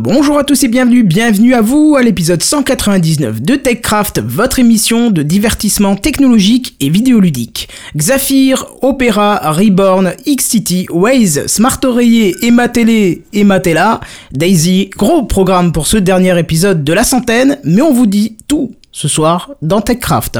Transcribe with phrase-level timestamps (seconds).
[0.00, 5.10] Bonjour à tous et bienvenue, bienvenue à vous à l'épisode 199 de TechCraft, votre émission
[5.10, 7.68] de divertissement technologique et vidéoludique.
[7.96, 13.98] Xafir, Opera, Reborn, XCT, Waze, Smart Oreiller, Emma Télé, Emma Tella,
[14.30, 18.76] Daisy, gros programme pour ce dernier épisode de la centaine, mais on vous dit tout
[18.92, 20.36] ce soir dans TechCraft.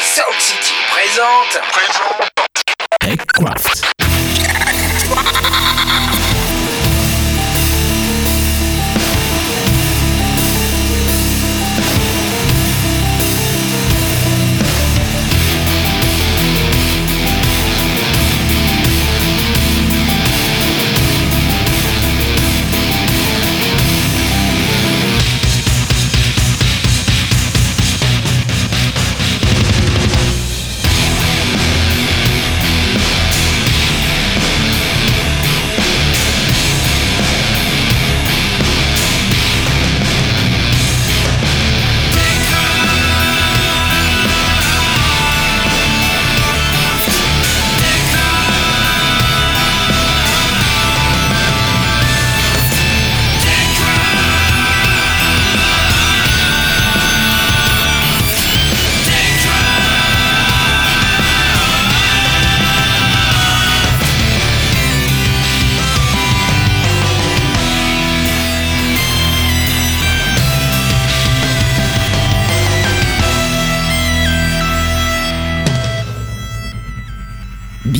[0.00, 1.62] South City présente.
[2.98, 3.93] TechCraft.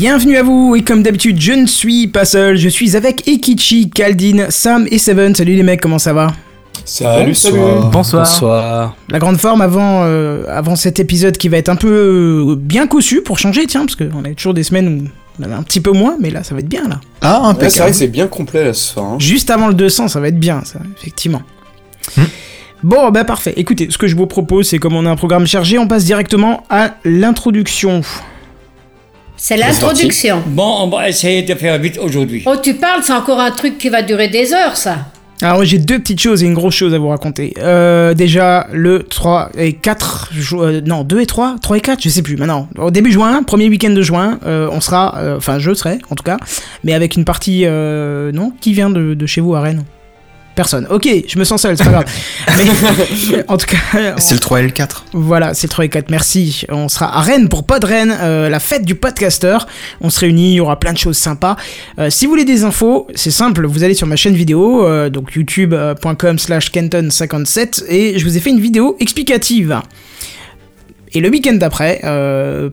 [0.07, 3.89] Bienvenue à vous, et comme d'habitude, je ne suis pas seul, je suis avec Ekichi,
[3.89, 5.35] Kaldin, Sam et Seven.
[5.35, 6.35] Salut les mecs, comment ça va?
[6.85, 7.57] Salut, salut.
[7.91, 8.25] Bonsoir.
[8.25, 8.97] Bonsoir.
[9.09, 11.89] La grande forme avant, euh, avant cet épisode qui va être un peu
[12.51, 15.09] euh, bien cousu pour changer, tiens, parce qu'on a toujours des semaines où
[15.41, 17.01] on avait un petit peu moins, mais là ça va être bien là.
[17.23, 17.71] Ah, Ouais, impeccable.
[17.73, 19.07] c'est vrai que c'est bien complet là ce soir.
[19.07, 19.17] hein.
[19.19, 21.41] Juste avant le 200, ça va être bien, ça, effectivement.
[22.83, 23.55] Bon, bah parfait.
[23.57, 26.05] Écoutez, ce que je vous propose, c'est comme on a un programme chargé, on passe
[26.05, 28.03] directement à l'introduction.
[29.47, 30.43] C'est l'introduction.
[30.47, 32.43] Bon, on va essayer de faire vite aujourd'hui.
[32.47, 35.01] Oh, tu parles, c'est encore un truc qui va durer des heures, ça.
[35.43, 37.53] Alors j'ai deux petites choses et une grosse chose à vous raconter.
[37.59, 42.01] Euh, déjà le 3 et 4 ju- euh, non 2 et 3, 3 et 4,
[42.03, 42.71] je sais plus maintenant.
[42.79, 46.15] Au début juin, premier week-end de juin, euh, on sera euh, enfin je serai en
[46.15, 46.39] tout cas,
[46.83, 49.85] mais avec une partie euh, non, qui vient de, de chez vous à Rennes
[50.55, 50.87] Personne.
[50.89, 52.05] OK, je me sens seul, c'est pas grave.
[52.57, 55.07] Mais en tout cas, C'est le 3 et le 4.
[55.13, 56.65] voilà, c'est le 3 et 4, merci.
[56.69, 59.59] On sera à Rennes pour Pod Rennes, euh, la fête du podcaster.
[60.01, 61.57] On se réunit, il y aura plein de choses sympas.
[61.98, 65.11] Euh, si vous voulez des infos, c'est simple, vous allez sur ma chaîne vidéo, euh,
[65.11, 69.81] donc youtube.com slash kenton57, et je vous ai fait une vidéo explicative.
[71.14, 72.01] Et le week-end d'après,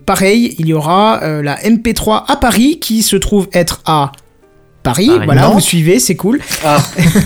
[0.05, 4.11] pareil, il y aura la MP3 à Paris qui se trouve être à
[4.83, 5.07] Paris.
[5.07, 5.21] Paris.
[5.25, 5.53] voilà, Non.
[5.53, 6.39] vous suivez, c'est cool.
[6.65, 6.83] Ah.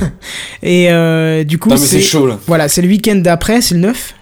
[0.64, 2.40] et euh, du coup, c'est chaud là.
[2.48, 4.14] voilà, c'est le week-end d'après, c'est le 9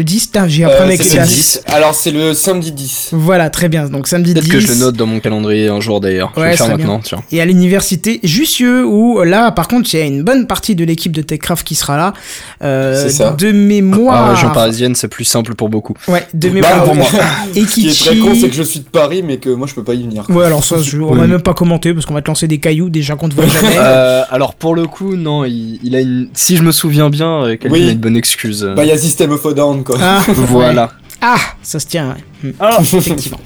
[0.00, 1.28] Le 10 Putain, J'ai appris Euh, avec c'est les le dates.
[1.28, 1.62] 10.
[1.66, 3.10] Alors, c'est le samedi 10.
[3.12, 3.86] Voilà, très bien.
[3.86, 4.50] Donc samedi Peut-être 10.
[4.50, 6.32] que je le note dans mon calendrier un jour d'ailleurs.
[6.36, 7.22] Je Ouais, vais le faire ça serait maintenant, tiens.
[7.30, 10.84] Et à l'université Jussieu, où là, par contre, il y a une bonne partie de
[10.86, 12.14] l'équipe de TechCraft qui sera là.
[12.62, 13.32] Euh, C'est ça.
[13.32, 14.28] De mémoire.
[14.30, 15.92] En région parisienne, c'est plus simple pour beaucoup.
[16.08, 16.84] Ouais, de Bah, mémoire.
[16.84, 17.06] pour moi.
[17.54, 19.66] Et Ce qui est très con, c'est que je suis de Paris, mais que moi
[19.66, 20.24] je peux pas y venir.
[20.30, 21.18] Ouais, alors ça, je- on Oui.
[21.18, 23.46] va même pas commenter parce qu'on va te lancer des cailloux déjà qu'on te voit
[23.48, 23.68] jamais.
[23.80, 26.28] Euh, alors pour le coup, non, il, il a une.
[26.32, 27.86] Si je me souviens bien, euh, quelqu'un Oui.
[27.88, 28.66] a une bonne excuse.
[28.76, 29.98] Bah, il y a System of a Down quoi.
[30.02, 30.90] Ah, Voilà.
[31.20, 32.24] Ah, ça se tient, ouais.
[32.80, 33.40] Effectivement.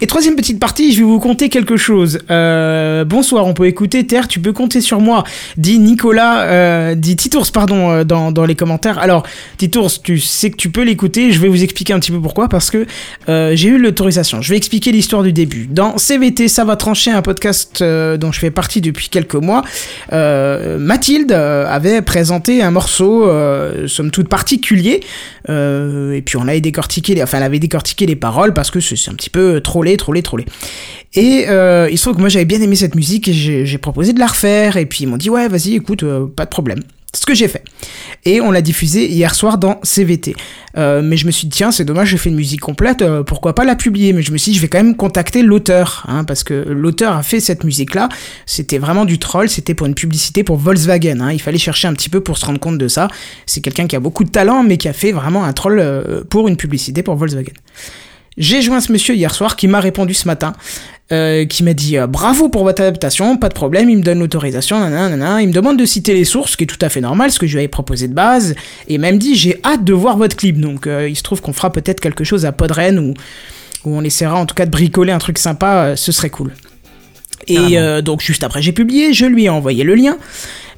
[0.00, 2.18] Et troisième petite partie, je vais vous conter quelque chose.
[2.30, 5.24] Euh, bonsoir, on peut écouter Terre, tu peux compter sur moi,
[5.56, 8.98] dit Nicolas, euh, dit Titours, pardon, euh, dans, dans les commentaires.
[8.98, 9.22] Alors,
[9.56, 12.48] Titours, tu sais que tu peux l'écouter, je vais vous expliquer un petit peu pourquoi,
[12.48, 12.86] parce que
[13.26, 14.42] j'ai eu l'autorisation.
[14.42, 15.66] Je vais expliquer l'histoire du début.
[15.70, 19.62] Dans CVT, ça va trancher, un podcast dont je fais partie depuis quelques mois,
[20.12, 23.30] Mathilde avait présenté un morceau,
[23.86, 25.00] somme toute particulier,
[25.48, 29.14] et puis on avait décortiqué, enfin elle avait décortiqué les paroles parce que c'est un
[29.14, 30.44] petit peu trollé, trollé, trollé.
[31.14, 34.12] Et euh, il se trouve que moi j'avais bien aimé cette musique et j'ai proposé
[34.12, 36.80] de la refaire et puis ils m'ont dit ouais vas-y écoute euh, pas de problème.
[37.12, 37.64] C'est ce que j'ai fait.
[38.26, 40.36] Et on l'a diffusé hier soir dans CVT.
[40.76, 43.54] Euh, mais je me suis dit tiens c'est dommage j'ai fait une musique complète pourquoi
[43.54, 44.12] pas la publier?
[44.12, 47.16] Mais je me suis dit je vais quand même contacter l'auteur hein, parce que l'auteur
[47.16, 48.10] a fait cette musique là
[48.44, 51.32] c'était vraiment du troll c'était pour une publicité pour Volkswagen hein.
[51.32, 53.08] il fallait chercher un petit peu pour se rendre compte de ça
[53.46, 55.82] c'est quelqu'un qui a beaucoup de talent mais qui a fait vraiment un troll
[56.28, 57.54] pour une publicité pour Volkswagen
[58.38, 60.52] j'ai joint ce monsieur hier soir qui m'a répondu ce matin,
[61.12, 64.18] euh, qui m'a dit euh, bravo pour votre adaptation, pas de problème, il me donne
[64.18, 67.00] l'autorisation, nanana, il me demande de citer les sources, ce qui est tout à fait
[67.00, 68.54] normal, ce que je lui avais proposé de base,
[68.88, 71.52] et même dit j'ai hâte de voir votre clip, donc euh, il se trouve qu'on
[71.52, 73.14] fera peut-être quelque chose à Podren ou
[73.84, 76.52] où on essaiera en tout cas de bricoler un truc sympa, ce serait cool.
[77.46, 80.16] Et donc juste après j'ai publié, je lui ai envoyé le lien.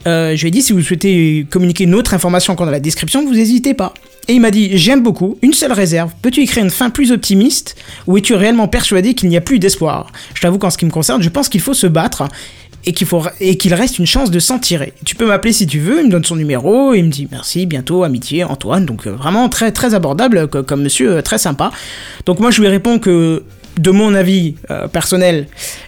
[0.07, 2.73] Euh, je lui ai dit si vous souhaitez communiquer une autre information qu'on a dans
[2.73, 3.93] la description, vous n'hésitez pas.
[4.29, 7.77] Et il m'a dit j'aime beaucoup, une seule réserve, peux-tu écrire une fin plus optimiste
[8.07, 10.13] ou es-tu réellement persuadé qu'il n'y a plus d'espoir?
[10.35, 12.25] Je t'avoue qu'en ce qui me concerne, je pense qu'il faut se battre
[12.87, 14.93] et qu'il faut reste une chance de s'en tirer.
[15.05, 17.67] Tu peux m'appeler si tu veux, il me donne son numéro, il me dit merci,
[17.67, 18.87] bientôt, amitié, Antoine.
[18.87, 21.71] Donc euh, vraiment très très abordable co- comme monsieur, euh, très sympa.
[22.25, 23.43] Donc moi je lui réponds que
[23.79, 25.47] de mon avis euh, personnel,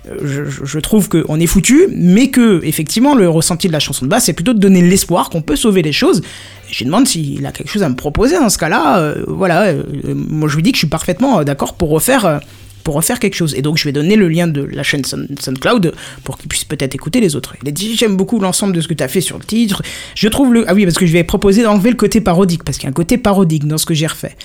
[0.09, 4.11] euh, je, trouve qu'on est foutu, mais que effectivement le ressenti de la chanson de
[4.11, 6.23] base, c'est plutôt de donner l'espoir qu'on peut sauver les choses.
[6.71, 8.99] Je lui demande s'il a quelque chose à me proposer dans ce cas-là.
[8.99, 9.73] euh, voilà,
[10.15, 12.41] moi je lui dis que je suis parfaitement d'accord pour refaire.
[12.85, 13.55] pour refaire quelque chose.
[13.55, 15.93] Et donc je vais donner le lien de la chaîne SoundCloud
[16.25, 17.55] pour qu'il puisse peut-être écouter les autres.
[17.65, 19.83] Il j'aime beaucoup l'ensemble de ce que tu as fait sur le titre.
[20.15, 20.65] Je trouve le...
[20.69, 22.91] Ah oui, parce que je vais proposer d'enlever le côté parodique, parce qu'il y a
[22.91, 24.37] un côté parodique dans ce que j'ai refait.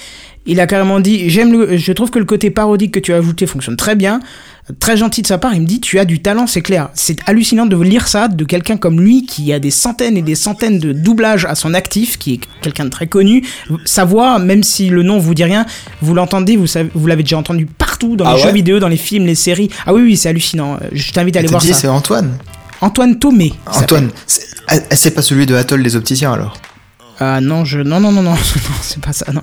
[0.45, 1.77] Il a carrément dit j'aime le...
[1.77, 4.19] je trouve que le côté parodique que tu as ajouté fonctionne très bien.
[4.79, 6.89] Très gentil de sa part, il me dit tu as du talent, c'est clair.
[6.95, 10.33] C'est hallucinant de lire ça de quelqu'un comme lui qui a des centaines et des
[10.33, 13.43] centaines de doublages à son actif, qui est quelqu'un de très connu.
[13.85, 15.67] Sa voix, même si le nom vous dit rien,
[16.01, 18.87] vous l'entendez, vous, savez- vous l'avez déjà entendu partout dans Ah les jeux vidéo, dans
[18.87, 19.69] les films, les séries.
[19.85, 20.77] Ah oui, oui, c'est hallucinant.
[20.91, 21.73] Je t'invite à aller voir dit, ça.
[21.75, 22.35] c'est Antoine.
[22.81, 23.53] Antoine Thomé.
[23.67, 24.09] Antoine.
[24.25, 24.41] C'est
[24.91, 26.57] c'est pas celui de Atoll les opticiens alors?
[27.19, 27.79] Ah non, je...
[27.79, 28.37] non, non, non, non, non,
[28.81, 29.41] c'est pas ça, non.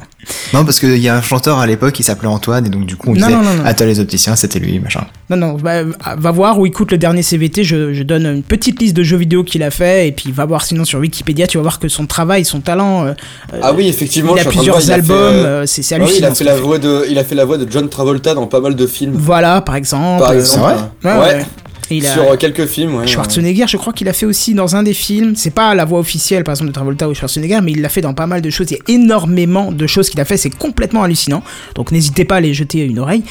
[0.52, 2.96] Non, parce qu'il y a un chanteur à l'époque qui s'appelait Antoine et donc du
[2.96, 3.64] coup on Non, disait non, non, non.
[3.64, 5.06] Atoll les opticiens, c'était lui, machin.
[5.30, 5.82] Non, non, bah,
[6.16, 9.16] va voir ou écoute le dernier CVT, je, je donne une petite liste de jeux
[9.16, 11.88] vidéo qu'il a fait, et puis va voir sinon sur Wikipédia, tu vas voir que
[11.88, 13.14] son travail, son talent, euh,
[13.62, 16.12] Ah oui, effectivement, il a plusieurs voir, il a albums, euh, c'est c'est ah oui,
[16.18, 16.30] il hallucinant.
[16.32, 18.60] a fait la voix de, il a fait la voix de John Travolta dans pas
[18.60, 19.14] mal de films.
[19.16, 20.22] Voilà, par exemple.
[20.22, 20.74] Par euh, exemple.
[21.04, 21.18] ouais, Ouais.
[21.18, 21.46] ouais.
[21.92, 23.06] Et il a- Sur euh, quelques films, ouais.
[23.06, 25.34] Schwarzenegger, je crois qu'il a fait aussi dans un des films.
[25.36, 28.00] C'est pas la voix officielle, par exemple, de Travolta ou Schwarzenegger, mais il l'a fait
[28.00, 28.66] dans pas mal de choses.
[28.70, 30.36] Il y a énormément de choses qu'il a fait.
[30.36, 31.42] C'est complètement hallucinant.
[31.74, 33.22] Donc n'hésitez pas à les jeter une oreille.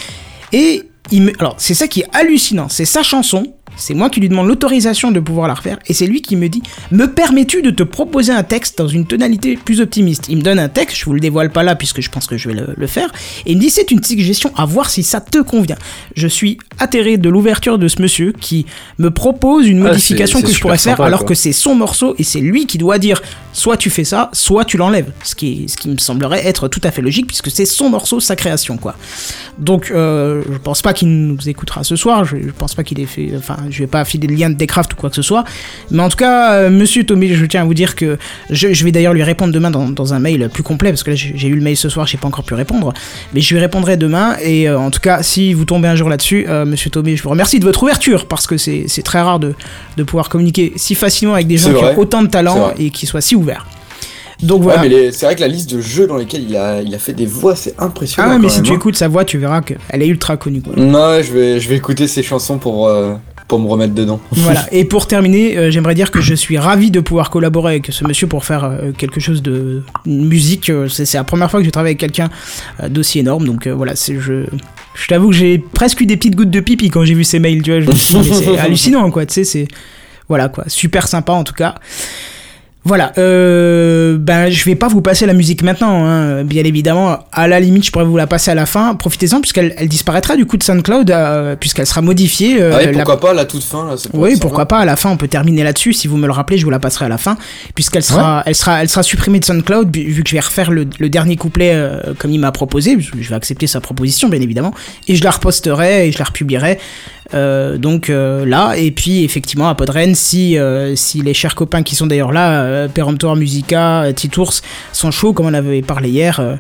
[0.53, 1.31] Et il me...
[1.39, 2.69] alors c'est ça qui est hallucinant.
[2.69, 3.53] C'est sa chanson.
[3.77, 5.79] C'est moi qui lui demande l'autorisation de pouvoir la refaire.
[5.87, 9.05] Et c'est lui qui me dit Me permets-tu de te proposer un texte dans une
[9.05, 10.25] tonalité plus optimiste?
[10.29, 12.37] Il me donne un texte, je vous le dévoile pas là puisque je pense que
[12.37, 13.11] je vais le, le faire.
[13.45, 15.77] Et il me dit C'est une suggestion à voir si ça te convient.
[16.15, 18.65] Je suis atterré de l'ouverture de ce monsieur qui
[18.97, 22.23] me propose une Ah, modification que je pourrais faire alors que c'est son morceau et
[22.23, 23.21] c'est lui qui doit dire
[23.53, 25.11] soit tu fais ça, soit tu l'enlèves.
[25.23, 28.19] Ce qui, ce qui me semblerait être tout à fait logique puisque c'est son morceau,
[28.19, 28.95] sa création quoi.
[29.57, 32.99] Donc euh, je pense pas qu'il nous écoutera ce soir, je, je pense pas qu'il
[32.99, 35.21] ait fait, enfin je vais pas filer de lien de Decraft ou quoi que ce
[35.21, 35.43] soit.
[35.89, 38.17] Mais en tout cas, euh, monsieur Tommy, je tiens à vous dire que
[38.49, 41.11] je, je vais d'ailleurs lui répondre demain dans, dans un mail plus complet parce que
[41.11, 42.93] là j'ai eu le mail ce soir, j'ai pas encore pu répondre.
[43.33, 46.09] Mais je lui répondrai demain et euh, en tout cas, si vous tombez un jour
[46.09, 49.39] là-dessus, euh, monsieur Tommy, je vous remercie de votre ouverture parce que c'est très rare
[49.39, 49.53] de,
[49.97, 53.05] de pouvoir communiquer si facilement avec des gens qui ont autant de talent et qui
[53.05, 53.65] soient si ouverts.
[54.43, 54.81] Donc voilà.
[55.11, 57.25] c'est vrai que la liste de jeux dans lesquels il a, il a fait des
[57.25, 58.27] voix, c'est impressionnant.
[58.27, 58.75] Ah ouais, mais quand si même, tu hein.
[58.75, 60.61] écoutes sa voix, tu verras qu'elle est ultra connue.
[60.61, 60.73] Quoi.
[60.77, 63.13] Non, je vais, je vais écouter ses chansons pour, euh,
[63.51, 64.21] pour me remettre dedans.
[64.31, 64.65] voilà.
[64.71, 68.05] Et pour terminer, euh, j'aimerais dire que je suis ravi de pouvoir collaborer avec ce
[68.05, 70.69] monsieur pour faire euh, quelque chose de musique.
[70.69, 72.29] euh, c'est la première fois que je travaille avec quelqu'un
[72.81, 73.45] euh, d'aussi énorme.
[73.45, 74.45] Donc voilà, c'est je.
[74.93, 77.39] Je t'avoue que j'ai presque eu des petites gouttes de pipi quand j'ai vu ces
[77.39, 77.81] mails, tu vois.
[77.81, 79.25] Je c'est hallucinant, quoi.
[79.25, 79.67] Tu sais, c'est
[80.29, 81.75] voilà quoi, super sympa en tout cas.
[82.83, 87.19] Voilà, euh, ben je vais pas vous passer la musique maintenant, hein, bien évidemment.
[87.31, 88.95] À la limite, je pourrais vous la passer à la fin.
[88.95, 92.59] Profitez-en puisqu'elle elle disparaîtra du coup de SoundCloud euh, puisqu'elle sera modifiée.
[92.59, 94.79] euh, Ah oui, la- pourquoi pas la toute fin là oui, pourquoi pas.
[94.79, 95.93] À la fin, on peut terminer là-dessus.
[95.93, 97.37] Si vous me le rappelez, je vous la passerai à la fin,
[97.75, 100.87] puisqu'elle sera, elle sera, elle sera supprimée de SoundCloud vu que je vais refaire le,
[100.99, 102.97] le dernier couplet euh, comme il m'a proposé.
[102.99, 104.73] Je je vais accepter sa proposition, bien évidemment,
[105.07, 106.79] et je la reposterai et je la republierai.
[107.33, 111.81] Euh, donc euh, là, et puis effectivement à Podren, si, euh, si les chers copains
[111.83, 114.53] qui sont d'ailleurs là, Péremptoire, Musica, Titours,
[114.91, 116.57] sont chauds, comme on avait parlé hier,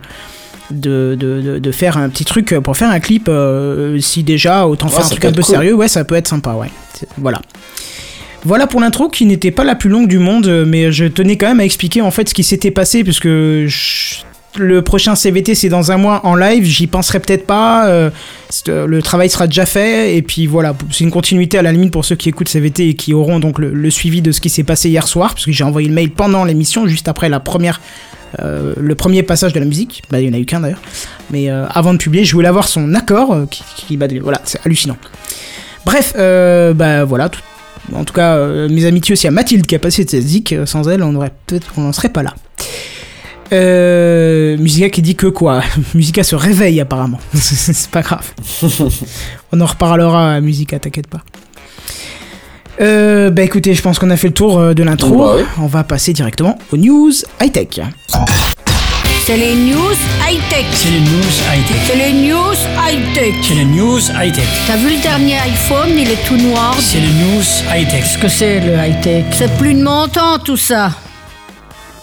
[0.69, 3.29] de, de, de, faire un petit truc pour faire un clip,
[3.99, 5.55] si déjà, autant Ouais, faire un truc un peu cool.
[5.55, 6.69] sérieux, ouais, ça peut être sympa, ouais.
[7.17, 7.41] Voilà.
[8.43, 11.47] Voilà pour l'intro qui n'était pas la plus longue du monde, mais je tenais quand
[11.47, 14.21] même à expliquer en fait ce qui s'était passé puisque je-
[14.57, 18.09] le prochain CVT c'est dans un mois en live, j'y penserai peut-être pas, euh,
[18.67, 21.91] euh, le travail sera déjà fait et puis voilà, c'est une continuité à la limite
[21.91, 24.63] pour ceux qui écoutent CVT et qui auront donc le, suivi de ce qui s'est
[24.63, 27.81] passé hier soir puisque j'ai envoyé le mail pendant l'émission juste après la première
[28.39, 30.81] euh, le premier passage de la musique, bah, il y en a eu qu'un d'ailleurs,
[31.31, 34.95] mais avant de publier, je voulais avoir son accord, qui, qui- voilà, c'est hallucinant.
[35.85, 37.29] Bref, bah voilà,
[37.93, 38.37] en tout cas,
[38.69, 42.07] mes amitiés aussi à Mathilde qui a passé cette zik, sans elle, on n'en serait
[42.07, 42.33] pas là.
[43.53, 45.61] Euh, Musica qui dit que quoi
[45.93, 47.19] Musica se réveille apparemment.
[47.33, 48.31] c'est pas grave.
[49.51, 51.21] on en reparlera à Musica, t'inquiète pas.
[52.79, 55.17] Euh, bah écoutez, je pense qu'on a fait le tour euh, de l'intro.
[55.17, 55.43] Bah oui.
[55.59, 57.81] On va passer directement aux news high-tech.
[59.25, 59.93] C'est les news
[60.27, 60.65] high-tech.
[60.71, 61.75] C'est les news high-tech.
[61.85, 63.35] C'est les news high-tech.
[63.43, 64.47] C'est les news high-tech.
[64.65, 66.75] T'as vu le dernier iPhone, il est tout noir.
[66.79, 68.01] C'est les news high-tech.
[68.01, 69.25] Qu'est-ce que c'est le high-tech?
[69.31, 70.91] C'est plus de mon temps tout ça.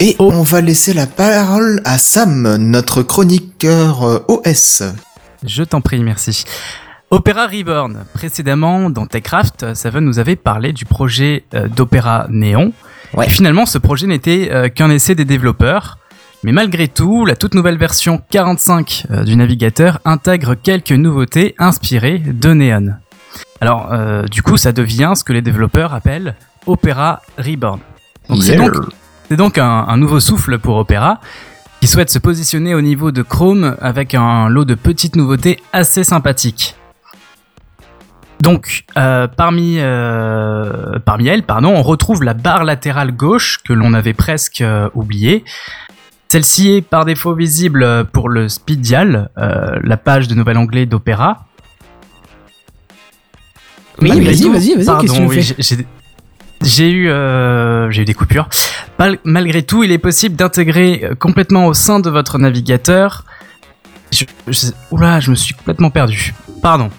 [0.01, 4.83] Et on va laisser la parole à Sam, notre chroniqueur euh, OS.
[5.45, 6.45] Je t'en prie, merci.
[7.11, 8.05] Opera Reborn.
[8.13, 12.71] Précédemment, dans TechCraft, Seven nous avait parlé du projet euh, d'Opera Néon.
[13.13, 13.25] Ouais.
[13.25, 15.97] Et finalement, ce projet n'était euh, qu'un essai des développeurs.
[16.43, 22.19] Mais malgré tout, la toute nouvelle version 45 euh, du navigateur intègre quelques nouveautés inspirées
[22.19, 22.93] de Neon.
[23.59, 27.79] Alors, euh, du coup, ça devient ce que les développeurs appellent Opera Reborn.
[28.29, 28.73] Donc, c'est donc,
[29.29, 31.21] c'est donc un, un nouveau souffle pour Opera,
[31.79, 36.03] qui souhaite se positionner au niveau de Chrome avec un lot de petites nouveautés assez
[36.03, 36.75] sympathiques.
[38.41, 43.93] Donc, euh, parmi, euh, parmi elles, pardon, on retrouve la barre latérale gauche que l'on
[43.93, 45.43] avait presque euh, oubliée.
[46.29, 50.85] Celle-ci est par défaut visible pour le Speed Dial, euh, la page de nouvel anglais
[50.85, 51.45] d'Opéra.
[54.01, 55.85] Oui, vas-y, vas-y, vas-y, qu'est-ce que Pardon, tu nous oui, fais
[56.61, 58.47] euh, j'ai eu des coupures.
[58.97, 63.25] Mal- malgré tout, il est possible d'intégrer euh, complètement au sein de votre navigateur.
[64.11, 64.25] Je,
[64.91, 66.33] oula, je me suis complètement perdu.
[66.61, 66.89] Pardon.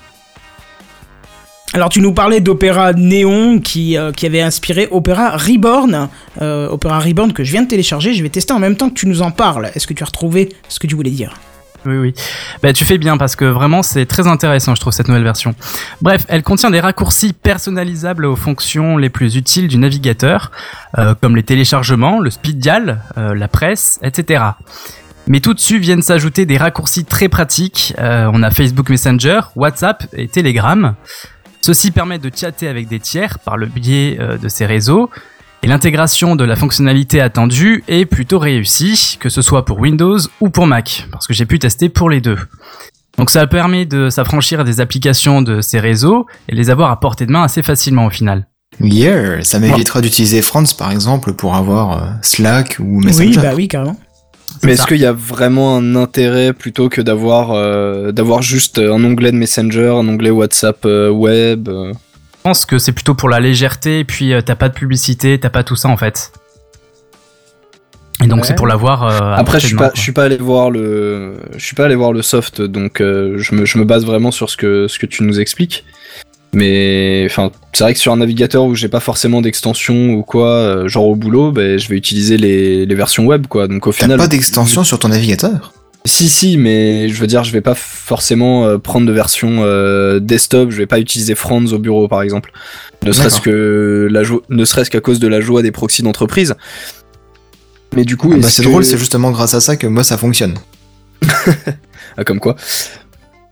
[1.72, 6.08] Alors tu nous parlais d'Opéra Néon qui, euh, qui avait inspiré Opéra Reborn.
[6.40, 9.06] Opéra Reborn que je viens de télécharger, je vais tester en même temps que tu
[9.06, 9.70] nous en parles.
[9.74, 11.34] Est-ce que tu as retrouvé ce que tu voulais dire?
[11.86, 12.14] Oui, oui.
[12.62, 15.54] Bah, tu fais bien parce que vraiment c'est très intéressant, je trouve, cette nouvelle version.
[16.02, 20.50] Bref, elle contient des raccourcis personnalisables aux fonctions les plus utiles du navigateur,
[20.98, 24.42] euh, comme les téléchargements, le speed dial, euh, la presse, etc.
[25.26, 27.94] Mais tout dessus viennent s'ajouter des raccourcis très pratiques.
[27.98, 30.94] Euh, on a Facebook Messenger, WhatsApp et Telegram.
[31.60, 35.10] Ceci permet de chatter avec des tiers par le biais euh, de ces réseaux.
[35.62, 40.48] Et l'intégration de la fonctionnalité attendue est plutôt réussie, que ce soit pour Windows ou
[40.48, 42.38] pour Mac, parce que j'ai pu tester pour les deux.
[43.18, 47.26] Donc ça permet de s'affranchir des applications de ces réseaux et les avoir à portée
[47.26, 48.46] de main assez facilement au final.
[48.80, 53.28] Yeah, ça m'évitera d'utiliser France par exemple pour avoir euh, Slack ou Messenger.
[53.28, 53.98] Oui, bah oui, carrément.
[54.62, 59.02] Mais est-ce qu'il y a vraiment un intérêt plutôt que d'avoir euh, d'avoir juste un
[59.04, 61.92] onglet de Messenger, un onglet WhatsApp euh, web euh,
[62.40, 65.38] Je pense que c'est plutôt pour la légèreté, et puis euh, t'as pas de publicité,
[65.38, 66.32] t'as pas tout ça en fait.
[68.22, 68.46] Et donc Ouais.
[68.46, 69.04] c'est pour l'avoir.
[69.04, 71.84] euh, à Après, je suis pas, je suis pas allé voir le, je suis pas
[71.84, 74.88] allé voir le soft, donc euh, je me, je me base vraiment sur ce que,
[74.88, 75.84] ce que tu nous expliques.
[76.52, 80.48] Mais enfin, c'est vrai que sur un navigateur où j'ai pas forcément d'extension ou quoi,
[80.48, 83.68] euh, genre au boulot, ben je vais utiliser les, les versions web, quoi.
[83.68, 85.72] Donc au T'as final, pas d'extension sur ton navigateur?
[86.06, 90.18] Si si, mais je veux dire, je vais pas forcément euh, prendre de version euh,
[90.18, 90.70] desktop.
[90.70, 92.52] Je vais pas utiliser Franz au bureau, par exemple.
[93.04, 96.54] Ne serait-ce que la jo- ne serait-ce qu'à cause de la joie des proxys d'entreprise.
[97.94, 100.04] Mais du coup, Ah bah, C'est que- drôle, c'est justement grâce à ça que moi
[100.04, 100.54] ça fonctionne.
[102.16, 102.56] Ah, comme quoi.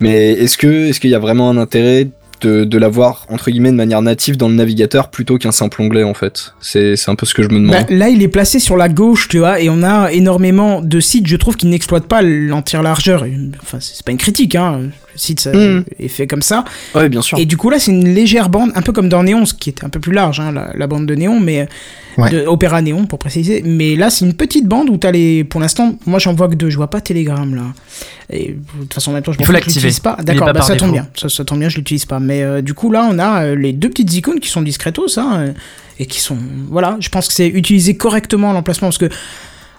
[0.01, 2.09] Mais est-ce que est-ce qu'il y a vraiment un intérêt
[2.41, 6.15] de, l'avoir entre guillemets de manière native dans le navigateur plutôt qu'un simple onglet en
[6.15, 7.77] fait C'est un peu ce que je me demande.
[7.77, 11.01] Bah, là, il est placé sur la gauche, tu vois, et on a énormément de
[11.01, 13.25] sites, je trouve, qui n'exploitent pas l'entière largeur.
[13.63, 14.83] Enfin, c'est pas une critique, hein.
[15.19, 15.85] Site ça, Mhm.
[15.99, 16.65] est fait comme ça.
[16.95, 17.39] ouais, bien sûr.
[17.39, 19.71] Et du coup, là, c'est une légère bande, un peu comme dans Néon, ce qui
[19.71, 21.69] était un peu plus large, hein, la, la bande de Néon, mais.
[22.17, 22.31] Ouais.
[22.31, 23.63] De Opéra Néon, pour préciser.
[23.65, 25.45] Mais là, c'est une petite bande où t'as les.
[25.45, 26.69] Pour l'instant, moi, j'en vois que deux.
[26.69, 27.63] Je vois pas Telegram, là.
[28.31, 29.75] Et de toute façon, temps, je l'activer.
[29.77, 30.17] l'utilise pas.
[30.21, 31.07] Est D'accord, bah, ça tombe bien.
[31.15, 32.19] Ça, ça tombe bien, je l'utilise pas.
[32.19, 35.17] Mais euh, du coup, là, on a euh, les deux petites icônes qui sont discretos,
[35.17, 35.53] hein, euh,
[36.01, 36.37] et qui sont.
[36.71, 39.09] Voilà, je pense que c'est utiliser correctement l'emplacement, parce que.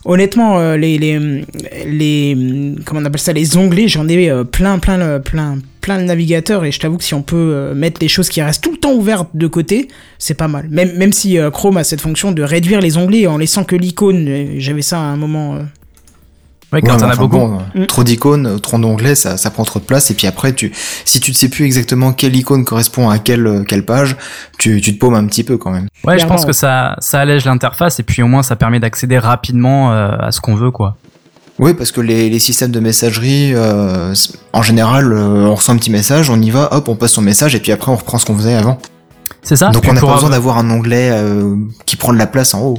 [0.06, 1.44] Honnêtement, euh, les, les,
[1.86, 5.98] les, comment on appelle ça, les onglets, j'en ai euh, plein, plein, le- plein, plein
[6.00, 8.64] de navigateurs et je t'avoue que si on peut euh, mettre les choses qui restent
[8.64, 9.88] tout le temps ouvertes de côté,
[10.18, 10.68] c'est pas mal.
[10.70, 14.54] Même, même si Chrome a cette fonction de réduire les onglets en laissant que l'icône,
[14.58, 15.60] j'avais ça à un moment.
[16.72, 17.38] Ouais, quand Ouais, enfin, beaucoup.
[17.38, 17.86] bon, Mm.
[17.88, 20.12] Trop d'icônes, trop d'onglets, ça, ça prend trop de place.
[20.12, 20.72] Et puis après, tu,
[21.06, 24.16] si tu ne sais plus exactement quelle icône correspond à quelle, euh, quelle page,
[24.60, 25.88] tu, tu te paumes un petit peu quand même.
[26.06, 29.18] Ouais, je pense que ça, ça allège l'interface et puis au moins ça permet d'accéder
[29.18, 30.96] rapidement euh, à ce qu'on veut, quoi.
[31.58, 34.14] Oui, parce que les, les systèmes de messagerie, euh,
[34.54, 37.22] en général, euh, on reçoit un petit message, on y va, hop, on passe son
[37.22, 38.78] message, et puis après on reprend ce qu'on faisait avant.
[39.42, 39.70] C'est ça.
[39.70, 42.54] Donc on n'a pas besoin avoir- d'avoir un onglet euh, qui prend de la place
[42.54, 42.78] en haut.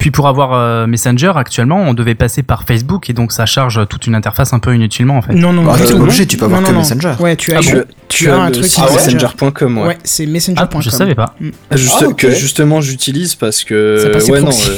[0.00, 3.86] Puis pour avoir euh, Messenger actuellement, on devait passer par Facebook et donc ça charge
[3.88, 5.34] toute une interface un peu inutilement en fait.
[5.34, 5.86] Non, non, Bah, non.
[5.86, 5.92] tout.
[6.02, 6.88] obligé, tu peux avoir Non, que non, non.
[6.88, 7.12] Messenger.
[7.20, 7.70] Ouais, tu as, Ah, tu,
[8.08, 9.86] tu, tu as un truc qui messenger.com, ouais.
[9.86, 10.68] Ouais, c'est messenger.com.
[10.74, 11.36] Ah, je savais pas.
[11.72, 12.16] Juste- Ah, ok.
[12.16, 14.00] Que justement j'utilise parce que.
[14.02, 14.76] C'est pas ses ouais, non, euh,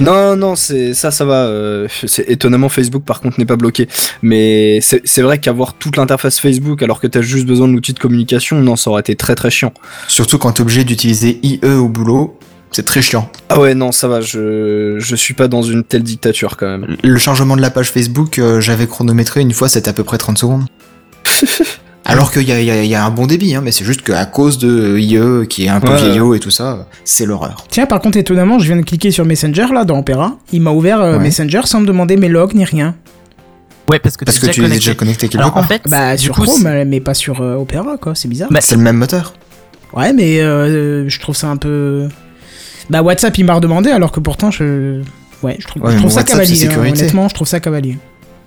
[0.00, 1.44] non, non, c'est ça, ça va.
[1.46, 3.88] euh, c'est étonnamment Facebook par contre n'est pas bloqué.
[4.20, 7.94] Mais c'est c'est vrai qu'avoir toute l'interface Facebook alors que t'as juste besoin de l'outil
[7.94, 9.72] de communication, non, ça aurait été très très chiant.
[10.08, 12.38] Surtout quand t'es obligé d'utiliser IE au boulot,
[12.72, 13.30] C'est très chiant.
[13.50, 16.96] Ah ouais, non, ça va, je, je suis pas dans une telle dictature quand même.
[17.02, 20.16] Le chargement de la page Facebook, euh, j'avais chronométré une fois, c'était à peu près
[20.18, 20.64] 30 secondes.
[22.04, 23.70] Alors qu'il y a, il y a- il y a un bon débit, hein, mais
[23.70, 26.02] c'est juste qu'à cause de IE qui est un peu Ouais.
[26.02, 27.64] vieillot et tout ça, c'est l'horreur.
[27.70, 30.36] Tiens, par contre, étonnamment, je viens de cliquer sur Messenger là dans Opera.
[30.52, 31.22] Il m'a ouvert euh, Ouais.
[31.22, 32.96] Messenger sans me demander mes logs ni rien.
[33.88, 35.66] Ouais, parce que, Parce que tu es déjà connecté quelque en part.
[35.68, 38.14] fait, Bah, du sur coup, Chrome, mais pas sur euh, Opera, quoi.
[38.16, 38.48] C'est bizarre.
[38.50, 39.34] Bah, C'est le même moteur.
[39.92, 42.08] Ouais, mais euh, je trouve ça un peu.
[42.90, 45.02] Bah, WhatsApp, il m'a redemandé, alors que pourtant, je.
[45.42, 46.66] Ouais, je trouve, Ouais, je trouve ça WhatsApp, cavalier.
[46.68, 47.98] hein, honnêtement, je trouve ça cavalier.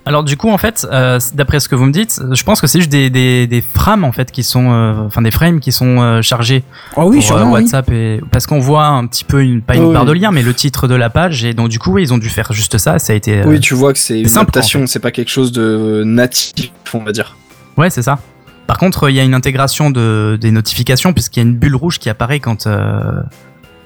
[0.08, 2.68] Alors du coup en fait, euh, d'après ce que vous me dites, je pense que
[2.68, 5.72] c'est juste des, des, des frames en fait qui sont, euh, enfin des frames qui
[5.72, 6.62] sont euh, chargés
[6.96, 7.50] Oh oui, pour euh, oui.
[7.54, 9.92] WhatsApp et parce qu'on voit un petit peu une pas une Oui.
[9.92, 12.14] barre de lien mais le titre de la page et donc du coup oui, ils
[12.14, 13.40] ont dû faire juste ça, ça a été.
[13.40, 14.92] euh, Oui, tu vois que c'est une simple, adaptation, en fait.
[14.92, 17.36] c'est pas quelque chose de natif, on va dire.
[17.76, 18.20] Ouais, c'est ça.
[18.68, 21.74] Par contre, il y a une intégration de des notifications puisqu'il y a une bulle
[21.74, 23.10] rouge qui apparaît quand euh,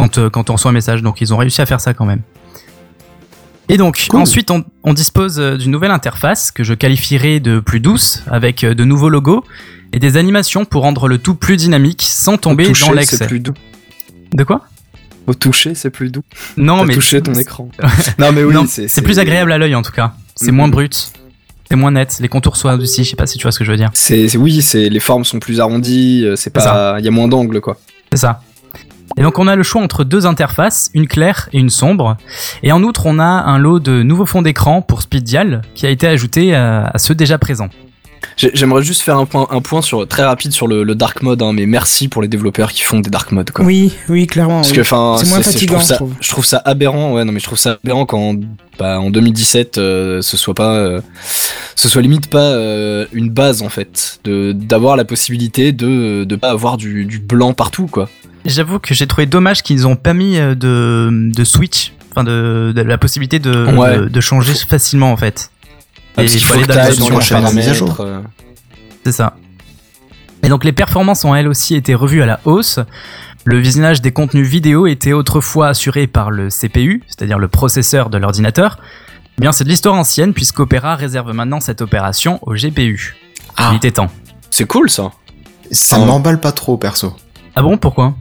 [0.00, 1.02] quand euh, quand on reçoit un message.
[1.02, 2.21] Donc ils ont réussi à faire ça quand même.
[3.69, 4.21] Et donc Cool.
[4.21, 8.64] ensuite on, on dispose euh, d'une nouvelle interface que je qualifierais de plus douce avec
[8.64, 9.45] euh, de nouveaux logos
[9.92, 13.26] et des animations pour rendre le tout plus dynamique sans tomber toucher, dans c'est l'excès.
[13.26, 13.54] plus doux.
[14.33, 14.62] De quoi?
[15.26, 16.23] Au toucher, c'est plus doux.
[16.57, 17.69] Non mais touché ton écran.
[18.19, 20.14] non mais oui, c'est plus agréable à l'œil en tout cas.
[20.35, 20.57] C'est Mhm.
[20.57, 21.12] moins brut.
[21.69, 22.19] C'est moins net.
[22.21, 23.04] Les contours sont adoucis.
[23.04, 23.90] Je sais pas si tu vois ce que je veux dire.
[23.95, 27.61] C'est oui, c'est les formes sont plus arrondies, c'est pas il y a moins d'angles
[27.61, 27.76] quoi.
[28.11, 28.40] C'est ça.
[29.17, 32.17] Et donc on a le choix entre deux interfaces, une claire et une sombre.
[32.62, 35.90] Et en outre, on a un lot de nouveaux fonds d'écran pour Speeddial qui a
[35.90, 37.69] été ajouté à, à ceux déjà présents.
[38.37, 41.23] J'ai- J'aimerais juste faire un point un point sur très rapide sur le, le dark
[41.23, 43.64] mode hein, mais merci pour les développeurs qui font des dark modes quoi.
[43.64, 44.57] Oui, oui, clairement.
[44.57, 44.76] Parce oui.
[44.76, 46.14] que enfin, C'est moins je fatigant, trouve ça, je trouve.
[46.21, 47.14] je trouve ça aberrant.
[47.14, 48.37] Ouais, non, mais je trouve ça aberrant quand,
[48.79, 51.00] bah, en 2017, euh, ce soit pas, euh,
[51.76, 56.37] ce soit limite pas euh, une base en fait, de d'avoir la possibilité de de
[56.37, 58.09] pas avoir du, du blanc partout quoi.
[58.44, 62.73] J'avoue que j'ai trouvé dommage qu'ils ont pas mis euh, de, de switch, enfin de,
[62.75, 63.99] de la possibilité de, Ouais.
[63.99, 65.50] de, de changer facilement en fait.
[66.16, 67.97] Ah, Et parce il qu'il faut que mise à jour.
[68.00, 68.20] euh,
[69.04, 69.37] C'est ça.
[70.42, 72.78] Et donc les performances ont elles aussi été revues à la hausse.
[73.44, 78.18] Le visionnage des contenus vidéo était autrefois assuré par le CPU, c'est-à-dire le processeur de
[78.18, 78.78] l'ordinateur.
[79.38, 83.16] Eh bien, c'est de l'histoire ancienne puisqu'Opera réserve maintenant cette opération au GPU.
[83.57, 83.70] Ah.
[83.72, 84.11] Il était temps.
[84.50, 85.11] C'est cool ça.
[85.70, 86.05] Ça Ah.
[86.05, 87.14] m'emballe pas trop, perso.
[87.57, 88.14] Ah bon, pourquoi?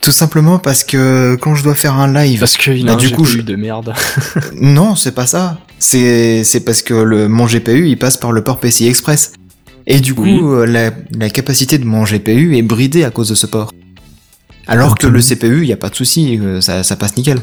[0.00, 2.98] Tout simplement parce que quand je dois faire un live, Parce qu'il Bah, a un
[2.98, 3.92] du coup, GPU je- de merde.
[4.54, 5.58] non, c'est pas ça.
[5.78, 9.32] C'est c'est parce que le mon GPU il passe par le port PCI Express.
[9.86, 13.34] Et du coup, euh, la, la capacité de mon GPU est bridée à cause de
[13.34, 13.72] ce port.
[14.66, 17.40] Alors que le CPU, il y a pas de souci, euh, ça, ça passe nickel.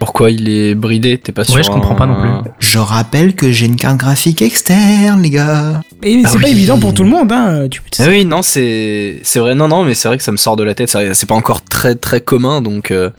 [0.00, 2.50] Pourquoi il est bridé T'es pas sûr Ouais, je comprends pas non plus.
[2.58, 5.82] Je rappelle que j'ai une carte graphique externe, les gars.
[6.02, 6.50] Et c'est Ah pas oui.
[6.50, 7.68] évident pour tout le monde, hein.
[7.70, 9.54] Tu peux Ah oui, non, c'est c'est vrai.
[9.54, 10.88] Non, non, mais c'est vrai que ça me sort de la tête.
[10.90, 12.90] ça- C'est pas encore très très commun, donc.
[12.90, 13.10] Euh...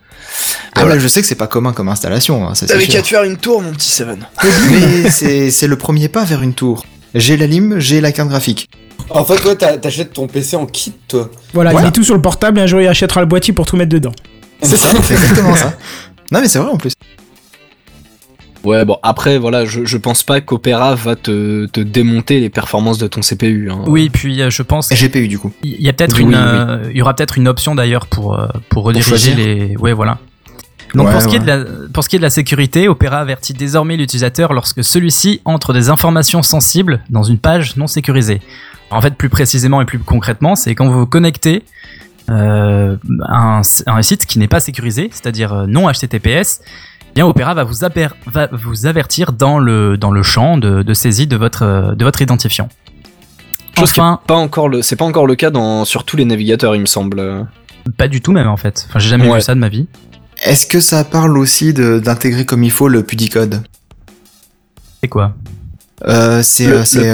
[0.76, 0.98] Ah Voilà.
[1.00, 3.62] je sais que c'est pas commun comme installation, hein, T'avais qu'à te faire une tour,
[3.62, 4.26] mon petit Seven.
[4.72, 6.84] Mais c'est c'est le premier pas vers une tour.
[7.14, 8.70] J'ai la lime, j'ai la carte graphique.
[9.10, 11.30] En fait, toi, t'achètes ton PC en kit, toi.
[11.54, 11.86] Voilà, Voilà.
[11.86, 13.76] il met tout sur le portable et un jour il achètera le boîtier pour tout
[13.76, 14.14] mettre dedans.
[14.64, 15.74] C'est ça, c'est exactement ça.
[16.32, 16.94] Non mais c'est vrai en plus.
[18.64, 23.00] Ouais, bon, après, voilà, je, je pense pas qu'Opera va te, te démonter les performances
[23.00, 23.72] de ton CPU.
[23.72, 23.80] Hein.
[23.88, 25.52] Oui, puis euh, je pense Et GPU du coup.
[25.64, 26.36] Il y a peut-être Oui, une, oui.
[26.38, 30.20] euh, il y aura peut-être une option d'ailleurs pour euh, pour rediriger les, ouais voilà.
[30.94, 32.88] Donc Ouais, pour ce qui est de la pour ce qui est de la sécurité,
[32.88, 38.42] Opera avertit désormais l'utilisateur lorsque celui-ci entre des informations sensibles dans une page non sécurisée.
[38.92, 41.64] En fait, plus précisément et plus concrètement, c'est quand vous vous connectez
[42.28, 42.98] un,
[43.86, 46.62] à un site qui n'est pas sécurisé, c'est-à-dire euh, non HTTPS.
[46.62, 50.82] eh Bien, Opera va vous, aper- va vous avertir dans le dans le champ de,
[50.84, 52.70] de saisie de votre euh, de votre identifiant.
[53.78, 56.18] Chose qui est Enfin, pas encore le, c'est pas encore le cas dans, sur tous
[56.18, 57.48] les navigateurs, il me semble.
[57.98, 58.86] pas du tout même en fait.
[58.90, 59.38] Enfin, j'ai jamais Ouais.
[59.38, 59.88] vu ça de ma vie.
[60.44, 63.64] Est-ce que ça parle aussi de- d'intégrer comme il faut le Pudicode
[65.02, 65.34] C'est quoi?
[66.08, 67.06] Euh, C'est Le- euh, c'est, le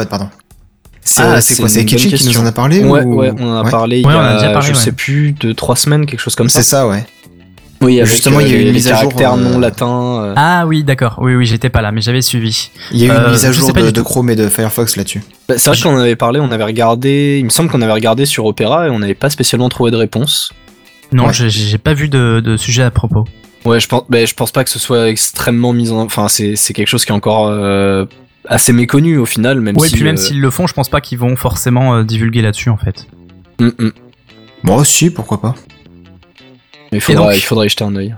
[0.00, 0.28] euh, pardon.
[1.08, 3.48] C'est Ah, c'est quoi C'est Kitchi qui nous en a parlé Ouais, ou- ouais, on
[3.50, 3.70] en a Ouais.
[3.70, 4.78] parlé il y a, a déjà parlé, je ouais.
[4.78, 6.62] sais plus, de trois semaines, quelque chose comme ça.
[6.62, 7.04] C'est ça, ouais.
[7.80, 10.20] Oui, avec, Justement, il y a eu une mise à jour, euh, non latins.
[10.24, 10.34] euh.
[10.36, 11.18] Ah oui, d'accord.
[11.22, 12.70] Oui, oui, j'étais pas là, mais j'avais suivi.
[12.90, 14.02] Il y a eu une Euh, mise à jour de.
[14.02, 15.22] Chrome et de Firefox là-dessus.
[15.48, 17.92] Bah, c'est vrai qu'on en avait parlé, on avait regardé, il me semble qu'on avait
[17.92, 20.52] regardé sur Opera et on n'avait pas spécialement trouvé de réponse.
[21.12, 21.32] Non, Ouais.
[21.32, 23.24] j'ai- pas vu de, de sujet à propos.
[23.64, 26.56] Ouais, je pense, bah, je pense pas que ce soit extrêmement mis en, enfin, c'est,
[26.56, 28.04] c'est quelque chose qui est encore euh,
[28.48, 29.94] assez méconnu au final, même Ouais, si.
[29.94, 32.70] puis même euh, s'ils le font, je pense pas qu'ils vont forcément euh, divulguer là-dessus
[32.70, 33.06] en fait.
[33.60, 33.92] hum, hum.
[34.64, 35.54] Bon, si, pourquoi pas.
[36.92, 38.14] Il faudra, donc- il faudra y jeter un œil.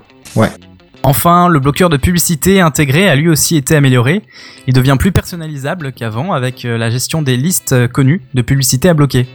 [1.03, 4.23] Enfin, le bloqueur de publicité intégré a lui aussi été amélioré.
[4.67, 8.95] Il devient plus personnalisable qu'avant avec euh, la gestion des listes connues de publicité à
[8.95, 9.27] bloquer.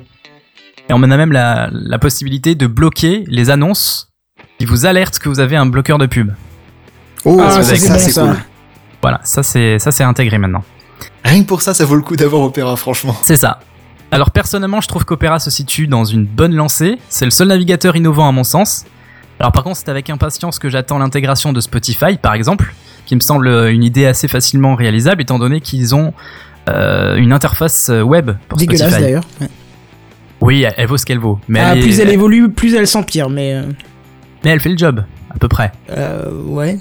[0.90, 4.10] Et on a même la, la possibilité de bloquer les annonces
[4.60, 6.32] qui vous alertent que vous avez un bloqueur de pub.
[7.26, 8.22] Oh, Ah, ça, c'est c'est ça, bon, c'est ça.
[8.28, 8.36] cool.
[9.02, 10.64] Voilà, ça c'est ça c'est intégré maintenant.
[11.24, 13.16] Rien que pour ça, ça vaut le coup d'avoir Opera, franchement.
[13.22, 13.60] C'est ça.
[14.12, 16.98] Alors personnellement, je trouve qu'Opera se situe dans une bonne lancée.
[17.10, 18.86] C'est le seul navigateur innovant à mon sens.
[19.40, 22.74] Alors par contre, c'est avec impatience que j'attends l'intégration de Spotify, par exemple,
[23.06, 26.14] qui me semble une idée assez facilement réalisable, étant donné qu'ils ont
[26.70, 29.02] euh, une interface web pour Dégueulasse Spotify.
[29.04, 29.24] d'ailleurs.
[29.42, 29.48] Ouais.
[30.42, 32.76] Oui, elle, elle vaut ce qu'elle vaut, mais, Ah, elle, est- plus elle évolue, plus
[32.76, 33.64] elle s'empire, mais euh,
[34.44, 35.04] mais elle fait le job,
[35.34, 35.72] à peu près.
[35.92, 36.78] euh, ouais.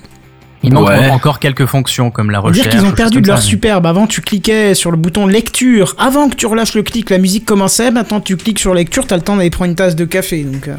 [0.64, 1.08] Il manque Ouais.
[1.10, 2.76] encore quelques fonctions comme la On dire recherche.
[2.76, 3.86] qu'ils ont perdu de leur ça, superbe.
[3.86, 5.94] Avant, tu cliquais sur le bouton lecture.
[5.98, 7.90] Avant que tu relâches le clic, la musique commençait.
[7.90, 10.42] Maintenant, tu cliques sur lecture, t'as le temps d'aller prendre une tasse de café.
[10.44, 10.74] Donc, euh,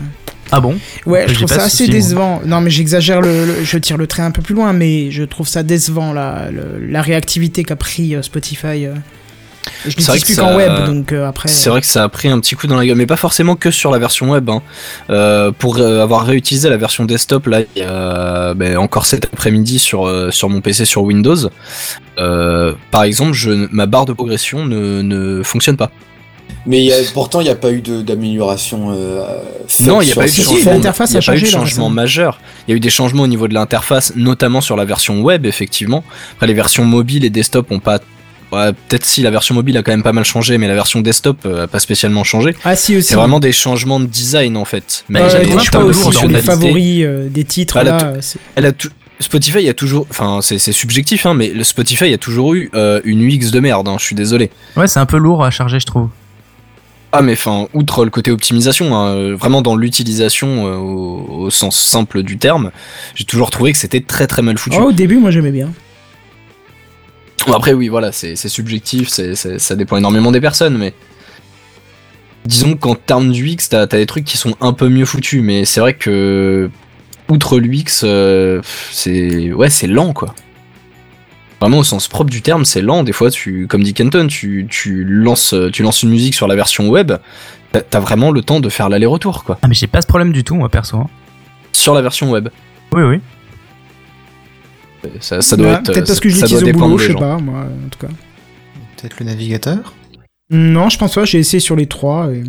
[0.52, 0.76] Ah bon?
[1.06, 1.94] Ouais, je trouve ça assez moi.
[1.96, 2.42] décevant.
[2.46, 5.24] Non, mais j'exagère, le, le- je tire le trait un peu plus loin, mais je
[5.24, 8.88] trouve ça décevant la, le- la réactivité qu'a pris euh, Spotify.
[9.86, 11.50] Je C'est vrai n'utilise que plus ça- qu'en web, donc euh, après.
[11.50, 13.56] C'est vrai que ça a pris un petit coup dans la gueule, mais pas forcément
[13.56, 14.50] que sur la version web.
[14.50, 14.62] hein.
[15.10, 19.26] Euh, pour euh, avoir réutilisé la version desktop là, il y a ben, encore cet
[19.26, 21.50] après-midi sur euh, sur mon PC sur Windows.
[22.20, 25.92] euh, par exemple, je, ma barre de progression ne, ne fonctionne pas.
[26.68, 28.92] Mais il y a- pourtant, il n'y a pas eu de- d'amélioration.
[28.92, 29.24] Euh,
[29.82, 30.72] Non, il n'y a pas eu de changement.
[30.74, 32.40] l'interface a pas eu de changement majeur.
[32.68, 35.46] Il y a eu des changements au niveau de l'interface, notamment sur la version web,
[35.46, 36.04] effectivement.
[36.34, 38.00] Après, les versions mobiles et desktop ont pas.
[38.52, 41.02] Ouais, Peut-être si la version mobile a quand même pas mal changé, mais la version
[41.02, 42.56] desktop euh, a pas spécialement changé.
[42.64, 43.08] Ah, si aussi.
[43.10, 45.04] C'est vraiment des changements de design en fait.
[45.10, 47.78] Mais elle peu pas aussi sur dans les favoris euh, des titres.
[47.78, 48.90] Elle a là, c'est- Elle a tout-
[49.22, 53.00] Spotify a toujours, enfin c'est c'est subjectif hein, mais le Spotify a toujours eu euh,
[53.06, 53.88] une UX de merde.
[53.88, 54.52] hein, je suis désolé.
[54.76, 56.10] Ouais, c'est un peu lourd à charger, je trouve.
[57.14, 61.50] Ah mais enfin outre le côté optimisation, hein, euh, vraiment dans l'utilisation euh, au, au
[61.50, 62.72] sens simple du terme,
[63.16, 64.76] j'ai toujours trouvé que c'était très très mal foutu.
[64.78, 65.70] Oh, au début, moi j'aimais bien.
[67.54, 70.94] Après oui voilà c'est subjectif, ça dépend énormément des personnes mais
[72.46, 75.66] disons qu'en termes d'UX t'as t'as des trucs qui sont un peu mieux foutus mais
[75.66, 76.70] c'est vrai que
[77.30, 80.34] outre l'UX euh, c'est ouais c'est lent quoi.
[81.62, 83.04] Vraiment au sens propre du terme, c'est lent.
[83.04, 86.56] Des fois, tu, comme dit Kenton, tu, tu lances, tu lances une musique sur la
[86.56, 87.14] version web,
[87.72, 89.58] t'as- t'as vraiment le temps de faire l'aller-retour, quoi.
[89.62, 90.98] Ah mais j'ai pas ce problème du tout, moi perso.
[90.98, 91.08] hein.
[91.72, 92.50] Sur la version web,
[92.92, 93.22] Oui, oui.
[95.20, 95.84] Ça, ça doit Ouais, être.
[95.92, 97.20] Peut-être parce que je l'utilise au boulot, je sais gens.
[97.20, 98.14] pas, moi, en tout cas.
[98.98, 99.94] Peut-être le navigateur
[100.50, 102.30] Non, je pense pas, j'ai essayé sur les trois.
[102.32, 102.44] et-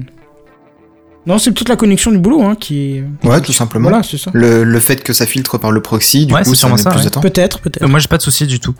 [1.26, 3.04] Non, c'est toute la connexion du boulot hein, qui est.
[3.26, 3.88] Ouais, tout simplement.
[3.88, 4.30] Voilà, c'est ça.
[4.32, 6.82] Le, le fait que ça filtre par le proxy, du Ouais, coup, ça sûrement met
[6.82, 7.04] ça, plus ouais.
[7.06, 7.20] de temps.
[7.20, 7.82] Peut-être, peut-être.
[7.82, 8.74] Euh, moi, j'ai pas de souci du tout.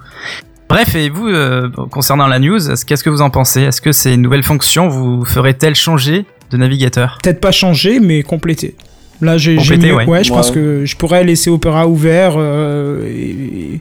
[0.69, 3.62] Bref, et vous, euh, concernant la news, est-ce- qu'est-ce que vous en pensez?
[3.62, 7.19] Est-ce que ces nouvelles fonctions vous feraient-elles changer de navigateur?
[7.23, 8.77] Peut-être pas changer, mais compléter.
[9.21, 10.05] Là, j'ai mis- ouais.
[10.07, 10.37] ouais, je Ouais.
[10.37, 12.35] pense que je pourrais laisser Opera ouvert.
[12.37, 13.81] euh, et-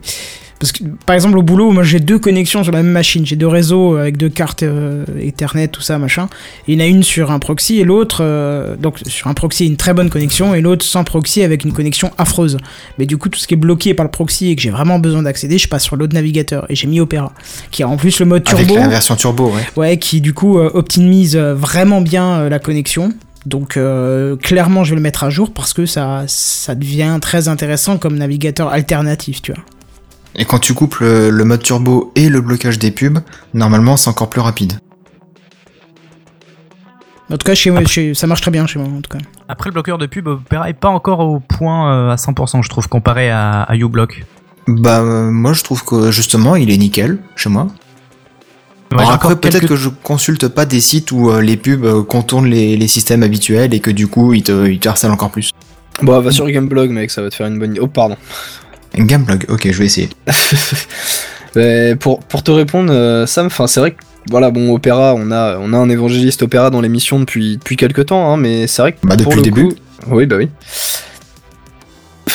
[0.58, 3.26] Parce que, par exemple, au boulot, moi j'ai deux connexions sur la même machine.
[3.26, 6.30] J'ai deux réseaux avec deux cartes euh, Ethernet, tout ça, machin.
[6.66, 9.34] Et il y en a une sur un proxy et l'autre, euh, donc sur un
[9.34, 12.56] proxy, une très bonne connexion, et l'autre sans proxy avec une connexion affreuse.
[12.98, 14.98] Mais du coup, tout ce qui est bloqué par le proxy et que j'ai vraiment
[14.98, 16.64] besoin d'accéder, je passe sur l'autre navigateur.
[16.70, 17.34] Et j'ai mis Opera,
[17.70, 18.80] qui a en plus le mode Avec turbo.
[18.80, 19.62] la version turbo, ouais.
[19.76, 23.12] Ouais, qui du coup optimise vraiment bien euh, la connexion.
[23.46, 27.48] Donc euh, clairement, je vais le mettre à jour parce que ça, ça devient très
[27.48, 29.62] intéressant comme navigateur alternatif, tu vois.
[30.34, 33.20] Et quand tu coupes le, mode turbo et le blocage des pubs,
[33.54, 34.74] normalement c'est encore plus rapide.
[37.30, 39.24] En tout cas, chez moi, chez- ça marche très bien chez moi, en tout cas.
[39.48, 42.68] Après, le bloqueur de pub, Opera est pas encore au point euh, à 100%, je
[42.68, 44.24] trouve, comparé à, à uBlock.
[44.68, 47.68] Bah euh, moi je trouve que justement il est nickel chez moi.
[48.92, 51.56] Ouais, Alors j'ai après peut-être quelques- que je consulte pas des sites où euh, les
[51.56, 54.88] pubs euh, contournent les, les systèmes habituels et que du coup ils te, ils te
[54.88, 55.50] harcèlent encore plus.
[56.02, 57.76] Bon, va sur Gameblog, mec, ça va te faire une bonne.
[57.80, 58.16] Oh, pardon.
[58.96, 60.08] Gameblog, ok je vais essayer.
[61.56, 63.96] Mais pour, pour te répondre, euh, Sam, enfin, c'est vrai que
[64.30, 68.06] voilà, bon, Opéra, on a, on a un évangéliste Opéra dans l'émission depuis, depuis quelques
[68.06, 68.98] temps, hein, mais c'est vrai que.
[69.04, 69.64] Bah, pour depuis le début.
[69.68, 69.74] coup-
[70.10, 70.48] Oui, bah oui.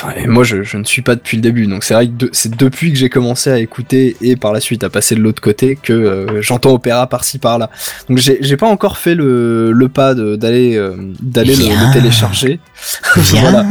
[0.03, 2.11] Enfin, et moi, je, je ne suis pas depuis le début, donc c'est vrai que
[2.13, 5.19] de- c'est depuis que j'ai commencé à écouter et par la suite à passer de
[5.21, 7.69] l'autre côté que euh, j'entends Opéra par-ci par-là.
[8.09, 12.59] Donc j'ai j'ai pas encore fait le, le pas de- d'aller euh, d'aller le, télécharger.
[13.15, 13.65] voilà.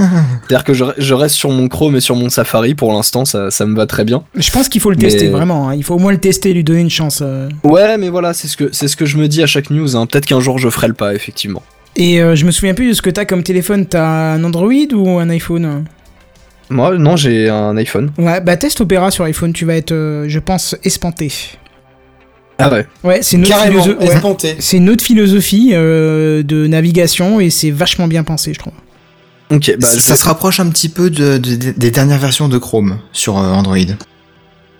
[0.47, 3.51] C'est-à-dire que je, je reste sur mon Chrome et sur mon Safari pour l'instant, ça,
[3.51, 4.23] ça me va très bien.
[4.37, 5.69] Je pense qu'il faut le Mais- tester, vraiment.
[5.69, 5.75] hein.
[5.75, 7.21] Il faut au moins le tester, lui donner une chance.
[7.23, 7.49] euh.
[7.64, 9.97] Ouais, mais voilà, c'est ce que c'est ce que je me dis à chaque news.
[9.97, 10.07] hein.
[10.07, 11.62] Peut-être qu'un jour je ferai le pas, effectivement.
[11.97, 13.85] Et euh, je me souviens plus de ce que t'as comme téléphone.
[13.87, 15.85] T'as un Android ou un iPhone?
[16.70, 18.12] Moi, non, j'ai un iPhone.
[18.16, 21.33] Ouais, bah teste Opera sur iPhone, tu vas être, euh, je pense, espanté.
[22.59, 22.87] Ah ouais.
[23.02, 24.90] Ouais, c'est une ouais.
[24.90, 28.74] autre philosophie euh, de navigation et c'est vachement bien pensé, je trouve.
[29.50, 32.18] Ok, bah ça je ça vais- se rapproche un petit peu de, de- des dernières
[32.20, 33.76] versions de Chrome sur euh, Android.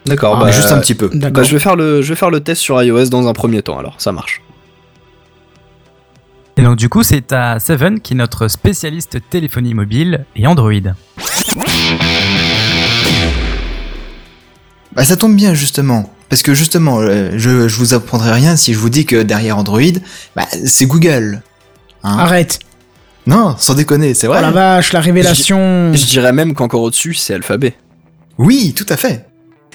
[0.07, 0.39] D'accord.
[0.39, 1.11] Mais bah, juste un petit peu.
[1.13, 1.43] D'accord.
[1.43, 3.63] Bah, je vais faire le je vais faire le test sur iOS dans un premier
[3.63, 3.79] temps.
[3.79, 4.41] Alors, ça marche.
[6.57, 10.73] Et donc du coup, c'est à Seven qui est notre spécialiste téléphonie mobile et Android.
[14.95, 16.11] Bah ça tombe bien justement.
[16.29, 19.59] Parce que justement, euh, je, je vous apprendrai rien si je vous dis que derrière
[19.59, 19.81] Android,
[20.37, 21.43] bah, c'est Google.
[22.05, 22.61] Hein Arrête.
[23.27, 24.41] Non, sans déconner, c'est Oh vrai.
[24.41, 25.93] la vache, la révélation.
[25.93, 27.75] Je dirais même qu'encore au-dessus, c'est Alphabet.
[28.39, 29.27] Oui, tout à fait.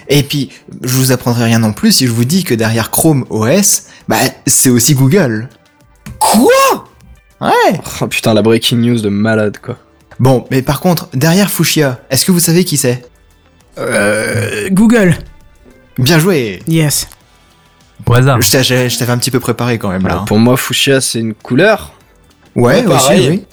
[0.08, 0.50] Et puis,
[0.82, 4.18] je vous apprendrai rien non plus si je vous dis que derrière Chrome OS, bah,
[4.48, 5.50] c'est aussi Google.
[6.20, 6.88] Quoi?
[7.42, 7.80] Ouais.
[8.02, 9.78] Oh putain, la breaking news de malade quoi.
[10.20, 13.04] Bon, mais par contre, derrière Fuchsia, est-ce que vous savez qui c'est?
[13.78, 15.18] Euh, Google.
[15.98, 16.62] Bien joué.
[16.68, 17.08] Yes.
[18.06, 18.40] Au hasard.
[18.42, 20.10] Je t'avais un petit peu préparé quand même là.
[20.12, 20.26] Alors, hein.
[20.26, 21.94] pour moi, Fuchsia, c'est une couleur.
[22.56, 23.30] Ouais, Ouais, aussi, pareil.
[23.30, 23.44] oui.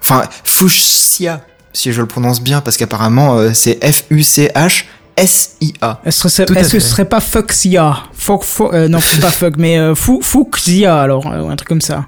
[0.00, 1.40] Enfin, Fuchsia,
[1.72, 3.78] si je le prononce bien, parce qu'apparemment euh, c'est
[4.74, 6.00] F-U-C-H-S-I-A.
[6.04, 6.90] Est-ce que, ce- Tout à est-ce que ce fait.
[6.90, 11.48] serait pas Fuxia Fuck, fuck, euh, non, pas fuck, mais euh, Fu- Fuxia alors, euh,
[11.48, 12.06] un truc comme ça.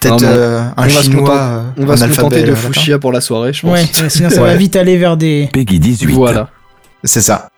[0.00, 1.20] Peut-être euh, un on va se chinois.
[1.20, 2.56] contenter- euh, On va se contenter de euh.
[2.56, 3.70] Fuchsia pour la soirée, je pense.
[3.72, 4.48] Ouais, sinon ça Ouais.
[4.48, 5.48] va vite aller vers des.
[5.52, 6.12] Peggy 18.
[6.14, 6.50] Voilà.
[7.04, 7.50] C'est ça.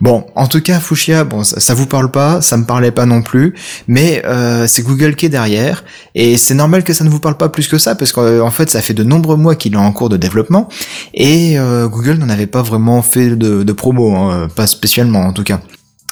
[0.00, 3.06] Bon, en tout cas, Fuchsia, bon, ça, ça vous parle pas, ça me parlait pas
[3.06, 3.54] non plus,
[3.86, 5.84] mais euh, c'est Google qui est derrière,
[6.16, 8.68] et c'est normal que ça ne vous parle pas plus que ça, parce qu'en fait,
[8.68, 10.68] ça fait de nombreux mois qu'il est en cours de développement,
[11.14, 15.32] et euh, Google n'en avait pas vraiment fait de, de promo, hein, pas spécialement en
[15.32, 15.60] tout cas.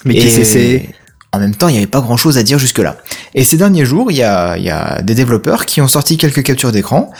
[0.05, 0.89] Mais Et qu'est-ce que c'est
[1.33, 2.97] En même temps, il n'y avait pas grand chose à dire jusque-là.
[3.35, 7.11] Et ces derniers jours, il y a, des développeurs qui ont sorti quelques captures d'écran.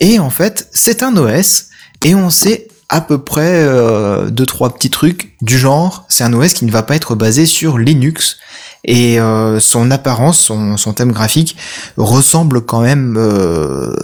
[0.00, 1.66] Et en fait, c'est un OS.
[2.04, 6.04] Et on sait à peu près euh, deux, trois petits trucs du genre.
[6.08, 8.38] C'est un OS qui ne va pas être basé sur Linux.
[8.84, 11.56] Et euh, son apparence, son, thème graphique
[11.96, 13.16] ressemble quand même...
[13.16, 13.94] euh,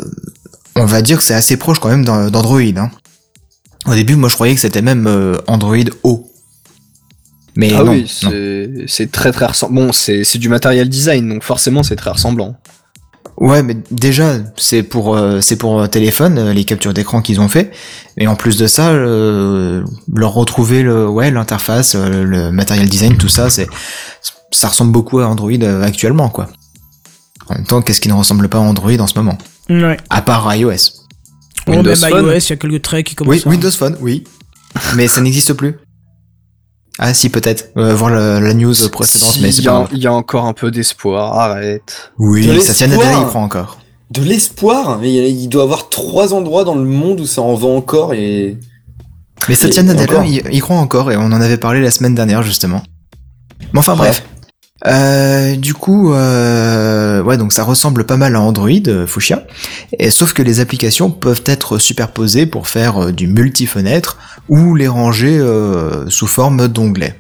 [0.77, 2.61] on va dire que c'est assez proche quand même d'An- d'Android.
[2.61, 2.91] hein.
[3.87, 6.28] Au début, moi je croyais que c'était même euh, Android O.
[7.59, 8.07] Mais Ah non, oui,
[8.87, 9.87] c'est très très ressemblant.
[9.87, 12.57] Bon, c'est c'est du matériel design, donc forcément c'est très ressemblant.
[13.37, 17.41] Ouais, mais déjà, c'est pour euh, c'est pour euh, téléphone euh, les captures d'écran qu'ils
[17.41, 17.71] ont fait.
[18.17, 23.17] Et en plus de ça, euh, leur retrouver le ouais l'interface, euh, le matériel design,
[23.17, 23.69] tout ça, c'est
[24.53, 26.49] ça ressemble beaucoup à Android actuellement quoi.
[27.49, 29.37] En même temps, qu'est-ce qui ne ressemble pas à Android en ce moment?
[29.69, 29.97] Ouais.
[30.11, 30.71] À part iOS.
[31.67, 32.27] Windows même Phone.
[32.27, 34.25] iOS, il y a quelques traits qui commencent Oui, à- Windows Phone, oui.
[34.97, 35.77] mais ça n'existe plus.
[36.99, 37.71] Ah si, peut-être.
[37.77, 39.89] Euh, voir la, la news précédente, Si, mais c'est il y, pas a- grave.
[39.93, 42.11] il y a encore un peu d'espoir, arrête.
[42.19, 43.07] Oui, De Satya l'espoir.
[43.07, 43.79] Nadella y croit encore.
[44.11, 47.43] De l'espoir Mais il il doit y avoir trois endroits dans le monde où ça
[47.43, 48.57] en vend encore et...
[49.49, 52.43] Mais Satya Nadella, il, il croit encore, et on en avait parlé la semaine dernière,
[52.43, 52.83] justement.
[53.73, 54.25] Mais enfin, bref.
[54.87, 59.43] Euh, du coup, euh, ouais, donc ça ressemble pas mal à Android, euh, Fuchsia,
[59.99, 64.87] et, sauf que les applications peuvent être superposées pour faire euh, du multi-fenêtre ou les
[64.87, 67.19] ranger euh, sous forme d'onglets.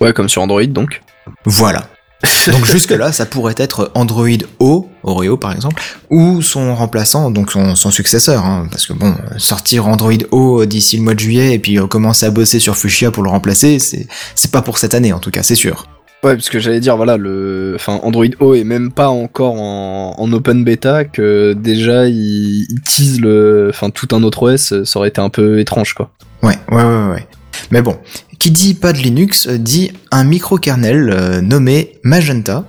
[0.00, 1.02] Ouais, comme sur Android donc.
[1.44, 1.88] Voilà.
[2.48, 4.26] Donc jusque-là, ça pourrait être Android
[4.58, 5.80] O, Oreo par exemple,
[6.10, 10.96] ou son remplaçant, donc son, son successeur, hein, parce que bon, sortir Android O d'ici
[10.96, 14.50] le mois de juillet et puis commencer à bosser sur Fuchsia pour le remplacer, c'est
[14.50, 15.86] pas pour cette année en tout cas, c'est sûr.
[16.24, 20.16] Ouais, parce que j'allais dire, voilà, le, enfin, Android O est même pas encore en,
[20.18, 24.98] en open beta, que déjà il, il tease le, enfin, tout un autre OS, ça
[24.98, 26.10] aurait été un peu étrange, quoi.
[26.42, 27.26] Ouais, ouais, ouais, ouais.
[27.70, 27.96] Mais bon,
[28.40, 32.64] qui dit pas de Linux euh, dit un microkernel euh, nommé Magenta,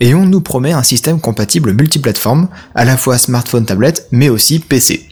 [0.00, 4.58] et on nous promet un système compatible multiplateforme, à la fois smartphone, tablette, mais aussi
[4.58, 5.08] PC.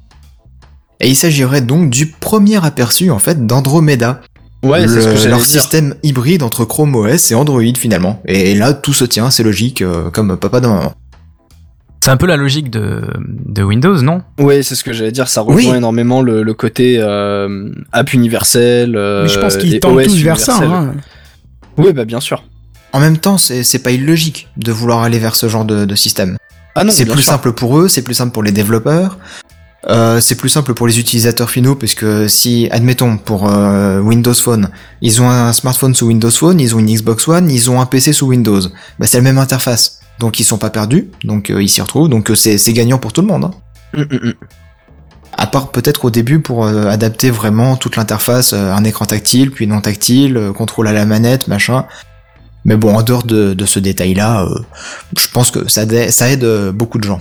[1.01, 4.23] Et il s'agirait donc du premier aperçu en fait d'Andromeda,
[4.67, 5.47] Ouais, c'est ce que leur dire.
[5.47, 8.21] système hybride entre Chrome OS et Android finalement.
[8.27, 10.95] Et là, tout se tient, c'est logique, euh, comme papa dans maman.
[12.05, 14.23] C'est un peu la logique de, de Windows, non?
[14.39, 15.77] Ouais, c'est ce que j'allais dire, ça rejoint Oui.
[15.79, 18.95] énormément le, le côté euh, app universel.
[18.97, 20.57] euh, Mais je pense qu'ils tendent tous vers ça.
[20.59, 20.71] universel.
[20.71, 20.95] hein.
[21.79, 22.45] Oui, bah bien sûr.
[22.93, 25.95] En même temps, c'est c'est pas illogique de vouloir aller vers ce genre de, de
[25.97, 26.37] système.
[26.77, 27.33] Ah non, c'est plus sûr.
[27.33, 29.19] simple pour eux, c'est plus simple pour les développeurs.
[29.89, 34.35] Euh, c'est plus simple pour les utilisateurs finaux parce que si, admettons, pour euh, Windows
[34.35, 37.81] Phone, ils ont un smartphone sous Windows Phone, ils ont une Xbox One, ils ont
[37.81, 38.61] un PC sous Windows,
[38.99, 40.01] bah c'est la même interface.
[40.19, 43.21] Donc ils sont pas perdus, donc euh, ils s'y retrouvent, donc c'est gagnant pour tout
[43.21, 43.45] le monde.
[43.45, 43.51] hein.
[43.97, 44.35] Hum, hum, hum.
[45.39, 49.83] À part peut-être au début pour adapter vraiment toute l'interface, un écran tactile, puis non
[49.83, 51.85] tactile, contrôle à la manette, machin.
[52.65, 54.49] Mais bon, en dehors de, de ce détail-là,
[55.15, 57.21] je pense que ça, aide beaucoup de gens.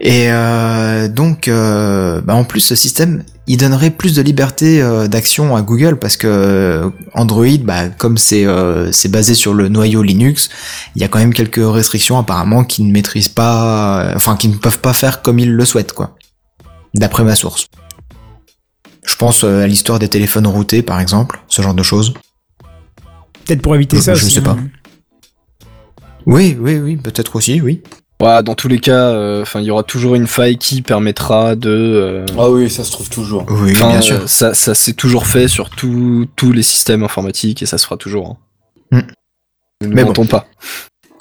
[0.00, 5.08] Et euh, donc, euh, bah en plus, ce système, il donnerait plus de liberté euh,
[5.08, 9.68] d'action à Google parce que euh, Android, bah, comme c'est euh, c'est basé sur le
[9.68, 10.50] noyau Linux,
[10.94, 14.48] il y a quand même quelques restrictions apparemment qui ne maîtrisent pas, euh, enfin qui
[14.48, 16.16] ne peuvent pas faire comme ils le souhaitent, quoi.
[16.94, 17.66] D'après ma source.
[19.04, 22.14] Je pense à l'histoire des téléphones routés, par exemple, ce genre de choses.
[23.44, 24.52] Peut-être pour éviter ça je aussi, sais pas.
[24.52, 24.68] hein.
[26.26, 27.82] Oui, oui, oui, peut-être aussi, oui.
[28.20, 31.70] Ouais, dans tous les cas, euh, il y aura toujours une faille qui permettra de.
[31.70, 33.46] euh, Ah oui, ça se trouve toujours.
[33.48, 34.16] Oui, bien sûr.
[34.22, 37.84] euh, ça, ça s'est toujours fait sur tous tous les systèmes informatiques et ça se
[37.84, 38.36] fera toujours.
[38.92, 39.02] Hein.
[39.82, 40.26] Ne Mais bon.
[40.26, 40.46] pas.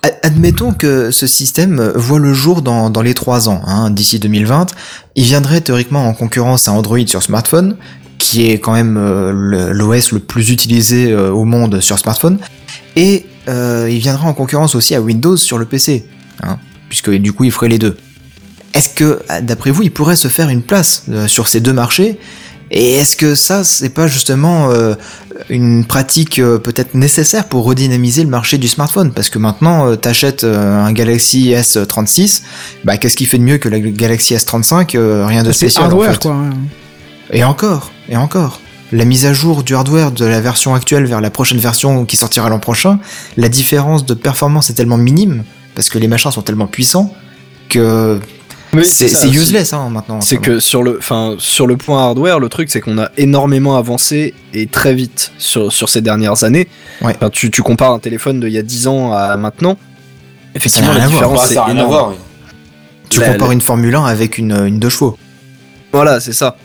[0.01, 4.17] Ad- Admettons que ce système voit le jour dans, dans les trois ans, hein, d'ici
[4.19, 4.67] 2020.
[5.15, 7.77] Il viendrait théoriquement en concurrence à Android sur smartphone,
[8.17, 12.39] qui est quand même euh, le- l'OS le plus utilisé euh, au monde sur smartphone.
[12.95, 16.05] Et euh, il viendra en concurrence aussi à Windows sur le PC,
[16.41, 16.57] hein,
[16.89, 17.97] puisque du coup il ferait les deux.
[18.73, 22.19] Est-ce que, d'après vous, il pourrait se faire une place euh, sur ces deux marchés?
[22.69, 24.93] Et est-ce que ça, c'est pas justement euh,
[25.49, 29.13] une pratique euh, peut-être nécessaire pour redynamiser le marché du smartphone?
[29.13, 32.41] Parce que maintenant, euh, t'achètes un Galaxy S36,
[32.83, 35.85] bah qu'est-ce qui fait de mieux que la Galaxy S35 Euh, Rien de C'est spécial.
[35.85, 36.19] en hardware, fait.
[36.23, 36.35] quoi.
[37.31, 38.59] Et encore, et encore.
[38.91, 42.15] La mise à jour du hardware de la version actuelle vers la prochaine version qui
[42.17, 42.99] sortira l'an prochain,
[43.37, 45.43] la différence de performance est tellement minime,
[45.77, 47.13] parce que les machins sont tellement puissants,
[47.69, 48.19] que
[48.73, 50.21] Oui, c'est useless hein, maintenant.
[50.21, 53.77] C'est que sur le, enfin, sur le point hardware, le truc c'est qu'on a énormément
[53.77, 56.67] avancé et très vite sur, sur ces dernières années.
[57.03, 57.13] Ouais.
[57.15, 59.77] Enfin, tu, tu compares un téléphone d'il y a 10 ans à maintenant.
[60.55, 61.87] Effectivement, la différence est rien à énorme.
[61.89, 62.09] voir.
[62.09, 62.15] oui.
[63.09, 65.15] tu la- compares la- une Formule 1 avec une, une deux chevaux.
[65.93, 66.57] Voilà, c'est ça.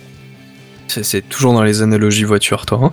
[1.03, 2.81] C'est- toujours dans les analogies voiture, toi.
[2.85, 2.91] hein.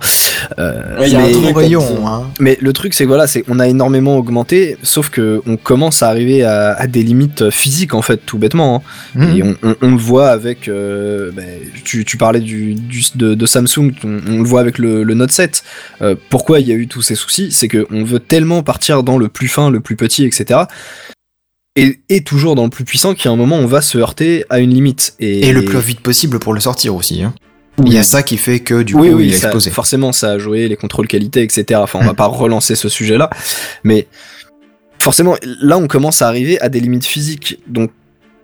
[0.58, 2.02] Euh, Ouais, il y a un mais- truc Voyons, là-dessus.
[2.06, 2.22] hein.
[2.40, 6.02] Mais le truc, c'est que voilà, c'est on a énormément augmenté, sauf que on commence
[6.02, 8.82] à arriver à, à des limites physiques en fait, tout bêtement.
[9.16, 9.26] hein.
[9.26, 9.36] Mhm.
[9.36, 11.46] Et on, on- on le voit avec, euh, ben,
[11.84, 15.14] tu, tu parlais du, du- de, de Samsung, on, on le voit avec le, le
[15.14, 15.62] Note 7.
[16.02, 17.48] Euh, pourquoi il y a eu tous ces soucis?
[17.52, 20.60] C'est que on veut tellement partir dans le plus fin, le plus petit, etc.
[21.76, 24.58] Et, et toujours dans le plus puissant qu'à un moment on va se heurter à
[24.58, 25.14] une limite.
[25.20, 27.22] Et, Et le plus vite possible pour le sortir aussi.
[27.22, 27.32] hein.
[27.84, 29.70] Il y a ça qui fait que du coup oui, oui, il a ça- explosé.
[29.70, 31.80] forcément, ça a joué, les contrôles qualité, etc.
[31.82, 32.16] Enfin, on va Mm.
[32.16, 33.30] pas relancer ce sujet-là,
[33.84, 34.06] mais
[34.98, 37.58] forcément, là, on commence à arriver à des limites physiques.
[37.66, 37.90] Donc,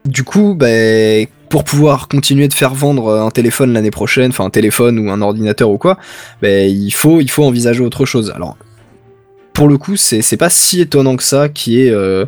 [0.06, 4.50] du coup, ben, pour pouvoir continuer de faire vendre un téléphone l'année prochaine, enfin un
[4.50, 5.98] téléphone ou un ordinateur ou quoi,
[6.40, 8.32] ben, il faut, il faut envisager autre chose.
[8.34, 8.56] Alors,
[9.52, 12.24] pour le coup, c'est c'est pas si étonnant que ça qui est euh,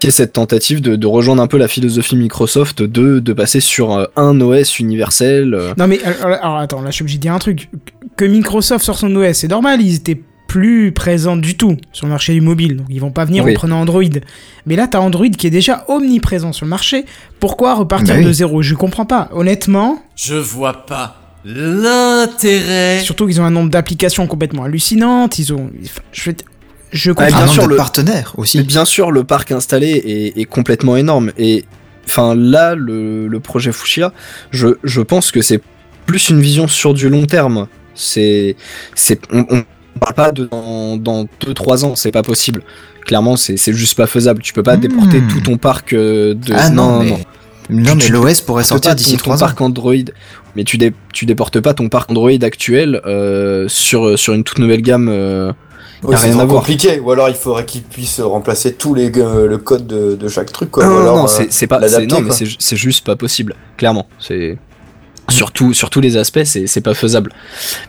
[0.00, 3.60] qui est cette tentative de, de rejoindre un peu la philosophie Microsoft de, de passer
[3.60, 5.54] sur euh, un OS universel.
[5.54, 7.68] euh, Non mais alors, alors, attends, là je suis obligé de dire un truc.
[8.16, 12.10] Que Microsoft sort son OS, c'est normal, ils étaient plus présents du tout sur le
[12.10, 12.76] marché du mobile.
[12.78, 13.52] Donc ils vont pas venir Oui.
[13.52, 14.02] en prenant Android.
[14.66, 17.04] Mais là t'as Android qui est déjà omniprésent sur le marché.
[17.38, 18.26] Pourquoi repartir Bah oui.
[18.26, 18.60] de zéro?
[18.62, 19.28] Je comprends pas.
[19.32, 23.00] Honnêtement, Je vois pas l'intérêt.
[23.00, 25.38] surtout qu'ils ont un nombre d'applications complètement hallucinantes.
[25.38, 26.30] Ils ont, enfin, je,
[26.92, 27.36] je Ah, comprends.
[27.44, 28.62] bien sûr, le- partenaires Mais aussi.
[28.62, 31.32] bien sûr, le parc installé est, est complètement énorme.
[31.38, 31.64] Et
[32.06, 34.12] enfin, là, le, le projet Fuchsia,
[34.50, 35.60] je, je pense que c'est
[36.06, 37.66] plus une vision sur du long terme.
[37.94, 38.56] C'est,
[38.94, 39.64] c'est, on, on
[40.00, 42.62] parle pas de dans, dans 2-3 ans, c'est pas possible.
[43.06, 44.42] Clairement, c'est, c'est juste pas faisable.
[44.42, 44.80] Tu peux pas Hmm.
[44.80, 46.54] déporter tout ton parc euh, de.
[46.56, 47.18] Ah non, mais,
[47.70, 49.46] non, Tu- mais l'OS pourrait sortir d'ici ton, ton 3 ans.
[49.46, 49.94] parc Android,
[50.56, 54.58] mais tu, dé, tu déportes pas ton parc Android actuel euh, sur, sur une toute
[54.58, 55.08] nouvelle gamme.
[55.08, 55.52] euh,
[56.02, 56.98] Oui, c'est trop compliqué.
[56.98, 60.52] Ou alors il faudrait qu'ils puissent remplacer tous les euh, le code de, de chaque
[60.52, 60.84] truc quoi.
[60.84, 64.06] Non, Ou non, alors, non, euh, c'est pas, non, mais c'est juste pas possible, clairement.
[64.18, 64.58] C'est
[65.28, 67.32] surtout sur tous les aspects, c'est pas faisable.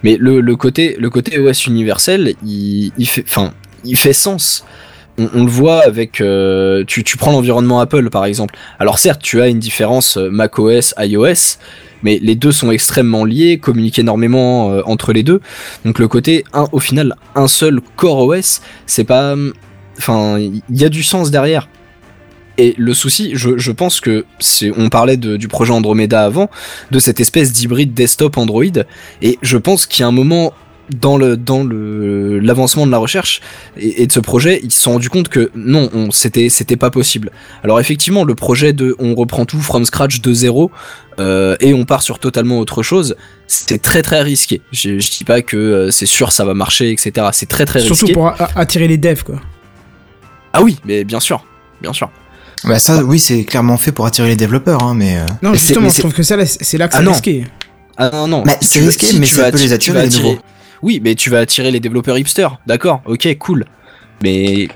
[0.03, 3.53] Mais le, le côté le côté OS universel, il, il fait, enfin,
[3.85, 4.65] il fait sens.
[5.17, 8.55] On, on le voit avec, euh, tu, tu prends l'environnement Apple par exemple.
[8.79, 11.57] Alors certes, tu as une différence macOS, iOS,
[12.03, 15.41] mais les deux sont extrêmement liés, communiquent énormément euh, entre les deux.
[15.85, 19.53] Donc le côté, un, au final, un seul core OS, c'est pas, hum,
[19.97, 21.67] enfin, il y a du sens derrière.
[22.57, 26.49] Et le souci, je, pense que c'est, on parlait du projet Andromeda avant,
[26.91, 28.65] de cette espèce d'hybride desktop Android,
[29.21, 30.53] et je pense qu'il y a un moment
[30.89, 33.39] dans le dans le l'avancement de la recherche
[33.77, 36.75] et, et de ce projet, ils se sont rendus compte que non, on, c'était c'était
[36.75, 37.31] pas possible.
[37.63, 40.69] Alors effectivement, le projet de on reprend tout from scratch de zéro
[41.19, 43.15] euh, et on part sur totalement autre chose,
[43.47, 44.61] c'était très très risqué.
[44.71, 47.27] Je, je dis pas que euh, c'est sûr ça va marcher, etc.
[47.31, 48.13] C'est très très Surtout risqué.
[48.13, 49.35] pour a- attirer les devs quoi.
[50.53, 51.45] Ah oui, mais bien sûr,
[51.81, 52.09] bien sûr.
[52.65, 55.17] Bah ça, oui, c'est clairement fait pour attirer les développeurs, hein, mais...
[55.17, 56.97] euh, Non Mais c'est- justement, mais je c'est- trouve que ça c'est là que Ah
[56.99, 57.11] c'est non.
[57.13, 57.45] risqué.
[57.97, 58.43] Ah non, non.
[58.43, 60.23] Bah, c'est veux- risqué, si mais tu ça peut atti- les tu attirer, les attirer-
[60.29, 60.41] nouveaux.
[60.83, 63.65] Oui, mais tu vas attirer les développeurs hipsters, d'accord, ok, cool.
[64.23, 64.67] Mais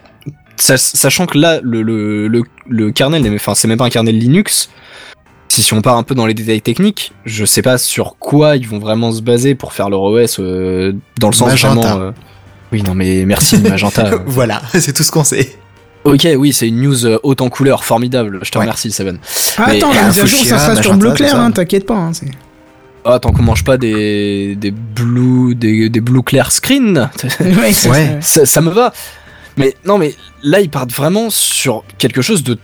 [0.57, 3.89] sa- sachant que là, le, le, le, le kernel, n'est- enfin, c'est même pas un
[3.89, 4.69] kernel Linux.
[5.47, 8.55] Si, si on part un peu dans les détails techniques, je sais pas sur quoi
[8.57, 11.75] ils vont vraiment se baser pour faire leur OS euh, dans le sens Magenta.
[11.81, 12.01] vraiment.
[12.01, 12.11] euh,
[12.71, 14.05] Oui, non, mais merci Magenta.
[14.07, 14.19] euh.
[14.25, 15.55] voilà, c'est tout ce qu'on sait.
[16.03, 18.39] ok, oui, c'est une news euh, haute en couleur, formidable.
[18.43, 18.63] Je te Ouais.
[18.63, 19.19] remercie, Seven.
[19.57, 21.51] Ah, Mais- attends, la un mise à jour, ça sera sur magenta, bleu clair, hein,
[21.51, 21.95] t'inquiète pas.
[21.95, 22.11] hein,
[23.05, 27.09] Ah, tant qu'on mange pas des, des blue, des, des blue clear screen.
[27.39, 28.17] ouais, c'est Ouais.
[28.21, 28.61] ça.
[28.61, 28.91] me va.
[29.57, 32.57] Mais non, mais là, ils partent vraiment sur quelque chose de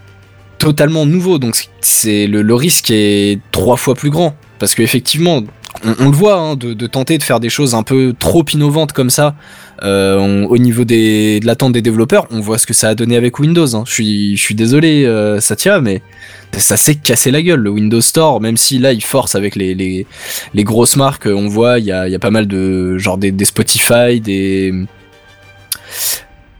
[0.57, 4.35] totalement nouveau, donc c'est le, le risque est trois fois plus grand.
[4.59, 5.41] Parce qu'effectivement,
[5.83, 9.09] on, le voit, hein, de, tenter de faire des choses un peu trop innovantes comme
[9.09, 9.35] ça,
[9.83, 13.15] euh, au niveau des, de l'attente des développeurs, on voit ce que ça a donné
[13.15, 13.75] avec Windows.
[13.75, 13.83] hein.
[13.87, 13.93] Je
[14.35, 16.01] suis, désolé, euh, Satya, mais
[16.57, 17.61] ça s'est cassé la gueule.
[17.61, 20.05] Le Windows Store, même si là il force avec les,
[20.55, 24.73] grosses marques, on voit, il y a, pas mal de genre des, Spotify, des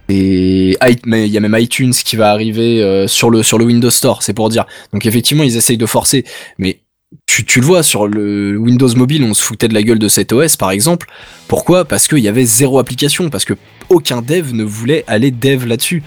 [0.09, 4.23] il y a même iTunes qui va arriver euh, sur le sur le Windows Store,
[4.23, 4.65] c'est pour dire.
[4.93, 6.25] Donc effectivement, ils essayent de forcer,
[6.57, 6.81] mais
[7.25, 10.07] tu, tu le vois sur le Windows mobile, on se foutait de la gueule de
[10.09, 11.07] cet OS par exemple.
[11.47, 11.85] Pourquoi?
[11.85, 13.53] Parce qu'il y avait zéro application, parce que
[13.89, 16.03] aucun dev ne voulait aller dev là-dessus.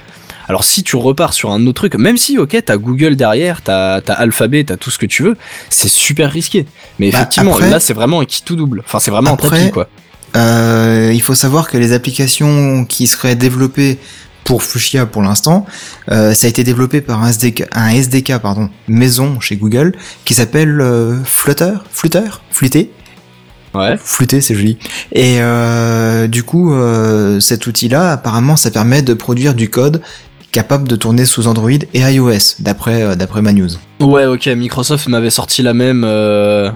[0.49, 3.97] Alors si tu repars sur un autre truc, même si ok t'as Google derrière, t'as
[3.99, 5.37] Alphabet, t'as tout ce que tu veux,
[5.71, 6.67] c'est super risqué.
[6.99, 8.83] Mais Bah, effectivement après- là c'est vraiment un qui tout double.
[8.87, 9.89] Enfin c'est vraiment un Après- tapis quoi.
[10.37, 13.99] Euh, il faut savoir que les applications qui seraient développées
[14.45, 15.67] pour Fuchsia pour l'instant,
[16.11, 20.35] euh, ça a été développé par un SDK, un SDK pardon, maison chez Google qui
[20.35, 22.91] s'appelle euh, Flutter, Flutter, Flutter.
[23.75, 23.97] Ouais.
[23.99, 24.79] Flutter, c'est joli.
[25.13, 30.01] Et euh, du coup, euh, cet outil-là, apparemment, ça permet de produire du code
[30.53, 33.71] capable de tourner sous Android et iOS, d'après euh, d'après ma news.
[33.99, 36.71] Ouais, ok, Microsoft m'avait sorti la même euh,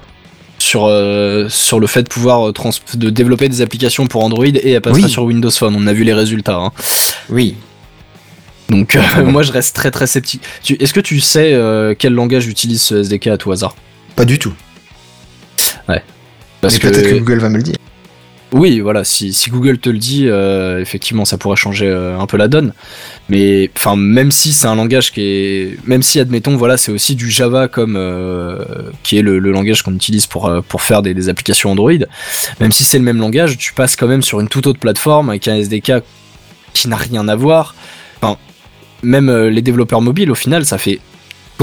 [0.59, 4.44] sur, euh, sur le fait de pouvoir euh, trans de développer des applications pour Android
[4.46, 5.11] et elle passera Oui.
[5.11, 5.74] sur Windows Phone.
[5.76, 6.56] On a vu les résultats.
[6.56, 6.72] hein.
[7.30, 7.54] Oui.
[8.68, 10.42] Donc euh, moi je reste très très sceptique.
[10.78, 13.74] Est-ce que tu sais euh, quel langage utilise ce SDK à tout hasard?
[14.16, 14.52] Pas du tout.
[16.61, 17.76] Parce Mais peut-être que Google va me le dire.
[18.53, 22.38] Oui, voilà, si, Google te le dit, euh, effectivement, ça pourrait changer euh, un peu
[22.38, 22.72] la donne.
[23.28, 27.14] Mais enfin, même si c'est un langage qui est, même si admettons, voilà, c'est aussi
[27.14, 28.64] du Java comme euh,
[29.03, 31.92] qui est le, langage qu'on utilise pour pour faire des, applications Android.
[32.61, 35.28] Même si c'est le même langage, tu passes quand même sur une toute autre plateforme
[35.28, 35.92] avec un SDK
[36.72, 37.74] qui n'a rien à voir.
[38.22, 38.38] Enfin,
[39.03, 41.01] même les développeurs mobiles, au final, ça fait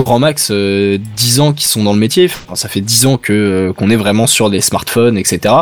[0.03, 2.29] grand max euh, 10 ans qu'ils sont dans le métier.
[2.53, 5.53] Ça fait 10 ans que qu'on est vraiment sur des smartphones, etc.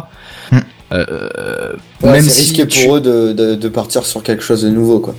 [0.93, 4.43] Euh, Ouais, même c'est si risqué tu- pour eux de, de, de partir sur quelque
[4.43, 5.15] chose de nouveau, quoi.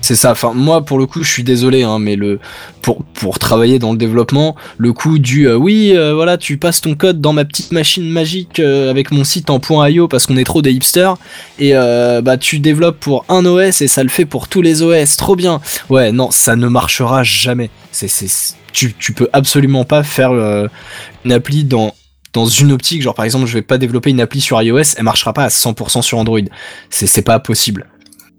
[0.00, 0.32] c'est ça.
[0.32, 2.40] Enfin, moi, pour le coup, je suis désolé, hein, mais le
[2.80, 6.80] pour pour travailler dans le développement, le coup du euh, oui, euh, voilà, tu passes
[6.80, 10.36] ton code dans ma petite machine magique euh, avec mon site en .io parce qu'on
[10.36, 11.14] est trop des hipsters
[11.60, 11.72] et
[12.22, 15.36] bah tu développes pour un OS et ça le fait pour tous les OS, trop
[15.36, 15.60] bien.
[15.90, 17.70] Ouais, non, ça ne marchera jamais.
[17.92, 20.32] C'est c'est tu tu peux absolument pas faire
[21.24, 21.94] une appli dans
[22.32, 25.04] dans une optique, genre par exemple, je vais pas développer une appli sur iOS, elle
[25.04, 26.38] marchera pas à 100% sur Android.
[26.90, 27.86] C'est pas possible.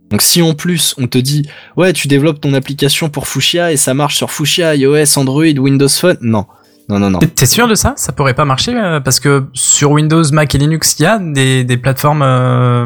[0.09, 3.77] Donc si en plus on te dit ouais tu développes ton application pour Fuchsia et
[3.77, 6.45] ça marche sur Fuchsia, iOS, Android, Windows Phone, non.
[6.89, 7.19] Non, non, non.
[7.19, 7.93] T'es- sûr de ça?
[7.95, 11.17] Ça pourrait pas marcher euh, parce que sur Windows, Mac et Linux, il y a
[11.17, 12.85] des, des plateformes euh,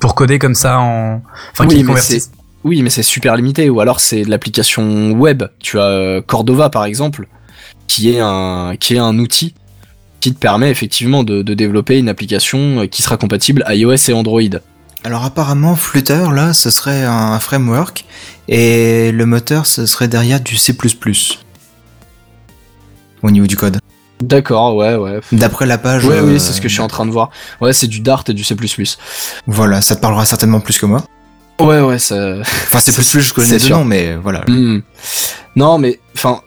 [0.00, 1.22] pour coder comme ça en.
[1.52, 2.32] Enfin, qui Oui, mais convertissent.
[2.64, 3.70] Oui, mais c'est super limité.
[3.70, 5.44] Ou alors c'est de l'application web.
[5.60, 7.28] Tu as euh, Cordova par exemple,
[7.86, 9.54] qui est un, qui est un outil
[10.26, 14.12] qui te permet effectivement de, de développer une application euh, qui sera compatible iOS et
[14.12, 14.40] Android.
[15.04, 18.04] Alors apparemment, Flutter, là, ce serait un framework,
[18.48, 20.76] et le moteur, ce serait derrière du C++.
[23.22, 23.78] Au niveau du code.
[24.20, 25.20] D'accord, ouais, ouais.
[25.30, 26.04] D'après la page...
[26.04, 27.30] Ouais, euh, oui, c'est ce que je suis en train de voir.
[27.60, 28.56] Ouais, c'est du Dart et du C++.
[29.46, 31.04] Voilà, ça te parlera certainement plus que moi.
[31.60, 32.40] Ouais, ouais, ça.
[32.40, 33.78] Enfin, C++, C'est- je connais c'est deux sûr.
[33.78, 34.40] noms, mais voilà.
[34.48, 34.80] Hmm.
[35.54, 36.40] Non, mais enfin,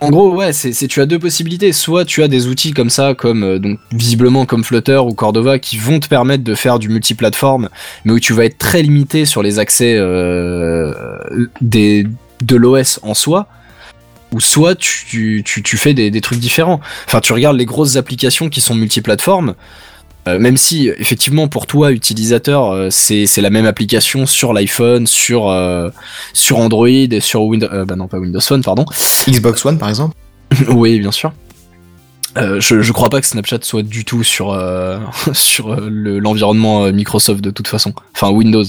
[0.00, 1.72] en gros, ouais, c'est tu as deux possibilités.
[1.72, 5.58] Soit tu as des outils comme ça, comme euh, donc visiblement comme Flutter ou Cordova,
[5.58, 7.68] qui vont te permettre de faire du multiplateforme,
[8.04, 10.92] mais où tu vas être très limité sur les accès euh,
[11.60, 12.06] des
[12.42, 13.46] de l'OS en soi.
[14.32, 16.80] Ou soit tu, tu, fais des, des trucs différents.
[17.06, 19.54] Enfin, tu regardes les grosses applications qui sont multiplateformes.
[20.26, 25.06] Euh, même si effectivement pour toi utilisateur euh, c'est c'est la même application sur l'iPhone
[25.06, 25.90] sur euh,
[26.32, 28.86] sur Android et sur Windows bah non pas Windows Phone pardon.
[29.28, 30.16] Xbox One, par exemple.
[30.68, 31.32] Oui bien sûr.
[32.36, 34.58] Je, je crois pas que Snapchat soit du tout sur
[35.32, 37.92] sur le- l'environnement Microsoft de toute façon.
[38.14, 38.64] Enfin Windows.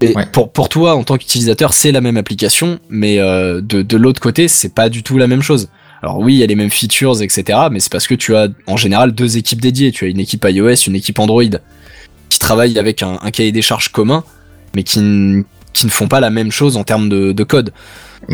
[0.00, 0.26] Et Ouais.
[0.30, 4.48] pour pour toi en tant qu'utilisateur c'est la même application mais de de l'autre côté
[4.48, 5.68] c'est pas du tout la même chose
[6.04, 7.58] alors oui, il y a les mêmes features, etc.
[7.72, 9.90] Mais c'est parce que tu as en général deux équipes dédiées.
[9.90, 11.42] Tu as une équipe iOS, une équipe Android,
[12.28, 14.22] qui travaillent avec un, un cahier des charges commun,
[14.76, 15.42] mais qui, ne
[15.88, 17.72] font pas la même chose en termes de, de code.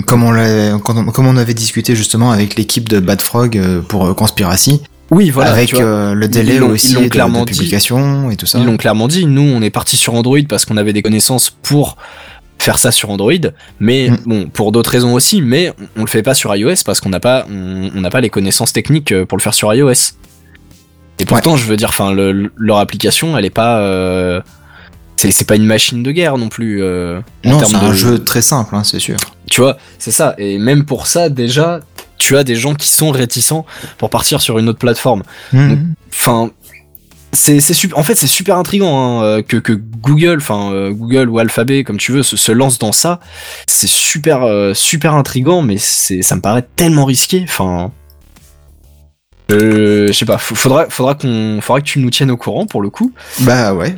[0.06, 3.56] Comme on, l'a- quand on- comme on avait discuté justement avec l'équipe de Bad Frog
[3.56, 5.52] euh, pour euh, Conspiracy, Oui, voilà.
[5.52, 7.58] avec euh, le délai aussi de, clairement de dit.
[7.58, 8.58] publication et tout ça.
[8.58, 9.26] Ils l'ont clairement dit.
[9.26, 11.96] Nous, on est parti sur Android parce qu'on avait des connaissances pour
[12.60, 13.32] faire ça sur Android,
[13.80, 14.16] mais Mm.
[14.26, 15.40] bon, pour d'autres raisons aussi.
[15.42, 18.20] Mais on, on le fait pas sur iOS parce qu'on n'a pas, on on pas
[18.20, 19.92] les connaissances techniques euh, pour le faire sur iOS.
[21.18, 24.40] Et pourtant, je veux dire, enfin, le- leur application, elle est pas, euh,
[25.16, 26.82] c'est pas une machine de guerre non plus.
[26.82, 29.16] euh, Non, c'est un de- jeu très simple, hein, c'est sûr.
[29.50, 30.34] Tu vois, c'est ça.
[30.38, 31.80] Et même pour ça, déjà,
[32.18, 33.64] tu as des gens qui sont réticents
[33.98, 35.22] pour partir sur une autre plateforme.
[35.52, 35.94] Mhm.
[36.12, 36.50] Enfin,
[37.32, 37.98] c'est super.
[37.98, 41.84] En fait, c'est super intriguant hein, euh, que que Google, enfin euh, Google ou Alphabet,
[41.84, 43.20] comme tu veux, se, se lance dans ça.
[43.68, 47.42] C'est super euh, super intrigant, mais c'est ça me paraît tellement risqué.
[47.44, 47.92] Enfin.
[49.52, 52.82] Euh, je sais pas, faudra, faudra qu'on, faudra que tu nous tiennes au courant pour
[52.82, 53.12] le coup.
[53.40, 53.96] Bah ouais.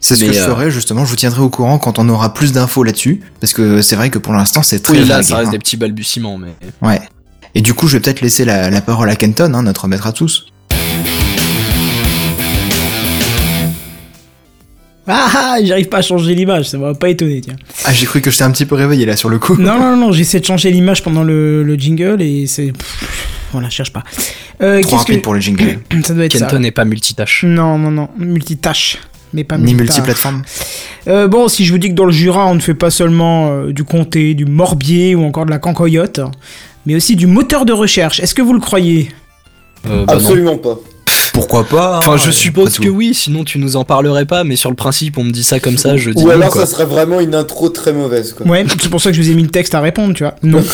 [0.00, 2.32] C'est ce Mais, que je ferai justement, je vous tiendrai au courant quand on aura
[2.32, 5.24] plus d'infos là-dessus, parce que c'est vrai que pour l'instant c'est très Oui, là, vague,
[5.24, 5.50] ça reste hein.
[5.52, 6.54] des petits balbutiements, mais.
[6.80, 7.00] Ouais.
[7.54, 10.06] Et du coup, je vais peut-être laisser la, la parole à Kenton, hein, notre maître
[10.06, 10.46] à tous.
[15.06, 17.56] Ah ah, j'arrive pas à changer l'image, ça va pas étonner, tiens.
[17.84, 19.56] Ah, j'ai cru que j'étais un petit peu réveillé là sur le coup.
[19.56, 22.72] Non, non, non, j'essaie de changer l'image pendant le, le jingle et c'est.
[22.72, 24.02] pff, Voilà, cherche pas.
[24.62, 25.78] Euh, Trop rapide que- pour les jingles.
[26.04, 26.32] Ça doit être.
[26.38, 27.44] Kenton n'est pas multitâche.
[27.46, 28.98] Non, non, non, multitâche.
[29.34, 30.42] Mais pas Ni multiplateforme.
[31.08, 33.50] Euh, bon, si je vous dis que dans le Jura, on ne fait pas seulement
[33.50, 36.20] euh, du comté, du morbier ou encore de la cancoyote,
[36.86, 38.20] mais aussi du moteur de recherche.
[38.20, 39.08] Est-ce que vous le croyez?
[39.86, 40.20] Euh, bah non.
[40.20, 40.78] Absolument pas.
[41.34, 44.70] Pourquoi pas Enfin, je suppose que oui, sinon tu nous en parlerais pas, mais sur
[44.70, 46.64] le principe, on me dit ça comme ça, je dis Ou non, alors quoi.
[46.64, 48.46] ça serait vraiment une intro très mauvaise quoi.
[48.46, 50.36] Ouais, c'est pour ça que je vous ai mis le texte à répondre, tu vois.
[50.42, 50.62] Non.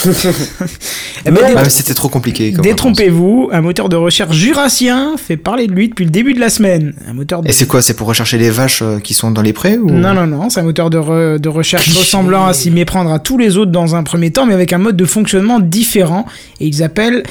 [1.27, 2.51] Eh ben, Non, Ah, mais c'était trop compliqué.
[2.53, 6.49] Détrompez-vous, un moteur de recherche jurassien fait parler de lui depuis le début de la
[6.49, 6.95] semaine.
[7.09, 7.49] Un moteur de...
[7.49, 9.91] Et c'est quoi C'est pour rechercher les vaches euh, qui sont dans les prés ou...
[9.91, 13.19] Non, non, non, c'est un moteur de, re- de recherche ressemblant à s'y méprendre à
[13.19, 16.25] tous les autres dans un premier temps, mais avec un mode de fonctionnement différent.
[16.61, 17.23] Et ils appellent...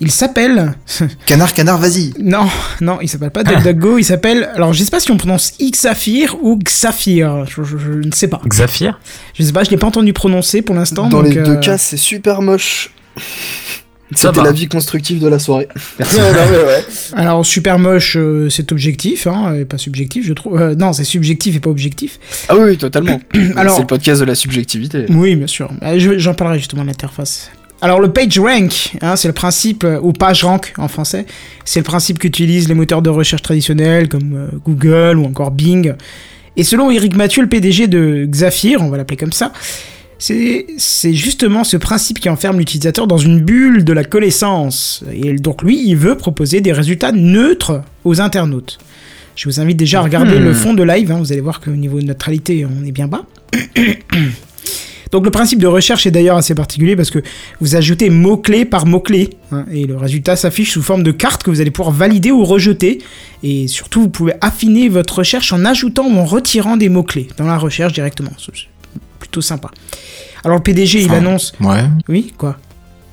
[0.00, 0.74] Il s'appelle...
[1.26, 2.12] Canard, canard, vas-y.
[2.20, 2.46] Non,
[2.80, 4.48] non, il s'appelle pas DuckDuckGo, il s'appelle...
[4.54, 8.28] Alors, je sais pas si on prononce Xafir ou Xafir, je, je- je ne sais
[8.28, 8.40] pas.
[8.46, 9.00] Xafir
[9.34, 11.08] Je sais pas, je l'ai pas entendu prononcer pour l'instant.
[11.08, 12.90] Dans donc, les euh, deux cas, c'est super moche.
[14.14, 15.68] C'était la vie constructive de la soirée.
[16.00, 16.84] ouais.
[17.12, 20.58] Alors, super moche, euh, c'est objectif, hein, et pas subjectif, je trouve.
[20.58, 22.18] Euh, non, c'est subjectif et pas objectif.
[22.48, 23.20] Ah oui, oui, totalement.
[23.56, 25.04] Alors- c'est le podcast de la subjectivité.
[25.10, 25.70] Oui, bien sûr.
[25.82, 27.50] Euh, je- J'en parlerai justement de l'interface.
[27.80, 31.26] Alors le page rank, hein, c'est le principe, euh, ou page rank en français,
[31.64, 35.94] c'est le principe qu'utilisent les moteurs de recherche traditionnels comme euh, Google ou encore Bing.
[36.56, 39.52] Et selon Eric Mathieu, le PDG de Xafir, on va l'appeler comme ça,
[40.18, 45.04] c'est c'est justement ce principe qui enferme l'utilisateur dans une bulle de la connaissance.
[45.12, 48.78] Et donc lui, il veut proposer des résultats neutres aux internautes.
[49.36, 50.44] Je vous invite déjà à regarder Hmm.
[50.44, 53.06] le fond de live, hein, vous allez voir qu'au niveau de neutralité, on est bien
[53.06, 53.24] bas.
[55.10, 57.20] Donc le principe de recherche est d'ailleurs assez particulier parce que
[57.60, 61.50] vous ajoutez mot-clé par mot-clé hein, et le résultat s'affiche sous forme de carte que
[61.50, 62.98] vous allez pouvoir valider ou rejeter
[63.42, 67.46] et surtout vous pouvez affiner votre recherche en ajoutant ou en retirant des mots-clés dans
[67.46, 68.30] la recherche directement.
[68.38, 68.52] C'est
[69.18, 69.70] plutôt sympa.
[70.44, 71.52] Alors le PDG il Enfin, annonce...
[71.60, 71.84] Ouais.
[72.08, 72.58] Oui, quoi?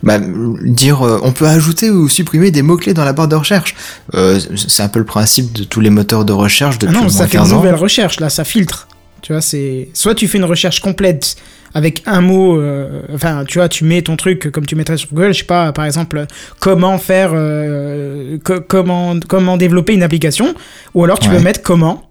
[0.04, 3.74] Bah, dire euh, on peut ajouter ou supprimer des mots-clés dans la barre de recherche.
[4.14, 7.06] Euh, c'est un peu le principe de tous les moteurs de recherche Ah depuis non,
[7.08, 7.56] au ça fait une 15 ans.
[7.58, 8.88] nouvelle recherche, là, ça filtre.
[9.24, 9.90] Tu vois, c'est.
[9.94, 11.38] Soit tu fais une recherche complète
[11.76, 12.60] avec un mot.
[12.60, 15.44] euh, Enfin, tu vois, tu mets ton truc comme tu mettrais sur Google, je sais
[15.46, 16.26] pas, par exemple,
[16.60, 17.30] comment faire.
[17.34, 20.56] euh, co- comment, comment développer une application.
[20.96, 21.38] Ou alors tu Ouais.
[21.38, 22.02] peux mettre comment.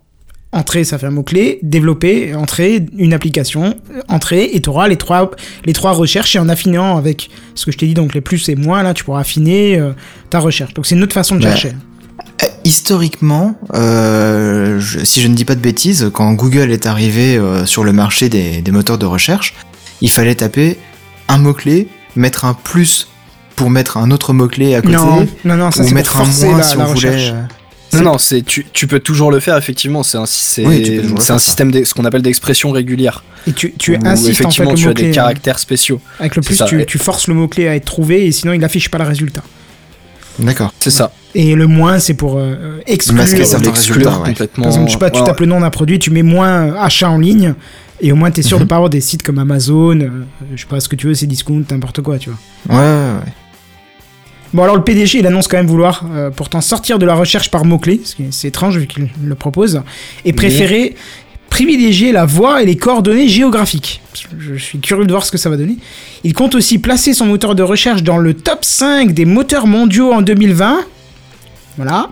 [0.53, 1.59] Entrée, ça fait un mot-clé.
[1.65, 3.75] Développer, entrée, une application.
[4.09, 5.33] Entrée, et tu auras les trois,
[5.65, 6.37] les trois recherches.
[6.37, 8.95] Et en affinant avec ce que je t'ai dit, donc les plus et moins, là,
[8.95, 9.91] tu pourras affiner euh,
[10.31, 10.73] ta recherche.
[10.75, 11.51] Donc c'est une autre façon de Ouais.
[11.51, 11.73] chercher.
[12.43, 17.37] Euh, Historiquement, euh, je- si je ne dis pas de bêtises, quand Google est arrivé
[17.37, 19.55] euh, sur le marché des, des moteurs de recherche,
[20.01, 20.79] il fallait taper
[21.29, 23.09] un mot-clé, mettre un plus
[23.57, 26.59] pour mettre un autre mot-clé à côté, Non, non, non, ça ou mettre un moins
[26.59, 27.11] la, si la on voulait.
[27.15, 27.35] recherche.
[27.93, 30.03] Non, non, c'est tu, tu peux toujours le faire effectivement.
[30.03, 31.01] C'est un c'est Oui,
[31.39, 33.23] système de, ce qu'on appelle d'expression régulière.
[33.47, 36.01] Et tu, tu où insistes en fait effectivement le tu as des caractères spéciaux.
[36.19, 38.89] Avec le plus, tu, tu forces le mot-clé à être trouvé et sinon il affiche
[38.91, 39.43] pas le résultat.
[40.39, 40.73] D'accord.
[40.81, 41.13] C'est ça.
[41.35, 43.17] Et le moins, c'est pour euh, exclure.
[43.19, 44.29] Masquer Par certains résultats, ouais.
[44.29, 44.67] complètement.
[44.67, 47.09] exemple, je sais pas, tu tapes le nom d'un produit, tu mets moins euh, achat
[47.11, 47.55] en ligne
[48.01, 48.69] et au moins tu es sûr de Mhm.
[48.69, 50.09] pas avoir des sites comme Amazon, euh,
[50.55, 52.77] je sais pas ce que tu veux, c'est discount, n'importe quoi, tu vois.
[52.77, 53.33] Ouais, ouais, ouais.
[54.53, 57.51] Bon, alors le PDG, il annonce quand même vouloir euh, pourtant sortir de la recherche
[57.51, 59.83] par mots-clés, ce qui est- c'est étrange vu qu'il le propose,
[60.25, 60.95] et préférer
[61.55, 64.01] privilégier la voie et les coordonnées géographiques.
[64.41, 65.77] Je suis curieux de voir ce que ça va donner.
[66.25, 70.13] Il compte aussi placer son moteur de recherche dans le top 5 des moteurs mondiaux
[70.13, 70.81] en 2020.
[71.77, 72.09] Voilà.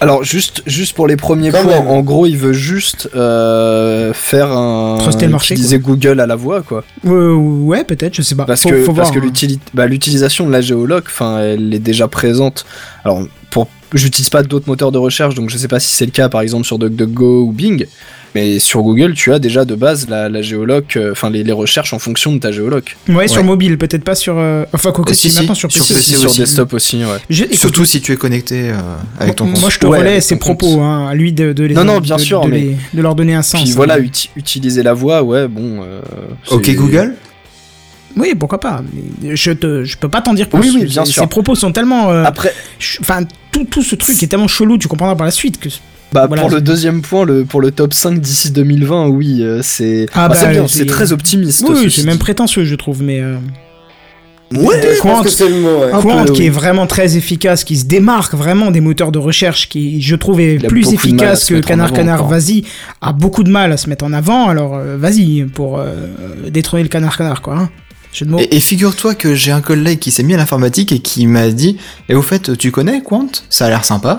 [0.00, 1.88] Alors juste juste pour les premiers Quand points, même.
[1.88, 6.36] en gros, il veut juste euh, faire un Truster le marché, utiliser Google à la
[6.36, 6.82] voix quoi.
[7.06, 8.44] Euh, ouais, peut-être, je sais pas.
[8.46, 9.56] Parce Faut- que faut parce voir, que hein.
[9.74, 12.64] bah, l'utilisation de la géologue, enfin, elle est déjà présente.
[13.04, 16.12] Alors pour j'utilise pas d'autres moteurs de recherche, donc je sais pas si c'est le
[16.12, 17.86] cas par exemple sur DuckDuckGo ou Bing.
[18.34, 21.52] Mais sur Google, tu as déjà de base la, la géoloc, euh, enfin les, les
[21.52, 22.96] recherches en fonction de ta géoloc.
[23.08, 24.36] Ouais, sur mobile, peut-être pas sur.
[24.38, 25.94] euh, Enfin, quoi que si, si, maintenant sur sur PC.
[25.98, 26.14] Aussi.
[26.14, 27.18] sur desktop aussi, ouais.
[27.28, 28.74] Je- écoute, Surtout si tu es connecté euh,
[29.18, 29.60] avec ton compte.
[29.60, 31.98] Moi, je te Ouais, relais ses propos, hein, à lui de, de les Non, non,
[32.00, 33.62] bien de- sûr, de, mais- les- de leur donner un sens.
[33.62, 33.74] Puis hein.
[33.76, 35.82] voilà, uti- utiliser la voix, ouais, bon.
[35.82, 36.00] euh,
[36.50, 37.14] Ok Google
[38.16, 38.82] Oui, pourquoi pas.
[39.24, 40.60] Je te, je peux pas t'en dire plus.
[40.60, 41.22] Oui, oui, bien Ses- sûr.
[41.22, 42.10] Ses propos sont tellement.
[42.10, 42.52] euh, Après,
[43.00, 43.22] Enfin,
[43.52, 45.68] tout, tout ce truc est tellement chelou, tu comprendras par la suite que.
[46.12, 46.42] Bah, Voilà.
[46.42, 50.28] pour le deuxième point, le, pour le top 5 d'ici 2020, oui, euh, c'est Ah,
[50.28, 51.64] bah, bah, c'est bien, c'est- très optimiste.
[51.68, 53.20] Oui, c'est même prétentieux, je trouve, mais.
[53.20, 53.36] euh,
[54.52, 55.92] Ouais, je Quant- pense que c'est le mot, ouais.
[55.92, 56.46] Un Quant, peu, qui oui.
[56.48, 60.40] est vraiment très efficace, qui se démarque vraiment des moteurs de recherche, qui je trouve
[60.40, 62.26] est plus efficace que Canard avant Canard.
[62.26, 62.64] Vas-y,
[63.00, 66.08] a beaucoup de mal à se mettre en avant, alors euh, vas-y pour euh,
[66.48, 67.54] détrôner le Canard Canard quoi.
[67.58, 67.70] Hein.
[68.50, 71.76] Et figure-toi que j'ai un collègue qui s'est mis à l'informatique et qui m'a dit
[72.08, 73.28] Et au fait, tu connais Quant?
[73.50, 74.16] Ça a l'air sympa.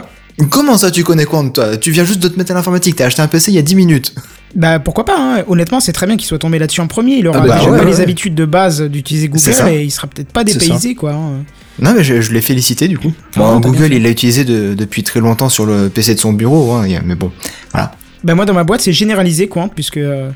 [0.50, 1.78] Comment ça, tu connais Quant toi?
[1.78, 3.62] Tu viens juste de te mettre à l'informatique, t'as acheté un PC il y a
[3.62, 4.14] 10 minutes.
[4.56, 5.44] Bah pourquoi pas, hein.
[5.48, 7.70] honnêtement c'est très bien qu'il soit tombé là-dessus en premier, il aura Ah bah déjà
[7.72, 8.04] ouais, pas ouais, les ouais.
[8.04, 11.14] habitudes de base d'utiliser Google et il sera peut-être pas dépaysé quoi.
[11.14, 11.44] hein.
[11.80, 13.14] Non, mais je, je l'ai félicité du coup.
[13.38, 16.34] Ah, Bon, Google, il l'a utilisé de- depuis très longtemps sur le PC de son
[16.34, 17.32] bureau, hein, mais bon.
[17.74, 20.30] Bah moi dans ma boîte c'est généralisé quoi, puisque euh,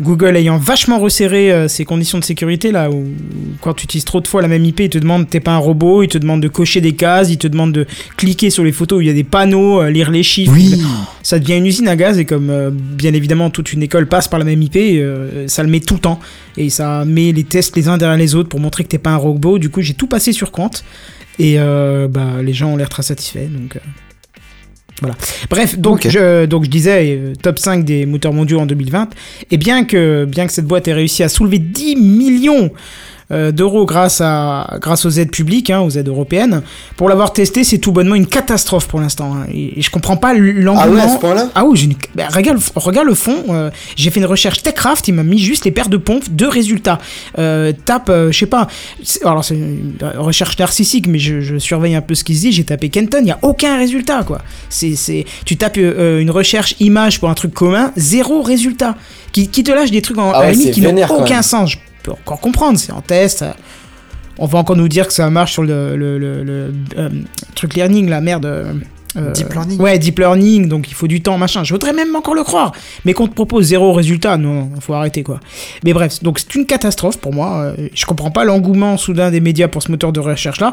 [0.00, 3.04] Google ayant vachement resserré euh, ses conditions de sécurité là, où
[3.60, 5.58] quand tu utilises trop de fois la même IP, il te demande t'es pas un
[5.58, 7.86] robot, il te demande de cocher des cases, il te demande de
[8.16, 10.52] cliquer sur les photos où il y a des panneaux, euh, lire les chiffres.
[10.54, 10.80] Oui.
[11.22, 14.28] Ça devient une usine à gaz et comme euh, bien évidemment toute une école passe
[14.28, 16.20] par la même IP, euh, ça le met tout le temps
[16.56, 19.10] et ça met les tests les uns derrière les autres pour montrer que t'es pas
[19.10, 19.58] un robot.
[19.58, 20.84] Du coup j'ai tout passé sur compte
[21.38, 23.78] et euh, bah les gens ont l'air très satisfaits donc.
[25.00, 25.16] Voilà.
[25.50, 29.10] Bref, donc, je, donc je disais euh, top 5 des moteurs mondiaux en 2020.
[29.50, 32.70] Et bien que, bien que cette boîte ait réussi à soulever 10 millions
[33.30, 36.62] d'euros grâce, à, grâce aux aides publiques, hein, aux aides européennes,
[36.96, 39.34] pour l'avoir testé, c'est tout bonnement une catastrophe pour l'instant.
[39.34, 39.46] hein.
[39.52, 41.14] Et, et je comprends pas Ah ouais, à l'engouement.
[41.14, 41.48] ce point-là?
[41.54, 41.94] Ah oui, une...
[42.14, 43.36] bah, regarde, regarde le fond.
[43.50, 46.48] euh, j'ai fait une recherche Techcraft, il m'a mis juste les paires de pompes, deux
[46.48, 46.98] résultats.
[47.38, 48.66] Euh, tape, euh, je sais pas.
[49.24, 52.52] Alors c'est une recherche narcissique, mais je, je surveille un peu ce qui se dit.
[52.52, 54.40] J'ai tapé Kenton, il y a aucun résultat quoi.
[54.70, 58.96] C'est, c'est, tu tapes euh, une recherche image pour un truc commun, zéro résultat.
[59.30, 60.96] Qui, qui te lâche des trucs en, Ah à la ouais, limite c'est qui n'ont
[61.10, 61.76] aucun sens.
[62.14, 63.44] Peux encore comprendre, c'est en test.
[64.38, 67.08] On va encore nous dire que ça marche sur le, le, le- le, euh,
[67.54, 68.46] truc learning, la merde.
[68.46, 68.72] euh,
[69.16, 69.80] euh, Deep learning.
[69.80, 71.64] Ouais, deep learning, donc il faut du temps, machin.
[71.64, 72.72] Je voudrais même encore le croire.
[73.04, 75.40] Mais qu'on te propose zéro résultat, non, faut arrêter quoi.
[75.84, 77.72] Mais bref, donc c'est une catastrophe pour moi.
[77.94, 80.72] Je comprends pas l'engouement soudain des médias pour ce moteur de recherche là.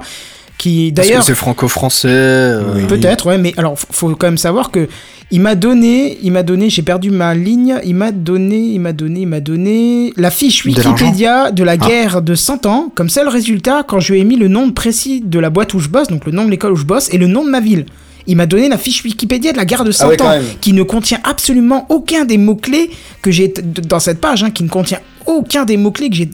[0.57, 1.23] Qui d'ailleurs.
[1.23, 2.07] c'est franco-français.
[2.09, 4.87] euh, Peut-être, ouais, mais alors faut quand même savoir que
[5.31, 8.93] il m'a donné, il m'a donné, j'ai perdu ma ligne, il m'a donné, il m'a
[8.93, 13.27] donné, il m'a donné la fiche Wikipédia de la guerre de 100 ans, comme seul
[13.27, 16.07] résultat quand je lui ai mis le nom précis de la boîte où je bosse,
[16.09, 17.85] donc le nom de l'école où je bosse et le nom de ma ville.
[18.27, 20.73] Il m'a donné la fiche Wikipédia de la guerre de 100 Ah ouais, ans, qui
[20.73, 22.89] ne contient absolument aucun des mots-clés
[23.21, 23.51] que j'ai
[23.87, 26.29] dans cette page, hein, qui ne contient aucun des mots-clés que j'ai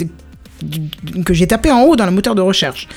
[1.25, 2.87] que j'ai tapé en haut dans le moteur de recherche.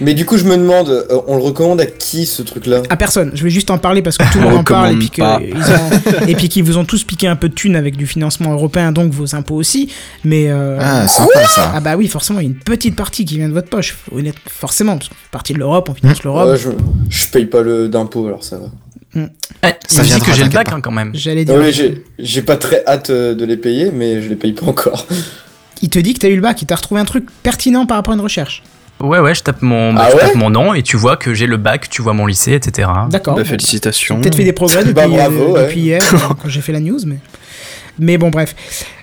[0.00, 2.82] Mais du coup, je me demande, euh, on le recommande à qui ce truc-là?
[2.90, 3.30] À personne.
[3.34, 5.10] Je vais juste en parler parce que tout le On monde en parle et puis,
[5.10, 9.12] que qu'ils vous ont tous piqué un peu de thunes avec du financement européen, donc
[9.12, 9.90] vos impôts aussi.
[10.24, 11.72] Mais euh, Ah, sympa ça.
[11.74, 13.96] ah bah oui, forcément, il y a une petite partie qui vient de votre poche.
[14.12, 16.48] Honnête, forcément, parce qu'on fait partie de l'Europe, on finance l'Europe.
[16.50, 16.70] Ouais, je,
[17.08, 18.66] je paye pas le d'impôt, alors ça va.
[19.16, 19.20] Eh,
[19.86, 21.12] Ça me dit viendra, que j'ai le bac hein, quand même.
[21.14, 21.72] J'allais Ah dire.
[21.72, 25.06] j'ai j'ai pas très hâte euh, de les payer, mais je les paye pas encore.
[25.82, 27.96] Il te dit que t'as eu le bac, il t'a retrouvé un truc pertinent par
[27.96, 28.62] rapport à une recherche.
[29.00, 31.16] Ouais, ouais, je tape mon, bah, Ah je ouais tape mon nom et tu vois
[31.16, 32.88] que j'ai le bac, tu vois mon lycée, etc.
[33.10, 33.34] D'accord.
[33.36, 34.20] bah, félicitations.
[34.20, 35.66] Peut-être fait des progrès depuis, Bah, bravo, euh, ouais.
[35.66, 37.16] depuis hier, euh, quand j'ai fait la news, mais.
[37.98, 38.54] Mais bon, bref.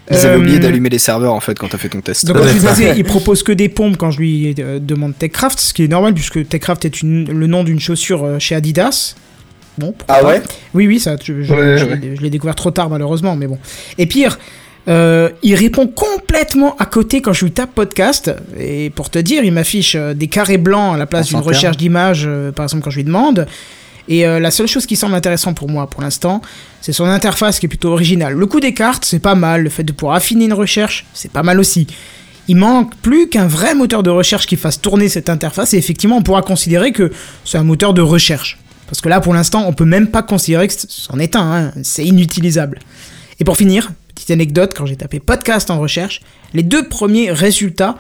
[0.10, 2.26] Ils avaient Euh, oublié d'allumer les serveurs en fait quand t'as fait ton test.
[2.26, 5.60] Donc, comme je disais, il propose que des pompes quand je lui euh, demande Techcraft,
[5.60, 9.16] ce qui est normal puisque Techcraft est une- le nom d'une chaussure euh, chez Adidas.
[9.78, 10.28] Bon, pourquoi Ah pas.
[10.28, 10.42] ouais
[10.74, 11.96] Oui, oui, ça, je, je- Ouais, je ouais.
[11.96, 13.58] l'ai- je l'ai découvert trop tard malheureusement, mais bon.
[13.98, 14.38] Et pire,
[14.88, 18.34] euh, il répond complètement à côté quand je lui tape podcast.
[18.60, 21.78] Et pour te dire, il m'affiche euh, des carrés blancs à la place d'une recherche
[21.78, 23.48] d'image, euh, par exemple quand je lui demande.
[24.08, 26.42] Et euh, la seule chose qui semble intéressante pour moi pour l'instant,
[26.82, 28.34] c'est son interface qui est plutôt originale.
[28.34, 29.64] Le coup des cartes, c'est pas mal.
[29.64, 31.88] Le fait de pouvoir affiner une recherche, c'est pas mal aussi.
[32.48, 36.18] Il manque plus qu'un vrai moteur de recherche qui fasse tourner cette interface et effectivement
[36.18, 37.12] on pourra considérer que
[37.46, 38.58] c'est un moteur de recherche.
[38.88, 41.72] Parce que là pour l'instant on peut même pas considérer que c'en est un, hein.
[41.84, 42.80] c'est inutilisable.
[43.40, 43.92] Et pour finir,
[44.22, 46.22] petite anecdote, quand j'ai tapé podcast en recherche,
[46.54, 47.98] les deux premiers résultats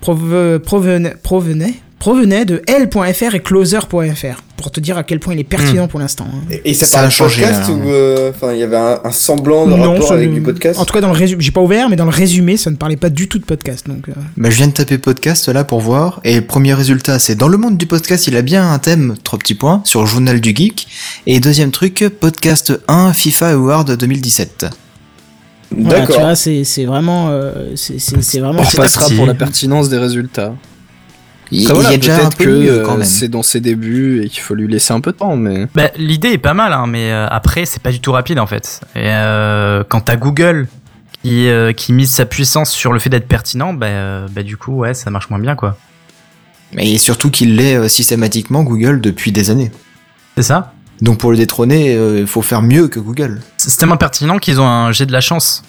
[0.00, 5.40] prove- provenaient, provenaient, provenaient de L.fr et Closer.fr, pour te dire à quel point il
[5.40, 6.26] est pertinent pour l'instant.
[6.32, 6.38] hein.
[6.64, 9.10] Et, et ça, a de changé, podcast ou euh, enfin il y avait un, un
[9.10, 11.50] semblant de rapport ça avec ne- du podcast En tout cas, dans le résumé, j'ai
[11.50, 13.88] pas ouvert, mais dans le résumé, ça ne parlait pas du tout de podcast.
[13.88, 17.34] Donc, euh, Bah, je viens de taper podcast là pour voir, et premier résultat, c'est
[17.34, 20.40] dans le monde du podcast, il a bien un thème, trois petits points, sur Journal
[20.40, 20.86] du Geek,
[21.26, 24.66] et deuxième truc, podcast 1 FIFA Award 2017.
[25.70, 26.20] Voilà, tu D'accord.
[26.20, 28.60] vois, c'est c'est vraiment, euh, c'est c'est- c'est vraiment.
[28.60, 30.54] On à repassera pour la pertinence des résultats.
[31.50, 33.04] Il, Après, voilà, il y a déjà un peut-être peu que mieux euh, quand même.
[33.06, 35.90] c'est dans ses débuts et qu'il faut lui laisser un peu de temps, mais Bah,
[35.96, 38.80] l'idée est pas mal, hein, mais euh, après, c'est pas du tout rapide en fait.
[38.94, 40.68] Et euh, quand t'as Google
[41.22, 44.58] qui, euh, qui mise sa puissance sur le fait d'être pertinent, bah, euh, bah, du
[44.58, 45.78] coup, ouais, ça marche moins bien quoi.
[46.76, 49.70] Et surtout qu'il l'est euh, systématiquement Google depuis des années.
[50.36, 50.74] C'est ça?
[51.00, 53.40] Donc pour le détrôner, euh, il faut faire mieux que Google.
[53.56, 55.62] C'est tellement pertinent qu'ils ont un jet de la chance.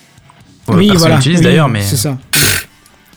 [0.68, 1.16] Ouais, oui, voilà.
[1.16, 1.82] l'utilise oui, d'ailleurs, mais.
[1.82, 2.18] C'est ça.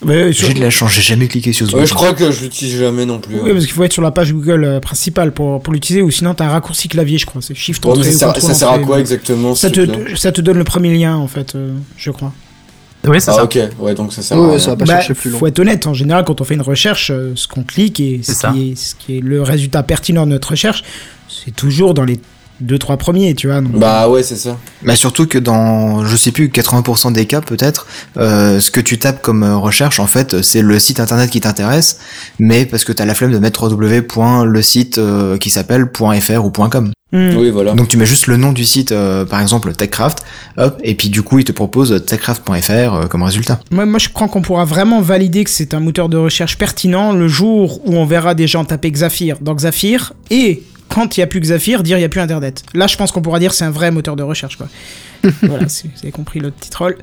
[0.05, 1.89] Ouais, sur- J'ai de la chance, j'ai jamais cliqué sur ce Ouais, bouton.
[1.91, 3.37] je crois que je l'utilise jamais non plus.
[3.41, 6.11] Oui, parce qu'il faut être sur la page Google euh, principale pour, pour l'utiliser, ou
[6.11, 7.41] sinon t'as un raccourci clavier, je crois.
[7.41, 9.87] C'est Shift Ouais, entrée ça, ou sert, contrôle ça sert à quoi exactement ça te,
[10.17, 12.33] ça te donne le premier lien, en fait, euh, je crois.
[13.05, 13.45] Oui, c'est Ah ça.
[13.45, 14.59] ok, ouais, donc ça sert Ouais, à rien.
[14.59, 15.39] ça va pas Bah, chercher plus long.
[15.39, 18.21] faut être honnête, en général, quand on fait une recherche, euh, ce qu'on clique et
[18.23, 18.53] C'est ce ça.
[18.53, 20.85] qui, est, ce qui est le résultat pertinent de notre recherche,
[21.29, 22.21] c'est toujours dans les
[22.61, 23.61] deux trois premiers, tu vois.
[23.61, 24.57] donc- Bah ouais, c'est ça.
[24.85, 27.87] Bah surtout que dans, je sais plus, 80% des cas peut-être,
[28.17, 31.41] euh, ce que tu tapes comme euh, recherche, en fait, c'est le site internet qui
[31.41, 31.99] t'intéresse,
[32.39, 34.63] mais parce que t'as la flemme de mettre www.
[34.63, 35.89] site euh, qui s'appelle
[36.21, 36.91] .fr ou .com.
[37.15, 37.37] Hmm.
[37.37, 37.75] Oui, voilà.
[37.75, 40.21] Donc tu mets juste le nom du site, euh, par exemple TechCraft,
[40.57, 43.61] hop, et puis du coup il te propose techcraft.fr euh, comme résultat.
[43.71, 47.13] Moi, moi, je crois qu'on pourra vraiment valider que c'est un moteur de recherche pertinent
[47.13, 50.63] le jour où on verra des gens taper Xafir dans Xafir et
[50.95, 52.63] quand il n'y a plus Xafir, dire il n'y a plus Internet.
[52.75, 54.57] Là, je pense qu'on pourra dire c'est un vrai moteur de recherche.
[54.57, 54.69] Quoi.
[55.43, 56.97] voilà, si vous avez compris le petit troll.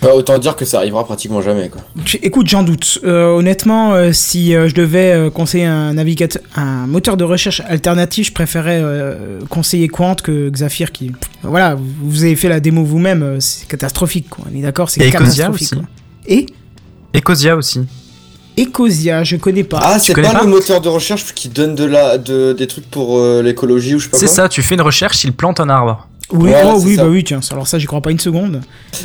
[0.00, 1.80] Bah, autant dire que ça arrivera pratiquement jamais, quoi.
[2.24, 2.98] Écoute, j'en doute.
[3.04, 7.62] Euh, honnêtement, euh, si euh, je devais euh, conseiller un navigateur, un moteur de recherche
[7.68, 11.12] alternatif, je préférais euh, conseiller Quant que Xafir qui.
[11.44, 14.28] Voilà, vous- avez fait la démo vous-même, c'est catastrophique.
[14.28, 14.46] Quoi.
[14.52, 15.68] On est d'accord, c'est catastrophique.
[15.72, 15.74] aussi.
[15.76, 15.84] quoi.
[16.26, 16.46] Et?
[17.14, 17.82] Ecosia aussi.
[18.58, 19.80] Ecosia, je connais pas.
[19.82, 22.90] Ah, c'est pas, pas le moteur de recherche qui donne de la, de, des trucs
[22.90, 25.60] pour euh, l'écologie ou je sais pas C'est ça, tu fais une recherche, il plante
[25.60, 26.06] un arbre.
[26.30, 27.04] Oui, Ouais, oh, oui, ça.
[27.04, 28.60] bah oui, tiens, alors ça, j'y crois pas une seconde.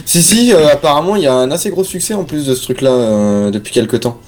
[0.06, 2.64] Si, si, euh, apparemment, il y a un assez gros succès en plus de ce
[2.64, 4.20] truc-là euh, depuis quelques temps.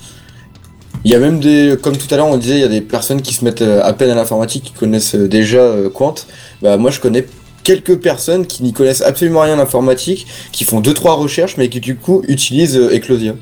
[1.05, 2.81] Il y a même des, comme tout à l'heure on disait, il y a des
[2.81, 6.15] personnes qui se mettent à peine à l'informatique, qui connaissent déjà euh, Quant.
[6.61, 7.25] Bah, moi, je connais
[7.63, 11.69] quelques personnes qui n'y connaissent absolument rien à l'informatique, qui font deux trois recherches, mais
[11.69, 13.35] qui du coup utilisent euh, Eclosia.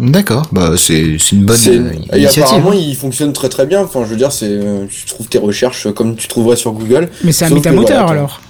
[0.00, 2.42] D'accord, bah c'est c'est une bonne euh, et initiative.
[2.44, 3.82] apparemment, il fonctionne très très bien.
[3.82, 7.08] Enfin, je veux dire, c'est, euh, tu trouves tes recherches comme tu trouverais sur Google.
[7.22, 8.40] Mais c'est un métamoteur voilà, alors.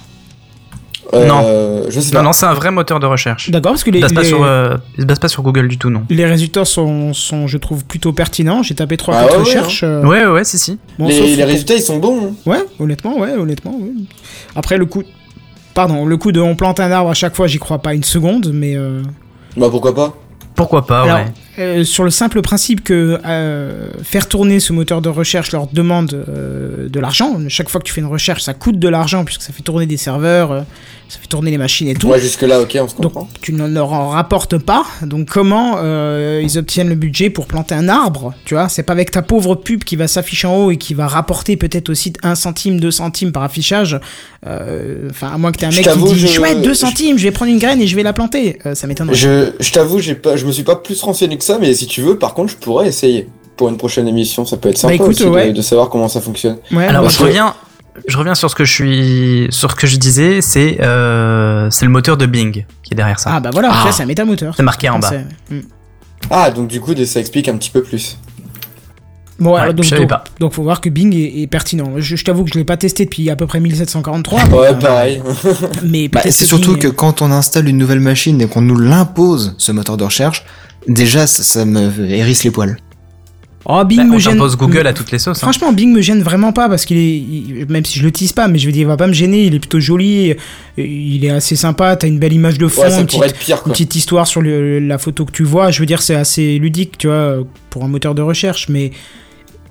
[1.13, 2.19] Euh, Je sais pas.
[2.19, 3.49] Non, non, c'est un vrai moteur de recherche.
[3.51, 5.27] D'accord, parce que Il les, se base pas les- sur, euh, il se base pas
[5.27, 6.03] sur Google du tout, non.
[6.09, 8.63] les résultats sont, sont, je trouve, plutôt pertinents.
[8.63, 9.83] J'ai tapé 3 Ah 4 ouais, ouais, recherches.
[9.83, 10.77] euh, Ouais, ouais, ouais, si, si.
[10.97, 12.27] bon, les, sauf les résultats, ils sont bons.
[12.27, 12.33] hein.
[12.45, 13.77] Ouais, honnêtement, ouais, honnêtement.
[14.55, 15.03] Après, le coup.
[15.73, 18.03] Pardon, le coup de on plante un arbre à chaque fois, j'y crois pas une
[18.03, 18.75] seconde, mais.
[18.75, 19.01] euh,
[19.57, 20.13] Bah pourquoi pas
[20.55, 21.25] Pourquoi pas, Alors, ouais.
[21.59, 26.13] Euh, sur le simple principe que euh, faire tourner ce moteur de recherche leur demande
[26.13, 29.41] euh, de l'argent, chaque fois que tu fais une recherche, ça coûte de l'argent puisque
[29.41, 30.65] ça fait tourner des serveurs,
[31.11, 32.07] ça fait tourner les machines et tout.
[32.07, 33.27] Ouais, jusque là, ok, on se Donc comprend.
[33.41, 34.85] tu ne leur en rapportes pas.
[35.01, 38.93] Donc comment euh, ils obtiennent le budget pour planter un arbre Tu vois, c'est pas
[38.93, 42.13] avec ta pauvre pub qui va s'afficher en haut et qui va rapporter peut-être aussi
[42.23, 43.99] 1 centime, 2 centimes par affichage.
[44.47, 46.73] Euh, Enfin, à moins que t'aies un Je mec qui dit je- chouette 2 je-
[46.77, 48.59] centimes, je vais prendre une graine et je vais la planter.
[48.65, 49.13] Euh, ça m'étonnerait.
[49.15, 51.87] Je, je t'avoue, j'ai pas, je me suis pas plus renseigné que ça, mais si
[51.87, 54.45] tu veux, par contre, je pourrais essayer pour une prochaine émission.
[54.45, 55.51] Ça peut être sympa Bah, écoute, aussi de- ouais.
[55.51, 56.57] de, savoir comment ça fonctionne.
[56.71, 57.53] Ouais, Alors, bah, parce je que- reviens,
[58.07, 61.85] je reviens sur ce que je suis, sur ce que je disais, c'est, euh, c'est
[61.85, 63.31] le moteur de Bing qui est derrière ça.
[63.35, 63.83] Ah bah voilà, Ah.
[63.87, 64.53] ça c'est un métamoteur.
[64.55, 65.11] C'est marqué en bas.
[65.49, 65.59] Mm.
[66.29, 68.17] Ah, donc du coup, ça explique un petit peu plus.
[69.39, 70.23] Bon, Ouais, alors, donc, donc, pas.
[70.39, 71.93] donc faut voir que Bing est, est pertinent.
[71.97, 74.39] Je, je t'avoue que je l'ai pas testé depuis à peu près 1743.
[74.45, 75.21] mais, Ouais, euh, pareil.
[75.83, 78.77] Mais Bah, c'est surtout Bing que quand on installe une nouvelle machine et qu'on nous
[78.77, 80.45] l'impose, ce moteur de recherche,
[80.87, 82.77] déjà ça, ça me hérisse les poils.
[83.65, 84.33] Oh, Bing Bah, me on gêne.
[84.33, 85.37] t'impose Google à toutes les sauces.
[85.37, 85.41] hein.
[85.41, 88.47] Franchement, Bing me gêne vraiment pas parce qu'il est, il- même si je l'utilise pas,
[88.47, 89.43] mais je veux dire, il va pas me gêner.
[89.45, 90.33] Il est plutôt joli,
[90.77, 91.95] il est assez sympa.
[91.95, 93.71] T'as une belle image de fond, Ouais, ça une, petite, être pire, une quoi.
[93.73, 95.69] petite histoire sur le- la photo que tu vois.
[95.69, 97.35] Je veux dire, c'est assez ludique, tu vois,
[97.69, 98.91] pour un moteur de recherche, mais.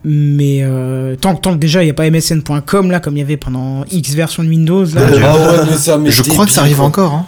[0.02, 3.20] Mais euh, tant, que- tant que déjà il n'y a pas msn.com là comme il
[3.20, 5.02] y avait pendant X version de Windows là.
[5.22, 7.12] Ah ouais, mais ça m'est Je crois que ça arrive encore.
[7.12, 7.26] Hein.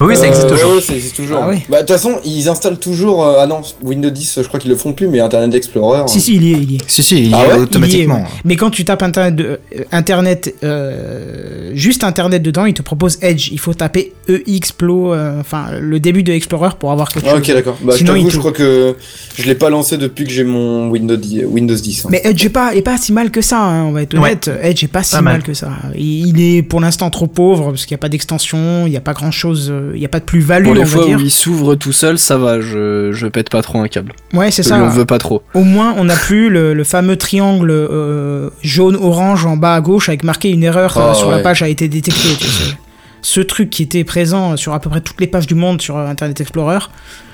[0.00, 0.74] Oui, ça Euh, existe ouais, toujours.
[0.74, 1.38] ouais, ça existe toujours.
[1.42, 1.50] Ah.
[1.68, 3.24] Bah, de toute façon, ils installent toujours.
[3.26, 6.02] euh, ah non, Windows 10, je crois qu'ils le font plus, mais Internet Explorer.
[6.08, 6.80] Si si il y est, il y est.
[6.86, 8.16] Si si, il y Ah est ouais, automatiquement.
[8.16, 8.30] Il y est, ouais.
[8.44, 9.44] Mais quand tu tapes internet, de-
[9.76, 13.48] euh, internet euh, juste internet dedans, il te propose Edge.
[13.52, 14.12] Il faut taper
[14.46, 17.38] explo, euh, enfin le début de Explorer pour avoir quelque Ah, chose.
[17.40, 17.76] ok, d'accord.
[17.80, 18.96] Bah, je Sinon, il t'avoue, te- je crois que
[19.36, 21.44] je l'ai pas lancé depuis que j'ai mon Windows 10.
[21.46, 22.08] Windows 10 hein.
[22.10, 24.20] Mais Edge est pas, est pas si mal que ça, hein, on va être Ouais.
[24.20, 24.50] honnête.
[24.62, 25.34] Edge est pas si Pas mal.
[25.34, 25.42] mal.
[25.42, 25.70] que ça.
[25.96, 28.96] Il il est pour l'instant trop pauvre parce qu'il n'y a pas d'extension, il n'y
[28.96, 31.04] a pas grand chose, il n'y a pas de plus-value, Pour on les va fois
[31.06, 31.18] dire.
[31.18, 34.12] où il s'ouvre tout seul, ça va, je, je pète pas trop un câble.
[34.32, 34.78] Ouais, c'est ça.
[34.82, 35.42] en veux pas trop.
[35.54, 40.08] Au moins, on n'a plus le, le fameux triangle euh, jaune-orange en bas à gauche
[40.08, 42.36] avec marqué une erreur euh, Ah, sur la page a été détectée.
[42.38, 42.74] tu sais.
[43.22, 45.96] ce truc qui était présent sur à peu près toutes les pages du monde sur
[45.96, 46.78] euh, Internet Explorer.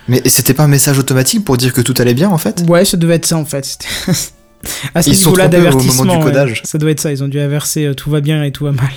[0.09, 2.65] Mais c'était pas un message automatique pour dire que tout allait bien en fait?
[2.69, 3.65] Ouais, ça devait être ça en fait.
[3.65, 3.87] C'était-
[4.95, 6.25] à ce Ils se sont niveau-là trompés au moment du d'avertissement, ouais.
[6.25, 6.63] codage.
[6.65, 7.11] ça doit être ça.
[7.13, 8.91] Ils ont dû inverser euh, tout va bien et tout va mal.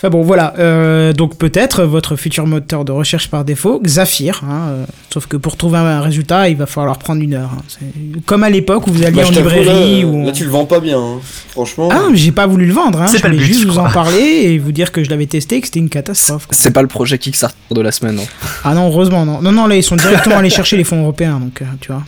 [0.00, 0.54] Enfin bon, voilà.
[0.60, 4.42] euh, donc peut-être votre futur moteur de recherche par défaut, Zafir.
[4.48, 7.50] hein, euh, sauf que pour trouver un résultat, il va falloir prendre une heure.
[7.52, 7.86] hein.
[8.24, 10.24] Comme à l'époque où vous alliez Bah, en librairie là, ou.
[10.26, 11.18] là, tu le vends pas bien, hein.
[11.50, 11.88] franchement.
[11.90, 13.02] Ah non, mais j'ai pas voulu le vendre.
[13.02, 13.06] Hein.
[13.08, 15.02] C'est Je pas le voulais but, juste je vous en parler et vous dire que
[15.02, 16.46] je l'avais testé et que c'était une catastrophe.
[16.52, 18.20] C'est pas le projet Kickstarter de la semaine.
[18.20, 18.46] hein.
[18.62, 19.42] Ah non, heureusement non.
[19.42, 22.04] Non non, là ils sont directement allés chercher les fonds européens, donc euh, tu vois.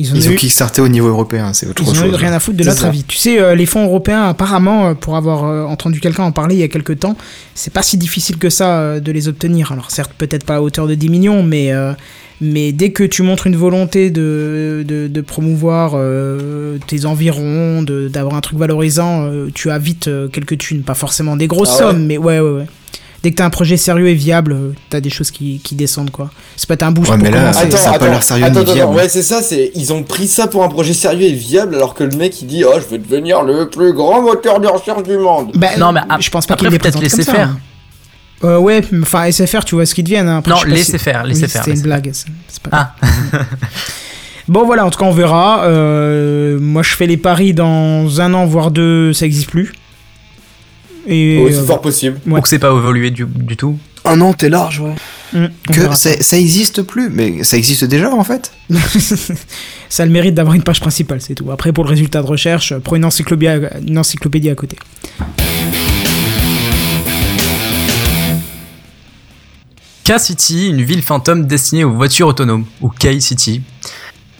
[0.00, 2.14] Ils ont, Ils ont eu- kickstarté au niveau européen, c'est autre ils ont eu chose.
[2.14, 2.86] rien à foutre de notre ça.
[2.88, 3.04] avis.
[3.04, 6.54] Tu sais, euh, les fonds européens, apparemment, euh, pour avoir euh, entendu quelqu'un en parler
[6.54, 7.16] il y a quelques temps,
[7.54, 9.72] c'est pas si difficile que ça euh, de les obtenir.
[9.72, 11.92] Alors certes, peut-être pas à hauteur de 10 millions, mais, euh,
[12.40, 18.08] mais dès que tu montres une volonté de, de, de promouvoir euh, tes environs, de-
[18.08, 20.80] d'avoir un truc valorisant, euh, tu as vite euh, quelques thunes.
[20.82, 22.66] Pas forcément des grosses Ah ouais sommes, mais ouais, ouais, ouais.
[23.22, 26.10] Dès que t'as un projet sérieux et viable, euh, t'as des choses qui, qui descendent,
[26.10, 26.30] quoi.
[26.56, 27.66] C'est pas un boost Ouais, pour mais là, commencer.
[27.66, 28.94] Attends, ça a pas l'air sérieux attends, ni viable.
[28.94, 31.92] ouais, c'est ça, c'est ils ont pris ça pour un projet sérieux et viable alors
[31.92, 35.02] que le mec il dit oh je vais devenir le plus grand moteur de recherche
[35.02, 35.50] du monde.
[35.54, 37.48] Bah, Non, mais je pense pas qu'il les peut-être laisser faire.
[37.50, 37.58] hein.
[38.42, 40.26] Euh, ouais, enfin SFR, tu vois ce qu'ils deviennent.
[40.28, 40.38] hein.
[40.38, 41.62] Après, Non, laissez si- faire, Oui, laissez faire.
[41.62, 42.08] C'était une blague.
[42.14, 43.06] c'est- c'est pas Ah.
[44.48, 45.64] Bon voilà, en tout cas on verra.
[45.64, 49.72] Euh, moi je fais les paris dans un an voire deux, ça existe plus.
[51.06, 52.20] Et Oui, c'est euh, fort possible.
[52.26, 52.38] Ouais.
[52.38, 53.78] Ou que c'est pas évolué du, du tout.
[54.04, 54.94] Un an, t'es large, ouais.
[55.34, 58.52] on Que ça existe plus, mais ça existe déjà en fait.
[59.88, 61.50] ça a le mérite d'avoir une page principale, c'est tout.
[61.50, 64.76] Après pour le résultat de recherche, prends une encyclopédie, à- une encyclopédie à côté.
[70.04, 73.62] K-City, une ville fantôme destinée aux voitures autonomes, ou K-City.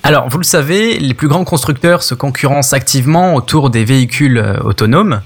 [0.02, 4.58] Alors, vous le savez, les plus grands constructeurs se concurrencent activement autour des véhicules euh,
[4.64, 5.20] autonomes,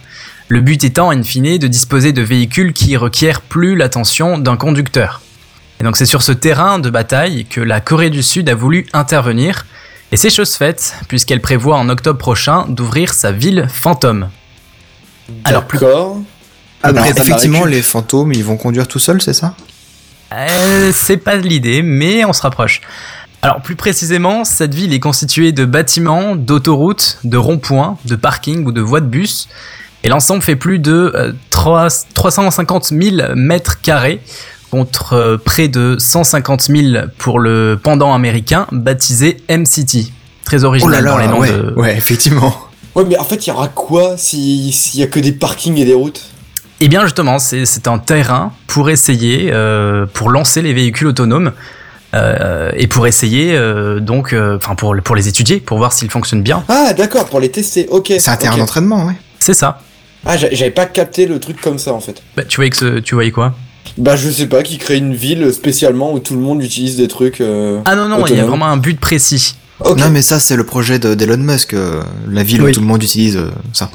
[0.48, 5.20] le but étant, in fine, de disposer de véhicules qui requièrent plus l'attention d'un conducteur.
[5.80, 8.86] Et donc c'est sur ce terrain de bataille que la Corée du Sud a voulu
[8.92, 9.66] intervenir,
[10.12, 14.28] et c'est chose faite, puisqu'elle prévoit en octobre prochain d'ouvrir sa ville fantôme.
[15.44, 16.18] Alors, plus D'accord.
[16.82, 19.56] Alors, effectivement, les fantômes, ils vont conduire tout seuls, c'est ça?
[20.32, 22.82] Euh, c'est pas l'idée, mais on se rapproche.
[23.42, 28.72] Alors plus précisément, cette ville est constituée de bâtiments, d'autoroutes, de ronds-points, de parkings ou
[28.72, 29.48] de voies de bus.
[30.04, 34.20] Et l'ensemble fait plus de euh, 3 350 000 mètres carrés
[34.70, 40.12] contre euh, près de 150 000 pour le pendant américain baptisé M-City.
[40.44, 41.72] Très original dans les noms Oh ouais, de...
[41.76, 42.54] ouais, effectivement.
[42.94, 45.78] Ouais, mais en fait, il y aura quoi si- s'il y a que des parkings
[45.78, 46.20] et des routes?
[46.80, 51.52] Eh bien justement, c'est c'est un terrain pour essayer, euh, pour lancer les véhicules autonomes
[52.14, 56.10] euh, et pour essayer euh, donc, euh, enfin pour pour les étudier, pour voir s'ils
[56.10, 56.62] fonctionnent bien.
[56.68, 57.86] Ah, d'accord, pour les tester.
[57.90, 58.12] Ok.
[58.18, 59.14] C'est un terrain d'entraînement, ouais.
[59.38, 59.80] C'est ça.
[60.26, 62.22] Ah, j'a- j'avais pas capté le truc comme ça en fait.
[62.36, 63.54] Bah, tu voyais que ce- tu voyais quoi?
[63.98, 67.08] Bah, je sais pas, qui crée une ville spécialement où tout le monde utilise des
[67.08, 67.40] trucs.
[67.40, 69.54] euh, Ah non non, il y a vraiment un but précis.
[69.84, 72.00] Non, mais ça, c'est le projet de- d'Elon Musk, euh,
[72.30, 72.70] la ville Oui.
[72.70, 73.90] où tout le monde utilise euh, ça.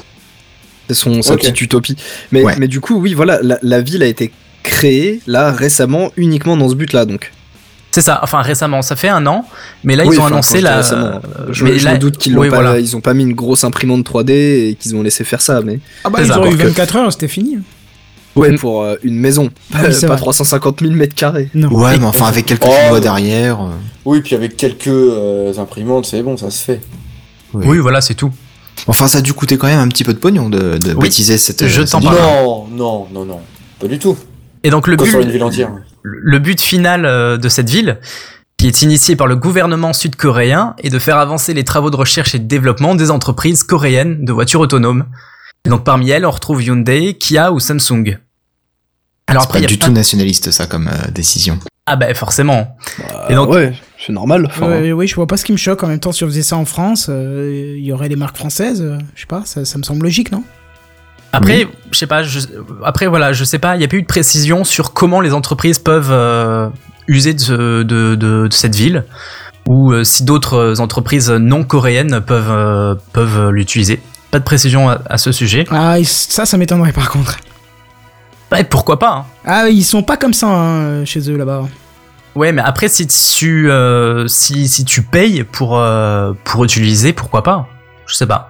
[0.88, 1.96] C'est son, sa petite utopie.
[2.32, 2.54] Mais, Ouais.
[2.58, 4.30] mais du coup, oui, voilà, la, la ville a été
[4.62, 7.32] créée là récemment uniquement dans ce but-là, donc.
[7.92, 8.20] C'est ça.
[8.22, 9.44] Enfin récemment, ça fait un an,
[9.84, 10.78] mais là Oui, ils ont enfin, annoncé la.
[10.92, 11.18] euh,
[11.50, 12.78] je, mais je là- me doute qu'ils oui, l'ont pas, voilà.
[12.78, 14.30] ils ont pas mis une grosse imprimante 3D
[14.70, 16.96] et qu'ils ont laissé faire ça, mais Ah bah ils auraient eu encore que- 24
[16.96, 17.58] heures, c'était fini.
[18.36, 18.58] ouais Mm.
[18.58, 20.16] pour euh, une maison, Ah pas vrai.
[20.16, 21.50] 350 000 mètres carrés.
[21.52, 21.68] Non.
[21.72, 22.70] Ouais, mais enfin, avec quelques Oh.
[22.80, 23.60] chinois derrière.
[23.60, 23.70] euh,
[24.04, 26.80] Oui, puis avec quelques euh, imprimantes, c'est bon, ça se fait.
[27.54, 28.30] Oui, voilà, c'est tout.
[28.86, 31.02] Enfin, ça a dû coûter quand même un petit peu de pognon de, de Oui.
[31.02, 31.66] baptiser cette.
[31.66, 32.16] Je t'en parle.
[32.16, 33.40] Non, non, non, non.
[33.80, 34.16] Pas du tout.
[34.62, 35.70] Et donc le Pas but, sur une ville entière.
[36.02, 37.98] Le but final euh, de cette ville,
[38.56, 42.34] qui est initié par le gouvernement sud-coréen, est de faire avancer les travaux de recherche
[42.34, 45.06] et de développement des entreprises coréennes de voitures autonomes.
[45.64, 48.18] Et donc parmi elles, on retrouve Hyundai, Kia ou Samsung.
[49.26, 51.58] Alors après, pas il y a du tout nationaliste, ça, comme euh, décision.
[51.86, 52.76] Ah bah forcément.
[53.28, 54.46] Et Et donc- donc, ouais, c'est normal.
[54.46, 55.82] enfin, oui, je vois pas ce qui me choque.
[55.82, 58.36] En même temps, si on faisait ça en France, euh, il y aurait des marques
[58.36, 58.80] françaises.
[58.82, 60.42] euh, je sais pas, ça, ça me semble logique, non?
[61.32, 62.22] Après, je sais pas.
[62.22, 62.40] je-
[62.84, 63.76] après voilà, je sais pas.
[63.76, 66.68] Il n'y a pas eu de précision sur comment les entreprises peuvent euh,
[67.08, 69.04] user de, de, de- de cette ville,
[69.68, 74.00] ou euh, si d'autres entreprises non coréennes peuvent euh, peuvent l'utiliser.
[74.32, 75.64] Pas de précision à, à ce sujet.
[75.70, 77.38] Ah, ça, ça m'étonnerait par contre.
[78.52, 79.24] Ouais, pourquoi pas hein.
[79.44, 81.62] Ah, ils sont pas comme ça hein, chez eux là-bas.
[82.34, 87.42] Ouais, mais après si tu euh, si si tu payes pour euh, pour utiliser, pourquoi
[87.44, 87.68] pas
[88.06, 88.49] Je sais pas.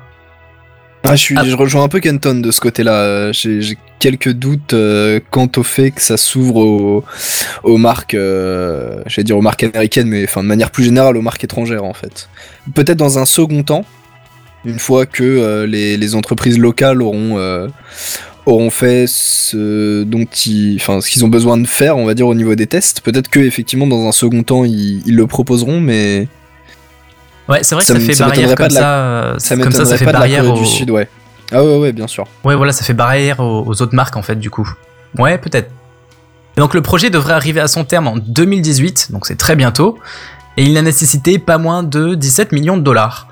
[1.03, 1.45] Ah, je, suis, Ah.
[1.45, 2.93] je rejoins un peu Kenton de ce côté-là.
[2.93, 7.05] Euh, J'ai quelques doutes euh, quant au fait que ça s'ouvre aux,
[7.65, 11.23] aux marques, euh, j'allais dire aux marques américaines, mais enfin de manière plus générale aux
[11.23, 12.29] marques étrangères en fait.
[12.75, 13.85] Peut-être dans un second temps,
[14.65, 17.39] une fois que euh, les, les entreprises locales auront,
[18.47, 22.27] auront fait ce dont ils, enfin, ce qu'ils ont besoin de faire, on va dire
[22.27, 23.01] au niveau des tests.
[23.01, 26.27] Peut-être que effectivement dans un second temps ils, ils le proposeront, mais
[27.51, 29.35] Ouais, c'est vrai que Ça fait ça barrière pas comme la- ça.
[29.39, 30.63] ça comme ça, ça fait pas de la barrière Corée au...
[30.63, 31.09] du Sud, ouais.
[31.53, 32.25] Ah ouais, ouais, bien sûr.
[32.45, 34.69] Ouais, voilà, ça fait barrière aux, aux autres marques en fait, du coup.
[35.19, 35.69] Ouais, peut-être.
[36.57, 39.99] Et Donc le projet devrait arriver à son terme en 2018, donc c'est très bientôt,
[40.57, 43.27] et il n'a nécessité pas moins de 17 millions de dollars.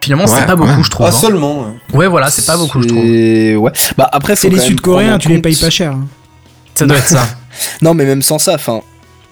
[0.00, 1.06] Finalement, Ouais, c'est pas beaucoup, je trouve.
[1.06, 1.12] Ah, hein.
[1.12, 1.74] seulement.
[1.92, 2.06] ouais.
[2.08, 3.04] Voilà, c'est pas beaucoup, je trouve.
[3.04, 3.70] Et ouais.
[3.98, 5.92] Bah après, C'est les Sud-Coréens, tu les payes pas cher.
[5.92, 6.06] hein.
[6.74, 7.22] Ça doit être ça.
[7.82, 8.80] Non, mais même sans ça, enfin,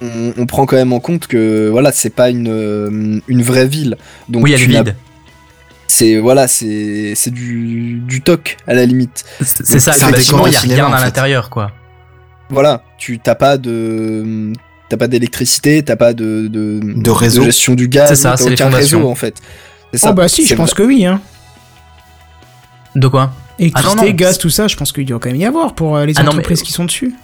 [0.03, 3.67] on, on prend quand même en compte que voilà, c'est pas une euh, une vraie
[3.67, 3.97] ville.
[4.29, 4.97] Donc oui, elle est tu n'as- vide.
[5.91, 9.25] C'est voilà, c'est c'est du du toc à la limite.
[9.41, 11.05] C'est ça, c'est bâtiment, il y a rien en à fait.
[11.07, 11.73] l'intérieur, quoi.
[12.51, 14.53] Voilà, tu t'as pas de
[14.91, 17.43] t'as pas d'électricité, t'as pas de de, De réseau.
[17.43, 19.37] gestion du gaz, C'est ça, t'as c'est aucun réseau en fait.
[19.93, 20.11] C'est ça.
[20.11, 21.07] Oh bah si, je pense que oui.
[21.07, 21.21] Hein.
[22.95, 23.33] De quoi?
[23.59, 24.15] Électricité, Ah non, non.
[24.15, 26.23] gaz, tout ça, je pense qu'il doit quand même y avoir pour euh, les Ah
[26.23, 27.15] non, entreprises mais- qui sont dessus.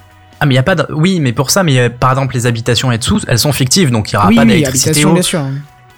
[0.41, 0.87] Ah, mais il y a pas de...
[0.93, 3.91] Oui, mais pour ça, mais euh, par exemple, les habitations et dessous, elles sont fictives,
[3.91, 4.91] donc il y aura oui, pas oui, d'électricité.
[4.91, 5.15] habitation, eau.
[5.15, 5.43] bien sûr.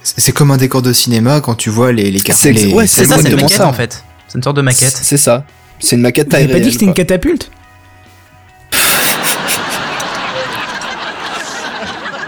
[0.02, 2.38] C'est comme un décor de cinéma quand tu vois les, les cartes.
[2.38, 3.66] C'est- les- ouais, C'est ça, c'est une maquette ça.
[3.66, 4.04] en fait.
[4.28, 4.96] C'est une sorte de maquette.
[5.02, 5.44] C'est ça.
[5.80, 7.50] C'est une maquette taille avez pas dit que c'était une catapulte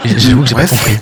[0.05, 0.97] J'avoue que j'ai pas compris.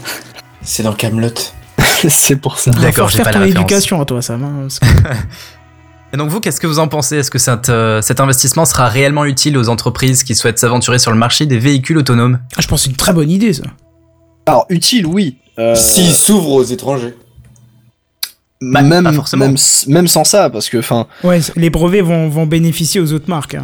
[0.62, 1.30] C'est dans Camelot.
[2.10, 2.72] c'est pour ça.
[2.72, 3.66] D'accord, j'ai pas ton la référence.
[3.72, 4.38] éducation à toi, ça.
[6.14, 7.18] Et donc vous, qu'est-ce que vous en pensez?
[7.18, 11.12] Est-ce que cet, euh, cet investissement sera réellement utile aux entreprises qui souhaitent s'aventurer sur
[11.12, 12.40] le marché des véhicules autonomes?
[12.56, 13.64] Ah, je pense que c'est une très bonne idée, ça.
[14.46, 15.38] Alors utile, oui.
[15.60, 17.14] Euh, S'il s'ouvre aux étrangers.
[18.62, 19.46] Bah, même, pas forcément.
[19.46, 23.30] même même sans ça, parce que enfin Ouais, les brevets vont, vont bénéficier aux autres
[23.30, 23.54] marques.
[23.56, 23.64] hein.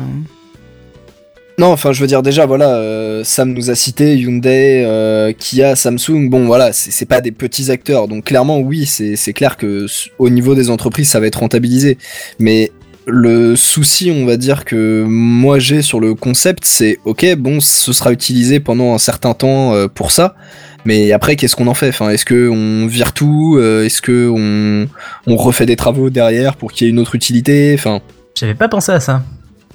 [1.59, 5.75] Non, enfin, je veux dire déjà, voilà, euh, Sam nous a cité Hyundai, euh, Kia,
[5.75, 6.29] Samsung.
[6.29, 9.85] Bon, voilà, c'est pas des petits acteurs, donc clairement, oui, c'est clair que
[10.17, 11.99] au niveau des entreprises, ça va être rentabilisé.
[12.39, 12.71] Mais
[13.05, 17.93] le souci, on va dire que moi j'ai sur le concept, c'est ok, bon, ce
[17.93, 20.35] sera utilisé pendant un certain temps euh, pour ça.
[20.85, 21.89] Mais après, qu'est-ce qu'on en fait?
[21.89, 23.57] Est-ce que on vire tout?
[23.59, 24.87] Est-ce que on,
[25.31, 27.73] on refait des travaux derrière pour qu'il y ait une autre utilité?
[27.77, 28.01] Enfin,
[28.35, 29.23] J'avais pas pensé à ça.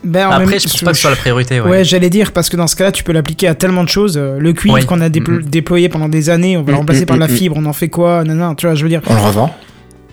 [0.04, 1.60] Ben, en Après, même- je pense pas que ce soit la priorité.
[1.60, 1.70] Ouais.
[1.70, 4.16] Ouais, j'allais dire, parce que dans ce cas-là, tu peux l'appliquer à tellement de choses.
[4.16, 4.84] Euh, Le cuivre Ouais.
[4.84, 5.50] qu'on a déplo- Mhm.
[5.50, 7.66] déployé pendant des années, on va le Mhm, remplacer par de la mhm, fibre, on
[7.66, 9.02] en fait quoi Non, non, tu vois, je veux dire.
[9.08, 9.52] On le revend.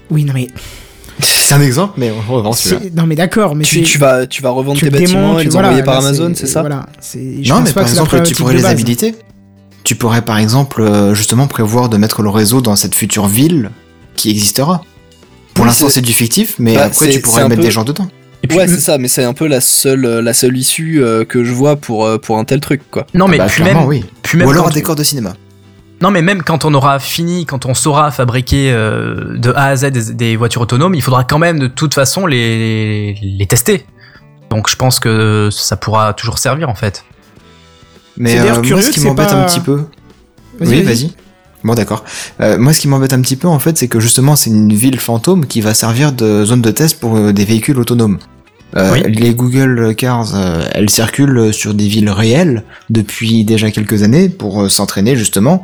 [0.10, 0.48] Oui, non, mais.
[1.20, 2.90] C'est un exemple, mais on le revend celui-là.
[2.96, 5.50] Non, mais d'accord, mais tu, tu vas tu vas revendre tu tes bâtiments et les
[5.52, 6.88] voilà, envoyer par là, Amazon, c'est- ça Voilà.
[7.14, 7.18] je
[7.48, 9.16] Non, pense mais pas par exemple, tu pourrais les habiliter.
[9.84, 13.70] Tu pourrais par exemple euh, justement prévoir de mettre le réseau dans cette future ville
[14.16, 14.82] qui existera.
[15.54, 18.08] Pour l'instant, c'est- du fictif, mais Bah, après, tu pourrais mettre des gens dedans.
[18.46, 21.02] Et puis- Ouais, c'est ça, mais c'est un peu la seule, euh, la seule issue
[21.04, 23.08] euh, que je vois pour, euh, pour un tel truc, quoi.
[23.16, 24.06] Non, mais Bah, puis même, oui.
[24.22, 25.34] puis même Ou alors un décor de cinéma.
[26.02, 29.76] Non, mais même quand on aura fini, quand on saura fabriquer euh, de A à
[29.76, 33.86] Z des, des voitures autonomes, il faudra quand même de toute façon les, les tester.
[34.52, 37.04] Donc je pense que ça pourra toujours servir en fait.
[38.18, 39.86] Mais euh, moi, ce qui m'embête pas- un petit peu.
[40.60, 41.12] Vas-y, oui, vas-y.
[41.64, 42.04] Bon, d'accord.
[42.42, 44.72] Euh, moi, ce qui m'embête un petit peu, en fait, c'est que justement, c'est une
[44.72, 48.20] ville fantôme qui va servir de zone de test pour euh, des véhicules autonomes.
[48.76, 49.04] Euh, Oui.
[49.08, 54.64] Les Google Cars, euh, elles circulent sur des villes réelles depuis déjà quelques années pour
[54.64, 55.64] euh, s'entraîner justement.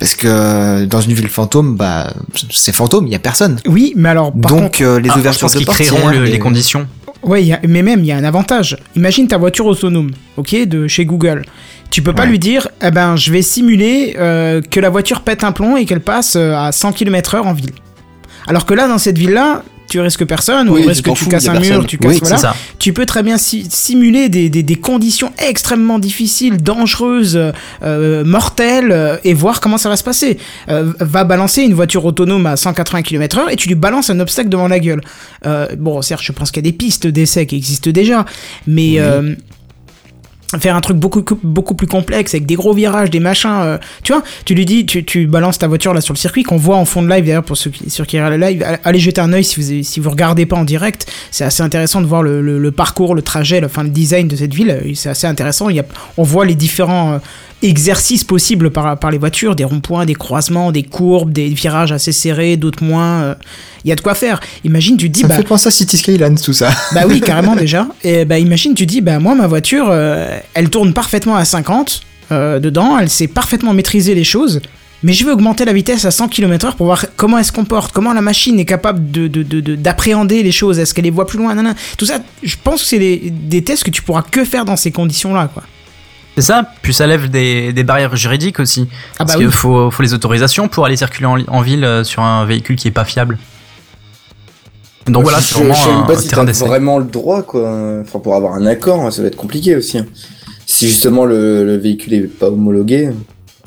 [0.00, 2.12] Parce que dans une ville fantôme, bah,
[2.52, 3.58] c'est fantôme, il y a personne.
[3.66, 4.52] Oui, mais alors, par.
[4.54, 6.86] Donc les Ah, ouvertures de portières, créeront le- les les- conditions.
[7.24, 8.76] A- mais même, il y a un avantage.
[8.94, 11.44] Imagine ta voiture autonome, ok, de chez Google.
[11.90, 15.50] Tu peux pas lui dire, eh ben, je vais simuler que la voiture pète un
[15.50, 17.72] plomb et qu'elle passe à 100 km/h en ville.
[18.46, 21.24] Alors que là, dans cette ville-là, tu risques personne, Oui, ou tu risque que tu
[21.24, 22.54] fous, casses un mur, tu casses, Oui, voilà.
[22.78, 27.38] Tu peux très bien si- simuler des, des- des conditions extrêmement difficiles, dangereuses,
[27.82, 30.38] euh, mortelles, euh, et voir comment ça va se passer.
[30.68, 34.48] Euh, va balancer une voiture autonome à 180 km/h et tu lui balances un obstacle
[34.48, 35.00] devant la gueule.
[35.78, 38.24] Bon, certes, je pense qu'il y a des pistes d'essai qui existent déjà,
[38.66, 38.98] mais
[40.58, 44.12] faire un truc beaucoup beaucoup plus complexe avec des gros virages, des machins, euh, tu
[44.12, 46.76] vois, tu lui dis, tu, tu balances ta voiture là sur le circuit qu'on voit
[46.76, 49.32] en fond de live d'ailleurs pour ceux qui, sur qui le live, allez- jeter un
[49.34, 52.40] œil si vous si vous regardez pas en direct, c'est assez intéressant de voir le,
[52.40, 55.26] le- le parcours, le trajet, le, enfin le design de cette ville, euh, c'est assez
[55.26, 55.68] intéressant.
[55.68, 55.84] Il y a,
[56.16, 57.18] on voit les différents euh,
[57.62, 62.12] exercices possibles par, par les voitures, des ronds-points, des croisements, des courbes, des virages assez
[62.12, 63.22] serrés, d'autres moins.
[63.22, 63.34] euh,
[63.84, 64.40] Il y a de quoi faire.
[64.64, 66.70] Imagine, tu dis, Ça me bah, fait penser à City Skylines, tout ça.
[66.94, 67.86] bah oui, carrément déjà.
[68.04, 72.02] Et bah imagine, tu dis, bah moi ma voiture, euh, elle tourne parfaitement à 50
[72.30, 74.60] euh, dedans, elle sait parfaitement maîtriser les choses,
[75.02, 77.92] mais je veux augmenter la vitesse à 100 km/h pour voir comment elle se comporte,
[77.92, 81.10] comment la machine est capable de, de- de- de- d'appréhender les choses, est-ce qu'elle les
[81.10, 81.74] voit plus loin, nanana.
[81.96, 84.76] Tout ça, je pense que c'est des, des tests que tu pourras que faire dans
[84.76, 85.62] ces conditions-là, quoi.
[86.40, 86.70] C'est ça.
[86.82, 88.88] Puis ça lève des, des barrières juridiques aussi.
[88.90, 89.52] Ah Parce bah qu'il oui.
[89.52, 92.86] faut, faut les autorisations pour aller circuler en, en ville euh, sur un véhicule qui
[92.86, 93.38] est pas fiable.
[95.08, 96.64] Donc voilà, je, c'est je vraiment sais même un, pas un si terrain t'as d'essai.
[96.66, 98.00] vraiment le droit, quoi.
[98.02, 99.98] Enfin, pour avoir un accord, ça va être compliqué aussi.
[99.98, 100.06] hein.
[100.66, 103.10] Si justement le, le véhicule est pas homologué.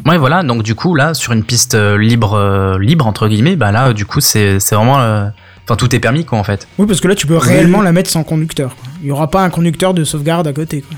[0.05, 0.41] Ouais, voilà.
[0.43, 3.91] Donc du coup, là, sur une piste euh, libre, euh, libre entre guillemets, bah là,
[3.91, 5.25] du coup, c'est vraiment, euh,
[5.65, 6.67] enfin, tout est permis, quoi, en fait.
[6.77, 8.75] Oui, parce que là, tu peux réellement la mettre sans conducteur.
[8.75, 8.85] quoi.
[9.01, 10.81] Il y aura pas un conducteur de sauvegarde à côté.
[10.81, 10.95] Quoi.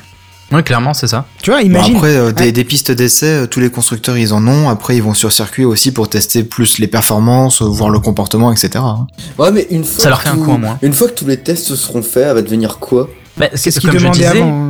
[0.54, 1.26] Oui, clairement, c'est ça.
[1.42, 1.96] Tu vois, Bon, imagine.
[1.96, 2.52] après, euh, des, Ouais.
[2.52, 4.70] des pistes d'essai, euh, tous les constructeurs ils en ont.
[4.70, 8.52] Après, ils vont sur circuit aussi pour tester plus les performances, euh, voir le comportement,
[8.52, 8.70] etc.
[8.78, 9.08] hein.
[9.40, 10.04] Ouais, mais une fois.
[10.04, 10.78] Ça leur que fait un coup en moins.
[10.82, 13.10] Une fois que tous les tests seront faits, elle va devenir quoi?
[13.38, 14.70] Bah, C'est ce comme qu'ils je demandaient disais, avant.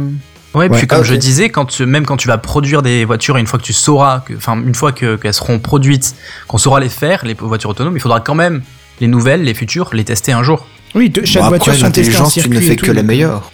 [0.55, 0.77] Ouais, Ouais.
[0.77, 3.47] puis comme Ah, je disais, quand tu- même quand tu vas produire des voitures, une
[3.47, 6.15] fois que tu sauras, que- enfin une fois que qu'elles seront produites,
[6.47, 8.61] qu'on saura les faire, les voitures autonomes, il faudra quand même
[9.01, 10.67] les nouvelles, les futures, les tester un jour.
[10.95, 13.51] Oui, de- chaque Bon, voiture après, en l'intelligence, tu ne fais que la meilleure.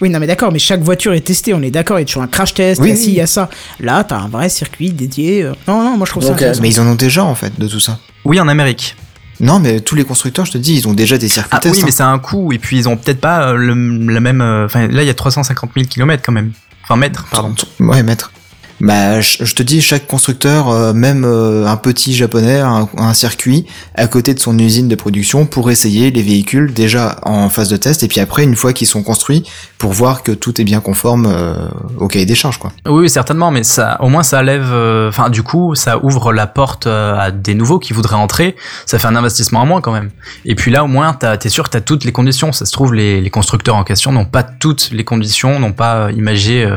[0.00, 2.06] Oui, non, mais d'accord, mais chaque voiture est testée, on est d'accord, il y a
[2.06, 3.12] toujours un crash test, Oui, il y a ci, oui.
[3.12, 3.48] il y a ça.
[3.80, 5.42] Là, t'as un vrai circuit dédié.
[5.42, 6.62] euh, Non, non, moi je trouve ça intéressant.
[6.62, 7.98] Mais ils en ont déjà en fait de tout ça.
[8.24, 8.94] Oui, en Amérique.
[9.40, 11.76] Non, mais tous les constructeurs, je te dis, ils ont déjà des circuits Ah tests.
[11.76, 11.94] oui, mais hein.
[11.96, 14.40] c'est un coût, et puis ils ont peut-être pas euh, le, la même.
[14.40, 16.52] euh, Enfin, là, il y a 350 000 km quand même.
[16.84, 17.54] Enfin, mètres, pardon.
[17.80, 18.32] Ouais, maître.
[18.80, 23.66] Bah, je te dis, chaque constructeur, euh, même euh, un petit japonais, un, un circuit
[23.94, 27.76] à côté de son usine de production pour essayer les véhicules déjà en phase de
[27.76, 29.44] test et puis après, une fois qu'ils sont construits,
[29.78, 31.54] pour voir que tout est bien conforme euh,
[31.98, 32.72] au cahier des charges, quoi.
[32.86, 34.70] Oui, certainement, mais ça, au moins, ça lève.
[34.72, 38.56] euh, Enfin, du coup, ça ouvre la porte à des nouveaux qui voudraient entrer.
[38.86, 40.10] Ça fait un investissement en moins quand même.
[40.44, 42.52] Et puis là, au moins, t'es sûr que t'as toutes les conditions.
[42.52, 46.68] Ça se trouve, les, constructeurs en question n'ont pas toutes les conditions, n'ont pas imagé,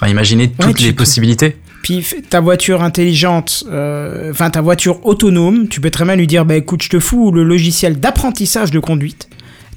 [0.00, 1.56] enfin, imaginé toutes tu- les possibilités.
[1.82, 6.44] Puis ta voiture intelligente, euh, enfin ta voiture autonome, tu peux très bien lui dire
[6.44, 9.28] bah écoute, je te fous le logiciel d'apprentissage de conduite.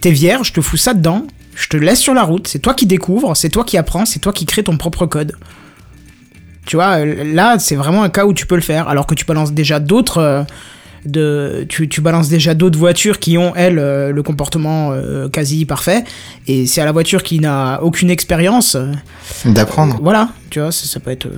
[0.01, 2.73] T'es vierge, je te fous ça dedans, je te laisse sur la route, c'est toi
[2.73, 5.33] qui découvres, c'est toi qui apprends, c'est toi qui crée ton propre code.
[6.65, 9.13] Tu vois, euh, là c'est vraiment un cas où tu peux le faire, alors que
[9.15, 10.17] tu balances déjà d'autres.
[10.17, 10.43] euh,
[11.05, 15.65] de, tu, tu balances déjà d'autres voitures qui ont, elles, euh, le comportement euh, quasi
[15.65, 16.03] parfait,
[16.47, 18.75] et c'est à la voiture qui n'a aucune expérience.
[18.75, 18.91] euh,
[19.45, 19.99] D'apprendre.
[20.01, 21.25] voilà, tu vois, ça, ça peut être.
[21.27, 21.37] euh,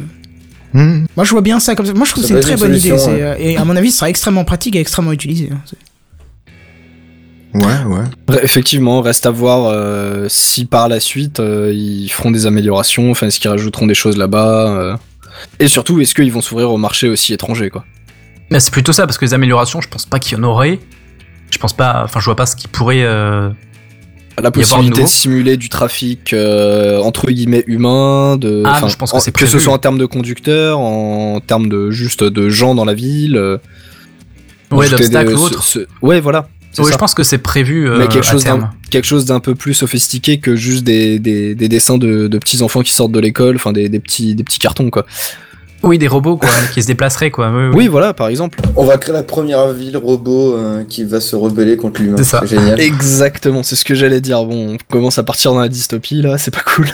[0.75, 1.05] Hmm.
[1.15, 1.93] moi, je vois bien ça comme ça.
[1.93, 2.91] Moi, je trouve que c'est une très bonne idée.
[2.91, 5.49] euh, Et à mon avis, ce sera extrêmement pratique et extrêmement utilisé.
[5.53, 5.61] hein.
[7.53, 8.39] Ouais, ouais.
[8.41, 13.27] Effectivement, reste à voir euh, si par la suite euh, ils feront des améliorations, enfin
[13.27, 14.95] est-ce qu'ils rajouteront des choses là-bas, euh,
[15.59, 17.85] et surtout est-ce qu'ils vont s'ouvrir au marché aussi étranger quoi.
[18.59, 20.79] C'est plutôt ça, parce que les améliorations, je pense pas qu'il y en aurait.
[21.49, 22.01] Je pense pas.
[22.03, 23.03] Enfin, je vois pas ce qui pourrait.
[23.03, 23.49] euh,
[24.41, 29.11] La possibilité de simuler du trafic euh, entre guillemets humain, de, Ah, enfin, je pense
[29.11, 32.49] que en- c'est que ce soit en termes de conducteurs, en termes de juste de
[32.49, 33.37] gens dans la ville.
[33.37, 33.57] euh,
[34.71, 35.63] Ouais, d'obstacles ou autre.
[35.63, 36.47] ce- Ouais, voilà.
[36.79, 38.71] Ouais, je pense que c'est prévu euh, mais quelque à chose d'un terme.
[38.89, 42.63] quelque chose d'un peu plus sophistiqué que juste des, des, des dessins de, de petits
[42.63, 45.05] enfants qui sortent de l'école, enfin des, des petits des petits cartons quoi.
[45.83, 47.51] Oui, des robots quoi, qui se déplaceraient quoi.
[47.51, 47.71] Oui, oui.
[47.75, 48.59] Oui, voilà, par exemple.
[48.75, 52.15] On va créer la première ville robot euh, qui va se rebeller contre l'humain.
[52.17, 52.45] C'est ça.
[52.45, 52.79] génial.
[52.79, 54.43] Exactement, c'est ce que j'allais dire.
[54.45, 56.87] Bon, on commence à partir dans la dystopie là, c'est pas cool.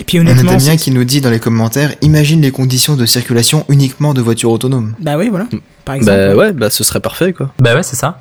[0.00, 2.96] Et puis On a honnêtement, Damien qui nous dit dans les commentaires, imagine les conditions
[2.96, 4.94] de circulation uniquement de voitures autonomes.
[5.00, 5.46] bah oui, voilà.
[5.84, 6.18] Par exemple.
[6.18, 7.52] Bah ouais, bah ce serait parfait quoi.
[7.60, 8.20] Bah ouais, c'est ça.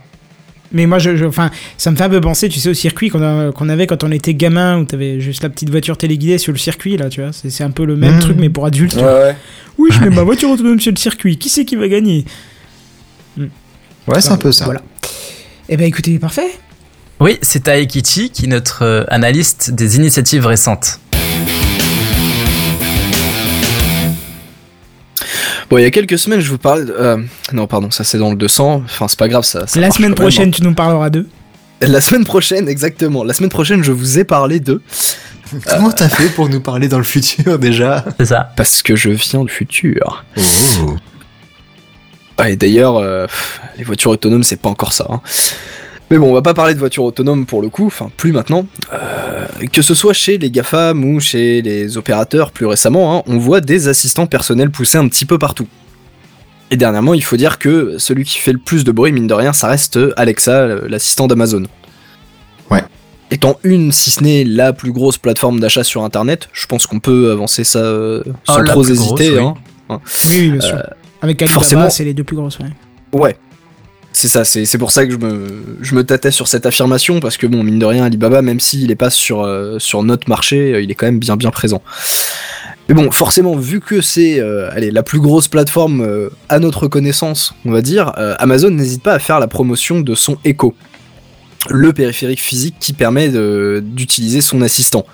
[0.74, 3.10] Mais moi, je, je- enfin, ça me fait un peu penser, tu sais, au circuit
[3.10, 6.58] qu'on avait quand on était gamin, où t'avais juste la petite voiture téléguidée sur le
[6.58, 7.32] circuit, là, tu vois.
[7.32, 8.20] C'est un peu le même Mhm.
[8.22, 8.96] truc, mais pour adultes.
[8.96, 9.36] Ouais, ouais.
[9.78, 11.38] Oui, je mets ma voiture autonome sur le circuit.
[11.38, 12.26] Qui c'est qui va gagner
[14.08, 14.66] Ouais, c'est un peu ça.
[14.66, 14.82] Voilà.
[15.70, 16.52] Eh ben, écoutez, parfait.
[17.20, 21.00] Oui, c'est Taekichi qui est notre euh, analyste des initiatives récentes.
[25.70, 26.86] Bon, il y a quelques semaines, je vous parlais.
[26.86, 27.18] de- euh,
[27.52, 28.84] non, pardon, ça c'est dans le 200.
[28.86, 29.66] Enfin, c'est pas grave, ça.
[29.68, 31.28] ça La semaine même, prochaine, tu nous parleras d'eux.
[31.82, 31.88] hein.
[31.88, 33.24] La semaine prochaine, exactement.
[33.24, 34.82] La semaine prochaine, je vous ai parlé de.
[35.70, 38.06] Comment t'as fait pour nous parler dans le futur déjà?
[38.20, 38.52] C'est ça.
[38.56, 40.24] Parce que je viens du futur.
[40.82, 40.96] Oh.
[42.38, 43.28] Ah, et d'ailleurs, euh,
[43.78, 45.06] les voitures autonomes, c'est pas encore ça.
[45.10, 45.22] hein.
[46.14, 48.68] Mais bon, on va pas parler de voitures autonomes pour le coup, enfin plus maintenant.
[48.94, 53.40] Euh, que ce soit chez les GAFAM ou chez les opérateurs plus récemment, hein, on
[53.40, 55.66] voit des assistants personnels pousser un petit peu partout.
[56.70, 59.34] Et dernièrement, il faut dire que celui qui fait le plus de bruit, mine de
[59.34, 61.64] rien, ça reste Alexa, l'assistant d'Amazon.
[62.70, 62.84] Ouais.
[63.32, 67.00] Étant une, si ce n'est la plus grosse plateforme d'achat sur Internet, je pense qu'on
[67.00, 69.30] peut avancer ça euh, sans Oh, la trop hésiter.
[69.32, 69.64] grosse, oui.
[69.90, 70.00] hein.
[70.30, 70.78] Oui, oui, bien sûr.
[71.24, 72.70] Avec Alibaba, forcément- c'est les deux plus grosses, ouais.
[73.20, 73.36] Ouais.
[74.16, 77.20] C'est ça, c'est c'est pour ça que je me, je me tâtais sur cette affirmation,
[77.20, 80.30] parce que bon, mine de rien, Alibaba, même s'il est pas sur, euh, sur notre
[80.30, 81.82] marché, euh, il est quand même bien bien présent.
[82.90, 86.88] Mais bon, forcément, vu que c'est euh, allez, la plus grosse plateforme euh, à notre
[86.88, 90.76] connaissance, on va dire, euh, Amazon n'hésite pas à faire la promotion de son Echo,
[91.70, 95.06] le périphérique physique qui permet d'utiliser son assistant.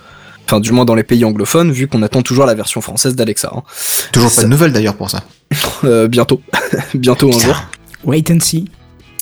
[0.46, 3.52] Enfin, du moins dans les pays anglophones, vu qu'on attend toujours la version française d'Alexa.
[3.56, 3.62] hein.
[4.12, 5.24] Toujours pas Ça- de nouvelles d'ailleurs pour ça.
[5.86, 6.42] Euh, bientôt,
[6.94, 7.64] bientôt un jour.
[8.04, 8.66] Wait and see.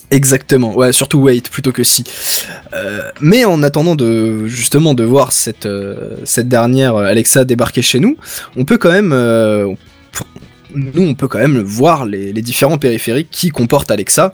[0.09, 2.05] Exactement, ouais, surtout wait plutôt que si.
[2.73, 7.81] Euh, mais en attendant de justement de voir cette euh, cette dernière euh, Alexa débarquer
[7.81, 8.15] chez nous,
[8.55, 9.09] on peut quand même
[10.73, 14.31] nous on peut quand même voir les, différents périphériques qui comportent Alexa.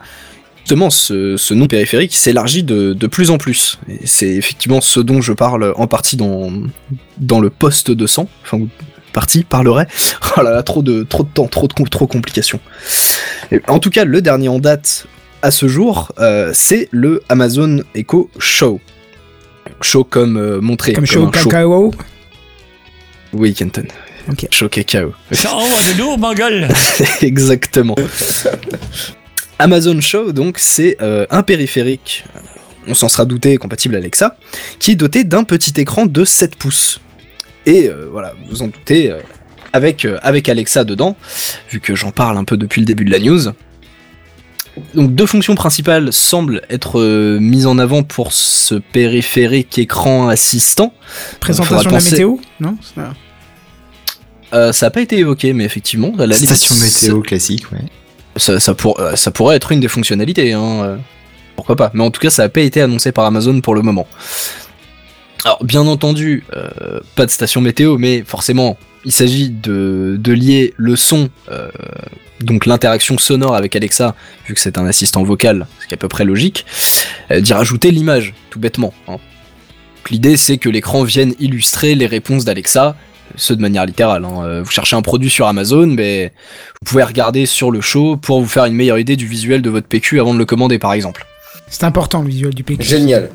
[0.59, 3.79] Justement, ce, ce nom périphérique s'élargit de, de plus en plus.
[4.05, 6.53] C'est effectivement ce dont je parle en partie dans
[7.17, 8.29] dans le poste de sang.
[8.43, 8.59] Enfin,
[9.11, 9.87] partie parlerait.
[10.37, 12.59] Oh là là, trop de trop de temps, trop de trop complications.
[13.67, 15.05] En tout cas, le dernier en date
[15.44, 18.80] à ce jour, euh, c'est le Amazon Echo Show.
[19.82, 20.94] Show comme euh, montré.
[20.94, 21.49] Comme show un show.
[21.49, 21.94] cacao.
[23.34, 23.86] Oui, Kenton.
[24.32, 24.48] Ok.
[24.49, 25.14] Show cacao.
[25.32, 26.70] Ça envoie de lourd, ma gueule
[27.22, 27.95] Exactement.
[29.60, 32.24] Amazon Show, donc, c'est euh, un périphérique,
[32.88, 34.38] on s'en sera douté, compatible Alexa,
[34.80, 37.02] qui est doté d'un petit écran de 7 pouces.
[37.65, 39.20] Et euh, voilà, vous en doutez, euh,
[39.74, 41.18] avec, euh, avec Alexa dedans,
[41.70, 43.52] vu que j'en parle un peu depuis le début de la news.
[44.95, 50.93] Donc deux fonctions principales semblent être euh, mises en avant pour ce périphérique écran assistant.
[51.39, 52.75] Présentation de la météo Non
[54.53, 57.79] Euh, ça n'a pas été évoqué, mais effectivement, à la limite, Station météo classique, ouais.
[58.37, 60.97] ça, ça, pour- euh, ça pourrait être une des fonctionnalités, hein,
[61.55, 61.89] pourquoi pas.
[61.93, 64.07] Mais en tout cas, ça n'a pas été annoncé par Amazon pour le moment.
[65.45, 70.74] Alors, bien entendu, euh, pas de station météo, mais forcément, il s'agit de, de lier
[70.78, 71.70] le son, euh,
[72.40, 74.15] donc l'interaction sonore avec Alexa,
[74.48, 76.65] vu que c'est un assistant vocal, ce qui est à peu près logique,
[77.32, 78.94] euh, d'y rajouter l'image, tout bêtement.
[79.10, 79.18] hein.
[80.10, 82.95] L'idée, c'est que l'écran vienne illustrer les réponses d'Alexa,
[83.36, 84.24] ce de manière littérale.
[84.26, 84.61] hein.
[84.61, 86.34] Vous cherchez un produit sur Amazon, mais
[86.82, 89.70] vous pouvez regarder sur le show pour vous faire une meilleure idée du visuel de
[89.70, 91.26] votre PQ avant de le commander, par exemple.
[91.70, 92.84] C'est important le visuel du PQ.
[92.84, 93.30] Génial.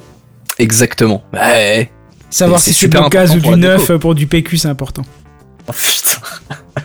[0.58, 1.22] Exactement.
[1.32, 1.90] Ouais.
[2.30, 3.92] Savoir si c'est du gaz important ou du la neuf déco.
[3.94, 5.02] euh, pour du PQ, c'est important.
[5.68, 6.18] Oh, putain.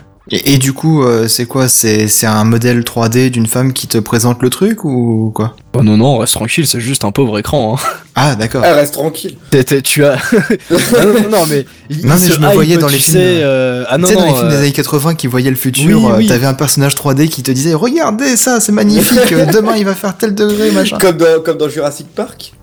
[0.30, 1.68] Et, et du coup, euh, c'est quoi?
[1.68, 5.54] C'est c'est un modèle 3D d'une femme qui te présente le truc ou quoi?
[5.76, 7.76] Oh non, non, reste tranquille, c'est juste un pauvre écran.
[7.76, 7.82] Hein.
[8.14, 8.62] Ah, d'accord.
[8.64, 9.36] Ah, reste tranquille.
[9.50, 10.16] T'es- t'es- tu as.
[10.70, 10.78] Non,
[11.22, 11.66] non, non, mais.
[11.90, 14.18] il- Non, mais je me voyais dans les films, sais, euh, Ah non, tu sais,
[14.18, 16.26] dans les films euh, des années 80 qui voyaient le futur, Oui, euh, oui.
[16.26, 19.94] t'avais un personnage 3D qui te disait Regardez ça, c'est magnifique, euh, demain il va
[19.94, 20.96] faire tel degré, machin.
[20.98, 22.54] Comme dans, comme dans Jurassic Park.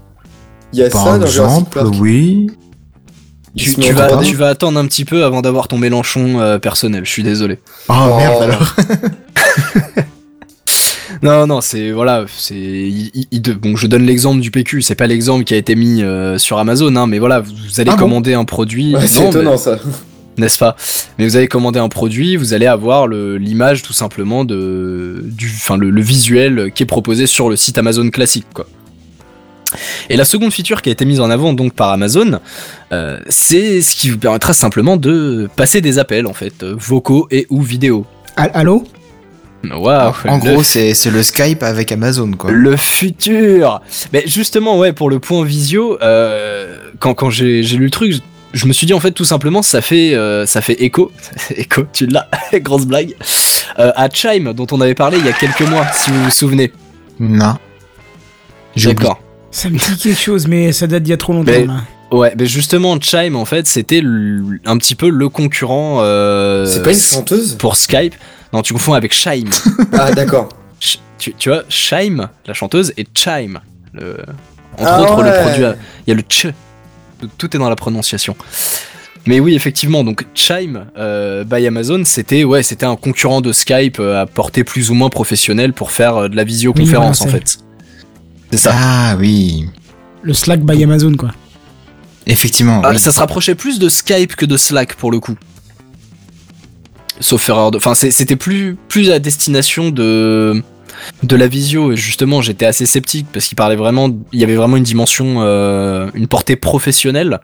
[0.74, 1.94] Il y a Par ça dans Jurassic exemple, Park.
[2.00, 2.48] oui.
[3.58, 4.26] Tu, vas, 3D.
[4.26, 7.60] tu vas attendre un petit peu avant d'avoir ton Mélenchon euh, personnel, je suis désolé.
[7.90, 8.18] Oh, Oh.
[8.18, 8.76] merde alors.
[11.24, 13.76] Non, non, c'est voilà, c'est il- il- il- bon.
[13.76, 16.96] Je donne l'exemple du PQ, c'est pas l'exemple qui a été mis euh, sur Amazon,
[16.96, 19.58] hein, mais voilà, vous, vous allez Ah bon commander un produit, Ouais, c'est étonnant mais-
[19.58, 19.78] ça.
[20.38, 20.76] n'est-ce pas?
[21.20, 25.78] Mais vous allez commander un produit, vous allez avoir l'image tout simplement de du, enfin
[25.78, 28.66] le, le visuel qui est proposé sur le site Amazon classique, quoi.
[30.10, 32.40] Et la seconde feature qui a été mise en avant donc par Amazon,
[32.92, 37.28] euh, c'est ce qui vous permettra simplement de passer des appels en fait, euh, vocaux
[37.32, 38.06] et ou vidéo.
[38.36, 38.84] Al- Allô?
[39.70, 42.50] Waouh, en le gros, c'est c'est le Skype avec Amazon, quoi.
[42.50, 43.80] Le futur
[44.12, 48.12] Mais justement, ouais, pour le point visio, euh, quand, quand j'ai j'ai lu le truc,
[48.14, 48.20] je,
[48.54, 51.12] je me suis dit en fait tout simplement ça fait euh, ça fait écho,
[51.56, 53.14] écho, tu l'as, grosse blague,
[53.78, 56.32] euh, à Chime dont on avait parlé il y a quelques mois, si vous vous
[56.32, 56.72] souvenez.
[57.20, 57.56] Non.
[58.76, 59.10] J'ai oublié.
[59.10, 59.22] D'accord.
[59.52, 61.52] Ça me dit quelque chose, mais ça date d'il y a trop longtemps.
[61.52, 61.82] Mais- là.
[62.12, 64.02] Ouais, mais justement Chime en fait c'était
[64.66, 68.16] un petit peu le concurrent euh, C'est pas une chanteuse pour Skype.
[68.52, 69.50] Non, tu confonds avec Chime.
[69.94, 70.50] Ah, d'accord.
[71.18, 73.60] Tu, tu vois, Chime, la chanteuse, et Chime.
[73.94, 74.18] Le...
[74.78, 75.64] Entre Ah autres, le produit.
[76.08, 76.52] Il y a le ch.
[77.38, 78.36] Tout- est dans la prononciation.
[79.28, 84.00] Mais oui, effectivement, donc Chime euh, by Amazon, c'était ouais, c'était un concurrent de Skype
[84.00, 87.30] euh, à portée plus ou moins professionnelle pour faire euh, de la visioconférence Oui, en
[87.32, 87.60] fait.
[88.52, 88.72] C'est ça.
[88.76, 89.66] Ah oui.
[90.22, 91.32] Le Slack by Amazon, quoi.
[92.28, 92.82] Effectivement.
[92.84, 93.00] Ah, oui.
[93.00, 95.36] Ça se rapprochait plus de Skype que de Slack pour le coup.
[97.20, 97.78] Sauf erreur de.
[97.78, 100.62] Enfin, c'était plus, plus à destination de,
[101.24, 101.92] de la visio.
[101.94, 104.10] Et justement, j'étais assez sceptique parce qu'il parlait vraiment.
[104.32, 107.40] Il y avait vraiment une dimension, euh, une portée professionnelle.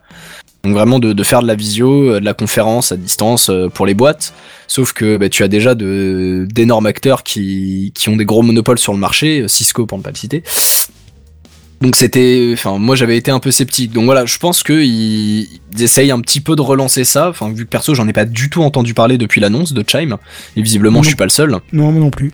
[0.64, 3.70] Donc vraiment de, de faire de la visio, euh, de la conférence à distance euh,
[3.70, 4.34] pour les boîtes.
[4.68, 8.80] Sauf que bah, tu as déjà de- d'énormes acteurs qui, qui ont des gros monopoles
[8.80, 10.44] sur le marché, Cisco pour ne pas le citer.
[11.82, 13.92] Donc c'était, enfin moi j'avais été un peu sceptique.
[13.92, 17.30] Donc voilà, je pense que ils, ils essayent un petit peu de relancer ça.
[17.30, 20.18] Enfin vu que perso j'en ai pas du tout entendu parler depuis l'annonce de Chime
[20.56, 21.04] et visiblement Non.
[21.04, 21.52] je suis pas le seul.
[21.74, 22.32] Non, moi non plus.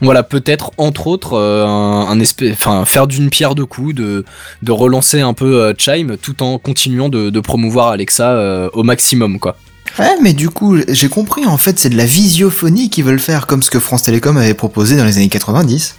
[0.00, 4.24] Voilà peut-être entre autres euh, un, un espèce, enfin faire d'une pierre deux coups, de
[4.62, 8.82] de relancer un peu euh, Chime tout en continuant de, de promouvoir Alexa euh, au
[8.82, 9.56] maximum quoi.
[9.98, 13.46] Ouais, mais du coup, j'ai compris, en fait, c'est de la visiophonie qu'ils veulent faire,
[13.46, 15.94] comme ce que France Télécom avait proposé dans les années 90.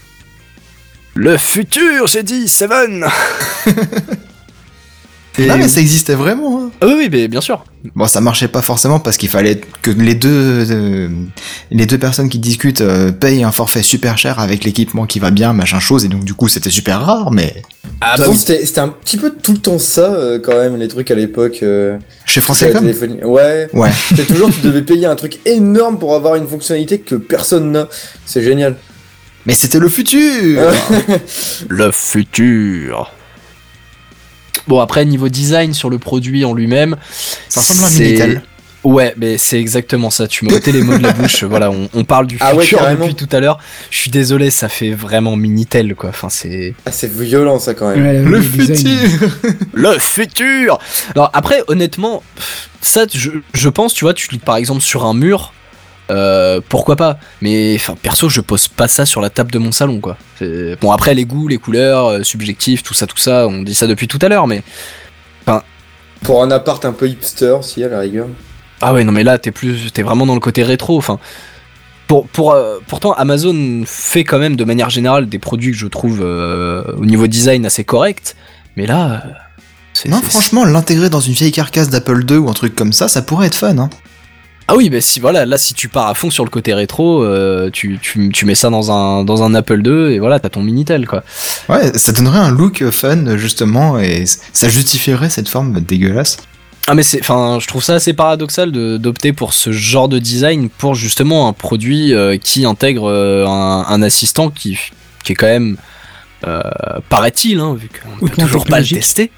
[1.18, 3.06] Le futur j'ai dit Seven.
[5.40, 6.62] Et- Non mais ça existait vraiment.
[6.64, 6.72] hein.
[6.82, 7.64] Ah oui, oui, mais bien sûr.
[7.96, 11.10] Bon, ça marchait pas forcément parce qu'il fallait que les deux euh,
[11.70, 15.30] les deux personnes qui discutent euh, payent un forfait super cher avec l'équipement qui va
[15.30, 17.62] bien, machin chose, et donc du coup c'était super rare, mais
[18.02, 20.88] Ah Bon, c'était c'était un petit peu tout le temps ça, euh, quand même, les
[20.88, 21.60] trucs à l'époque.
[21.62, 22.82] euh, chez Français comme.
[22.82, 23.24] téléphonie.
[23.24, 23.70] Ouais.
[23.74, 23.92] Ouais.
[24.16, 27.88] C'est toujours, tu devais payer un truc énorme pour avoir une fonctionnalité que personne n'a.
[28.26, 28.76] C'est génial.
[29.48, 30.62] Mais c'était le futur.
[31.70, 33.12] Le futur.
[34.68, 36.98] Bon, après, niveau design sur le produit en lui-même.
[37.48, 38.42] Ça ressemble à un c'est- Minitel.
[38.84, 40.28] Ouais, mais c'est exactement ça.
[40.28, 41.44] Tu m'as ôté les mots de la bouche.
[41.44, 43.58] Voilà, on, on parle du Ah ouais, futur depuis tout à l'heure.
[43.90, 46.10] Je suis désolé, ça fait vraiment Minitel, quoi.
[46.10, 46.74] Enfin, c'est.
[46.86, 48.04] Ah, c'est violent ça quand même.
[48.06, 48.76] Ouais, Le design.
[48.78, 49.30] futur.
[49.74, 50.78] Le futur
[51.16, 52.22] Alors après, honnêtement,
[52.82, 55.54] ça, je, je pense, tu vois, tu lis par exemple sur un mur,
[56.12, 59.72] euh, pourquoi pas Mais enfin, perso, je pose pas ça sur la table de mon
[59.72, 60.18] salon, quoi.
[60.82, 63.88] Bon, après, les goûts, les couleurs, euh, subjectifs, tout ça, tout ça, on dit ça
[63.88, 64.64] depuis tout à l'heure, mais
[66.24, 68.28] Pour un appart un peu hipster, si à la rigueur.
[68.82, 70.98] ah ouais, non, mais là, t'es plus, t'es vraiment dans le côté rétro.
[70.98, 71.20] Enfin,
[72.08, 75.88] pour, pour, euh, pourtant, Amazon fait quand même de manière générale des produits que je
[75.88, 78.36] trouve euh, au niveau design assez corrects,
[78.78, 79.24] mais là.
[79.94, 83.08] c'est- Non, franchement, l'intégrer dans une vieille carcasse d'Apple II ou un truc comme ça,
[83.08, 83.78] ça pourrait être fun.
[83.78, 83.90] Hein.
[84.70, 87.24] Ah oui, bah si voilà, là si tu pars à fond sur le côté rétro,
[87.24, 90.50] euh, tu, tu, tu mets ça dans un, dans un Apple II et voilà, t'as
[90.50, 91.24] ton Minitel quoi.
[91.70, 96.38] Ouais, ça donnerait un look fun justement et ça justifierait cette forme dégueulasse.
[96.90, 100.20] Ah mais c'est, enfin, je trouve ça assez paradoxal de- d'opter pour ce genre de
[100.20, 104.78] design pour justement un produit euh, qui intègre euh, un, un assistant qui,
[105.24, 105.78] qui est quand même,
[106.46, 106.62] euh,
[107.10, 109.32] paraît-il, hein, vu qu'on peut Hautement toujours pas le tester.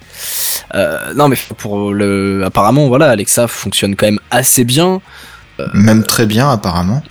[0.76, 5.02] Euh, non mais pour le, apparemment voilà, Alexa fonctionne quand même assez bien.
[5.74, 7.02] Même très bien apparemment.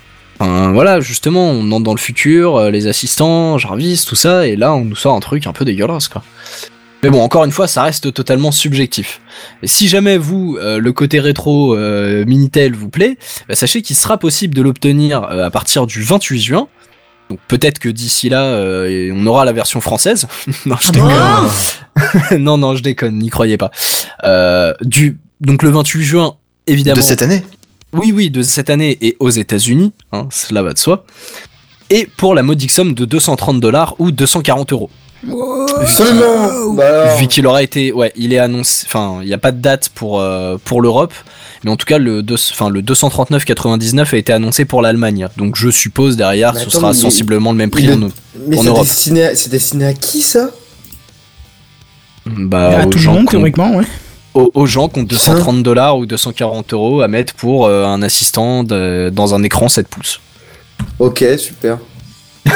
[0.41, 4.55] Enfin, voilà, justement, on entre dans le futur, euh, les assistants, Jarvis, tout ça, et
[4.55, 6.23] là, on nous sort un truc un peu dégueulasse, quoi.
[7.03, 9.21] Mais bon, encore une fois, ça reste totalement subjectif.
[9.63, 13.95] Et si jamais vous, euh, le côté rétro euh, Minitel vous plaît, bah, sachez qu'il
[13.95, 16.69] sera possible de l'obtenir euh, à partir du 28 juin.
[17.31, 20.27] Donc peut-être que d'ici là, euh, on aura la version française.
[20.67, 22.39] non, je déconne.
[22.43, 23.71] non, non, je déconne, n'y croyez pas.
[24.25, 26.37] Euh, du, donc le 28 juin,
[26.67, 26.97] évidemment.
[26.97, 27.45] De cette année?
[27.93, 31.05] Oui, oui, de cette année et aux États-Unis, hein, cela va de soi.
[31.91, 34.91] Et pour la modique somme de 230 dollars ou 240 euros.
[35.87, 37.15] Seulement Bah.
[37.17, 39.89] Vu qu'il aura été, ouais, il est annoncé, enfin, il n'y a pas de date
[39.95, 41.13] pour euh, pour l'Europe,
[41.65, 45.29] mais en tout cas le deux, enfin le 239,99 a été annoncé pour l'Allemagne.
[45.37, 48.09] Donc je suppose derrière ce sera mais- sensiblement le même prix il en,
[48.47, 48.85] Mais Europe.
[48.87, 50.51] destiné, à- c'est destiné à qui ça?
[52.27, 53.85] Bah, à tout le gens monde, théoriquement, ouais.
[54.35, 58.03] aux, aux gens qui ont 230 dollars ou 240 euros à mettre pour euh, un
[58.03, 60.21] assistant de- dans un écran 7 pouces.
[60.99, 61.79] Ok, super.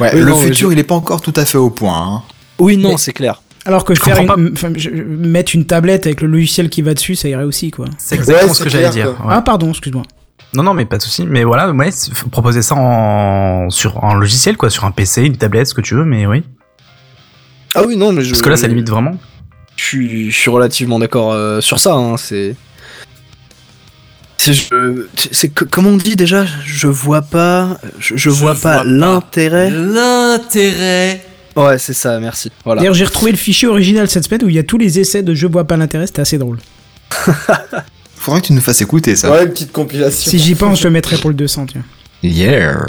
[0.00, 1.96] Ouais, Oui, le non, futur, je- il est pas encore tout à fait au point.
[1.98, 2.22] hein.
[2.58, 3.40] Oui, non, Mais- c'est clair.
[3.66, 6.82] Alors que Je faire comprends une- enfin, je- mettre une tablette avec le logiciel qui
[6.82, 7.86] va dessus, ça irait aussi, quoi.
[7.98, 9.08] C'est exactement Ouais, ce que j'allais dire.
[9.08, 9.14] ouais.
[9.30, 10.02] Ah, pardon, excuse-moi.
[10.52, 11.24] Non, non, mais pas de souci.
[11.26, 11.88] Mais voilà, ouais,
[12.30, 15.94] proposer ça en sur un logiciel, quoi, sur un PC, une tablette, ce que tu
[15.94, 16.42] veux, mais oui.
[17.74, 18.30] Ah oui, non, mais je...
[18.30, 19.12] Parce que là, ça limite vraiment.
[19.76, 21.94] Je suis, je suis relativement d'accord euh, sur ça.
[21.94, 22.54] Hein, c'est.
[25.32, 28.84] C'est, comme on dit déjà, je vois pas, je, je vois pas vois pas.
[28.84, 29.70] l'intérêt.
[29.70, 31.24] L'intérêt.
[31.56, 32.50] Ouais, c'est ça, merci.
[32.64, 32.80] Voilà.
[32.80, 35.22] D'ailleurs, j'ai retrouvé le fichier original cette semaine où il y a tous les essais
[35.22, 36.58] de Je vois pas l'intérêt, c'était assez drôle.
[38.16, 39.30] Faudrait que tu nous fasses écouter ça.
[39.30, 40.30] Ouais, une petite compilation.
[40.30, 41.84] Si j'y pense, je le mettrai pour le 200, tiens.
[42.22, 42.86] Yeah.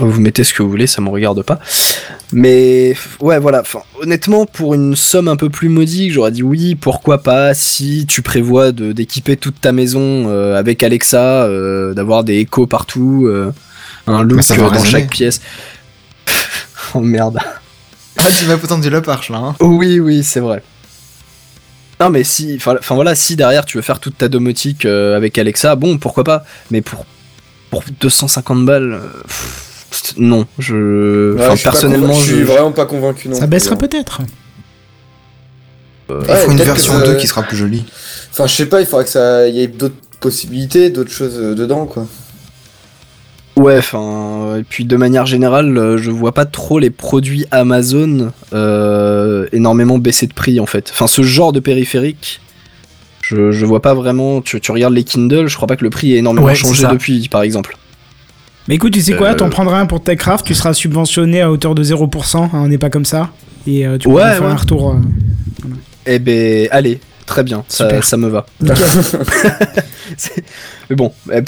[0.00, 1.60] Vous mettez ce que vous voulez, ça me regarde pas.
[2.32, 3.60] Mais ouais, voilà.
[3.60, 7.54] Enfin, honnêtement, pour une somme un peu plus modique, j'aurais dit oui, pourquoi pas.
[7.54, 12.66] Si tu prévois de d'équiper toute ta maison euh, avec Alexa, euh, d'avoir des échos
[12.66, 13.52] partout, euh,
[14.06, 15.40] un look euh, dans chaque pièce.
[16.94, 17.38] oh merde.
[18.16, 19.38] Ah, tu m'as tendu la perche là.
[19.38, 19.56] Hein.
[19.60, 20.62] Oui, oui, c'est vrai.
[22.00, 25.38] Non, mais si, enfin voilà, si derrière tu veux faire toute ta domotique euh, avec
[25.38, 26.44] Alexa, bon, pourquoi pas.
[26.70, 27.06] Mais pour
[27.70, 29.63] pour 250 balles, euh, pff,
[30.18, 33.74] non, je, Ouais, enfin je suis personnellement, je suis vraiment pas convaincu non Ça baissera
[33.74, 33.78] hein.
[33.78, 34.20] peut-être.
[36.10, 37.84] Il Ouais, faut une version que ça- 2 qui sera plus jolie.
[38.30, 41.54] Enfin, je sais pas, il faudrait que ça y ait d'autres possibilités, d'autres choses euh,
[41.54, 42.06] dedans, quoi.
[43.56, 48.32] ouais, enfin, et puis de manière générale, euh, je vois pas trop les produits Amazon
[48.52, 50.90] euh, énormément baisser de prix en fait.
[50.92, 52.40] Enfin, ce genre de périphérique.
[53.22, 54.42] Je, je vois pas vraiment.
[54.42, 56.84] Tu, tu regardes les Kindle, je crois pas que le prix ait énormément Ouais, changé
[56.86, 57.78] depuis, par exemple.
[58.68, 59.34] Mais écoute, tu sais quoi, Euh.
[59.34, 62.78] t'en prendras un pour Techcraft, tu seras subventionné à hauteur de 0%, hein, on n'est
[62.78, 63.30] pas comme ça.
[63.66, 64.48] Et euh, tu Ouais, pourras faire ouais.
[64.50, 64.90] un retour.
[64.92, 65.68] euh,
[66.06, 68.46] Eh ben, allez, très bien, ça, me va.
[70.90, 71.40] Mais bon, eh,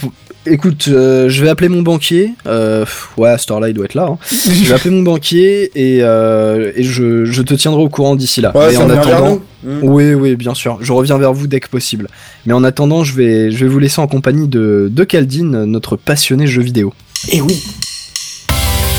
[0.46, 2.32] écoute, euh, je vais appeler mon banquier.
[2.46, 2.84] Euh,
[3.16, 4.08] ouais, à cette heure-là, il doit être là.
[4.12, 4.18] hein.
[4.30, 8.40] Je vais appeler mon banquier et, euh, et je, je te tiendrai au courant d'ici
[8.40, 8.56] là.
[8.56, 9.70] Ouais, en attendant, nous.
[9.70, 9.78] Mm.
[9.82, 10.78] oui, oui, bien sûr.
[10.80, 12.08] Je reviens vers vous dès que possible.
[12.46, 15.96] Mais en attendant, je vais, je vais vous laisser en compagnie de, de Caldine, notre
[15.96, 16.94] passionné jeu vidéo.
[17.28, 17.62] Et oui.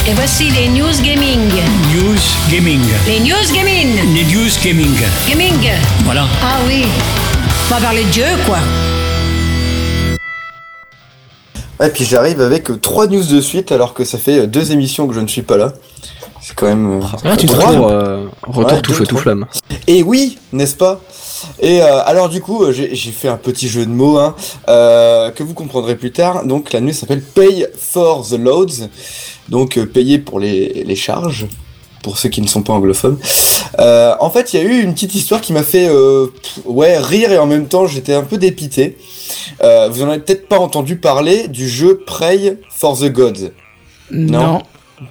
[0.07, 1.39] Et voici les news gaming.
[1.95, 2.19] News
[2.51, 2.81] Gaming.
[3.07, 4.13] Les news gaming.
[4.13, 4.95] Les News Gaming.
[5.29, 5.69] Gaming.
[6.05, 6.25] Voilà.
[6.41, 6.83] Ah oui.
[7.69, 8.57] On va parler de jeu, quoi.
[11.79, 15.13] Ouais, puis j'arrive avec trois news de suite alors que ça fait deux émissions que
[15.13, 15.73] je ne suis pas là.
[16.41, 16.99] C'est quand même.
[17.01, 17.53] euh, Ah, tu te.
[17.53, 19.45] Retour, euh, retour Ouais, tout deux, feu tout flamme.
[19.87, 20.99] Et oui, n'est-ce pas?
[21.59, 24.35] Et euh, alors du coup, euh, j'ai fait un petit jeu de mots hein,
[24.69, 26.45] euh, que vous comprendrez plus tard.
[26.45, 28.87] Donc la news s'appelle Pay for the Loads,
[29.49, 31.47] donc euh, payer pour les, les charges,
[32.03, 33.17] pour ceux qui ne sont pas anglophones.
[33.79, 36.59] Euh, en fait, il y a eu une petite histoire qui m'a fait euh, pff,
[36.65, 38.97] ouais rire et en même temps j'étais un peu dépité.
[39.61, 43.51] Euh, vous en avez peut-être pas entendu parler du jeu Pray for the Gods.
[44.11, 44.61] Non.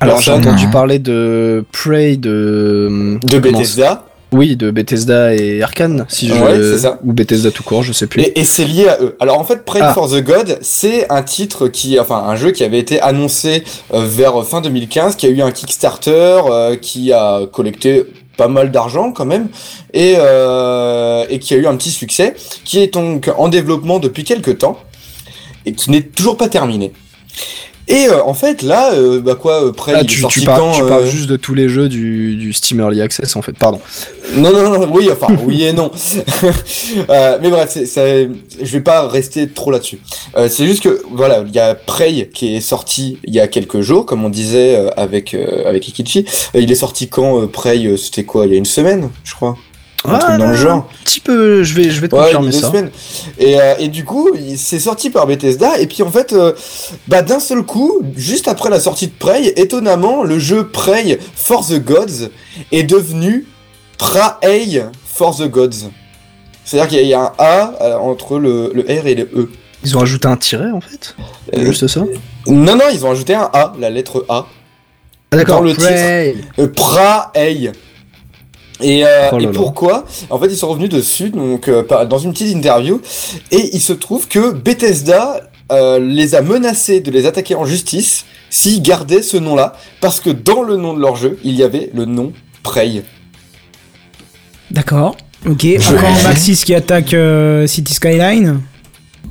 [0.01, 0.70] Alors j'ai entendu Non.
[0.73, 4.05] parler de Prey de de comment- Bethesda.
[4.36, 6.98] Oui, de Bethesda et Arkane, si je Ouais, c'est ça.
[7.04, 8.20] ou Bethesda tout court, je sais plus.
[8.22, 9.16] Et, et c'est lié à eux.
[9.18, 9.94] Alors en fait, Pray Ah.
[9.94, 13.64] for the God, c'est un titre qui, enfin un jeu qui avait été annoncé
[13.94, 18.04] euh, vers fin 2015, qui a eu un Kickstarter, euh, qui a collecté
[18.36, 19.48] pas mal d'argent quand même,
[19.94, 22.34] et, euh, et qui a eu un petit succès,
[22.64, 24.78] qui est donc en développement depuis quelques temps,
[25.64, 26.92] et qui n'est toujours pas terminé.
[27.88, 30.72] Et euh, en fait là, euh, bah quoi, euh, Prey Ah, tu, tu parles, quand,
[30.72, 33.56] tu euh, parles juste de tous les jeux du, du Steam Early Access en fait,
[33.56, 33.80] pardon.
[34.34, 35.90] Non, non, non, oui, enfin, oui et non.
[37.08, 38.28] Euh, mais bref, c'est, c'est-
[38.60, 39.98] je vais pas rester trop là-dessus.
[40.36, 43.46] Euh, c'est juste que, voilà, il y a Prey qui est sorti il y a
[43.48, 46.24] quelques jours, comme on disait euh, avec, euh, avec Ikichi.
[46.54, 49.10] Euh, il est sorti quand, euh, Prey euh, C'était quoi Il y a une semaine,
[49.24, 49.56] je crois?
[50.09, 50.77] Un truc dans le genre.
[50.77, 52.69] Un petit peu, je vais, je vais te Ouais, confirmer ça.
[52.69, 52.91] semaines.
[53.39, 55.78] Et, euh, et du coup, il- c'est sorti par Bethesda.
[55.78, 56.53] Et puis en fait, euh,
[57.09, 61.66] bah, d'un seul coup, juste après la sortie de Prey, étonnamment, le jeu Prey for
[61.66, 62.31] the Gods
[62.73, 63.47] est devenu
[63.99, 65.91] Prey for the Gods.
[66.65, 69.15] C'est-à-dire qu'il y a- il y a un A euh, entre le, le R et
[69.15, 69.51] le E.
[69.85, 71.15] Ils ont ajouté un tiret en fait?
[71.55, 72.01] Euh, Juste ça?
[72.47, 74.47] Non, non, ils ont ajouté un A, la lettre A.
[75.33, 75.70] Ah, dans le.
[76.59, 77.73] Euh, Prey.
[78.81, 79.53] Et, euh, Oh là et là.
[79.55, 83.01] pourquoi En fait, ils sont revenus dessus donc euh, dans une petite interview
[83.51, 85.40] et il se trouve que Bethesda
[85.73, 90.31] euh, les a menacés de les attaquer en justice s'ils gardaient ce nom-là parce que
[90.31, 92.32] dans le nom de leur jeu, il y avait le nom
[92.62, 93.03] Prey.
[94.70, 95.16] D'accord.
[95.48, 95.62] Ok.
[95.62, 98.61] Je- Encore Maxis qui attaque euh, City Skyline.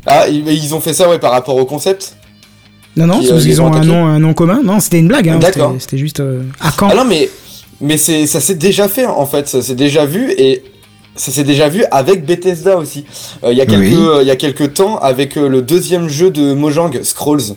[0.06, 2.16] Ah, ils, ils ont fait ça ouais par rapport au concept.
[2.96, 4.62] Non, non, Qui, c'est parce euh, qu'ils ont ont un nom, un nom commun.
[4.64, 5.28] Non, c'était une blague.
[5.28, 5.72] Hein, D'accord.
[5.74, 6.20] C'était- C'était juste.
[6.22, 7.30] euh, À quand Ah non mais
[7.82, 10.64] mais c'est ça s'est déjà fait en fait, ça s'est déjà vu et
[11.16, 13.06] ça s'est déjà vu avec Bethesda aussi.
[13.44, 13.96] Euh, Il y a quelques Oui.
[13.98, 17.56] euh, y a quelques temps avec euh, le deuxième jeu de Mojang Scrolls.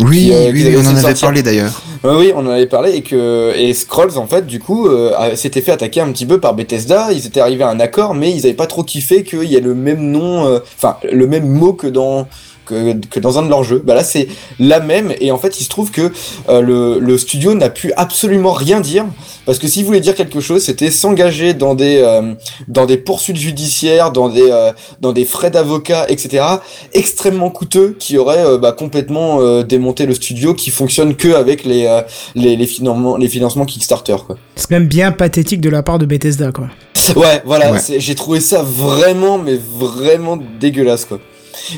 [0.00, 1.20] Oui, Qui, oui, on en avait sortir.
[1.28, 1.80] parlé d'ailleurs.
[2.02, 4.88] Oui, on en avait parlé et que et Scrolls en fait du coup
[5.36, 7.12] s'était fait attaquer un petit peu par Bethesda.
[7.12, 9.60] Ils étaient arrivés à un accord, mais ils avaient pas trop kiffé qu'il y ait
[9.60, 12.26] le même nom, enfin le même mot que dans
[12.66, 13.82] que, que dans un de leurs jeux.
[13.84, 14.28] Bah là c'est
[14.58, 16.10] la même et en fait il se trouve que
[16.48, 19.04] euh, le, le studio n'a pu absolument rien dire
[19.46, 22.34] parce que s'il voulait dire quelque chose, c'était s'engager dans des euh,
[22.68, 26.44] dans des poursuites judiciaires, dans des euh, dans des frais d'avocat, etc.
[26.92, 31.64] extrêmement coûteux qui auraient euh, bah, complètement euh, démonté le studio qui fonctionne que avec
[31.64, 32.00] les euh,
[32.34, 34.36] les, les financements les financements Kickstarter quoi.
[34.56, 36.68] C'est même bien pathétique de la part de Bethesda, quoi.
[37.16, 37.80] Ouais, voilà, Ouais.
[37.98, 41.18] j'ai trouvé ça vraiment mais vraiment dégueulasse quoi.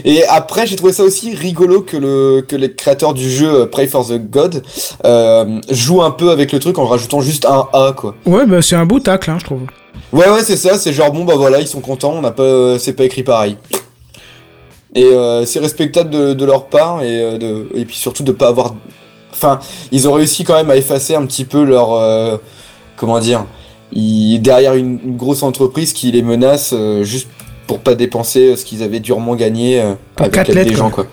[0.05, 3.67] Et après, j'ai trouvé ça aussi rigolo que le que les créateurs du jeu euh,
[3.67, 4.63] Pray for the God
[5.05, 8.15] euh, jouent un peu avec le truc en rajoutant juste un A quoi.
[8.27, 9.63] Ouais, bah c'est un beau tacle, hein, je trouve.
[10.13, 12.79] Ouais ouais c'est ça, c'est genre bon bah voilà ils sont contents, on n'a pas
[12.79, 13.57] c'est pas écrit pareil.
[14.95, 18.33] Et euh, c'est respectable de, de leur part et euh, de et puis surtout de
[18.33, 18.75] pas avoir,
[19.31, 19.59] enfin
[19.93, 22.39] ils ont réussi quand même à effacer un petit peu leur euh,
[22.97, 23.45] comment dire,
[23.93, 27.29] ils, derrière une, une grosse entreprise qui les menace euh, juste
[27.66, 30.64] pour pas dépenser euh, ce qu'ils avaient durement gagné euh, Pour avec quatre l'aide des
[30.70, 31.06] lettres, gens quoi.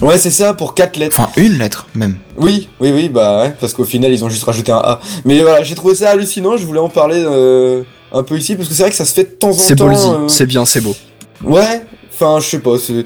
[0.00, 1.18] Ouais c'est ça pour quatre lettres.
[1.20, 2.16] Enfin, une lettre même.
[2.38, 5.00] Oui, oui, oui, bah ouais, parce qu'au final ils ont juste rajouté un A.
[5.24, 8.68] Mais voilà, j'ai trouvé ça hallucinant, je voulais en parler euh, un peu ici, parce
[8.68, 9.86] que c'est vrai que ça se fait de temps en C'est temps.
[9.86, 10.96] ballsy, euh, c'est bien, c'est beau.
[11.44, 11.82] Ouais,
[12.14, 13.04] enfin je sais pas, c'est...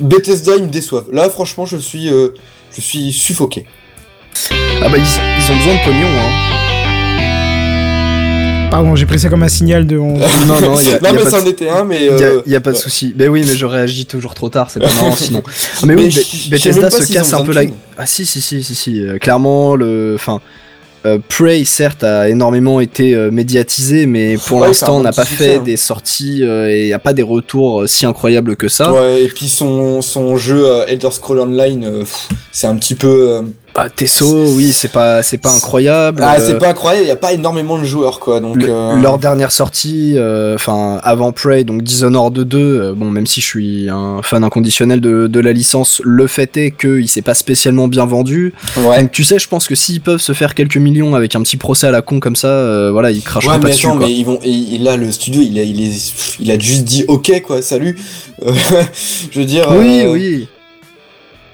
[0.00, 1.06] Bethesda ils me déçoivent.
[1.12, 2.28] Là franchement je suis, euh,
[2.76, 3.66] je suis suffoqué.
[4.82, 6.59] Ah bah ils, ils ont besoin de pognon hein.
[8.70, 9.98] Pardon, j'ai pris ça comme un signal de.
[9.98, 10.16] on-
[10.46, 11.48] Non non, il y a, non y a mais pas c'en de...
[11.50, 12.04] était un, mais...
[12.04, 13.12] y a- euh, y a pas de souci.
[13.18, 15.42] Mais oui, mais je réagis toujours trop tard, c'est pas marrant sinon.
[15.84, 17.62] Mais, Mais oui, Bethesda se casse un peu la.
[17.98, 19.00] Ah si si si si si.
[19.02, 20.40] euh, clairement le, enfin,
[21.04, 25.30] euh, Prey, certes, a énormément été euh, médiatisé, mais pour Ouais, l'instant, n'a pas fait
[25.44, 25.62] succès, hein.
[25.64, 28.92] des sorties euh, et y a pas des retours euh, si incroyables que ça.
[28.92, 32.04] Ouais, et puis son, son jeu euh, Elder Scrolls Online, euh,
[32.52, 33.42] c'est un petit peu.
[33.78, 36.22] Euh, Bah, Tesso, oui, c'est pas, c'est pas incroyable.
[36.24, 38.40] Ah, Euh, c'est pas incroyable, il y a pas énormément de joueurs, quoi.
[38.40, 43.10] Donc, le- euh, Leur dernière sortie, euh, enfin avant Prey, donc Dishonored 2, euh, bon
[43.10, 47.08] même si je suis un fan inconditionnel de, de la licence, le fait est qu'il
[47.08, 48.52] s'est pas spécialement bien vendu.
[48.76, 49.00] ouais.
[49.02, 51.56] Donc tu sais, je pense que s'ils peuvent se faire quelques millions avec un petit
[51.56, 53.86] procès à la con comme ça, euh, voilà, ils cracheront Ouais, pas mais dessus.
[53.86, 54.06] attends, quoi.
[54.06, 54.38] mais ils vont.
[54.42, 57.62] Et, et là, le studio, il a, il, est, il a juste dit OK, quoi,
[57.62, 57.98] salut.
[58.44, 58.52] Euh,
[59.30, 59.66] je veux dire.
[59.70, 60.48] Oui, euh, oui.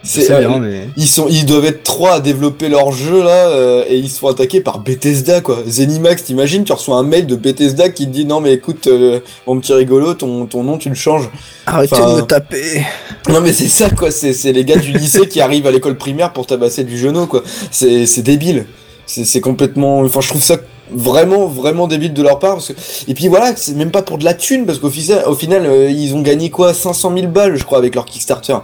[0.07, 0.89] C'est- euh, mais.
[0.97, 4.19] Ils, sont, ils doivent être trois à développer leur jeu là euh, et ils se
[4.19, 5.59] font attaquer par Bethesda quoi.
[5.69, 9.20] Zenimax, t'imagines, tu reçois un mail de Bethesda qui te dit non mais écoute euh,
[9.47, 11.28] mon petit rigolo, ton, ton nom tu le changes.
[11.66, 12.83] Arrêtez Enfin, de me taper.
[13.28, 15.97] Non mais c'est ça quoi, c'est c'est les gars du lycée qui arrivent à l'école
[15.97, 17.43] primaire pour tabasser du genou quoi.
[17.70, 18.66] C'est c'est débile.
[19.07, 20.01] C'est c'est complètement.
[20.01, 20.57] Enfin je trouve ça
[20.91, 22.73] vraiment vraiment débile de leur part parce que
[23.09, 25.66] et puis voilà c'est même pas pour de la thune parce qu'au final au final
[25.66, 26.73] euh, ils ont gagné quoi?
[26.73, 28.57] 500 000 balles je crois avec leur Kickstarter.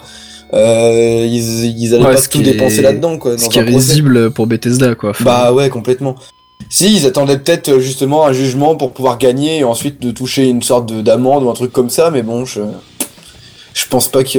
[0.54, 3.38] Euh, ils, ils allaient Ouais, pas ce tout qui est- dépenser là-dedans quoi.
[3.38, 5.10] Ce qui est risible pour Bethesda, quoi.
[5.10, 6.14] Enfin, Bah ouais, complètement.
[6.68, 10.48] Si, ils attendaient peut-être euh, justement un jugement pour pouvoir gagner et ensuite de toucher
[10.48, 12.60] une sorte de d'amende ou un truc comme ça, mais bon, je
[13.74, 14.38] je pense pas que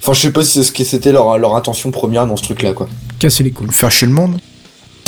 [0.00, 2.42] enfin je sais pas si c'est ce que c'était leur leur intention première dans ce
[2.42, 2.88] truc là quoi.
[3.18, 3.68] Casser les couilles.
[3.70, 4.38] Faire chier le monde.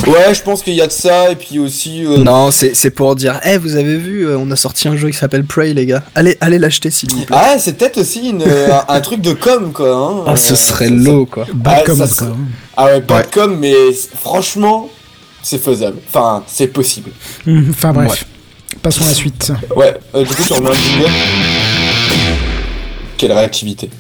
[0.07, 2.91] Ouais, je pense qu'il y a de ça et puis aussi euh, Non, c'est c'est
[2.91, 5.75] pour dire, eh, vous avez vu, euh, on a sorti un jeu qui s'appelle Prey,
[5.75, 6.03] les gars.
[6.15, 7.37] Allez, allez l'acheter, s'il vous plaît.
[7.37, 10.25] Ah, c'est peut-être aussi une, euh, un, un truc de com quoi hein.
[10.29, 11.45] Ah, ce Euh, serait low, quoi.
[11.53, 12.37] Bad Ah, com, ça, quoi.
[12.77, 13.75] Ah ouais, pas de com mais
[14.21, 14.89] franchement,
[15.43, 15.97] c'est faisable.
[16.09, 17.11] Enfin, c'est possible.
[17.47, 18.25] Hum, Enfin bref.
[18.83, 19.53] Passons à la suite.
[19.75, 21.11] Ouais, euh, du coup, tu remets un jingle.
[23.17, 23.91] Quelle réactivité.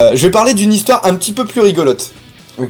[0.00, 2.10] Euh, je vais parler d'une histoire un petit peu plus rigolote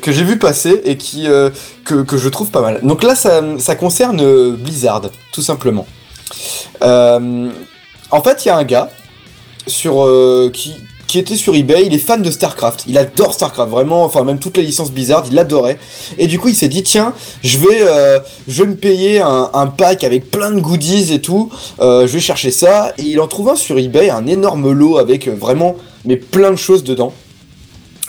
[0.01, 1.51] que j'ai vu passer et qui euh,
[1.85, 2.81] que, que je trouve pas mal.
[2.83, 5.03] Donc là, ça, ça concerne euh, Blizzard,
[5.33, 5.87] tout simplement.
[6.83, 7.51] Euh,
[8.11, 8.91] en fait, il y a un gars
[9.67, 10.75] sur euh, qui
[11.07, 14.41] qui était sur eBay, il est fan de StarCraft, il adore StarCraft, vraiment, enfin même
[14.41, 15.79] toutes les licences Blizzard, il l'adorait.
[16.19, 17.15] Et du coup, il s'est dit tiens,
[17.45, 18.19] je vais, euh,
[18.49, 21.51] je vais me payer un, un pack avec plein de goodies et tout.
[21.81, 22.93] Euh, je vais chercher ça.
[22.99, 26.51] Et il en trouve un sur eBay, un énorme lot avec euh, vraiment, mais plein
[26.51, 27.13] de choses dedans.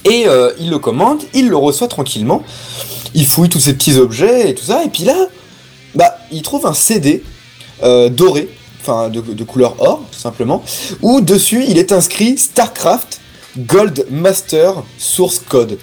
[0.10, 2.44] Et euh, il le commande, il le reçoit tranquillement.
[3.14, 4.84] Il fouille tous ces petits objets et tout ça.
[4.84, 5.16] Et puis là,
[5.96, 7.24] bah, il trouve un CD
[7.84, 8.50] euh, doré,
[8.82, 10.64] enfin de, de couleur or, tout simplement,
[11.02, 13.20] où dessus il est inscrit StarCraft
[13.58, 15.78] Gold Master Source Code.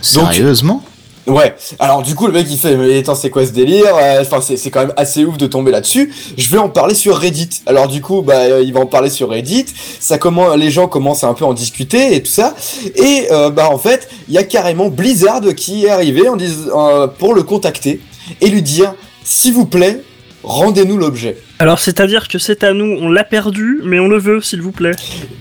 [0.00, 0.82] Sérieusement?
[1.28, 3.94] Ouais, alors du coup le mec il fait mais attends c'est quoi ce délire?
[3.94, 6.12] Euh, Enfin c'est c'est quand même assez ouf de tomber là-dessus.
[6.36, 7.50] Je vais en parler sur Reddit.
[7.66, 9.66] Alors du coup bah euh, il va en parler sur Reddit.
[10.00, 12.54] Ça comment les gens commencent à un peu en discuter et tout ça.
[12.96, 16.88] Et euh, bah en fait il y a carrément Blizzard qui est arrivé en disant
[16.88, 18.00] euh, pour le contacter
[18.40, 20.02] et lui dire s'il vous plaît
[20.42, 21.36] rendez-nous l'objet.
[21.58, 24.70] Alors, c'est-à-dire que c'est à nous, on l'a perdu, mais on le veut, s'il vous
[24.72, 24.92] plaît.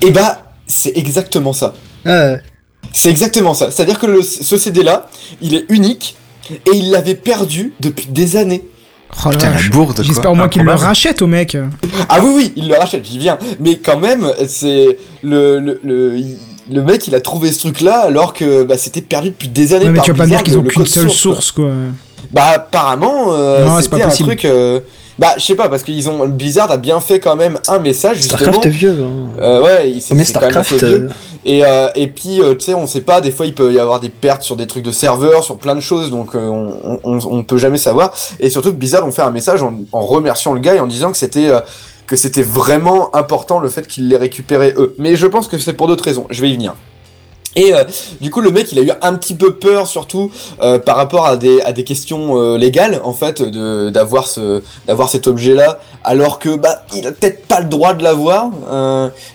[0.02, 1.76] Et bah c'est exactement ça.
[2.06, 2.42] Ouais.
[2.94, 3.72] C'est exactement ça.
[3.72, 5.10] C'est-à-dire que le- ce CD là
[5.42, 6.16] il est unique
[6.52, 8.64] et il l'avait perdu depuis des années.
[9.14, 9.70] Oh la Putain, la vache.
[9.72, 11.58] bourde, J'espère au moins qu'il le rachète au mec.
[12.10, 13.38] Ah oui, oui, il le rachète, j'y viens.
[13.60, 16.18] Mais quand même, c'est le, le, le,
[16.70, 19.86] le mec, il a trouvé ce truc-là alors que bah, c'était perdu depuis des années.
[19.86, 21.70] Ouais, mais par tu vas pas me dire qu'ils ont qu'une seule source, quoi.
[22.34, 24.28] Bah apparemment, euh, Non, c'est c'était pas un possible.
[24.30, 24.46] truc.
[24.46, 24.82] euh,
[25.20, 28.18] Bah je sais pas parce qu'ils ont Blizzard a bien fait quand même un message
[28.18, 28.38] justement.
[28.40, 29.30] StarCraft est vieux, hein.
[29.42, 31.04] Euh, ouais, il- c'est Mais c'est quand même StarCraft, vieux.
[31.06, 31.10] euh,
[31.46, 33.80] Et, euh, et puis, euh, tu sais, on sait pas, des fois il peut y
[33.80, 37.00] avoir des pertes sur des trucs de serveurs, sur plein de choses, donc euh, on,
[37.04, 38.14] on, on peut jamais savoir.
[38.40, 40.88] Et surtout que Blizzard ont fait un message en, en remerciant le gars et en
[40.88, 41.62] disant que c'était euh,
[42.06, 44.94] que c'était vraiment important le fait qu'ils les récupéraient eux.
[45.00, 46.76] Mais je pense que c'est pour d'autres raisons, je vais y venir.
[47.58, 47.84] Et euh,
[48.22, 50.32] du coup, le mec, il a eu un petit peu peur, surtout
[50.62, 54.62] euh, par rapport à des à des questions euh, légales, en fait, de d'avoir ce
[54.88, 58.52] d'avoir cet objet-là, alors que bah il a peut-être pas le droit de l'avoir.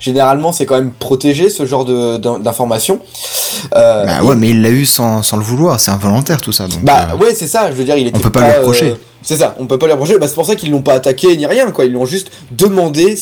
[0.00, 3.00] Généralement, c'est quand même protégé ce genre de d'in- d'informations.
[3.72, 6.68] Bah ouais, mais il l'a eu sans, sans le vouloir, c'est involontaire tout ça.
[6.68, 7.70] Donc, bah ouais, c'est ça.
[7.70, 8.94] Je veux dire, il était peut pas pas lui reprocher.
[9.22, 10.18] c'est ça, on peut pas lui reprocher.
[10.18, 11.84] Bah, c'est pour ça qu'ils l'ont pas attaqué ni rien, quoi.
[11.84, 13.16] Ils l'ont juste demandé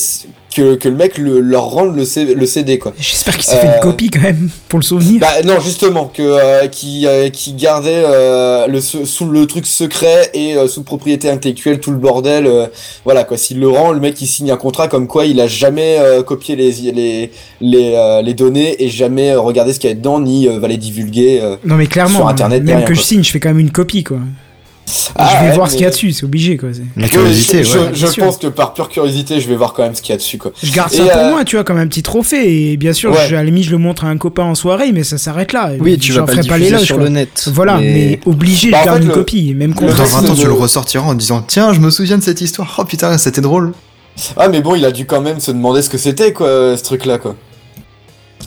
[0.54, 2.92] que, que le mec le- leur rende le, C- le CD, quoi.
[2.98, 5.20] J'espère qu'il s'est fait Euh, une copie quand même pour le souvenir.
[5.20, 10.30] Bah non, justement, que euh, qui euh, qui gardait euh, le sous le truc secret
[10.34, 12.46] et euh, sous propriété intellectuelle tout le bordel.
[12.46, 12.66] euh,
[13.04, 13.36] voilà quoi.
[13.36, 16.22] S'il le rend, le mec il signe un contrat comme quoi il a jamais euh,
[16.22, 19.96] copié les les les, euh, les données et jamais euh, regardé ce qu'il y a
[19.96, 21.40] dedans ni euh, va les divulguer.
[21.42, 21.56] euh.
[21.64, 24.02] non mais clairement, sur Internet, même que je signe, je fais quand même une copie
[24.04, 24.18] quoi.
[25.16, 26.70] Ah, je vais ouais, voir ce qu'il y a dessus, c'est obligé quoi.
[26.96, 27.84] La Je- curiosité, je, ouais.
[27.90, 28.24] je, je Bien sûr.
[28.24, 30.38] pense que par pure curiosité, je vais voir quand même ce qu'il y a dessus,
[30.38, 30.52] quoi.
[30.62, 32.72] Je garde Et, ça pour euh, moi, tu vois, comme un petit trophée.
[32.72, 33.18] Et bien sûr, Ouais.
[33.28, 35.52] je- à la limite, je le montre à un copain en soirée, mais ça s'arrête
[35.52, 35.72] là.
[35.78, 37.04] Oui, tu vas pas le ferai diffuser l'éloge, sur quoi.
[37.04, 37.48] le net.
[37.52, 39.94] Voilà, mais, obligé, Bah, je en garde fait, une le- copie, même contre.
[39.94, 42.22] Dans reste 20 ans, de- tu le ressortiras en disant Tiens, je me souviens de
[42.22, 42.74] cette histoire.
[42.78, 43.72] Oh putain, c'était drôle.
[44.36, 46.82] Ah, mais bon, il a dû quand même se demander ce que c'était, quoi, ce
[46.82, 47.36] truc-là, quoi.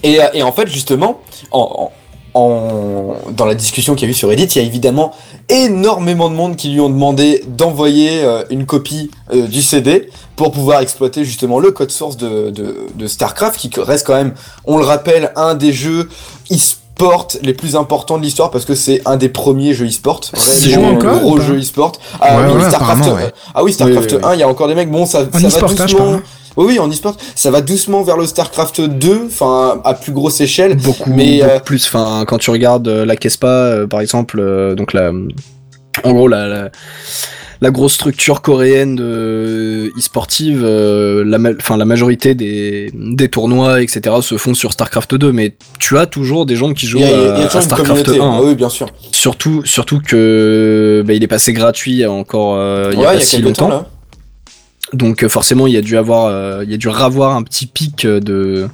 [0.03, 1.21] Et, euh, et en fait, justement,
[1.51, 1.91] en, en,
[2.33, 5.13] en- dans la discussion qu'il y a eu sur Reddit, il y a évidemment
[5.49, 10.51] énormément de monde qui lui ont demandé d'envoyer euh, une copie euh, du CD pour
[10.51, 12.51] pouvoir exploiter justement le code source de,
[13.07, 14.33] StarCraft, qui reste quand même,
[14.65, 16.09] on le rappelle, un des jeux
[17.41, 20.21] les plus importants de l'histoire parce que c'est un des premiers jeux e-sport.
[20.33, 21.93] C'est Vraiment encore, gros jeu e-sport.
[22.21, 23.33] Ah Ouais, oui, ouais, StarCraft, ouais.
[23.53, 25.49] ah oui, StarCraft Oui, oui, 1, il y a encore des mecs, bon, ça, En
[25.49, 26.19] ça va doucement.
[26.55, 30.39] Oui, oui, en e-sport, ça va doucement vers le StarCraft 2, enfin à plus grosse
[30.39, 30.75] échelle.
[30.77, 31.87] beaucoup, Mais, beaucoup euh, plus.
[31.87, 35.11] Enfin, quand tu regardes euh, la Kespa, euh, par exemple, euh, donc la,
[36.03, 36.69] en gros la, la,
[37.63, 44.17] la grosse structure coréenne de e-sportive, euh, la, enfin la majorité des, des tournois, etc.
[44.21, 47.05] se font sur Starcraft 2, mais tu as toujours des gens qui jouent Il y
[47.05, 48.19] a, il y a à, Starcraft communauté.
[48.19, 48.23] 1.
[48.25, 48.41] hein.
[48.43, 48.87] Oui, bien sûr.
[49.13, 53.13] Surtout, surtout que bah, il est passé gratuit encore euh, il y a ouais, pas
[53.15, 53.87] il y a si temps longtemps.
[54.91, 57.43] Donc euh, forcément, il y a dû avoir, euh, il y a dû ravoir un
[57.43, 58.67] petit pic euh, de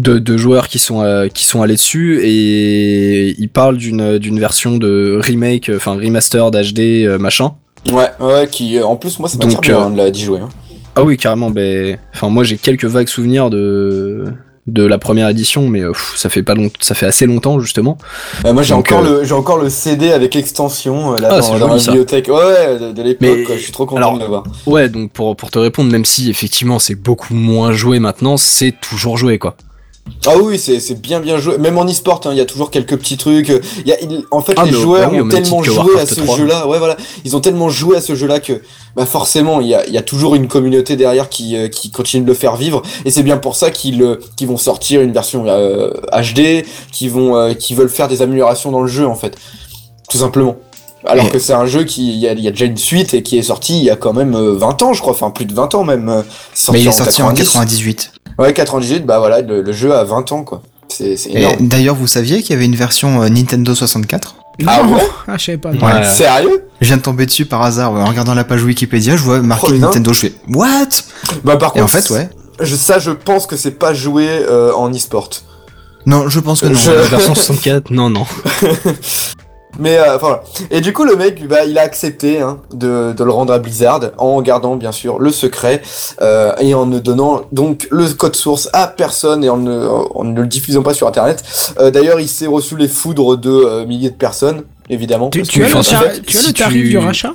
[0.00, 4.38] de, de joueurs qui sont euh, qui sont allés dessus et ils parlent d'une d'une
[4.38, 7.54] version de remake, euh, enfin remaster d'HD euh, machin.
[7.92, 10.10] Ouais, ouais, qui, euh, en plus, moi, ça m'attire Donc, bien euh, hein, de la-
[10.10, 10.40] d'y jouer.
[10.40, 10.48] hein.
[10.94, 11.50] Ah oui, carrément.
[11.50, 14.24] Ben, enfin moi j'ai quelques vagues souvenirs de
[14.66, 17.58] de la première édition, mais euh, pff, ça fait pas long, ça fait assez longtemps
[17.60, 17.96] justement.
[18.44, 21.40] Euh, moi, j'ai encore euh, le, j'ai encore le CD avec l'extension euh, là Ah,
[21.58, 21.92] dans, ça.
[21.92, 22.28] bibliothèque.
[22.28, 23.54] Ouais, de, de l'époque.
[23.56, 24.42] Je suis trop content alors, de l'avoir.
[24.66, 28.74] Ouais, donc pour pour te répondre, même si effectivement c'est beaucoup moins joué maintenant, c'est
[28.80, 29.56] toujours joué quoi.
[30.26, 31.58] Ah oui, c'est c'est bien bien joué.
[31.58, 33.48] Même en e-sport, hein, il y a toujours quelques petits trucs.
[33.48, 36.14] Il y a, il- en fait, Ah, les joueurs oui, ont tellement joué à ce
[36.20, 36.36] 3.
[36.36, 36.66] jeu-là.
[36.66, 36.96] Ouais, voilà.
[37.24, 38.60] Ils ont tellement joué à ce jeu-là que,
[38.96, 41.90] bah forcément, il y a, il y a toujours une communauté derrière qui, euh, qui
[41.90, 42.82] continue de le faire vivre.
[43.04, 47.08] Et c'est bien pour ça qu'ils euh, qu'ils vont sortir une version euh, HD, qui
[47.08, 49.36] vont, euh, qui veulent faire des améliorations dans le jeu, en fait.
[50.10, 50.56] Tout simplement.
[51.06, 53.14] Alors que c'est un jeu qui, il y, a, il y a déjà une suite
[53.14, 55.12] et qui est sorti il y a quand même euh, 20 ans, je crois.
[55.12, 56.08] Enfin, plus de 20 ans même.
[56.08, 56.22] euh,
[56.72, 57.44] Mais il est sorti en 90.
[57.52, 58.12] 98.
[58.38, 60.62] Ouais, 98, bah voilà, le, le jeu a 20 ans, quoi.
[60.88, 61.68] C'est énorme.
[61.68, 64.36] d'ailleurs, vous saviez qu'il y avait une version euh, Nintendo 64
[64.66, 64.94] Ah Non.
[64.94, 65.02] ouais?
[65.28, 65.70] Ah, je savais pas.
[65.70, 65.82] Ouais.
[65.82, 66.04] Ouais.
[66.04, 66.64] Sérieux?
[66.80, 69.66] Je viens de tomber dessus par hasard en regardant la page Wikipédia, je vois marqué
[69.70, 69.74] Oh.
[69.74, 70.86] Nintendo, je fais What?
[71.44, 72.28] Bah par Et contre, en fait, ouais.
[72.60, 75.28] je, ça je pense que c'est pas joué euh, en e-sport.
[76.06, 76.74] Non, je pense que non.
[76.78, 78.24] Je- La version 64, non non.
[79.78, 80.42] Mais euh, enfin, voilà.
[80.70, 83.58] Et du coup le mec, bah, il a accepté hein, de, de le rendre à
[83.58, 85.82] Blizzard en gardant bien sûr le secret
[86.20, 90.24] euh, et en ne donnant donc le code source à personne et en ne, en
[90.24, 91.42] ne le diffusant pas sur internet.
[91.80, 94.62] Euh, D'ailleurs, il s'est reçu les foudres de euh, milliers de personnes.
[94.90, 95.28] Évidemment.
[95.30, 97.32] Tu, tu as, le, en tar- fait, tu as le tarif tu- du rachat?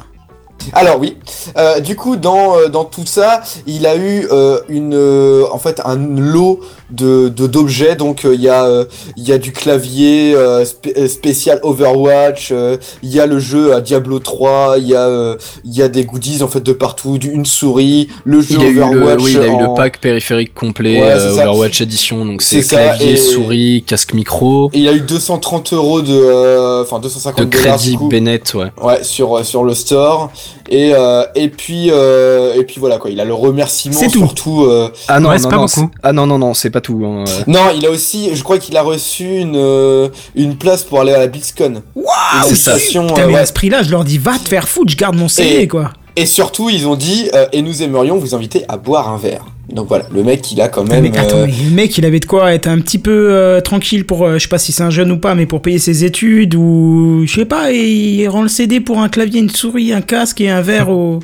[0.73, 1.17] Alors oui.
[1.57, 5.57] Euh, du coup, dans euh, dans tout ça, il a eu euh, une euh, en
[5.59, 6.59] fait un lot
[6.89, 7.95] de d'objets.
[7.95, 8.85] Donc il y a
[9.17, 12.53] il y a du clavier spé- spécial Overwatch.
[13.01, 14.75] Il y a le jeu à Diablo 3.
[14.77, 15.35] Il y a
[15.65, 17.17] il y a des goodies en fait de partout.
[17.21, 19.21] Une souris, le jeu Il a eu, le, Overwatch.
[19.23, 21.13] oui, il a eu le pack périphérique complet Ouais.
[21.13, 26.01] Overwatch Edition, donc c'est clavier, et- souris, casque micro, Et il a eu 230 euros
[26.01, 27.97] de enfin 250 de dollars crédit.
[28.09, 28.71] Bennett, ouais.
[28.81, 30.31] Ouais, sur sur le store
[30.69, 34.19] et euh, et puis euh, et puis voilà quoi, il a le remerciement C'est tout.
[34.19, 36.81] surtout euh, Ah non, non, c'est pas non, c'est- ah non, non, non, c'est pas
[36.81, 37.01] tout.
[37.05, 37.23] hein.
[37.47, 41.13] Non, il a aussi, je crois qu'il a reçu une, euh, une place pour aller
[41.13, 41.81] à la BlizzCon.
[41.95, 42.03] Une
[42.47, 42.71] c'est ça.
[42.73, 43.39] invitation, Putain, euh, mais ouais.
[43.39, 45.67] à ce prix-là, je leur dis va te faire foutre, je garde mon CD, Et-
[45.67, 45.91] quoi.
[46.15, 49.45] Et surtout, ils ont dit, euh, et nous aimerions vous inviter à boire un verre.
[49.69, 51.03] Donc voilà, le mec, il a quand même.
[51.03, 53.61] mais attends, euh, mais le mec, il avait de quoi être un petit peu euh,
[53.61, 55.79] tranquille pour, euh, je sais pas si c'est un jeune ou pas, mais pour payer
[55.79, 59.49] ses études ou je sais pas, et il rend le CD pour un clavier, une
[59.49, 61.21] souris, un casque et un verre au.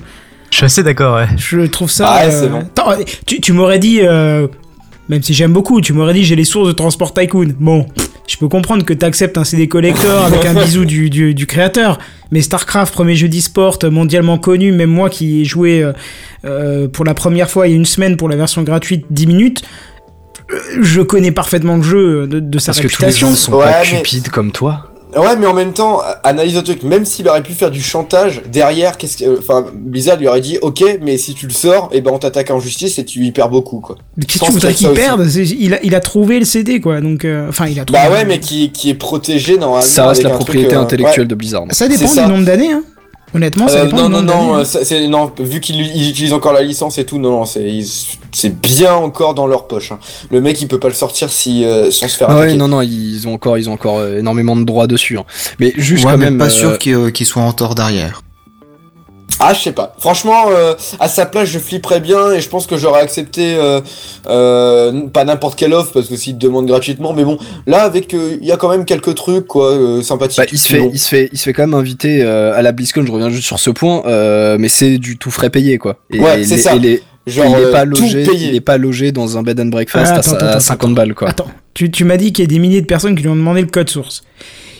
[0.52, 1.28] Je suis assez d'accord, ouais.
[1.38, 2.08] Je trouve ça.
[2.08, 2.60] Ah ouais, euh, c'est bon.
[2.60, 4.48] Attends, tu, tu m'aurais dit, euh,
[5.10, 7.54] même si j'aime beaucoup, tu m'aurais dit j'ai les sources de Transport Tycoon.
[7.60, 7.86] Bon,
[8.30, 11.98] je peux comprendre que t'acceptes un CD collector avec un bisou du, du, du créateur,
[12.32, 15.94] mais StarCraft, premier jeu d'e-sport mondialement connu, même moi qui ai joué euh,
[16.46, 19.26] euh, pour la première fois il y a une semaine pour la version gratuite 10
[19.28, 19.64] minutes,
[20.52, 23.30] euh, je connais parfaitement le jeu de, de sa Parce que tous les réputation.
[23.30, 24.89] gens sont Ouais, pas mais- cupides comme toi.
[25.16, 26.84] Ouais, mais en même temps, analyse le truc.
[26.84, 30.42] Même s'il aurait pu faire du chantage derrière, qu'est-ce que, euh, enfin, Blizzard lui aurait
[30.42, 33.26] dit, ok, mais si tu le sors, et ben on t'attaque en justice et tu
[33.26, 33.96] y perds beaucoup, quoi.
[34.18, 35.26] Mais Qu'est-ce que tu voudrais qu'il perde?
[35.36, 37.02] Il a, il a trouvé le CD, quoi.
[37.02, 38.00] Donc, euh, enfin, il a trouvé.
[38.00, 39.82] Bah ouais, mais qui, qui est protégé normalement.
[39.82, 41.66] Ça reste la truc, propriété euh, intellectuelle de Blizzard.
[41.72, 42.26] Ça dépend ça.
[42.26, 42.84] du nombre d'années, hein.
[43.34, 46.34] Honnêtement, ça Euh, dépend non, du non, non, euh, c'est non, vu qu'ils ils utilisent
[46.34, 47.80] encore la licence et tout, non, non, c'est
[48.32, 49.92] c'est bien encore dans leur poche.
[49.92, 50.00] hein.
[50.32, 52.68] Le mec, il peut pas le sortir si euh, sans se faire Ah ouais, non,
[52.68, 55.18] non, ils ont encore, ils ont encore euh, énormément de droits dessus.
[55.18, 55.26] hein.
[55.60, 56.38] Mais juste ouais, quand mais même.
[56.38, 58.22] pas euh, sûr euh, qu'il soit en tort derrière.
[59.40, 59.96] Ah, je sais pas.
[60.00, 63.80] Franchement, euh, à sa place, je flipperais bien et je pense que j'aurais accepté euh,
[64.28, 67.38] euh, pas n'importe quelle offre parce que s'il te demande gratuitement, mais bon,
[67.68, 70.38] là avec, euh, il y a quand même quelques trucs quoi, euh, sympathiques.
[70.40, 70.90] Bah, il se fait, Bon.
[70.94, 73.06] il se fait, il se fait quand même inviter euh, à la BlizzCon.
[73.06, 75.98] Je reviens juste sur ce point, euh, mais c'est du tout frais payé quoi.
[76.12, 76.76] Et, Ouais, c'est ça.
[76.76, 78.48] et les- Genre, il est euh, pas tout logé, payé.
[78.50, 80.84] il est pas logé dans un bed and breakfast Ah, à, attends, à attends, 50
[80.88, 80.94] attends.
[80.96, 81.30] balles quoi.
[81.30, 83.36] Attends, tu, tu m'as dit qu'il y a des milliers de personnes qui lui ont
[83.36, 84.24] demandé le code source.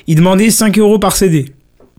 [0.08, 1.46] Il demandait 5 euros par CD,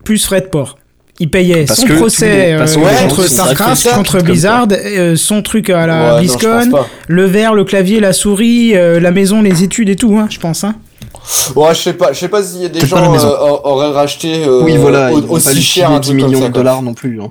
[0.03, 0.77] plus frais de port.
[1.21, 5.15] Il payait Parce son que procès euh, les gens contre sont StarCraft, contre Blizzard, euh,
[5.15, 6.71] son truc à la Ouais, BlizzCon,
[7.07, 10.39] le verre, le clavier, la souris, euh, la maison, les études et tout, hein, je
[10.39, 10.63] pense.
[10.63, 10.73] Hein.
[11.55, 14.43] Ouais, je sais pas, je sais pas s'il y a des gens euh, auraient racheté
[14.43, 17.21] euh, oui, voilà, aussi cher un 10 truc comme millions ça, de dollars non plus.
[17.21, 17.29] hein.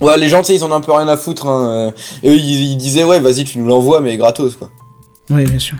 [0.00, 1.46] Ouais, les gens, tu sais, ils en ont un peu rien à foutre.
[1.46, 1.68] Hein.
[1.68, 1.90] euh,
[2.24, 4.70] Et eux, ils, ils disaient, ouais, vas-y, tu nous l'envoies, mais gratos, quoi.
[5.30, 5.76] Oui, bien sûr.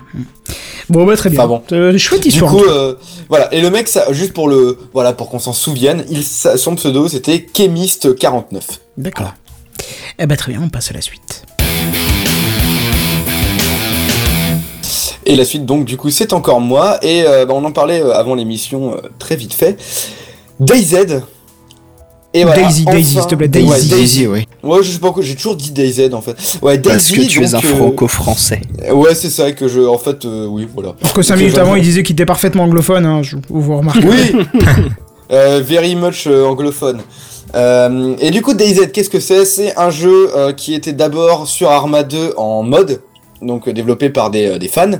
[0.91, 1.41] Bon, bah très bien.
[1.41, 1.63] Enfin bon.
[1.73, 2.51] Euh, chouette Du histoire.
[2.51, 2.95] coup, euh,
[3.29, 3.53] voilà.
[3.53, 7.09] Et le mec, ça, juste pour le, voilà, pour qu'on s'en souvienne, il, son pseudo,
[7.09, 8.63] c'était Chemist49.
[8.97, 9.35] D'accord.
[10.19, 11.45] Eh ben très bien, on passe à la suite.
[15.27, 16.99] Et la suite, donc, du coup, c'est encore moi.
[17.03, 19.77] Et euh, bah, on en parlait avant l'émission, très vite fait.
[20.59, 21.23] DayZ.
[22.35, 23.89] Et voilà, Daisy, Daisy, s'il te plaît, Ouais, Daisy.
[23.89, 24.47] Daisy, oui.
[24.63, 26.37] Ouais, je sais pas j'ai toujours dit DayZ en fait.
[26.61, 27.15] Ouais, Parce Daisy.
[27.27, 28.61] que tu es un euh, franco-français.
[28.93, 30.95] Ouais, c'est ça que je, en fait, euh, oui, voilà.
[31.01, 31.69] Parce que 5 Ok, minutes j'avoue.
[31.69, 34.07] avant, il disait qu'il était parfaitement anglophone, hein, je, vous remarquez.
[34.07, 34.43] Oui
[35.31, 37.01] Euh, Very much euh, anglophone.
[37.55, 39.45] Euh, et du coup, DayZ, qu'est-ce que c'est?
[39.45, 43.03] C'est un jeu euh, qui était d'abord sur Arma 2 en mode,
[43.43, 44.91] donc euh, développé par des, euh, des fans,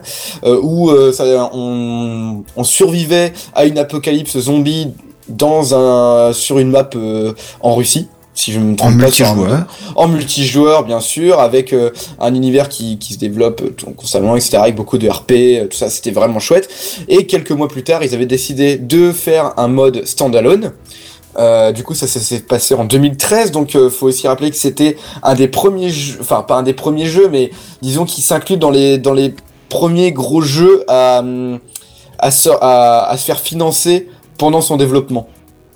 [0.45, 1.25] euh, où euh, ça,
[1.55, 4.89] on, on survivait à une apocalypse zombie
[5.29, 8.09] dans un, sur une map euh, en Russie.
[8.35, 9.49] Si je me En trompe pas, Arma 2.
[9.49, 9.67] multijoueur.
[9.97, 11.91] en multijoueur bien sûr, avec euh,
[12.21, 15.77] un univers qui, qui se développe euh, constamment, etc., avec beaucoup de RP, euh, tout
[15.77, 16.69] ça, c'était vraiment chouette.
[17.09, 20.73] Et quelques mois plus tard, ils avaient décidé de faire un mode standalone.
[21.39, 24.57] Euh, du coup, ça, ça s'est passé en 2013, donc euh, faut aussi rappeler que
[24.57, 27.51] c'était un des premiers jeux, enfin pas un des premiers jeux, mais
[27.83, 29.35] disons qu'il s'inclut dans les dans les
[29.69, 31.61] premiers gros jeux à hum,
[32.19, 32.31] à
[32.61, 34.09] à, à se faire financer
[34.39, 35.29] pendant son développement.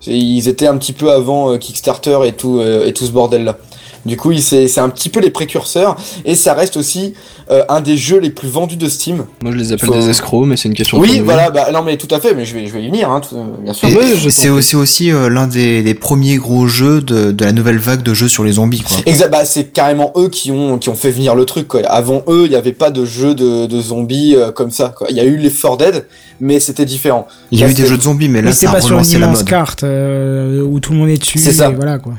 [0.07, 3.59] Ils étaient un petit peu avant euh, Kickstarter et tout, euh, et tout ce bordel-là.
[4.05, 7.15] Du coup, c'est un petit peu les précurseurs, et ça reste aussi
[7.51, 9.25] euh, un des jeux les plus vendus de Steam.
[9.43, 10.99] Moi, je les appelle Faut- des escrocs, mais c'est une question.
[10.99, 13.11] Oui, voilà, bah, non mais tout à fait, mais je vais, je vais y venir,
[13.11, 13.89] hein, tout- bien sûr.
[13.89, 17.79] Je c'est aussi, aussi euh, l'un des, des premiers gros jeux de, de la nouvelle
[17.79, 18.97] vague de jeux sur les zombies, quoi.
[19.07, 21.81] Exact, bah, c'est carrément eux qui ont, qui ont fait venir le truc, quoi.
[21.87, 24.95] Avant eux, il n'y avait pas de jeu de, de zombies euh, comme ça.
[25.11, 26.07] Il y a eu les 4 Dead,
[26.41, 27.29] mais c'était différent.
[27.53, 29.27] Il y a eu des jeux de zombies, mais là, c'est pas sur une la
[29.27, 29.49] immense mode.
[29.49, 31.39] carte euh, où tout le monde est dessus.
[31.39, 31.71] C'est ça.
[31.71, 32.15] et Voilà quoi.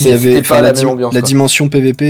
[0.00, 2.04] Il y avait, pas la, même ambiance, la dimension PVP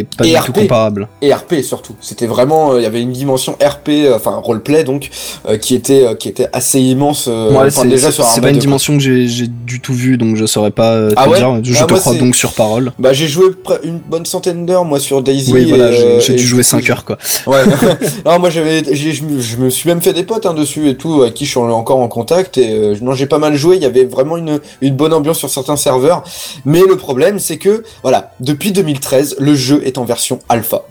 [0.00, 0.46] est pas Et du RP.
[0.46, 1.08] tout comparable.
[1.22, 1.94] et RP surtout.
[2.00, 5.10] C'était vraiment, euh, il y avait une dimension RP, euh, enfin roleplay donc,
[5.48, 7.28] euh, qui était, qui était assez immense.
[7.28, 8.66] enfin, déjà sur c'est pas une 2, quoi.
[8.66, 11.60] dimension que j'ai du tout vue, donc je saurais pas euh, te Ah ouais dire.
[11.62, 12.92] Je Ah, te moi, crois donc sur parole.
[12.98, 13.46] Bah j'ai joué
[13.84, 15.52] une bonne centaine d'heures moi sur Daisy.
[15.52, 17.18] Oui, voilà, j'ai dû jouer coup, 5 je- heures, quoi.
[17.46, 17.62] Ouais.
[18.26, 21.34] non, moi j'avais, je me- suis même fait des potes hein, dessus et tout, avec
[21.34, 22.58] qui je suis encore en contact.
[22.58, 23.76] Et euh, non, j'ai pas mal joué.
[23.76, 26.22] Il y avait vraiment une, une bonne ambiance sur certains serveurs.
[26.64, 30.82] Mais le problème, c'est que voilà, depuis 2013, le jeu est en version alpha.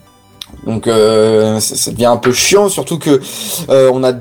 [0.65, 3.19] Donc euh, ça, ça devient un peu chiant, surtout que
[3.69, 4.13] euh, on a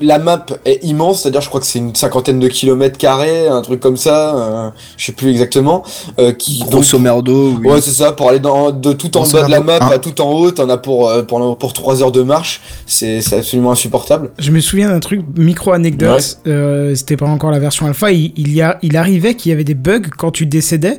[0.00, 3.62] la map est immense, c'est-à-dire je crois que c'est une cinquantaine de kilomètres carrés, un
[3.62, 5.84] truc comme ça, euh, je sais plus exactement.
[6.18, 7.68] Euh, qui donc- Grosso merdo, oui.
[7.68, 9.98] Ouais, c'est ça, pour aller dans, de tout en Grosso bas de la map à
[9.98, 13.38] tout en haut, t'en as pour, euh, pour, pour 3 heures de marche, c'est c'est
[13.38, 14.32] absolument insupportable.
[14.38, 18.52] Je me souviens d'un truc, micro-anecdote, euh, c'était pas encore la version alpha, il, il,
[18.52, 20.96] y a, il arrivait qu'il y avait des bugs quand tu décédais,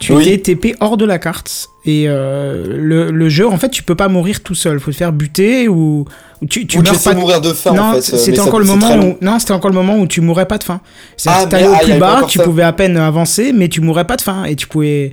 [0.00, 0.28] tu Oui.
[0.28, 3.94] étais TP hors de la carte, et euh, le, le jeu, en fait, tu peux
[3.94, 6.04] pas mourir tout seul, faut te faire buter ou,
[6.42, 7.14] ou tu, tu Ou meurs pas...
[7.14, 7.98] mourir de faim, non, en fait.
[8.14, 10.46] euh, c'était encore le c'est moment où non, c'était encore le moment où tu mourrais
[10.46, 10.80] pas de faim.
[11.16, 12.44] C'est-à-dire Ah, mais- au ah, plus bas, tu ça.
[12.44, 15.12] pouvais à peine avancer, mais tu mourrais pas de faim et tu pouvais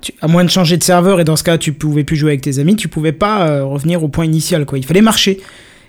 [0.00, 2.30] tu- à moins de changer de serveur et dans ce cas tu pouvais plus jouer
[2.32, 4.78] avec tes amis, tu pouvais pas euh, revenir au point initial quoi.
[4.78, 5.40] Il fallait marcher.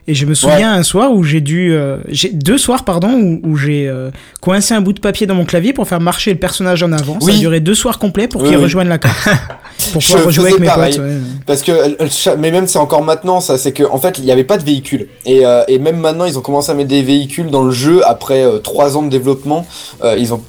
[0.09, 3.41] Et je me souviens un soir où j'ai dû, euh, j'ai deux soirs pardon où,
[3.43, 4.09] où j'ai euh,
[4.39, 7.19] coincé un bout de papier dans mon clavier pour faire marcher le personnage en avant.
[7.19, 7.39] Ça a Oui.
[7.39, 8.63] duré deux soirs complets pour Oui, qu'il oui.
[8.63, 9.17] rejoigne la carte.
[9.91, 10.93] pour Je pouvoir rejouer avec mes pareil.
[10.95, 11.03] potes.
[11.05, 11.17] ouais.
[11.45, 14.23] Parce que, euh, euh, mais même c'est encore maintenant ça, c'est que en fait il
[14.23, 15.07] n'y avait pas de véhicule.
[15.25, 18.01] Et, euh, et même maintenant ils ont commencé à mettre des véhicules dans le jeu
[18.07, 19.65] après euh, trois ans de développement.
[20.05, 20.41] euh, ils ont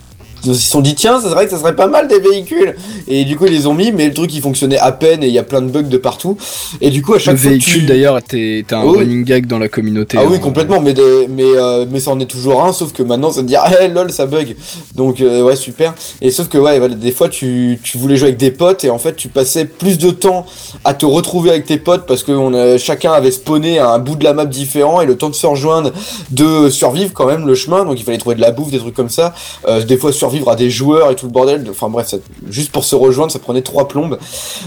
[0.45, 2.75] ils se sont dit tiens, ça serait que ça serait pas mal des véhicules.
[3.07, 5.27] Et du coup ils les ont mis, mais le truc il fonctionnait à peine et
[5.29, 6.37] il y a plein de bugs de partout.
[6.81, 8.99] Et du coup à chaque Le fois véhicule tu- d'ailleurs était un Oui.
[8.99, 10.17] running gag dans la communauté.
[10.21, 10.41] Ah oui hein.
[10.41, 13.43] complètement, mais des- mais euh, mais ça en est toujours un, sauf que maintenant ça
[13.43, 14.57] te dit ah hey, lol ça bug.
[14.95, 15.95] Donc euh, ouais super.
[16.21, 18.99] Et sauf que ouais des fois tu, tu voulais jouer avec des potes et en
[18.99, 20.47] fait tu passais plus de temps
[20.85, 23.99] à te retrouver avec tes potes parce que on a, chacun avait spawné à un
[23.99, 25.93] bout de la map différent et le temps de se rejoindre,
[26.31, 27.85] de survivre quand même le chemin.
[27.85, 29.35] Donc il fallait trouver de la bouffe, des trucs comme ça.
[29.67, 31.67] Euh, des fois survivre à des joueurs et tout le bordel.
[31.71, 32.19] Enfin bref, ça-
[32.51, 34.19] juste pour se rejoindre ça prenait trois plombes.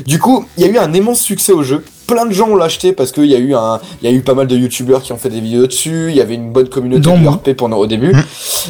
[0.06, 1.84] Du coup il y a eu un immense succès au jeu.
[2.08, 4.22] Plein de gens ont l'acheté parce qu'il y a eu un, il y a eu
[4.22, 6.08] pas mal de youtubeurs qui ont fait des vidéos dessus.
[6.10, 7.28] Il y avait une bonne communauté Dont de.
[7.28, 8.14] RP pendant au début.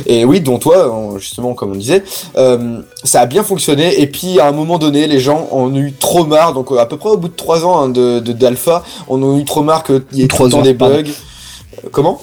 [0.06, 2.04] Et oui, dont toi, en- justement, comme on disait,
[2.38, 4.00] euh, ça a bien fonctionné.
[4.00, 6.54] Et puis à un moment donné, les gens en ont eu trop marre.
[6.54, 9.18] Donc euh, à peu près au bout de trois ans hein, de de- d'alpha, on
[9.24, 10.96] a eu trop marre qu'il y ait des pardon.
[10.98, 11.10] bugs.
[11.10, 12.22] Euh, Comment?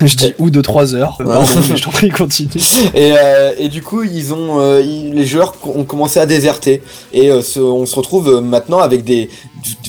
[0.00, 1.16] Je dis ou de 3 heures.
[1.18, 1.44] Pardon,
[1.74, 2.50] je t'en prie, continue.
[2.94, 6.82] et, euh, et du coup, ils ont, euh, ils- les joueurs ont commencé à déserter.
[7.14, 9.30] Et euh, ce- on se retrouve maintenant avec des,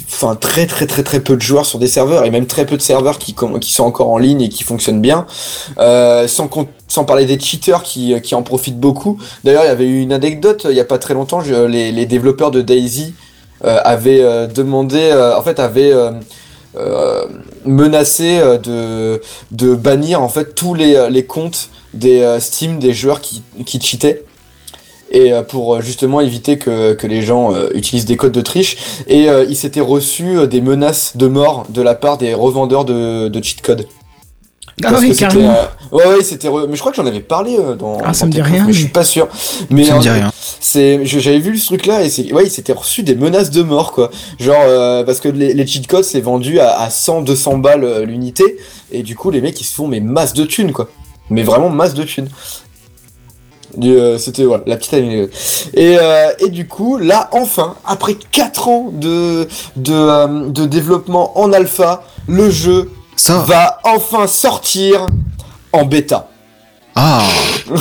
[0.10, 2.78] enfin très très très très peu de joueurs sur des serveurs et même très peu
[2.78, 5.26] de serveurs qui, qui sont encore en ligne et qui fonctionnent bien.
[5.78, 6.50] Sans
[6.88, 9.18] sans parler des cheaters qui, qui en profitent beaucoup.
[9.44, 11.42] D'ailleurs, il y avait eu une anecdote il y a pas très longtemps.
[11.42, 13.14] je- les, les développeurs de Daisy
[13.62, 15.92] avaient demandé, en fait, avaient
[16.78, 17.26] euh,
[17.66, 19.18] menacé euh,
[19.52, 24.24] de, bannir en fait tous les, euh, comptes des Steam des joueurs qui, qui cheataient.
[25.10, 28.76] Et pour justement éviter que, les gens utilisent des codes de triche.
[29.08, 33.42] Et il s'était reçu des menaces de mort de la part des revendeurs de, de
[33.42, 33.88] cheat codes.
[34.84, 35.56] Ah Parce oui, que c'était, carrément.
[35.56, 36.48] euh, ouais, ouais, c'était.
[36.50, 37.98] re- Mais je crois que j'en avais parlé euh, dans.
[38.04, 39.28] Ah, ça dans me dit rien, Mais je suis pas sûr.
[39.72, 40.32] Mais Ça me dit rien.
[40.60, 43.64] C'est, je- j'avais vu ce truc-là et c'est, ouais, il s'était reçu des menaces de
[43.64, 44.12] mort, quoi.
[44.40, 48.04] Genre, euh, parce que les, les cheat codes c'est vendu à, à 100, 200 balles
[48.04, 48.58] l'unité
[48.92, 50.90] et du coup les mecs ils se font mais masse de thunes, quoi.
[51.32, 52.30] Mais vraiment masse de thunes.
[53.76, 55.32] Du, euh, C'était voilà, la petite anecdote.
[55.74, 61.38] Et, euh, et du coup, là, enfin, après 4 ans de, de, euh, de développement
[61.40, 63.40] en alpha, le jeu Ça.
[63.40, 65.06] va enfin sortir
[65.74, 66.30] en bêta.
[66.96, 67.24] Ah.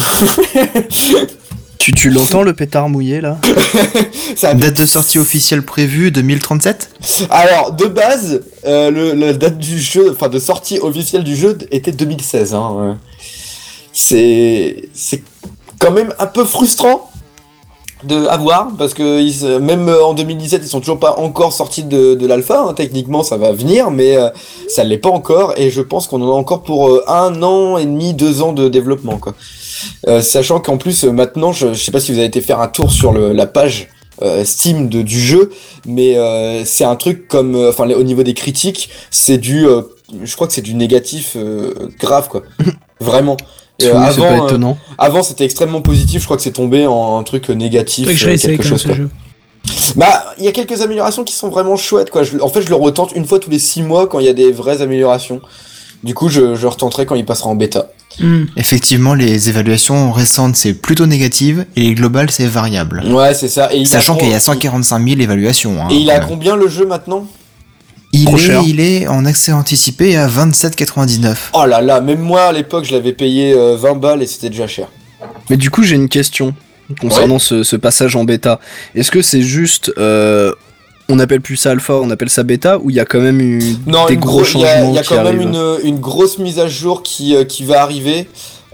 [1.79, 3.39] Tu, tu l'entends le pétard mouillé là?
[4.37, 6.91] Ça Date de sortie officielle prévue 2037
[7.31, 11.57] Alors, de base, euh, le, la date du jeu, enfin de sortie officielle du jeu
[11.71, 12.55] était 2016.
[12.55, 12.95] Hein, ouais.
[13.93, 15.23] C'est, c'est
[15.79, 17.09] quand même un peu frustrant
[18.05, 21.53] de avoir parce que ils, se- même euh, en 2017 ils sont toujours pas encore
[21.53, 22.61] sortis de, de l'alpha.
[22.69, 22.75] hein.
[22.75, 24.29] Techniquement, ça va venir, mais euh,
[24.69, 25.55] ça l'est pas encore.
[25.57, 28.53] Et je pense qu'on en a encore pour euh, un an et demi, deux ans
[28.53, 29.35] de développement, quoi.
[30.09, 32.61] Euh, sachant qu'en plus euh, maintenant, je, je sais pas si vous avez été faire
[32.61, 33.89] un tour sur le, la page
[34.23, 35.51] euh, Steam de, du jeu,
[35.87, 39.83] mais euh, c'est un truc comme, euh, enfin au niveau des critiques, c'est du, euh,
[40.25, 42.43] je crois que c'est du négatif euh, grave quoi,
[43.01, 43.37] vraiment.
[43.79, 44.79] Et, Oui, avant, euh, étonnant.
[44.97, 48.29] avant c'était extrêmement positif, je crois que c'est tombé en un truc négatif, que je
[48.29, 48.95] euh, quelque chose quoi.
[48.95, 49.11] jeu.
[49.97, 52.23] Bah, il y a quelques améliorations qui sont vraiment chouettes, quoi.
[52.23, 54.29] Je- en fait, je le retente une fois tous les six mois quand il y
[54.29, 55.41] a des vraies améliorations.
[56.05, 57.89] Du coup, je, je retenterai quand il passera en bêta.
[58.21, 58.45] Hmm.
[58.57, 63.03] Effectivement, les évaluations récentes, c'est plutôt négative, et les globales, c'est variable.
[63.09, 63.73] Ouais, c'est ça.
[63.75, 65.83] Et il Sachant qu'il y a 145 000 évaluations.
[65.83, 67.27] hein, Et il a combien le jeu maintenant?
[68.23, 68.63] Il, est, cher.
[68.67, 71.35] il est en accès anticipé à 27,99.
[71.55, 74.51] Oh là là, même moi à l'époque, je l'avais payé euh, 20 balles et c'était
[74.51, 74.89] déjà cher.
[75.51, 76.55] Mais du coup, j'ai une question
[77.01, 78.61] concernant ce, ce passage en bêta.
[78.95, 79.93] Est-ce que c'est juste.
[79.99, 80.53] euh,
[81.09, 83.41] on appelle plus ça alpha, on appelle ça bêta, ou il y a quand même
[83.41, 85.23] eu Non, des une gros gros- il y a, changements il y a qui quand
[85.23, 88.29] même une, une grosse mise à jour qui, euh, qui va arriver.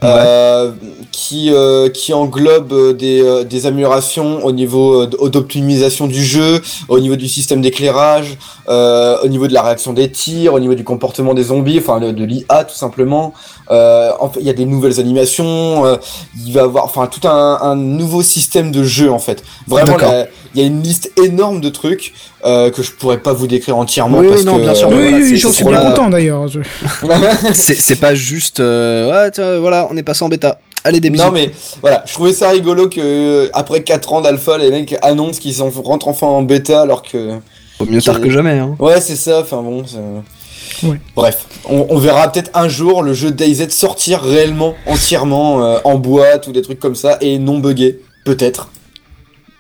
[0.05, 0.73] Euh,
[1.13, 7.29] qui, euh, qui englobe euh, des, améliorations au niveau d'optimisation du jeu, au niveau du
[7.29, 8.37] système d'éclairage,
[8.69, 12.25] au niveau de la réaction des tirs, au niveau du comportement des zombies, enfin de
[12.25, 13.33] l'IA tout simplement.
[13.73, 15.97] Euh, en fait, il y a des nouvelles animations, euh,
[16.47, 19.43] il va y avoir enfin tout un, un nouveau système de jeu en fait.
[19.67, 19.97] Vraiment,
[20.55, 22.13] il y a une liste énorme de trucs
[22.45, 24.95] euh, que je pourrais pas vous décrire entièrement Oui, parce non, que bien sûr, Oui,
[25.11, 25.91] voilà, oui, j'en suis bien là.
[25.91, 26.47] content d'ailleurs.
[26.49, 26.61] Je-
[27.55, 28.61] C'est pas juste.
[28.61, 30.59] euh, ouais, tiens, voilà, on est passé en bêta.
[30.85, 31.25] Allez, des bisous.
[31.25, 31.51] Non mais
[31.81, 36.09] voilà, je trouvais ça rigolo que après 4 ans d'alpha, les mecs annoncent qu'ils rentrent
[36.09, 37.37] enfin en bêta alors que
[37.79, 38.59] Faut mieux tard que jamais.
[38.59, 38.75] Hein.
[38.81, 39.41] ouais c'est ça.
[39.43, 39.99] Enfin bon, c'est-
[40.83, 41.01] Ouais.
[41.17, 45.97] bref, on, on verra peut-être un jour le jeu DayZ sortir réellement entièrement euh, en
[45.99, 48.69] boîte ou des trucs comme ça et non buggé, peut-être.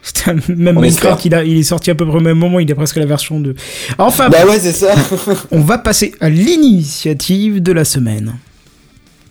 [0.03, 1.27] Putain, Même On Minecraft, espère.
[1.27, 3.07] il, a, il est sorti à peu près au même moment, il est presque la
[3.07, 3.55] version 2.
[3.99, 4.95] Enfin, Bah ouais c'est ça.
[5.53, 8.35] on va passer à l'initiative de la semaine.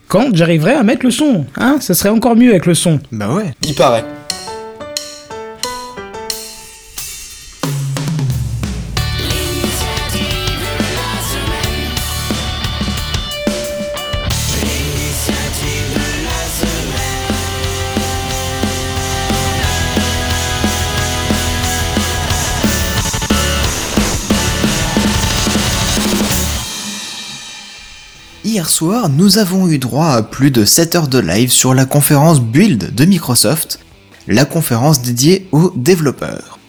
[0.08, 3.00] Quand j'arriverai à mettre le son, hein, ça serait encore mieux avec le son.
[3.12, 3.54] Bah ouais.
[3.64, 4.06] Il paraît.
[28.62, 31.86] Hier soir, nous avons eu droit à plus de 7 heures de live sur la
[31.86, 33.80] conférence Build de Microsoft,
[34.28, 36.60] la conférence dédiée aux développeurs.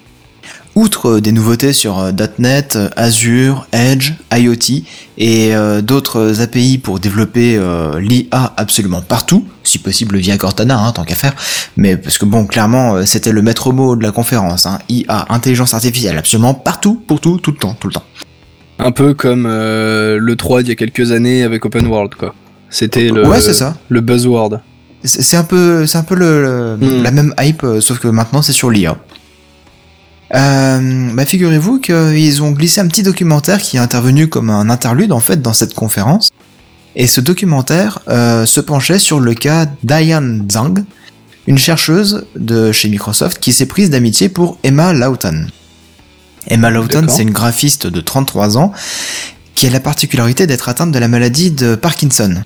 [0.75, 4.85] Outre des nouveautés sur euh, .NET, Azure, Edge, IoT
[5.19, 10.93] et euh, d'autres API pour développer euh, l'IA absolument partout, si possible via Cortana, hein,
[10.93, 11.35] tant qu'à faire,
[11.77, 15.75] mais parce que bon, clairement, c'était le maître mot de la conférence, hein, IA, intelligence
[15.75, 18.05] artificielle, absolument partout, pour tout, tout le temps, tout le temps.
[18.85, 22.35] Un peu comme euh, le 3 d'il y a quelques années avec Open World, quoi.
[22.71, 23.77] C'était le, Ouais, c'est ça.
[23.89, 24.61] le buzzword.
[25.05, 27.03] C'est un peu, c'est un peu le, le- Hmm.
[27.03, 28.97] la même hype, euh, sauf que maintenant c'est sur l'IA.
[30.35, 35.13] Euh, bah figurez-vous qu'ils ont glissé un petit documentaire qui est intervenu comme un interlude
[35.13, 36.31] en fait dans cette conférence.
[36.97, 40.85] Et ce documentaire euh, se penchait sur le cas d'Ayan Zhang,
[41.47, 45.49] une chercheuse de chez Microsoft qui s'est prise d'amitié pour Emma Lawton.
[46.49, 48.73] Emma Lawton, c'est une graphiste de 33 ans
[49.55, 52.43] qui a la particularité d'être atteinte de la maladie de Parkinson.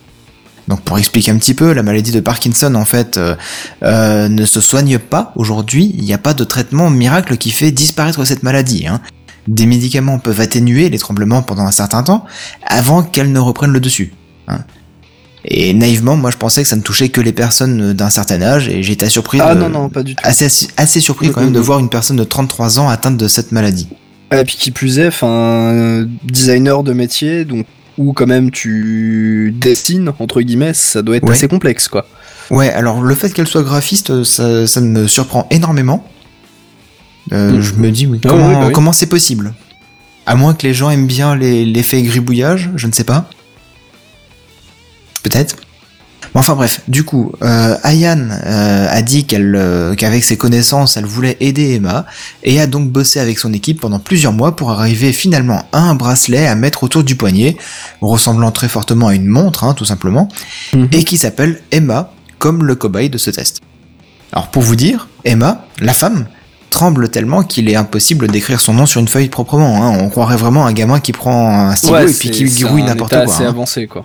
[0.69, 3.37] Donc pour expliquer un petit peu, la maladie de Parkinson en fait euh,
[3.85, 7.71] euh, ne se soigne pas aujourd'hui, il n'y a pas de traitement miracle qui fait
[7.71, 8.87] disparaître cette maladie.
[8.89, 9.01] hein.
[9.47, 12.25] Des médicaments peuvent atténuer les tremblements pendant un certain temps
[12.67, 14.13] avant qu'elles ne reprennent le dessus.
[14.49, 14.59] hein.
[15.49, 18.69] Et naïvement, moi je pensais que ça ne touchait que les personnes d'un certain âge
[18.69, 20.23] et j'étais surpris Ah de- non, non, pas du tout.
[20.27, 21.65] assez, assez surpris quand même de Mhm.
[21.65, 23.89] voir une personne de 33 ans atteinte de cette maladie.
[24.33, 27.65] Et puis qui plus est, enfin, designer de métier, donc
[27.97, 31.33] où quand même tu dessines entre guillemets, ça doit être Ouais.
[31.33, 32.07] assez complexe, quoi.
[32.51, 36.05] Ouais, alors le fait qu'elle soit graphiste, ça, ça me surprend énormément.
[37.33, 37.61] Euh.
[37.61, 38.73] Je me dis, oui, Ah oui, bah oui.
[38.73, 39.53] comment c'est possible?
[40.27, 43.29] À moins que les gens aiment bien les- l'effet gribouillage, je ne sais pas.
[45.29, 45.57] Peut-être.
[46.35, 50.97] Mais enfin bref, du coup, euh, Ayan euh, a dit qu'elle, euh, qu'avec ses connaissances,
[50.97, 52.05] elle voulait aider Emma
[52.43, 55.95] et a donc bossé avec son équipe pendant plusieurs mois pour arriver finalement à un
[55.95, 57.57] bracelet à mettre autour du poignet,
[58.01, 60.29] ressemblant très fortement à une montre, hein, tout simplement,
[60.75, 60.89] Mhm.
[60.93, 63.61] et qui s'appelle Emma, comme le cobaye de ce test.
[64.33, 66.27] Alors pour vous dire, Emma, la femme,
[66.71, 69.83] tremble tellement qu'il est impossible d'écrire son nom sur une feuille proprement.
[69.87, 69.97] hein.
[70.01, 72.65] On croirait vraiment un gamin qui prend un stylo Ouais, et puis c'est- qui c'est
[72.65, 73.23] grouille n'importe quoi.
[73.23, 73.49] assez hein.
[73.49, 74.05] avancé, quoi.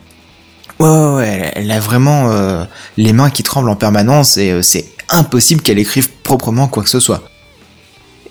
[0.82, 2.64] Ouais, ouais, ouais, elle- a vraiment euh,
[2.98, 6.90] les mains qui tremblent en permanence et euh, c'est impossible qu'elle écrive proprement quoi que
[6.90, 7.24] ce soit.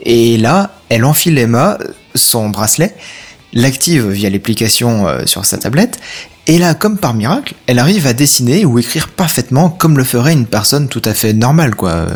[0.02, 2.94] Et là, elle enfile Emma, euh, son bracelet,
[3.52, 5.98] l'active via l'application euh, sur sa tablette,
[6.46, 10.32] et là, comme par miracle, elle arrive à dessiner ou écrire parfaitement comme le ferait
[10.32, 12.06] une personne tout à fait normale, quoi.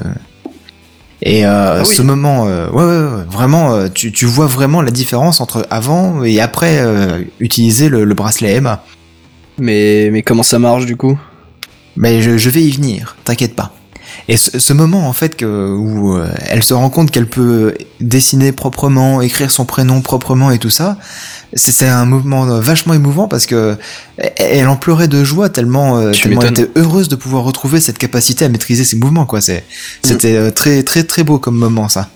[1.22, 1.94] Et euh, Ah oui.
[1.94, 6.24] ce moment, euh, ouais, ouais, ouais, vraiment, tu, tu vois vraiment la différence entre avant
[6.24, 6.82] et après
[7.38, 8.82] utiliser le, le bracelet Emma.
[9.58, 11.18] Mais, mais comment ça marche du coup?
[11.96, 13.72] Mais je, je vais y venir, t'inquiète pas.
[14.28, 17.74] Et ce, ce moment en fait que, où euh, elle se rend compte qu'elle peut
[18.00, 20.96] dessiner proprement, écrire son prénom proprement et tout ça,
[21.54, 23.76] c'est un mouvement vachement émouvant parce que
[24.16, 27.80] elle, elle en pleurait de joie tellement, euh, tellement elle était heureuse de pouvoir retrouver
[27.80, 29.40] cette capacité à maîtriser ses mouvements quoi.
[29.40, 29.64] C'est
[30.02, 32.08] c'était euh, très très très beau comme moment ça.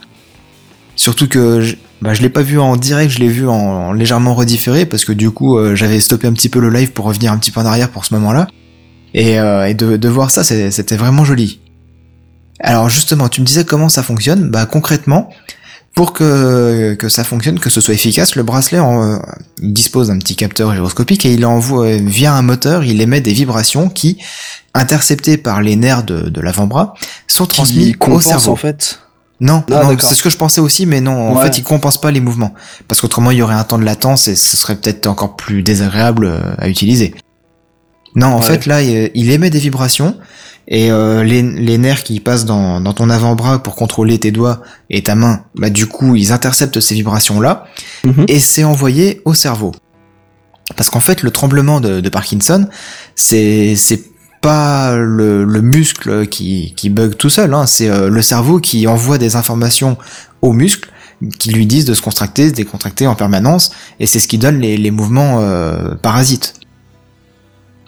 [0.96, 1.62] Surtout que
[2.00, 5.04] bah, je l'ai pas vu en direct, je l'ai vu en, en légèrement redifféré parce
[5.04, 7.50] que du coup euh, j'avais stoppé un petit peu le live pour revenir un petit
[7.50, 8.46] peu en arrière pour ce moment-là.
[9.14, 11.60] Et, euh, et de, de voir ça, c'était vraiment joli.
[12.60, 15.30] Alors justement, tu me disais comment ça fonctionne Bah concrètement,
[15.94, 19.20] pour que, que ça fonctionne, que ce soit efficace, le bracelet en,
[19.60, 23.88] dispose d'un petit capteur gyroscopique et il envoie via un moteur, il émet des vibrations
[23.88, 24.18] qui,
[24.74, 26.94] interceptées par les nerfs de, de l'avant-bras,
[27.26, 28.52] sont transmises au cerveau.
[28.52, 29.00] en fait.
[29.40, 31.42] Non, Ah, non, c'est ce que je pensais aussi, mais non, en Ouais.
[31.44, 32.54] fait, il compense pas les mouvements.
[32.88, 35.62] Parce qu'autrement, il y aurait un temps de latence et ce serait peut-être encore plus
[35.62, 37.14] désagréable euh, à utiliser.
[38.16, 38.42] Non, en Ouais.
[38.46, 40.16] fait, là, il émet des vibrations
[40.66, 44.60] et euh, les, les nerfs qui passent dans, dans ton avant-bras pour contrôler tes doigts
[44.90, 47.64] et ta main, bah du coup, ils interceptent ces vibrations-là
[48.04, 48.24] Mhm.
[48.28, 49.72] et c'est envoyé au cerveau.
[50.76, 52.66] Parce qu'en fait, le tremblement de, de Parkinson,
[53.14, 54.02] c'est c'est
[54.40, 58.86] pas le, le muscle qui, qui bug tout seul, hein, c'est euh, le cerveau qui
[58.86, 59.96] envoie des informations
[60.42, 60.90] au muscle
[61.38, 64.60] qui lui disent de se contracter, se décontracter en permanence, et c'est ce qui donne
[64.60, 66.54] les, les mouvements euh, parasites.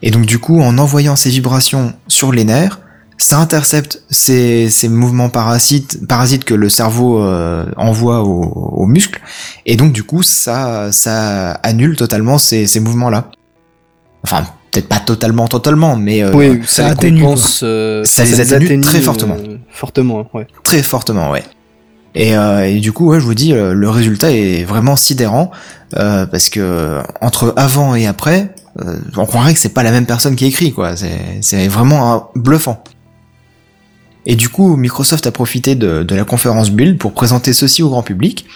[0.02, 2.80] Et donc du coup, en envoyant ces vibrations sur les nerfs,
[3.18, 9.20] ça intercepte ces, ces mouvements parasites, parasites que le cerveau euh, envoie au, au muscle,
[9.66, 13.30] et donc du coup, ça, ça annule totalement ces, ces mouvements-là.
[14.24, 17.24] Enfin, peut-être pas totalement, totalement, mais euh, oui, ça, ça les atténue,
[17.62, 19.36] euh, Ça les atténue très euh, fortement.
[19.70, 20.46] fortement, ouais.
[20.64, 21.42] très fortement, ouais.
[22.14, 25.50] Et, euh, et du coup, ouais, je vous dis, le résultat est vraiment sidérant
[25.96, 28.52] euh, parce que entre avant et après,
[28.84, 30.96] euh, on croirait que c'est pas la même personne qui écrit, quoi.
[30.96, 32.82] C'est c'est vraiment un bluffant.
[34.26, 38.02] Et du coup, Microsoft a profité de, la conférence Build pour présenter ceci au grand
[38.02, 38.46] public,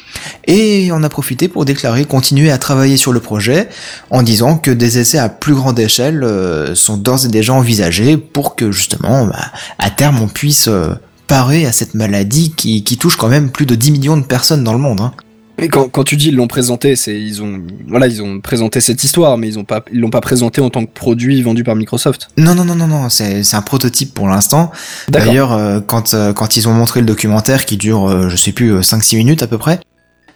[0.47, 3.69] et on a profité pour déclarer continuer à travailler sur le projet,
[4.11, 8.17] en disant que des essais à plus grande échelle euh, sont d'ores et déjà envisagés
[8.17, 10.91] pour que justement, bah, à terme, on puisse euh,
[11.27, 14.65] parer à cette maladie qui, qui touche quand même plus de 10 millions de personnes
[14.65, 15.01] dans le monde.
[15.01, 15.13] Hein.
[15.59, 18.81] Et quand, quand tu dis ils l'ont présenté, c'est ils ont voilà ils ont présenté
[18.81, 21.63] cette histoire, mais ils ont pas ils l'ont pas présenté en tant que produit vendu
[21.63, 22.29] par Microsoft.
[22.37, 24.73] Non non non non non, c'est c'est un prototype pour l'instant.
[25.09, 28.53] D'ailleurs, euh, quand euh, quand ils ont montré le documentaire qui dure euh, je sais
[28.53, 29.79] plus 5-6 minutes à peu près,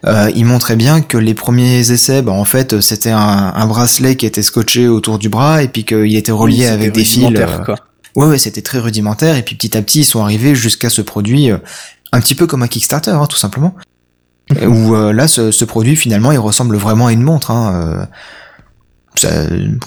[0.05, 3.19] euh, ils montraient bien que les premiers essais, bah, en fait, c'était un,
[3.53, 6.93] un bracelet qui était scotché autour du bras et puis qu'il était relié Oui, avec
[6.93, 7.27] des fils.
[7.65, 7.75] quoi.
[8.15, 11.01] Ouais ouais, c'était très rudimentaire et puis petit à petit ils sont arrivés jusqu'à ce
[11.01, 11.57] produit euh,
[12.11, 13.75] un petit peu comme un Kickstarter hein, tout simplement.
[14.67, 17.51] Où euh, là ce, ce produit finalement il ressemble vraiment à une montre.
[17.51, 18.05] Hein, euh,
[19.15, 19.29] ça-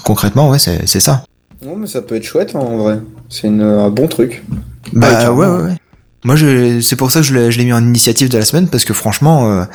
[0.03, 1.23] concrètement ouais c'est ça.
[1.65, 2.99] Non, mais ça peut être chouette hein, en vrai.
[3.29, 4.43] C'est un bon truc.
[4.91, 5.77] Bah ouais, ouais, ouais.
[6.23, 8.45] Moi, je, c'est pour ça que je l'ai, je l'ai mis en initiative de la
[8.45, 9.65] semaine parce que franchement, euh,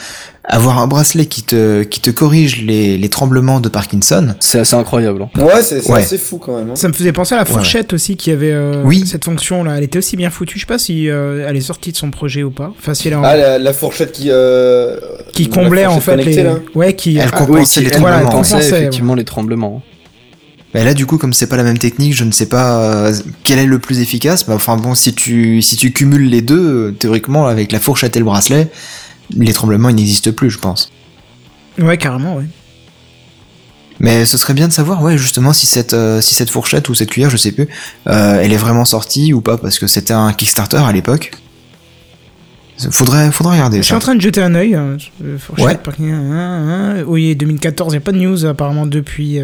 [0.44, 4.74] avoir un bracelet qui te, qui te corrige les, les tremblements de Parkinson, C'est assez
[4.74, 5.22] incroyable.
[5.22, 5.42] hein.
[5.42, 6.00] Ouais, c'est c'est Ouais.
[6.00, 6.70] assez fou quand même.
[6.70, 6.74] hein.
[6.76, 9.04] Ça me faisait penser à la Ouais, fourchette aussi qui avait euh, Oui.
[9.06, 9.74] cette fonction là.
[9.76, 10.54] Elle était aussi bien foutue.
[10.56, 12.72] Je sais pas si euh, elle est sortie de son projet ou pas.
[12.78, 14.28] Enfin, si elle en- Ah, la, la fourchette qui.
[14.30, 14.96] euh,
[15.34, 16.42] qui la comblait en fait les.
[16.42, 16.54] là.
[16.74, 17.18] Ouais, qui.
[17.18, 18.30] Elle ah, compensait oui, les qui- elle tremblements.
[18.30, 19.82] Pensait compensait, effectivement les tremblements.
[20.78, 23.12] Bah là, du coup, comme c'est pas la même technique, je ne sais pas euh,
[23.42, 24.46] quel est le plus efficace.
[24.46, 28.14] Mais enfin bon, si tu, si tu cumules les deux, euh, théoriquement, avec la fourchette
[28.14, 28.70] et le bracelet,
[29.36, 30.90] les tremblements ils n'existent plus, je pense.
[31.80, 31.98] ouais.
[31.98, 32.44] Carrément, ouais.
[34.00, 36.94] Mais ce serait bien de savoir, ouais, justement, si cette, euh, si cette fourchette ou
[36.94, 37.66] cette cuillère, je sais plus,
[38.06, 41.32] euh, elle est vraiment sortie ou pas, parce que c'était un Kickstarter à l'époque.
[42.92, 43.96] Faudrait, faudrait regarder Je suis ça.
[43.96, 44.76] en train de jeter un œil.
[44.76, 44.96] euh,
[45.38, 45.74] fourchette, Ouais.
[45.82, 47.04] parking, hein, hein.
[47.08, 49.40] Oui, 2014, il n'y a pas de news apparemment depuis.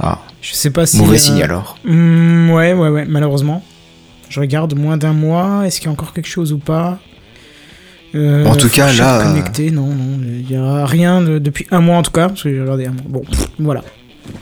[0.00, 0.98] Ah, Je sais pas si.
[0.98, 1.76] mauvais euh, signe alors.
[1.84, 3.62] hmm, ouais, ouais, ouais, malheureusement.
[4.28, 5.66] Je regarde moins d'un mois.
[5.66, 6.98] Est-ce qu'il y a encore quelque chose ou pas?
[8.14, 10.18] Euh, En tout cas, là, euh, Connecté, non, non.
[10.22, 12.28] Il n'y a rien de- depuis un mois en tout cas.
[12.28, 13.02] Parce que j'ai regardé un mois.
[13.08, 13.82] Bon, pff, voilà.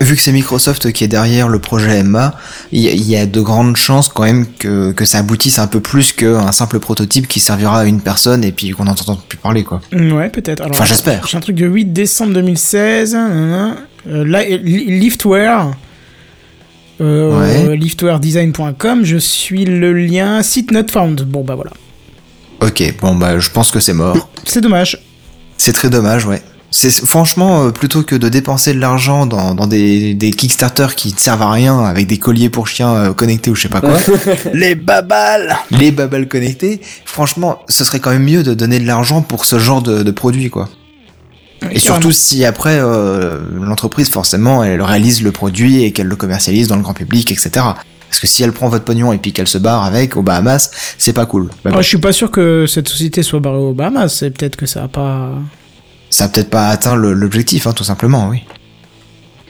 [0.00, 2.34] Vu que c'est Microsoft qui est derrière le projet Emma,
[2.72, 5.58] il y, a- il y a de grandes chances quand même que, que ça aboutisse
[5.58, 9.16] un peu plus qu'un simple prototype qui servira à une personne et puis qu'on n'entend
[9.16, 9.80] plus parler quoi.
[9.92, 10.64] Ouais, peut-être.
[10.68, 11.26] Enfin, j'espère.
[11.26, 13.14] J'ai un truc de 8 décembre 2016.
[13.14, 13.76] nanana.
[14.08, 15.70] Euh, Li- Li- Liftware.
[17.00, 17.76] Euh, Ouais.
[17.76, 19.04] Liftwaredesign.com.
[19.04, 21.22] Je suis le lien site not found.
[21.22, 21.70] Bon, bah voilà.
[22.60, 24.28] Ok, bon bah je pense que c'est mort.
[24.44, 24.98] C'est dommage.
[25.58, 26.40] C'est très dommage, ouais.
[26.78, 31.10] C'est franchement euh, plutôt que de dépenser de l'argent dans, dans des, des Kickstarter qui
[31.14, 33.80] ne servent à rien avec des colliers pour chiens euh, connectés ou je sais pas
[33.80, 33.96] quoi.
[34.52, 39.22] Les babales les babales connectés, franchement, ce serait quand même mieux de donner de l'argent
[39.22, 40.68] pour ce genre de, de produit, quoi.
[41.72, 46.68] Et surtout si après euh, l'entreprise forcément elle réalise le produit et qu'elle le commercialise
[46.68, 47.50] dans le grand public, etc.
[47.54, 50.70] Parce que si elle prend votre pognon et puis qu'elle se barre avec aux Bahamas,
[50.98, 51.48] c'est pas cool.
[51.64, 54.10] Bon, Ah, je suis pas sûr que cette société soit barrée aux Bahamas.
[54.10, 55.30] C'est peut-être que ça a pas.
[56.16, 58.42] Ça a peut-être pas atteint l'objectif, hein, tout simplement, oui.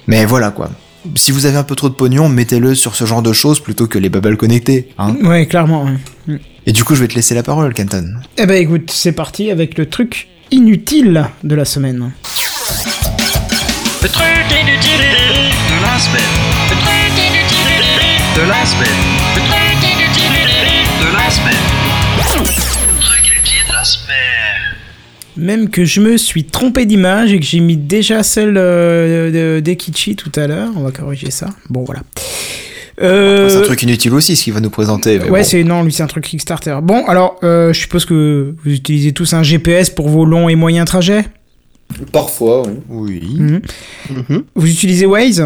[0.09, 0.69] Mais voilà quoi.
[1.15, 3.87] Si vous avez un peu trop de pognon, mettez-le sur ce genre de choses plutôt
[3.87, 4.89] que les babales connectées.
[4.99, 5.15] Hein.
[5.23, 5.85] Ouais, clairement.
[6.27, 6.41] ouais.
[6.67, 8.15] Et du coup, je vais te laisser la parole, Kenton.
[8.37, 12.11] Eh ben écoute, c'est parti avec le truc inutile de la semaine.
[14.03, 15.07] Le truc inutile
[15.71, 16.35] de la semaine.
[16.69, 17.85] Le truc inutile
[18.35, 19.03] de la semaine.
[19.37, 20.49] Le truc inutile
[21.01, 22.66] de la semaine.
[25.37, 29.61] Même que je me suis trompé d'image et que j'ai mis déjà celle euh, de-
[29.61, 30.71] d'Ekichi tout à l'heure.
[30.77, 31.51] On va corriger ça.
[31.69, 32.01] Bon, voilà.
[33.03, 35.19] Euh, C'est un truc inutile aussi, ce qu'il va nous présenter.
[35.19, 35.47] mais Ouais, bon.
[35.47, 36.79] c'est non, lui c'est un truc Kickstarter.
[36.83, 40.55] Bon, alors, euh, je suppose que vous utilisez tous un GPS pour vos longs et
[40.55, 41.27] moyens trajets?
[42.13, 43.21] Parfois, oui.
[43.29, 43.61] Oui.
[44.11, 44.43] Mhm.
[44.55, 45.45] Vous utilisez Waze?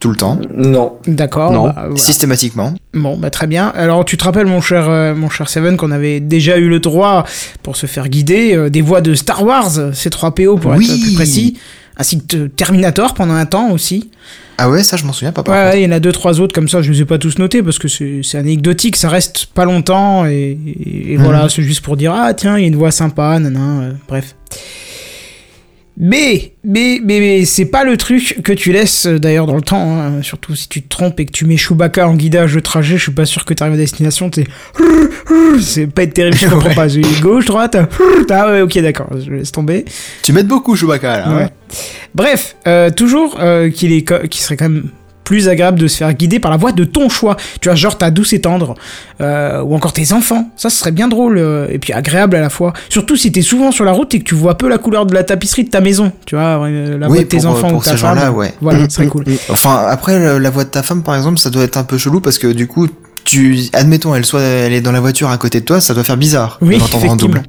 [0.00, 0.38] Tout le temps.
[0.56, 0.94] Non.
[1.06, 1.52] D'accord.
[1.52, 1.64] Non.
[1.66, 1.96] bah, voilà.
[1.96, 2.74] Systématiquement.
[2.94, 3.68] Bon, bah très bien.
[3.76, 6.80] Alors, tu te rappelles, mon cher, euh, mon cher Seven, qu'on avait déjà eu le
[6.80, 7.24] droit,
[7.62, 10.90] pour se faire guider, euh, des voix de Star Wars, C3PO pour Oui.
[10.90, 11.58] être plus précis,
[11.98, 14.10] ainsi que Terminator pendant un temps aussi.
[14.56, 15.42] Ah ouais, ça je m'en souviens pas.
[15.42, 17.04] par Ouais, il y en a deux, trois autres comme ça, je ne les ai
[17.06, 21.24] pas tous notés parce que c'est anecdotique, ça reste pas longtemps et, et- et Mhm.
[21.24, 23.92] voilà, c'est juste pour dire ah tiens, il y a une voix sympa, nanan, euh,
[24.08, 24.34] bref.
[26.02, 29.60] Mais, mais, mais, mais c'est pas le truc que tu laisses euh, d'ailleurs dans le
[29.60, 32.60] temps, hein, surtout si tu te trompes et que tu mets Chewbacca en guidage de
[32.60, 34.44] trajet, je suis pas sûr que tu arrives à destination, t'es.
[35.60, 36.74] C'est pas être terrible, je comprends Ouais.
[36.74, 36.86] pas.
[37.20, 37.76] Gauche, droite,
[38.30, 39.84] ah ouais, ok, d'accord, je laisse tomber.
[40.22, 41.28] Tu m'aides beaucoup, Chewbacca, là.
[41.28, 41.36] hein.
[41.36, 41.48] Ouais.
[42.14, 44.84] Bref, euh, toujours euh, qu'il est, qu'il serait quand même
[45.30, 47.36] plus agréable de se faire guider par la voix de ton choix.
[47.60, 48.74] Tu vois, genre ta douce et tendre,
[49.20, 50.50] euh, ou encore tes enfants.
[50.56, 52.72] Ça, ce serait bien drôle euh, et puis agréable à la fois.
[52.88, 55.14] Surtout si t'es souvent sur la route et que tu vois peu la couleur de
[55.14, 56.10] la tapisserie de ta maison.
[56.26, 58.34] Tu vois, euh, la Oui, voix de tes pour, enfants pour ou ta femme.
[58.34, 58.52] ouais.
[58.60, 59.24] Voilà, ce serait cool.
[59.50, 62.20] Enfin, après, la voix de ta femme, par exemple, ça doit être un peu chelou
[62.20, 62.88] parce que du coup,
[63.24, 66.02] tu, admettons, elle soit, elle est dans la voiture à côté de toi, ça doit
[66.02, 66.58] faire bizarre.
[66.60, 67.34] Oui, l'entendre en effectivement.
[67.34, 67.42] double.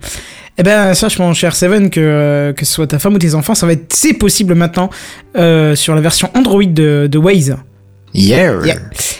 [0.57, 3.55] Eh ben, sache, mon cher Seven, que, que ce soit ta femme ou tes enfants,
[3.55, 4.89] ça va être, c'est possible maintenant,
[5.37, 7.55] euh, sur la version Android de, de Waze.
[8.13, 8.63] Yeah.
[8.65, 8.75] Yeah.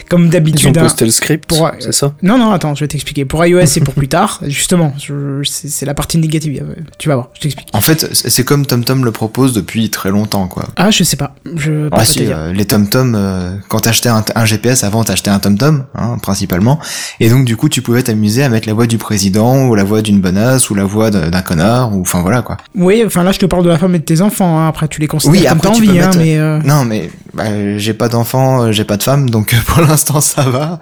[0.08, 0.76] Comme Ils ont d'habitude.
[0.78, 0.82] hein.
[0.82, 2.12] posté le script, Pour- c'est ça?
[2.22, 3.24] Non, non, attends, je vais t'expliquer.
[3.24, 4.40] Pour iOS, c'est pour plus tard.
[4.46, 6.62] Justement, je- c'est la partie négative.
[6.62, 7.68] euh, Tu vas voir, je t'explique.
[7.72, 10.64] En fait, c'est comme TomTom le propose depuis très longtemps, quoi.
[10.76, 11.34] Ah, je sais pas.
[11.56, 15.02] Je Ah pas si, te euh, les TomTom, euh, quand t'achetais un, un GPS, avant
[15.04, 16.78] t'achetais un TomTom, hein, principalement,
[17.20, 19.84] et donc du coup tu pouvais t'amuser à mettre la voix du président, ou la
[19.84, 22.58] voix d'une bonasse, ou la voix d'un connard, ou enfin voilà quoi.
[22.74, 24.58] Oui, enfin là, je te parle de la femme et de tes enfants.
[24.60, 24.68] hein.
[24.68, 26.36] Après, tu les considères Oui, comme t'as envie, hein, mais.
[26.38, 30.20] euh, Non mais bah, j'ai pas d'enfant, euh, j'ai pas de femme, donc pour l'instant
[30.20, 30.80] ça va.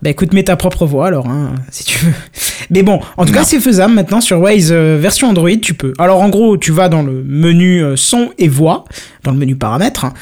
[0.00, 2.12] Bah écoute, mets ta propre voix alors, hein, si tu veux.
[2.70, 3.38] Mais bon, en tout Non.
[3.38, 5.92] cas, c'est faisable maintenant sur Waze euh, version Android, tu peux.
[5.98, 8.84] Alors en gros, tu vas dans le menu euh, son et voix,
[9.24, 10.12] dans le menu paramètres, hein,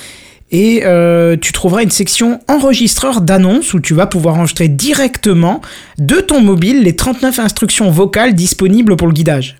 [0.51, 5.61] et euh, tu trouveras une section enregistreur d'annonces où tu vas pouvoir enregistrer directement
[5.99, 9.57] de ton mobile les 39 instructions vocales disponibles pour le guidage.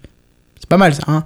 [0.59, 1.25] C'est pas mal ça, hein.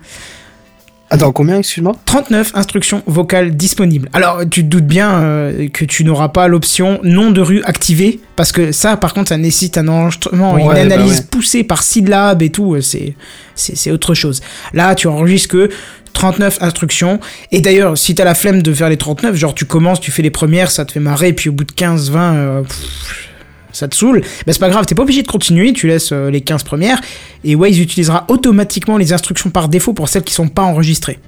[1.13, 1.97] Attends, combien, excuse-moi?
[2.05, 4.09] 39 instructions vocales disponibles.
[4.13, 8.21] Alors, tu te doutes bien euh, que tu n'auras pas l'option nom de rue activée,
[8.37, 11.27] parce que ça, par contre, ça nécessite un enregistrement, Ouais, une bah analyse ouais.
[11.29, 13.15] poussée par syllabes et tout, euh, c'est,
[13.57, 14.41] c'est, c'est autre chose.
[14.73, 15.69] Là, tu enregistres que
[16.13, 17.19] 39 instructions,
[17.51, 20.23] et d'ailleurs, si t'as la flemme de faire les 39, genre tu commences, tu fais
[20.23, 23.30] les premières, ça te fait marrer, puis au bout de 15, 20, euh, pff,
[23.73, 26.31] ça te saoule, ben c'est pas grave, t'es pas obligé de continuer, tu laisses euh,
[26.31, 27.01] les 15 premières,
[27.45, 31.19] et Waze utilisera automatiquement les instructions par défaut pour celles qui sont pas enregistrées.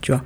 [0.00, 0.22] Tu vois.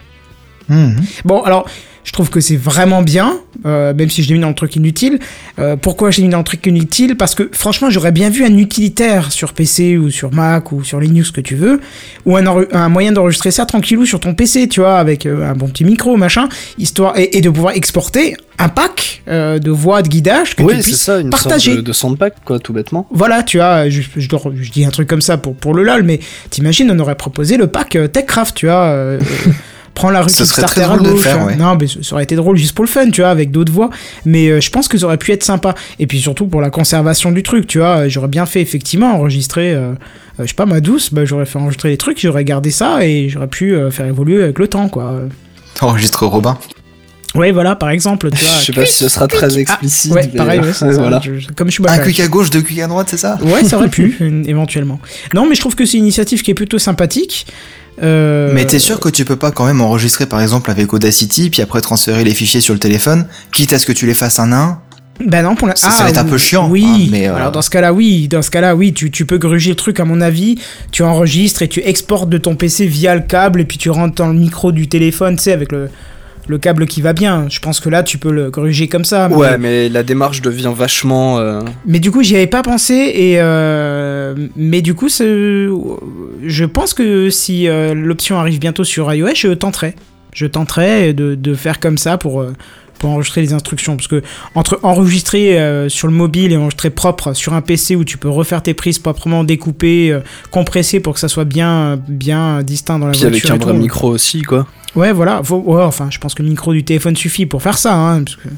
[0.68, 0.96] Mhm.
[1.24, 1.68] Bon, alors,
[2.04, 4.76] je trouve que c'est vraiment bien, euh, même si je l'ai mis dans le truc
[4.76, 5.18] inutile.
[5.58, 7.16] Euh, pourquoi je l'ai mis dans le truc inutile?
[7.16, 11.00] Parce que franchement, j'aurais bien vu un utilitaire sur PC ou sur Mac ou sur
[11.00, 11.80] Linux que tu veux,
[12.24, 15.66] ou un, moyen d'enregistrer ça tranquillou sur ton PC, tu vois, avec euh, un bon
[15.66, 16.48] petit micro, machin,
[16.78, 20.82] histoire et, et de pouvoir exporter un pack de voix de guidage que Oui, tu
[20.84, 21.72] puisses ça, une partager.
[21.72, 23.06] sorte de, de soundpack, quoi, tout bêtement.
[23.10, 25.82] Voilà, tu vois, je, je, dors- je dis un truc comme ça pour, pour le
[25.82, 26.20] lol, mais
[26.50, 29.18] t'imagines, on aurait proposé le pack TechCraft, tu vois.
[29.96, 31.20] Prends la rue serait Kickstarter à gauche.
[31.22, 31.56] faire, ouais.
[31.56, 33.90] Non, mais ça aurait été drôle juste pour le fun, tu vois, avec d'autres voix.
[34.24, 35.74] Mais euh, je pense que ça aurait pu être sympa.
[35.98, 38.00] Et puis surtout pour la conservation du truc, tu vois.
[38.04, 39.94] euh, J'aurais bien fait effectivement enregistrer, euh,
[40.38, 43.28] je sais pas, ma douce, bah, j'aurais fait enregistrer les trucs, j'aurais gardé ça et
[43.28, 45.18] j'aurais pu euh, faire évoluer avec le temps, quoi.
[45.74, 46.56] T'enregistres Robin.
[47.34, 48.54] Ouais, voilà, par exemple, tu vois.
[48.60, 50.10] Je sais pas si ce sera très explicite.
[50.12, 50.88] Ah, ouais, mais- pareil, ouais, ça.
[50.90, 51.20] voilà.
[51.22, 53.38] Je- comme je suis Un clic à gauche, deux clics à droite, c'est ça?
[53.42, 54.16] Ouais, ça aurait pu,
[54.46, 55.00] éventuellement.
[55.34, 57.46] Non, mais je trouve que c'est une initiative qui est plutôt sympathique.
[58.02, 61.50] Euh, Mais t'es sûr que tu peux pas quand même enregistrer par exemple avec Audacity,
[61.50, 64.38] puis après transférer les fichiers sur le téléphone, quitte à ce que tu les fasses
[64.38, 64.78] un à un?
[65.24, 65.74] Bah non, pour la...
[65.76, 67.94] Ça- ça va être un peu chiant, Oui, hein, mais, euh, alors dans ce cas-là,
[67.94, 70.56] oui, dans ce cas-là, oui, tu, tu peux gruger le truc à mon avis,
[70.92, 74.14] tu enregistres et tu exportes de ton PC via le câble et puis tu rentres
[74.16, 75.88] dans le micro du téléphone, tu sais, avec le,
[76.48, 77.46] le câble qui va bien.
[77.50, 79.28] Je pense que là, tu peux le gruger comme ça.
[79.28, 81.38] mais- Ouais, mais la démarche devient vachement.
[81.38, 86.94] euh, Mais du coup, j'y avais pas pensé et euh, mais du coup, je pense
[86.94, 89.94] que si euh, l'option arrive bientôt sur iOS, je tenterai.
[90.34, 92.44] Je tenterai de, de faire comme ça pour
[92.98, 94.22] pour enregistrer les instructions parce que
[94.54, 98.28] entre enregistrer euh, sur le mobile et enregistrer propre sur un PC où tu peux
[98.28, 100.20] refaire tes prises proprement découpées, euh,
[100.50, 103.50] compressées pour que ça soit bien bien distinct dans la Puis voiture.
[103.50, 103.80] avec un vrai tout.
[103.80, 104.66] micro aussi, quoi.
[104.94, 105.42] Ouais, voilà.
[105.44, 107.94] Faut- ouais, enfin, je pense que le micro du téléphone suffit pour faire ça.
[107.94, 108.48] Hein, parce que...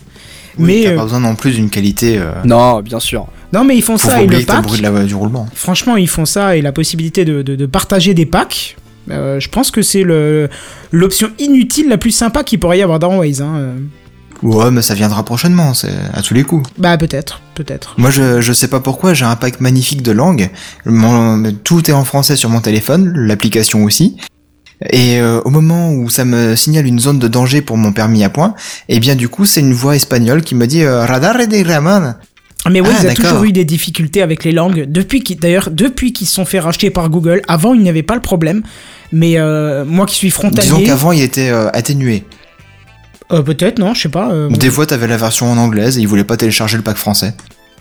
[0.61, 2.19] Oui, mais t'as euh, pas besoin non plus d'une qualité.
[2.19, 3.27] Euh, Non, bien sûr.
[3.53, 4.63] non, mais ils font faut ça et le pack.
[4.63, 5.49] bruit de la, du roulement.
[5.55, 8.77] Franchement, ils font ça et la possibilité de, de- de partager des packs.
[9.11, 10.49] euh, je pense que c'est le
[10.93, 13.41] l'option inutile la plus sympa qu'il pourrait y avoir dans Waze.
[13.43, 13.75] Hein.
[14.43, 16.69] Ouais, mais ça viendra prochainement, c'est à tous les coups.
[16.79, 17.95] Bah peut-être, peut-être.
[17.99, 20.49] Moi, je, je sais pas pourquoi, j'ai un pack magnifique de langues.
[20.87, 24.17] Mon- tout est en français sur mon téléphone, l'application aussi.
[24.91, 28.23] Et euh, au moment où ça me signale une zone de danger pour mon permis
[28.23, 28.55] à point,
[28.89, 32.15] et bien du coup, c'est une voix espagnole qui me dit euh, radar de Ramon.
[32.71, 33.25] Mais Waze Ah, a d'accord.
[33.25, 34.85] toujours eu des difficultés avec les langues.
[34.89, 38.15] Depuis d'ailleurs, depuis qu'ils se sont fait racheter par Google, avant il n'y avait pas
[38.15, 38.63] le problème.
[39.11, 42.25] Mais euh, moi qui suis frontalier, Disons qu'avant, il était euh, atténué.
[43.33, 44.31] Euh, peut-être non, je sais pas.
[44.33, 46.97] euh, Des fois, t'avais la version en anglaise et ils voulaient pas télécharger le pack
[46.97, 47.35] français.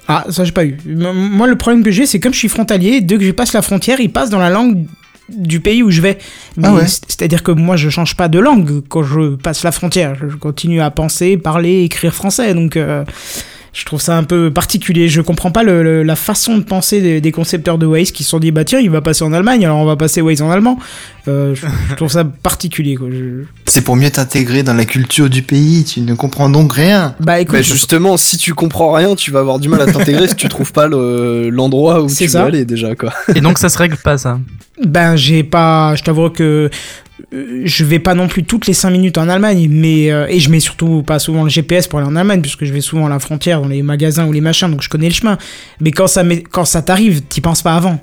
[0.07, 0.77] Ah, ça j'ai pas eu.
[0.87, 3.51] M- Moi le problème que j'ai, c'est comme je suis frontalier, dès que je passe
[3.53, 4.85] la frontière, il passe dans la langue
[5.29, 6.17] du pays où je vais.
[6.55, 6.87] Mais Ah ouais.
[6.87, 10.15] c- C'est-à-dire que moi je change pas de langue quand je passe la frontière.
[10.29, 12.53] Je continue à penser, parler, écrire français.
[12.53, 13.03] Donc euh,
[13.77, 15.07] je trouve ça un peu particulier.
[15.07, 18.23] Je comprends pas le- le- la façon de penser des, des concepteurs de Waze qui
[18.23, 20.41] se sont dit bah tiens il va passer en Allemagne alors on va passer Waze
[20.41, 20.79] en allemand.
[21.27, 23.07] Euh, je, je trouve ça particulier quoi.
[23.11, 27.13] Je- C'est pour mieux t'intégrer dans la culture du pays, tu ne comprends donc rien.
[27.19, 30.27] Bah écoute, Mais justement, si tu comprends rien, tu vas avoir du mal à t'intégrer
[30.29, 32.41] si tu trouves pas le- l'endroit où C'est tu ça.
[32.41, 33.13] veux aller déjà, quoi.
[33.35, 34.39] Et donc ça se règle pas ça.
[34.85, 36.69] Ben j'ai pas, je t'avoue que
[37.31, 40.49] je vais pas non plus toutes les 5 minutes en Allemagne, mais euh, et je
[40.49, 43.09] mets surtout pas souvent le GPS pour aller en Allemagne, puisque je vais souvent à
[43.09, 45.37] la frontière dans les magasins ou les machins, donc je connais le chemin.
[45.81, 47.99] Mais quand ça, quand ça t'arrive, t'y penses pas avant.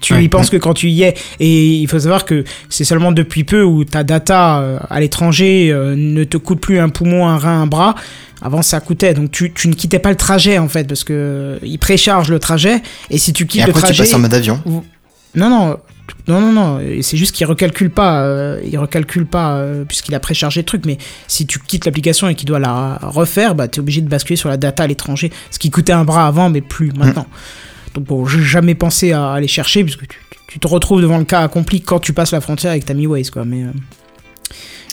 [0.00, 0.22] Tu Ouais.
[0.24, 1.14] y penses que quand tu y es.
[1.40, 5.70] Et il faut savoir que c'est seulement depuis peu où ta data euh, à l'étranger
[5.72, 7.96] euh, ne te coûte plus un poumon, un rein, un bras.
[8.40, 9.12] Avant, ça coûtait.
[9.14, 12.30] Donc, tu, tu ne quittais pas le trajet, en fait, parce que euh, il précharge
[12.30, 12.80] le trajet.
[13.10, 14.04] Et si tu quittes Et le après, tu trajet.
[14.04, 14.62] passes en mode avion.
[15.34, 15.76] Non, non,
[16.26, 16.80] non, non, non.
[17.02, 18.22] C'est juste qu'il recalcule pas.
[18.22, 20.84] euh, il recalcule pas euh, puisqu'il a préchargé le truc.
[20.86, 24.36] Mais si tu quittes l'application et qu'il doit la refaire, bah t'es obligé de basculer
[24.36, 25.32] sur la data à l'étranger.
[25.50, 27.26] Ce qui coûtait un bras avant, mais plus maintenant.
[27.94, 30.18] Donc bon, j'ai jamais pensé à aller chercher puisque tu,
[30.48, 33.30] tu te retrouves devant le cas accompli quand tu passes la frontière avec ta Mi-Waze,
[33.30, 33.44] quoi.
[33.44, 33.70] Mais euh,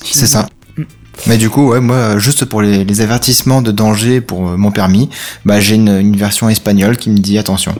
[0.03, 0.47] C'est ça.
[0.77, 0.83] Mm.
[1.27, 5.09] Mais du coup, ouais, moi, juste pour les, les avertissements de danger pour mon permis,
[5.45, 7.73] bah, j'ai une, une version espagnole qui me dit attention.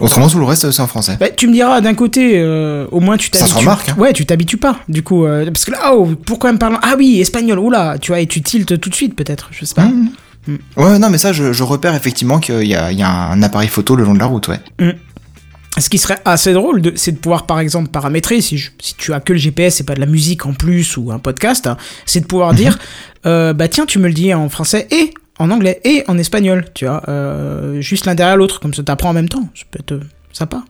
[0.00, 1.16] Autrement, tout le reste, c'est en français.
[1.20, 3.58] Bah, tu me diras d'un côté, euh, au moins tu Ça se t'habitues.
[3.58, 3.94] remarque, hein.
[3.98, 4.78] Ouais, tu t'habitues pas.
[4.88, 7.58] Du coup, euh, parce que là, oh, pourquoi me parlant Ah oui, espagnol.
[7.58, 9.48] Oula, tu vois, et tu tiltes tout de suite peut-être.
[9.52, 9.84] Je sais pas.
[9.86, 10.08] Mmh.
[10.76, 13.42] Ouais, non, mais ça, je, je repère effectivement qu'il y a, il y a un
[13.42, 14.60] appareil photo le long de la route, ouais.
[15.78, 19.12] Ce qui serait assez drôle, c'est de pouvoir par exemple paramétrer, si, je- si tu
[19.12, 21.76] as que le GPS et pas de la musique en plus ou un podcast, hein,
[22.06, 22.78] c'est de pouvoir dire,
[23.26, 26.64] euh, bah tiens, tu me le dis en français et en anglais et en espagnol,
[26.74, 29.48] tu vois, euh, juste l'un derrière l'autre, comme ça t'apprends en même temps.
[29.54, 30.00] Ça peut être euh,
[30.32, 30.62] sympa,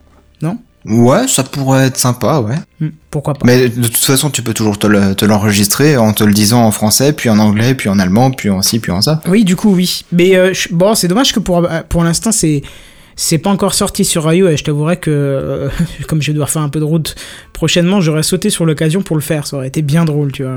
[0.42, 0.58] non?
[0.86, 2.56] Ouais, ça pourrait être sympa, ouais.
[2.78, 6.12] Hmm, Pourquoi pas Mais de toute façon, tu peux toujours te le- te l'enregistrer en
[6.12, 8.92] te le disant en français, puis en anglais, puis en allemand, puis en ci, puis
[8.92, 9.20] en ça.
[9.26, 10.04] Oui, du coup, oui.
[10.12, 12.62] Mais euh, bon, c'est dommage que pour, pour l'instant, c'est.
[13.16, 15.68] C'est pas encore sorti sur iOS et je t'avouerai que, euh,
[16.08, 17.14] comme je vais devoir faire un peu de route
[17.52, 19.46] prochainement, j'aurais sauté sur l'occasion pour le faire.
[19.46, 20.56] Ça aurait été bien drôle, tu vois.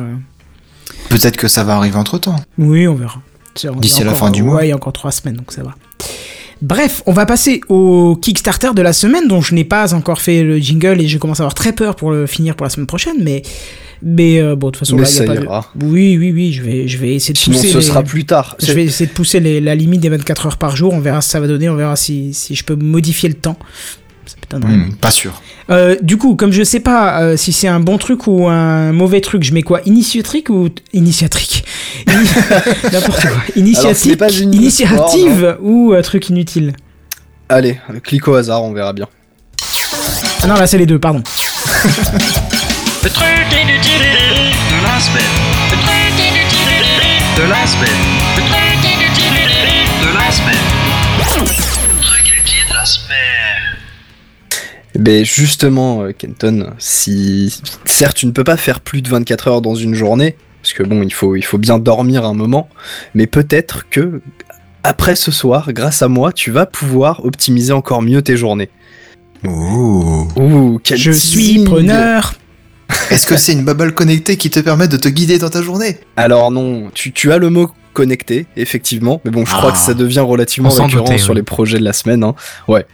[1.10, 2.36] Peut-être que ça va arriver entre temps.
[2.58, 3.22] Oui, on verra.
[3.80, 4.58] D'ici la fin du mois.
[4.58, 5.76] Ouais, il y a encore trois semaines, donc ça va.
[6.62, 10.44] Bref, on va passer au Kickstarter de la semaine, dont je n'ai pas encore fait
[10.44, 12.88] le jingle et je commence à avoir très peur pour le finir pour la semaine
[12.88, 13.42] prochaine, mais.
[14.04, 15.86] Mais euh, bon, de toute façon, Mais là, il a de-.
[15.86, 17.70] Oui, oui, oui, je vais, je vais essayer de Sinon, pousser.
[17.72, 18.56] ce les- sera plus tard.
[18.62, 21.20] Je vais essayer de pousser les- la limite des 24 heures par jour, on verra
[21.22, 23.58] ce que ça va donner, on verra si, si je peux modifier le temps.
[24.52, 24.58] Ça.
[24.60, 25.42] Hmm, pas sûr.
[25.70, 28.94] Euh, du coup, comme je sais pas euh, si c'est un bon truc ou un
[28.94, 31.66] mauvais truc, je mets quoi Initiatrique ou initiatrique?
[32.08, 32.28] Ini-
[32.94, 33.30] N'importe quoi.
[33.32, 36.74] Alors, Initiative, ou euh, truc inutile?
[37.50, 39.08] Allez, clique au hasard, on verra bien.
[40.44, 41.22] Ah non, là c'est les deux, pardon.
[43.04, 45.24] Le truc inutile de la semaine.
[45.72, 46.86] Le truc inutile
[47.38, 48.04] de la semaine.
[48.36, 49.40] Le truc inutile
[50.04, 50.66] de la semaine.
[54.98, 57.56] Ben justement, euh, Kenton, si
[57.86, 60.84] certes tu ne peux pas faire plus de 24 heures dans une journée, parce que
[60.84, 62.68] bon, il faut, il faut bien dormir un moment,
[63.14, 64.22] mais peut-être que
[64.84, 68.70] après ce soir, grâce à moi, tu vas pouvoir optimiser encore mieux tes journées.
[69.46, 70.28] Ouh.
[70.36, 72.34] Ouh, quel Je suis preneur.
[73.12, 76.00] Est-ce que c'est une bubble connectée qui te permet de te guider dans ta journée?
[76.16, 79.74] Alors non, tu, tu as le mot connecté, effectivement, mais bon, je crois Ah.
[79.74, 81.38] que ça devient relativement récurrent doutait, sur oui.
[81.38, 82.24] les projets de la semaine.
[82.24, 82.36] Hein.
[82.68, 82.86] Ouais.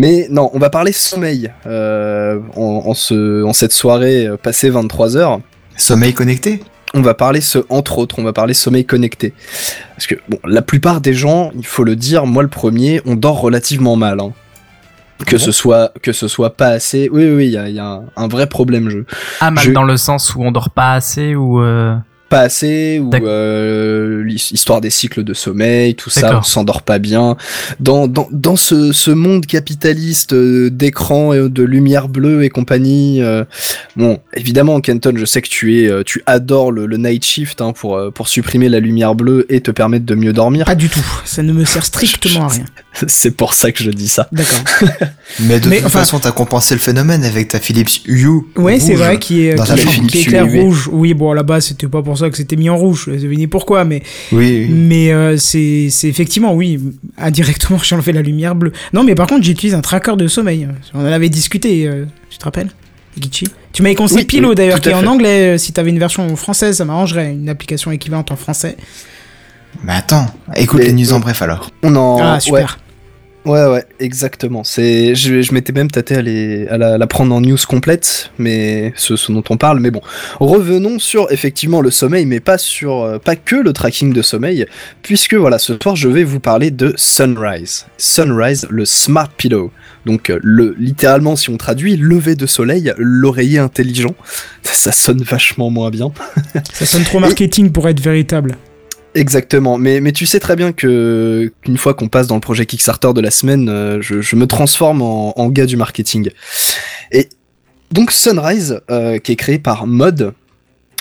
[0.00, 4.70] Mais non, on va parler sommeil euh, en, en ce, en cette soirée euh, passée
[4.70, 5.40] 23 heures.
[5.76, 6.62] Sommeil connecté?
[6.94, 9.34] On va parler ce, entre autres, on va parler sommeil connecté.
[9.94, 13.14] Parce que bon, la plupart des gens, il faut le dire, moi le premier, on
[13.14, 14.20] dort relativement mal.
[14.20, 14.32] hein.
[15.26, 17.10] Que ce soit que ce soit pas assez.
[17.12, 19.04] Oui oui, oui, il y a, il y a un, un vrai problème jeu.
[19.40, 21.60] Ah, mal Je- dans le sens où on dort pas assez ou.
[21.60, 21.94] euh,
[22.30, 27.36] pas assez ou euh, l'histoire des cycles de sommeil, tout ça, on s'endort pas bien.
[27.80, 33.20] Dans, dans, dans ce, ce monde capitaliste euh, d'écran et de lumière bleue et compagnie,
[33.20, 33.44] euh,
[33.96, 37.60] bon, évidemment, Kenton, je sais que tu es, euh, tu adores le, le night shift
[37.60, 40.66] hein, pour, euh, pour supprimer la lumière bleue et te permettre de mieux dormir.
[40.66, 41.04] Pas du tout.
[41.24, 42.64] Ça ne me sert strictement à rien.
[43.06, 44.28] C'est pour ça que je dis ça.
[44.32, 44.58] D'accord.
[45.40, 48.26] Mais de Mais, toute enfin- façon, t'as compensé le phénomène avec ta Philips Hue.
[48.56, 50.88] Ouais, c'est vrai qui est, dans qui, est- qui est Philips clair rouge.
[50.92, 53.08] Oui, bon, à la base, c'était pas pour ça que c'était mis en rouge.
[53.08, 54.02] Vous devinez pourquoi, mais
[54.32, 54.74] Oui, oui.
[54.74, 56.80] Mais euh, c'est c'est effectivement, oui,
[57.16, 58.72] indirectement, j'ai enlevé la lumière bleue.
[58.92, 60.68] Non, mais par contre, j'utilise un tracker de sommeil.
[60.92, 62.70] On en avait discuté, euh, tu te rappelles
[63.20, 65.54] Gichi Tu m'avais conseillé Oui, Pilo oui, d'ailleurs, qui est en anglais.
[65.54, 67.32] euh, Si t'avais une version française, ça m'arrangerait.
[67.32, 68.76] Une application équivalente en français.
[69.84, 70.26] Mais attends,
[70.56, 71.70] écoute Mais- les news en bref alors.
[71.82, 72.78] On en, ah, ouais, super.
[73.46, 74.64] Ouais, ouais, exactement.
[74.64, 78.30] C'est, je, je m'étais même tâté à, les, à la, la prendre en news complète,
[78.38, 79.80] mais ce, ce dont on parle.
[79.80, 80.02] Mais bon,
[80.40, 84.66] revenons sur effectivement le sommeil, mais pas sur, euh, pas que le tracking de sommeil,
[85.00, 87.86] puisque voilà, ce soir je vais vous parler de Sunrise.
[87.96, 89.72] Sunrise, le smart pillow.
[90.04, 94.14] Donc euh, le, littéralement, si on traduit, lever de soleil, l'oreiller intelligent.
[94.62, 96.12] Ça sonne vachement moins bien.
[96.74, 98.56] Ça sonne trop marketing pour être véritable.
[99.14, 102.64] Exactement, mais, mais tu sais très bien que qu'une fois qu'on passe dans le projet
[102.66, 106.30] Kickstarter de la semaine, euh, je, je me transforme en, en gars du marketing.
[107.10, 107.28] Et
[107.90, 110.32] Donc Sunrise, euh, qui est créé par Mod,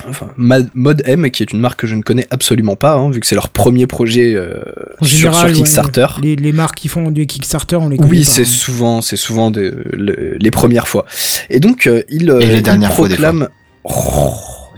[0.08, 3.20] enfin Mod M, qui est une marque que je ne connais absolument pas, hein, vu
[3.20, 4.56] que c'est leur premier projet euh,
[5.04, 6.08] sur, général, sur ouais, Kickstarter.
[6.24, 8.46] les, les marques qui font du Kickstarter, on les connaît Oui, c'est hein.
[8.46, 11.06] souvent, c'est souvent des- le- les premières fois.
[11.52, 13.50] Et donc euh, il, euh, Et les il dernières fois, des proclame.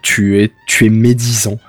[0.01, 1.59] Tu es, tu es médisant.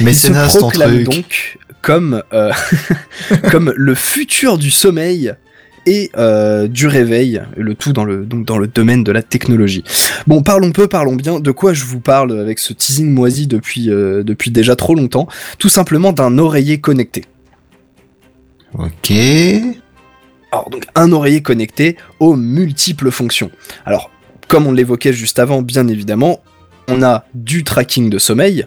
[0.00, 2.52] Mais il se proclame donc comme euh,
[3.50, 5.32] comme le futur du sommeil
[5.86, 9.84] et euh, du réveil, le tout dans le donc dans le domaine de la technologie.
[10.26, 11.38] Bon, parlons peu, parlons bien.
[11.38, 15.28] De quoi je vous parle avec ce teasing moisi depuis euh, depuis déjà trop longtemps?
[15.58, 17.24] Tout simplement d'un oreiller connecté.
[18.74, 19.12] Ok.
[20.50, 23.50] Alors donc un oreiller connecté aux multiples fonctions.
[23.84, 24.10] Alors
[24.48, 26.40] comme on l'évoquait juste avant, bien évidemment,
[26.88, 28.66] on a du tracking de sommeil.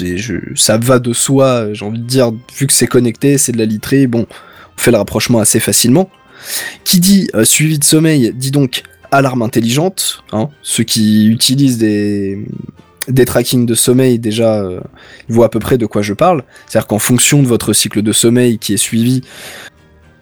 [0.00, 3.58] Je- ça va de soi, j'ai envie de dire, vu que c'est connecté, c'est de
[3.58, 4.26] la literie, bon,
[4.76, 6.10] on fait le rapprochement assez facilement.
[6.84, 10.22] Qui dit euh, suivi de sommeil dit donc alarme intelligente.
[10.32, 12.44] Hein, ceux qui utilisent des,
[13.08, 14.80] des trackings de sommeil, déjà, euh,
[15.28, 16.42] voient à peu près de quoi je parle.
[16.66, 19.22] C'est-à-dire qu'en fonction de votre cycle de sommeil qui est suivi,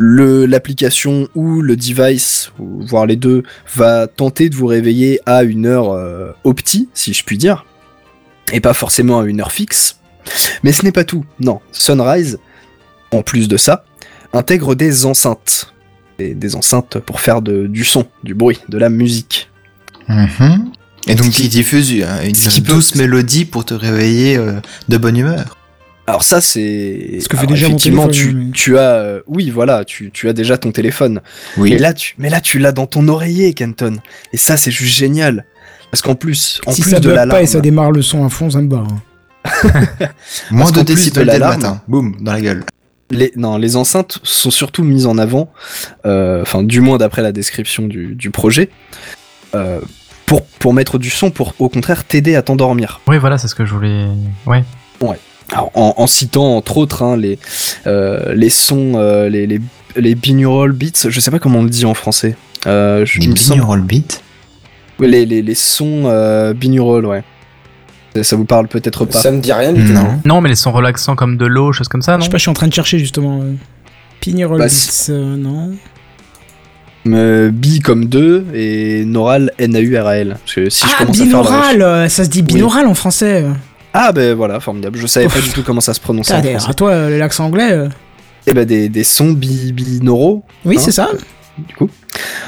[0.00, 3.42] l'application ou le device, voire les deux,
[3.74, 7.64] va tenter de vous réveiller à une heure euh, opti, si je puis dire,
[8.52, 9.98] et pas forcément à une heure fixe.
[10.62, 11.24] Mais ce n'est pas tout.
[11.38, 12.38] Non, Sunrise,
[13.12, 13.84] en plus de ça,
[14.32, 15.74] intègre des enceintes.
[16.18, 19.50] Des, des enceintes pour faire de- du son, du bruit, de la musique.
[20.08, 20.70] Mhm.
[21.06, 25.56] Et donc qui diffuse euh, une douce mélodie pour te réveiller euh, de bonne humeur.
[26.10, 29.20] Alors ça c'est Ce que fait alors, déjà mon effectivement téléphone, tu, tu as euh,
[29.26, 31.20] oui voilà tu, tu as déjà ton téléphone
[31.56, 31.70] Oui.
[31.70, 33.96] mais là tu mais là tu l'as dans ton oreiller Kenton
[34.32, 35.44] et ça c'est juste génial
[35.90, 38.24] parce qu'en plus en si plus ça de l'alarme pas et ça démarre le son
[38.24, 38.86] à fond, ça me barre.
[39.44, 39.70] hein.
[40.50, 41.82] Moins de décibels de l'alarme- matin.
[41.88, 42.64] Boum, dans la gueule.
[43.10, 45.50] les non les enceintes sont surtout mises en avant
[46.06, 48.68] euh, enfin du moins d'après la description du, du projet
[49.54, 49.80] euh,
[50.26, 53.54] pour pour mettre du son pour au contraire t'aider à t'endormir Oui, voilà, c'est ce
[53.54, 54.06] que je voulais.
[54.46, 54.64] Ouais.
[55.52, 57.38] Alors, en, en citant entre autres hein, les,
[57.86, 59.60] euh, les sons, euh, les, les,
[59.96, 62.36] les binaural beats, je sais pas comment on le dit en français.
[62.66, 64.20] Euh, je, Les binaural beats.
[65.00, 67.24] Les, les, les sons euh, binaural, ouais.
[68.14, 69.20] Ça, ça vous parle peut-être pas.
[69.20, 69.92] Ça me dit rien du tout.
[69.92, 70.20] Non.
[70.24, 72.36] Non, mais les sons relaxants comme de l'eau, choses comme ça, Je non sais pas,
[72.38, 73.40] je suis en train de chercher justement.
[74.20, 75.72] Pinnacle Bah, Beats, euh, non.
[77.06, 80.36] Euh, bi comme 2 et Naural N-A-U-R-A-L.
[80.38, 82.86] Parce que si je ah, commence à faire la- binaural euh, Ça se dit binaural
[82.86, 83.46] en français.
[83.92, 84.98] Ah ben voilà, formidable.
[84.98, 86.34] Je savais pas du tout comment ça se prononçait.
[86.34, 86.70] en français.
[86.70, 87.72] à toi, euh, l'accent anglais.
[87.72, 87.88] euh.
[88.46, 90.42] Et ben des, des sons bi binauraux.
[90.64, 91.10] Oui, Hein c'est ça.
[91.58, 91.90] du coup.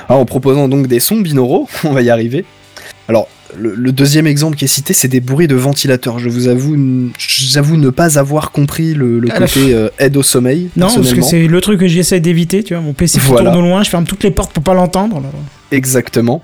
[0.08, 2.44] Alors, en proposant donc des sons binauraux, on va y arriver.
[3.08, 3.28] Alors,
[3.58, 6.18] le, le deuxième exemple qui est cité, c'est des bruits de ventilateur.
[6.18, 10.22] Je vous avoue, j'avoue ne pas avoir compris le, le Ah, côté euh, aide au
[10.22, 10.70] sommeil.
[10.76, 12.82] Non, parce que c'est le truc que j'essaie d'éviter, tu vois.
[12.82, 13.50] Mon PC Voilà.
[13.50, 15.20] tourne au loin, je ferme toutes les portes pour pas l'entendre.
[15.70, 16.40] Exactement.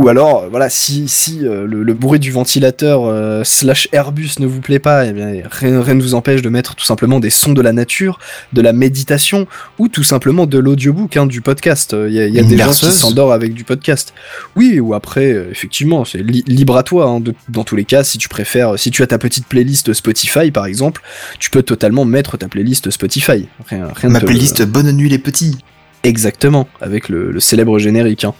[0.00, 4.30] Ou alors, euh, voilà, si, si euh, le, le bruit du ventilateur euh, slash Airbus
[4.38, 7.20] ne vous plaît pas, eh bien, rien, rien ne vous empêche de mettre tout simplement
[7.20, 8.18] des sons de la nature,
[8.54, 9.46] de la méditation,
[9.78, 11.94] ou tout simplement de l'audiobook, hein, du podcast.
[12.08, 14.14] Il y a, y des gens qui s'endorment avec du podcast.
[14.56, 17.04] Oui, ou après, effectivement, c'est li- libre à toi.
[17.06, 19.92] hein, de- dans tous les cas, si tu préfères, si tu as ta petite playlist
[19.92, 21.02] Spotify, par exemple,
[21.38, 23.48] tu peux totalement mettre ta playlist Spotify.
[23.68, 25.58] Rien, rien Ma te- playlist Bonne nuit les petits.
[26.04, 28.24] Exactement, avec le, le célèbre générique.
[28.24, 28.32] hein.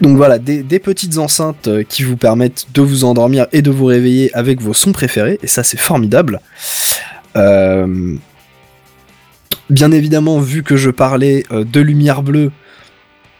[0.00, 3.86] Donc voilà, des, petites enceintes euh, qui vous permettent de vous endormir et de vous
[3.86, 6.40] réveiller avec vos sons préférés, et ça c'est formidable.
[7.36, 8.16] Euh,
[9.70, 12.50] Bien évidemment, vu que je parlais euh, de lumière bleue,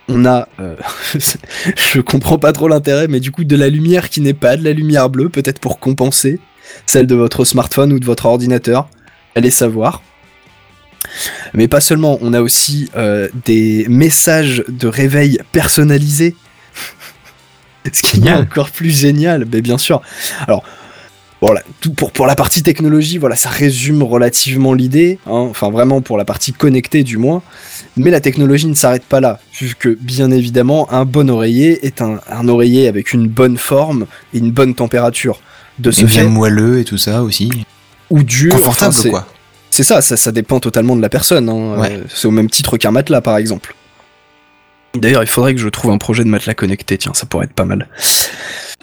[0.09, 0.77] on a, euh,
[1.15, 4.65] je comprends pas trop l'intérêt, mais du coup de la lumière qui n'est pas de
[4.65, 6.39] la lumière bleue, peut-être pour compenser
[6.85, 8.91] celle de votre smartphone ou de votre ordinateur,
[9.37, 10.03] allez savoir.
[11.55, 12.91] Mais pas seulement, on a aussi
[13.47, 16.35] des messages de réveil personnalisés.
[17.93, 20.01] Ce qui est encore plus génial, mais bien sûr.
[20.47, 20.63] Alors,
[21.41, 26.01] voilà, tout pour, pour la partie technologie, voilà, ça résume relativement l'idée, hein, enfin vraiment
[26.01, 27.43] pour la partie connectée du moins.
[27.97, 32.19] Mais la technologie ne s'arrête pas là, puisque bien évidemment, un bon oreiller est un,
[32.29, 35.41] un oreiller avec une bonne forme et une bonne température.
[35.79, 37.51] De ce Et bien fait, moelleux et tout ça aussi.
[38.11, 39.27] ou dur, Confortable enfin, quoi.
[39.71, 41.49] c'est ça, ça, ça dépend totalement de la personne.
[41.49, 41.79] hein.
[41.79, 41.93] Ouais.
[41.93, 43.77] Euh, c'est au même titre qu'un matelas, par exemple.
[44.95, 47.53] D'ailleurs, il faudrait que je trouve un projet de matelas connecté, tiens, ça pourrait être
[47.53, 47.89] pas mal.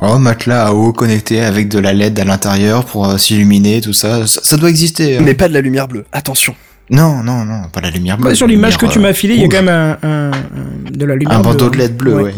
[0.02, 3.94] Oh, matelas à eau connecté avec de la LED à l'intérieur pour euh, s'illuminer, tout
[3.94, 4.28] ça.
[4.28, 4.42] ça.
[4.44, 5.18] ça doit exister.
[5.18, 5.22] hein.
[5.24, 6.54] Mais pas de la lumière bleue, attention.
[6.92, 8.30] Non, non, non, pas la lumière bleue.
[8.30, 10.32] Bah, sur l'image que tu m'as euh, filée, il y a quand même un, un-
[10.32, 11.40] un- de la lumière.
[11.40, 12.24] Un bandeau de LED bleu, Ouais.
[12.24, 12.34] ouais.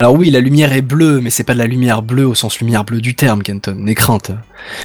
[0.00, 2.58] Alors oui, la lumière est bleue, mais c'est pas de la lumière bleue au sens
[2.60, 3.74] lumière bleue du terme, Kenton.
[3.76, 4.30] N'aie crainte.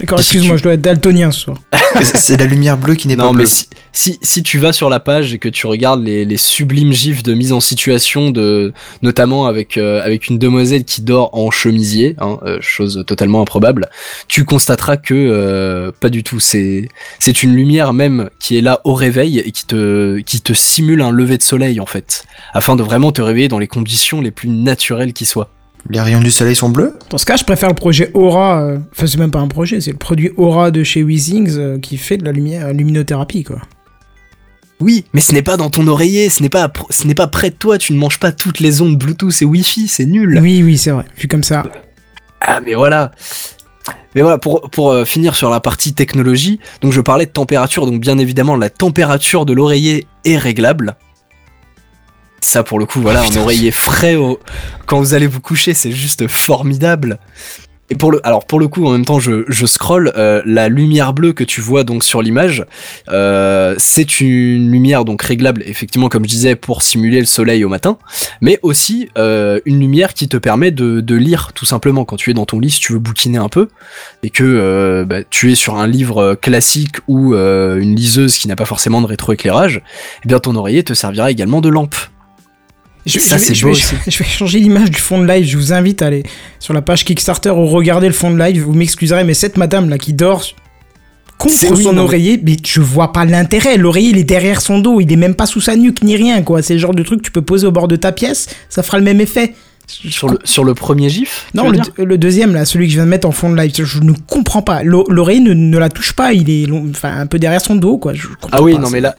[0.02, 1.58] D'accord, excuse-moi, tu- je dois être daltonien ce soir.
[2.02, 3.46] C'est la lumière bleue qui n'est pas Non, mais bleue.
[3.50, 6.92] si, si, si tu vas sur la page et que tu regardes les, les sublimes
[6.92, 11.50] gifs de mise en situation, de, notamment avec, euh, avec une demoiselle qui dort en
[11.50, 13.90] chemisier, hein, euh, chose totalement improbable,
[14.28, 16.42] tu constateras que euh, pas du tout.
[16.42, 16.90] C'est,
[17.20, 21.02] c'est une lumière même qui est là au réveil et qui te, qui te simule
[21.02, 24.32] un lever de soleil en fait, afin de vraiment te réveiller dans les conditions les
[24.32, 25.50] plus naturelles qui soient.
[25.90, 28.62] Les rayons du soleil sont bleus Dans ce cas, je préfère le projet Aura.
[28.64, 31.78] euh, Enfin, c'est même pas un projet, c'est le produit Aura de chez Weezings euh,
[31.80, 33.62] qui fait de la lumière, luminothérapie, quoi.
[34.82, 37.28] Oui, mais ce n'est pas dans ton oreiller, ce n'est pas, pr- ce n'est pas
[37.28, 40.40] près de toi, tu ne manges pas toutes les ondes Bluetooth et Wi-Fi, c'est nul.
[40.42, 41.06] Oui, oui, c'est vrai.
[41.18, 41.64] Vu comme ça.
[42.42, 43.12] Ah mais voilà.
[44.16, 47.86] Mais voilà, pour, pour euh, finir sur la partie technologie, donc je parlais de température,
[47.86, 50.96] donc bien évidemment la température de l'oreiller est réglable.
[52.46, 54.40] Ça pour le coup, voilà, un oreiller frais au-
[54.86, 57.18] quand vous allez vous coucher, c'est juste formidable.
[57.92, 60.70] Et pour le, alors pour le coup, en même temps, je, je scroll, euh, la
[60.70, 62.66] lumière bleue que tu vois donc sur l'image,
[63.10, 67.70] euh, c'est une lumière donc réglable, effectivement, comme je disais, pour simuler le soleil au
[67.70, 67.98] matin,
[68.42, 72.32] mais aussi euh, une lumière qui te permet de, de lire tout simplement quand tu
[72.32, 73.70] es dans ton lit, si tu veux bouquiner un peu,
[74.24, 78.66] et que bah, tu es sur un livre classique ou une liseuse qui n'a pas
[78.66, 79.82] forcément de rétroéclairage,
[80.24, 81.96] eh bien ton oreiller te servira également de lampe.
[83.06, 83.96] Je, Ça, je vais- je vais, aussi.
[84.08, 85.46] je vais changer l'image du fond de live.
[85.46, 86.24] Je vous invite à aller
[86.60, 88.64] sur la page Kickstarter ou regarder le fond de live.
[88.64, 90.44] Vous m'excuserez, mais cette madame là qui dort
[91.38, 92.56] contre oui, son oreiller, mais...
[92.66, 93.78] je vois pas l'intérêt.
[93.78, 96.42] L'oreiller il est derrière son dos, il est même pas sous sa nuque ni rien
[96.42, 96.62] quoi.
[96.62, 98.82] C'est le genre de truc que tu peux poser au bord de ta pièce, ça
[98.84, 99.54] fera le même effet.
[99.88, 103.10] Sur le, sur le premier gif Non, le, deuxième là, celui que je viens de
[103.12, 104.82] mettre en fond de live, je ne comprends pas.
[104.82, 107.76] L'o- L'oreiller ne, ne la touche pas, il est long- enfin un peu derrière son
[107.76, 108.16] dos quoi.
[108.16, 109.16] Je comprends Ah oui, pas, non mais là...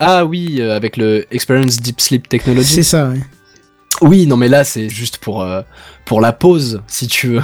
[0.00, 2.74] Ah oui, euh, avec le Experience Deep Sleep Technology.
[2.74, 3.08] C'est ça.
[3.08, 3.20] ouais.
[4.00, 5.62] Oui, non mais là c'est juste pour, euh,
[6.04, 7.42] pour la pause, si tu veux.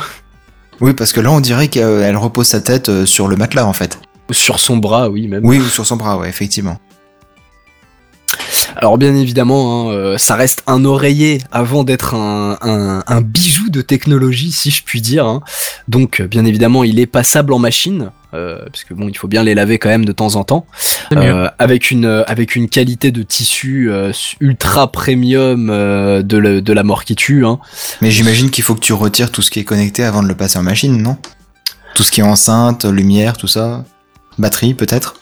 [0.80, 3.72] Oui, parce que là, on dirait qu'elle repose sa tête euh, sur le matelas, en
[3.72, 3.98] fait.
[4.30, 5.44] Sur son bras, oui même.
[5.44, 6.78] Oui, ou sur son bras, ouais, effectivement.
[8.76, 13.68] Alors bien évidemment, hein, euh, ça reste un oreiller avant d'être un, un, un bijou
[13.70, 15.26] de technologie, si je puis dire.
[15.26, 15.42] hein.
[15.88, 19.42] Donc bien évidemment, il est passable en machine, euh, parce que bon, il faut bien
[19.42, 20.66] les laver quand même de temps en temps.
[21.12, 26.72] Euh, avec une avec une qualité de tissu euh, ultra premium euh, de, le- de
[26.72, 27.44] la mort qui tue.
[27.46, 27.58] Hein.
[28.00, 30.34] Mais j'imagine qu'il faut que tu retires tout ce qui est connecté avant de le
[30.34, 31.16] passer en machine, non?
[31.94, 33.84] Tout ce qui est enceinte, lumière, tout ça?
[34.38, 35.14] Batterie, peut-être?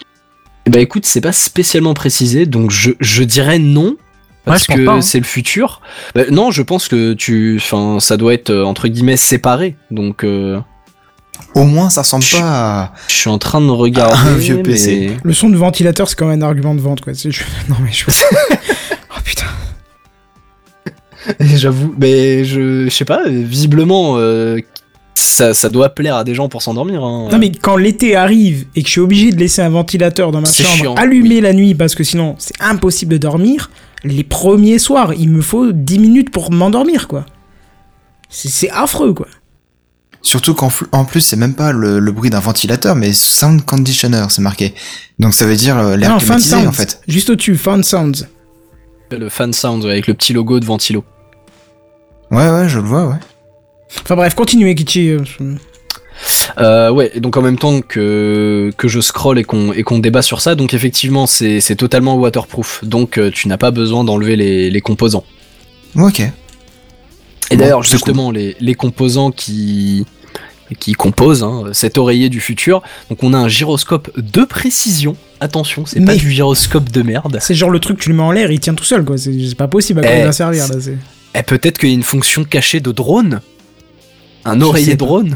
[0.67, 3.97] Eh ben écoute, c'est pas spécialement précisé, donc je, je dirais non.
[4.45, 5.01] Parce que hein.
[5.01, 5.81] c'est le futur.
[6.17, 9.77] Bah, non, je pense que tu, enfin, ça doit être euh, entre guillemets séparé.
[9.93, 10.59] Donc, euh,
[11.55, 12.41] Au moins, ça ressemble pas
[12.83, 12.93] à...
[13.07, 15.11] je suis en train de regarder Un vieux PC.
[15.11, 17.15] mais- Le son de ventilateur, c'est quand même un argument de vente quoi.
[17.15, 18.05] C'est- je- Non mais je.
[18.11, 19.47] oh putain.
[21.39, 23.23] J'avoue, mais je, je sais pas.
[23.29, 24.59] Visiblement, euh,
[25.15, 27.03] ça, ça doit plaire à des gens pour s'endormir.
[27.05, 27.29] Hein.
[27.31, 30.41] Non mais quand l'été arrive et que je suis obligé de laisser un ventilateur dans
[30.41, 33.71] ma chambre chiant, allumé la nuit parce que sinon c'est impossible de dormir,
[34.05, 37.27] les premiers soirs il me faut 10 minutes pour m'endormir quoi.
[38.29, 39.27] C'est- affreux quoi.
[40.25, 44.25] Surtout qu'en en plus, c'est même pas le, le bruit d'un ventilateur, mais sound conditioner,
[44.31, 44.73] c'est marqué.
[45.19, 46.69] Donc ça veut dire euh, l'air climatisé, sounds.
[46.69, 47.01] en fait.
[47.09, 48.25] Juste au-dessus, fan sounds.
[49.11, 51.05] Le fan sound avec le petit logo de ventilo.
[52.31, 53.17] Ouais, ouais, je le vois, ouais.
[54.03, 55.17] Enfin bref, continuez Kichi.
[56.59, 59.99] euh, ouais, et donc en même temps que, que je scroll et qu'on et qu'on
[59.99, 64.05] débat sur ça, donc effectivement c'est c'est totalement waterproof, donc euh, tu n'as pas besoin
[64.05, 65.25] d'enlever les, les composants.
[65.97, 66.21] Ok.
[66.21, 66.31] Et
[67.51, 70.07] Bon, d'ailleurs c'est justement les, les composants qui
[70.79, 75.17] qui composent hein, cet oreiller du futur, donc on a un gyroscope de précision.
[75.41, 77.39] Attention, c'est pas du gyroscope de merde.
[77.43, 79.19] C'est genre le truc tu le mets en l'air, il tient tout seul quoi.
[79.19, 80.75] C'est pas possible à quoi Eh, il va servir là.
[81.35, 83.41] Et peut-être qu'il y a une fonction cachée de drone,
[84.45, 85.35] un oreiller drone.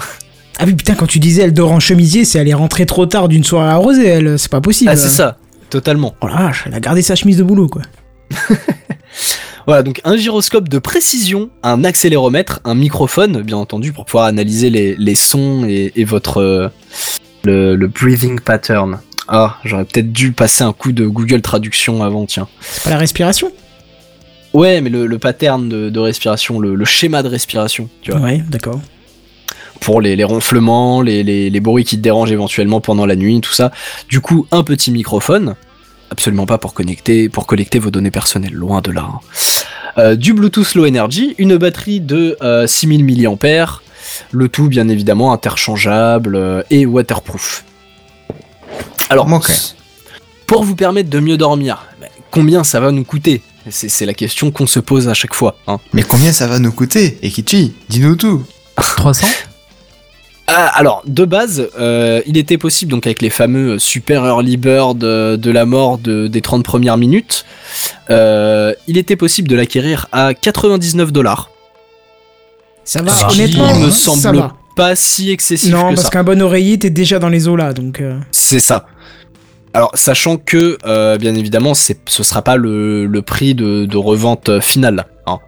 [0.58, 3.06] Ah oui putain quand tu disais elle dort en chemisier, c'est elle est rentrée trop
[3.06, 4.38] tard d'une soirée arrosée elle.
[4.38, 4.90] C'est pas possible.
[4.92, 5.38] Ah c'est ça,
[5.70, 6.14] totalement.
[6.22, 7.82] Oh la vache, elle a gardé sa chemise de boulot quoi.
[9.66, 14.70] Voilà, donc un gyroscope de précision, un accéléromètre, un microphone, bien entendu, pour pouvoir analyser
[14.70, 16.68] les, les sons et, et votre euh,
[17.42, 19.00] le, le breathing pattern.
[19.26, 22.46] Ah, j'aurais peut-être dû passer un coup de Google Traduction avant, tiens.
[22.60, 23.50] C'est pas la respiration?
[24.54, 28.20] Ouais, mais le, le pattern de, de respiration, le, le schéma de respiration, tu vois,
[28.20, 28.80] Ouais, d'accord.
[29.80, 33.40] Pour les, les ronflements, les, les, les bruits qui te dérangent éventuellement pendant la nuit,
[33.40, 33.70] tout ça.
[34.08, 35.54] Du coup, un petit microphone,
[36.10, 39.08] absolument pas pour connecter, pour collecter vos données personnelles, loin de là.
[39.12, 39.20] hein.
[39.98, 43.80] Euh, du Bluetooth Low Energy, une batterie de euh, 6000 mAh,
[44.30, 47.64] le tout bien évidemment interchangeable euh, et waterproof.
[49.08, 49.50] Alors, Ok.
[50.46, 53.42] pour vous permettre de mieux dormir, bah, combien ça va nous coûter?
[53.70, 55.56] C'est c'est la question qu'on se pose à chaque fois.
[55.66, 55.78] Hein.
[55.92, 57.18] Mais combien ça va nous coûter?
[57.22, 58.44] Ekichi, dis-nous tout.
[58.76, 59.26] 300
[60.48, 65.02] Ah, alors, de base, euh, il était possible, donc avec les fameux Super Early Bird
[65.02, 67.44] euh, de la mort de- des 30 premières minutes,
[68.10, 71.50] euh, il était possible de l'acquérir à 99 dollars.
[72.84, 74.52] Ça va, Ce qui honnêtement, me hein, ça semble va.
[74.76, 77.72] pas si excessif Non, que parce qu'un bon oreiller, t'es déjà dans les eaux là,
[77.72, 78.00] donc.
[78.00, 78.86] euh, C'est ça.
[79.74, 81.92] Alors, sachant que, euh, bien évidemment, ce
[82.22, 85.06] sera pas le, le prix de, de revente finale.
[85.26, 85.38] Hein.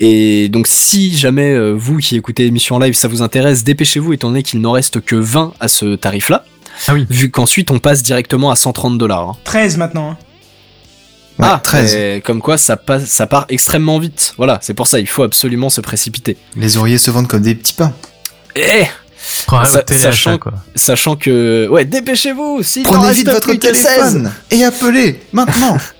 [0.00, 4.12] Et donc, si jamais euh, vous qui écoutez l'émission en live, ça vous intéresse, dépêchez-vous,
[4.14, 6.44] étant donné qu'il n'en reste que 20 à ce tarif-là.
[6.88, 7.06] Ah oui.
[7.10, 9.28] Vu qu'ensuite, on passe directement à 130 dollars.
[9.30, 9.36] hein.
[9.44, 10.10] 13 maintenant.
[10.12, 10.16] hein.
[11.38, 11.94] Ouais, ah, 13.
[11.94, 14.34] et Comme quoi, ça, passe, ça part extrêmement vite.
[14.36, 16.36] Voilà, c'est pour ça, il faut absolument se précipiter.
[16.56, 17.92] Les oreillers se vendent comme des petits pains.
[18.56, 18.84] Eh
[19.46, 20.54] Prends Sa- sachant- quoi.
[20.74, 21.68] Sachant que...
[21.70, 23.82] Ouais, dépêchez-vous Prenez vite votre plus que 16.
[23.84, 25.76] téléphone et appelez maintenant.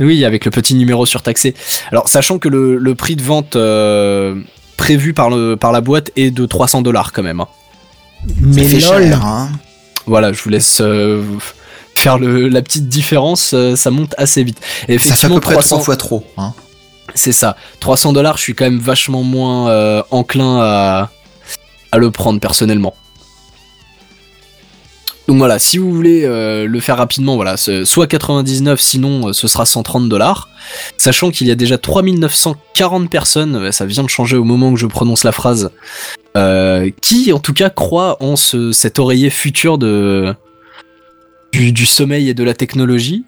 [0.00, 1.54] Oui, avec le petit numéro surtaxé.
[1.92, 4.34] Alors, sachant que le, le prix de vente euh,
[4.76, 7.40] prévu par, le, par la boîte est de 300 dollars quand même.
[7.40, 7.48] hein.
[8.40, 8.80] Mais lol.
[8.80, 9.50] cher, hein.
[10.06, 11.22] Voilà, je vous laisse euh,
[11.94, 14.58] faire le, la petite différence, euh, ça monte assez vite.
[14.88, 16.24] Et Ça fait à effectivement, peu près 300 trois fois trop.
[16.36, 16.52] Hein.
[17.14, 17.56] c'est ça.
[17.80, 21.10] 300 dollars, je suis quand même vachement moins euh, enclin à,
[21.92, 22.94] à le prendre personnellement.
[25.26, 29.48] Donc voilà, si vous voulez euh, le faire rapidement, voilà, soit 99, sinon euh, ce
[29.48, 30.48] sera 130 dollars.
[30.98, 34.76] Sachant qu'il y a déjà 3940 personnes, euh, ça vient de changer au moment où
[34.76, 35.70] je prononce la phrase,
[36.36, 40.34] euh, qui en tout cas croient en ce, cet oreiller futur de,
[41.52, 43.24] du, du sommeil et de la technologie.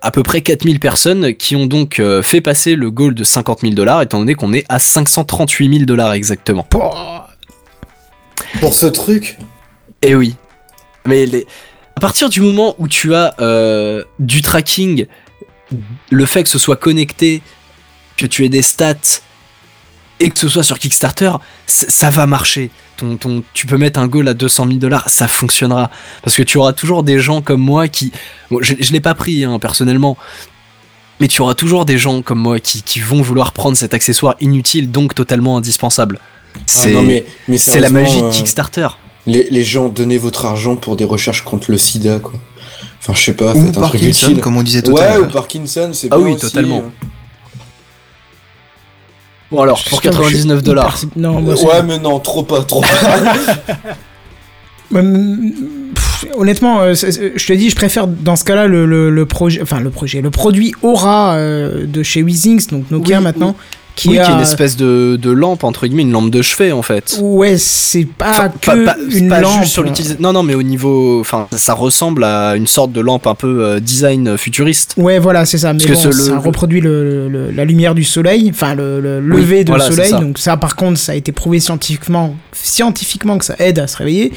[0.00, 3.74] À peu près 4000 personnes qui ont donc fait passer le goal de 50 000
[3.74, 6.66] dollars, étant donné qu'on est à 538 000 dollars exactement.
[8.60, 9.36] Pour ce truc?
[10.00, 10.36] Eh oui.
[11.06, 11.46] Mais les...
[11.96, 15.06] à partir du moment où tu as euh, du tracking,
[16.10, 17.42] le fait que ce soit connecté,
[18.16, 19.20] que tu aies des stats
[20.20, 21.32] et que ce soit sur Kickstarter,
[21.66, 22.70] ça va marcher.
[22.96, 25.90] Ton, ton, tu peux mettre un goal à 200 000 dollars, ça fonctionnera.
[26.22, 28.12] Parce que tu auras toujours des gens comme moi qui...
[28.50, 30.16] Bon, je je l'ai pas pris hein, personnellement.
[31.20, 34.36] Mais tu auras toujours des gens comme moi qui, qui vont vouloir prendre cet accessoire
[34.40, 36.18] inutile, donc totalement indispensable.
[36.66, 37.24] C'est Ah mais,
[37.80, 38.88] la magie de euh, Kickstarter.
[39.26, 42.32] Les, les gens, donnez votre argent pour des recherches contre le sida, quoi.
[43.00, 44.40] Enfin, je sais pas, Ou faites un truc utile.
[44.40, 45.26] comme on disait tout Ouais, à ou.
[45.26, 46.78] Parkinson, c'est Ah bien oui, aussi, totalement.
[46.78, 47.06] euh.
[49.50, 50.98] Bon alors, pour Putain, je suis 99 dollars.
[51.02, 52.88] hyper- Non, moi, c'est- Ouais, mais non, trop pas, trop pas.
[54.94, 55.52] Hum,
[55.94, 59.10] pff, Honnêtement, euh, c'est- c'est- je te dis, je préfère dans ce cas-là le, le,
[59.10, 63.24] le projet, enfin le projet, le produit Aura euh, de chez Weezings, donc Nokia Oui,
[63.24, 63.56] maintenant,
[63.96, 66.42] qui oui, a, qui est une espèce de, de lampe, entre guillemets, une lampe de
[66.42, 67.18] chevet en fait.
[67.22, 69.60] ouais, c'est pas Enfin, que une pas lampe.
[69.60, 70.20] juste sur l'utilisation.
[70.22, 71.20] Non, non, mais au niveau.
[71.20, 74.94] Enfin, ça ressemble à une sorte de lampe un peu euh, design futuriste.
[74.96, 75.72] Ouais, voilà, c'est ça.
[75.72, 79.00] Mais Parce que bon, ça le- reproduit le, le- la lumière du soleil, enfin le,
[79.00, 80.10] le lever de voilà, soleil.
[80.10, 80.18] ça.
[80.18, 83.96] Donc ça, par contre, ça a été prouvé scientifiquement, scientifiquement que ça aide à se
[83.96, 84.32] réveiller.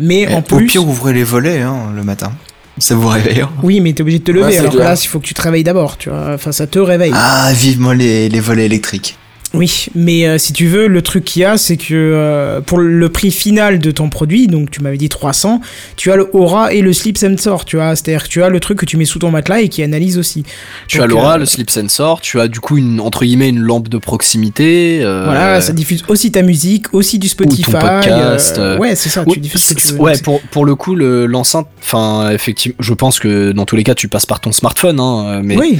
[0.00, 2.32] Mais Eh, en Au plus, pire, ouvrez les volets hein, le matin.
[2.78, 3.44] Ça vous réveille.
[3.62, 4.46] oui, mais t'es obligé de te lever.
[4.46, 6.32] Ouais, alors que là, il faut que tu te réveilles d'abord, tu vois.
[6.34, 7.12] Enfin, ça te réveille.
[7.14, 9.16] Ah, vivement les, les volets électriques.
[9.54, 12.78] Oui, mais euh, si tu veux, le truc qu'il y a, c'est que euh, pour
[12.78, 15.60] le prix final de ton produit, donc tu m'avais dit 300,
[15.96, 17.94] tu as le Aura et le Sleep Sensor, tu vois.
[17.94, 20.16] C'est-à-dire que tu as le truc que tu mets sous ton matelas et qui analyse
[20.18, 20.44] aussi.
[20.88, 23.48] Tu Donc, as l'aura, euh, le sleep sensor, tu as du coup une entre guillemets
[23.50, 25.00] une lampe de proximité.
[25.02, 27.72] Voilà, ça diffuse aussi ta musique, aussi du Spotify.
[27.72, 30.00] podcast, euh, euh, ouais, c'est ça, tu diffuses ce que tu veux.
[30.00, 33.84] ouais, pour, pour le coup, le- l'enceinte, enfin, effectivement, je pense que dans tous les
[33.84, 35.78] cas, tu passes par ton smartphone, hein, mais Oui,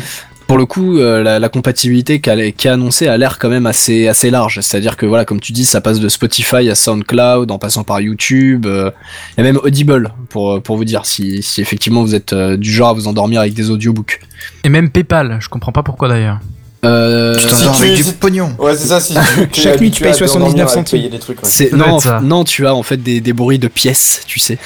[0.52, 4.06] pour le coup, euh, la, la compatibilité qui est annoncée a l'air quand même assez,
[4.06, 4.60] assez large.
[4.60, 8.02] C'est-à-dire que, voilà, comme tu dis, ça passe de Spotify à SoundCloud, en passant par
[8.02, 8.90] YouTube, euh,
[9.38, 12.90] et même Audible, pour, pour vous dire, si, si effectivement vous êtes euh, du genre
[12.90, 14.20] à vous endormir avec des audiobooks.
[14.62, 16.38] Et même PayPal, je comprends pas pourquoi d'ailleurs.
[16.84, 18.54] Euh, tu si t'endors tu- avec du pognon.
[18.58, 19.20] Ouais, c'est ça, si tu
[19.62, 21.72] Chaque nuit, tu payes à t'endormir 79 à centimes.
[21.72, 21.78] ouais.
[21.78, 24.58] non, non, tu as en fait des, des bruits de pièces, tu sais.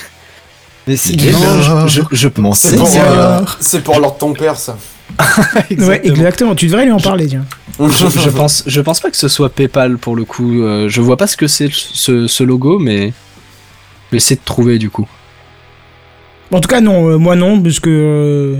[0.88, 1.86] Mais c'est, là.
[1.86, 4.76] je, je, je C'est pour, euh, c'est pour l'ordre de ton père, ça.
[5.78, 6.54] ouais, exactement.
[6.54, 7.44] Tu devrais lui en parler, tiens.
[7.78, 10.62] je, je pense, je pense pas que ce soit PayPal pour le coup.
[10.62, 14.44] Euh, je vois pas ce que c'est ce, ce logo, mais je vais essayer de
[14.44, 15.08] trouver du coup.
[16.52, 18.56] En tout cas, non, euh, moi non, parce que.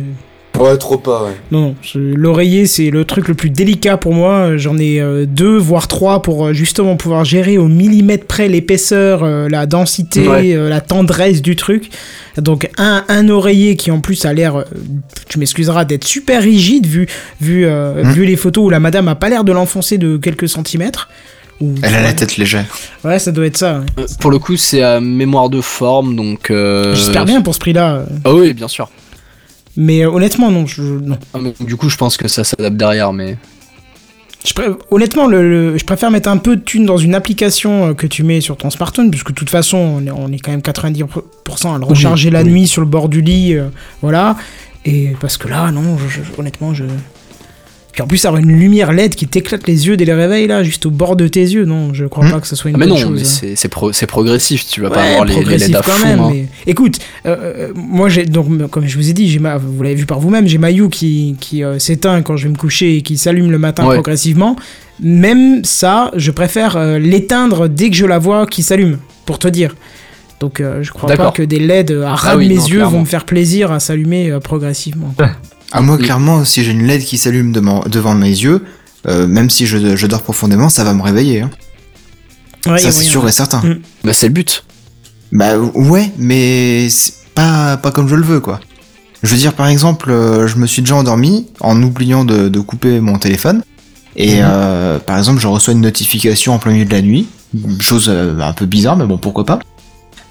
[0.59, 1.33] Ouais, trop pas, ouais.
[1.51, 4.57] Non, l'oreiller c'est le truc le plus délicat pour moi.
[4.57, 9.23] J'en ai euh, deux, voire trois pour euh, justement pouvoir gérer au millimètre près l'épaisseur,
[9.25, 10.55] euh, la densité, Ouais.
[10.55, 11.91] euh, la tendresse du truc.
[12.39, 14.65] Donc un, un oreiller qui en plus a l'air,
[15.29, 17.07] tu m'excuseras, d'être super rigide vu,
[17.41, 18.11] vu, euh, Hmm.
[18.11, 21.09] vu les photos où la madame a pas l'air de l'enfoncer de quelques centimètres.
[21.61, 22.67] Ou- Elle a la tête légère.
[23.05, 23.81] Ouais, ça doit être ça.
[23.97, 24.05] ouais.
[24.21, 26.51] Pour le coup, c'est à mémoire de forme, donc.
[26.51, 28.05] euh, J'espère bien pour ce prix-là.
[28.25, 28.91] Ah oui, bien sûr.
[29.77, 30.67] Mais euh, honnêtement, non.
[30.67, 31.19] Je, non.
[31.35, 33.37] Ah, du coup, je pense que ça s'adapte derrière, mais.
[34.47, 37.89] Je pré- honnêtement, le, le- je préfère mettre un peu de thunes dans une application
[37.89, 40.39] euh, que tu mets sur ton smartphone, puisque de toute façon, on est, on est
[40.39, 42.51] quand même 90% à le recharger la oui.
[42.51, 43.69] nuit sur le bord du lit, euh,
[44.03, 44.37] voilà.
[44.85, 46.85] Et parce que là, non, je- je- honnêtement, je.
[47.97, 50.63] Puis en plus, avoir une lumière LED qui t'éclate les yeux dès les réveils, là,
[50.63, 52.31] juste au bord de tes yeux, non, je crois Hmm.
[52.33, 53.11] pas que ce soit une Ah, mais bonne non, chose.
[53.15, 53.25] mais hein.
[53.25, 56.07] c'est c'est pro- c'est progressif, tu vas pas avoir les, les LED à quand fond.
[56.07, 56.21] même.
[56.21, 56.31] hein.
[56.31, 59.83] mais- Écoute, euh, euh, moi j'ai donc comme je vous ai dit, j'ai ma, vous
[59.83, 62.59] l'avez vu par vous-même, j'ai ma You qui, qui euh, s'éteint quand je vais me
[62.59, 63.95] coucher et qui s'allume le matin Ouais.
[63.95, 64.57] progressivement.
[65.01, 69.49] Même ça, je préfère euh, l'éteindre dès que je la vois qui s'allume, pour te
[69.49, 69.75] dire.
[70.41, 72.67] Donc euh, je crois pas que des LED à ras Ah de oui, mes non,
[72.67, 72.91] yeux clairement.
[72.91, 75.15] vont me faire plaisir à s'allumer euh, progressivement.
[75.17, 75.31] quoi.
[75.79, 78.65] Ah, moi, clairement, si j'ai une LED qui s'allume devant, devant mes yeux,
[79.07, 81.43] euh, même si je, je dors profondément, ça va me réveiller.
[81.43, 81.51] hein.
[82.67, 83.61] Ouais, ça, c'est sûr et certain.
[83.61, 83.79] Mm.
[84.05, 84.65] Bah, c'est le but.
[85.33, 86.89] Bah ouais, mais
[87.35, 88.61] pas, pas comme je le veux, quoi.
[89.23, 92.61] Je veux dire, par exemple, euh, je me suis déjà endormi en oubliant de, de
[92.61, 93.63] couper mon téléphone.
[94.17, 94.45] Et Mhm.
[94.45, 97.27] euh, par exemple, je reçois une notification en plein milieu de la nuit.
[97.55, 99.59] Une chose euh, un peu bizarre, mais bon, pourquoi pas.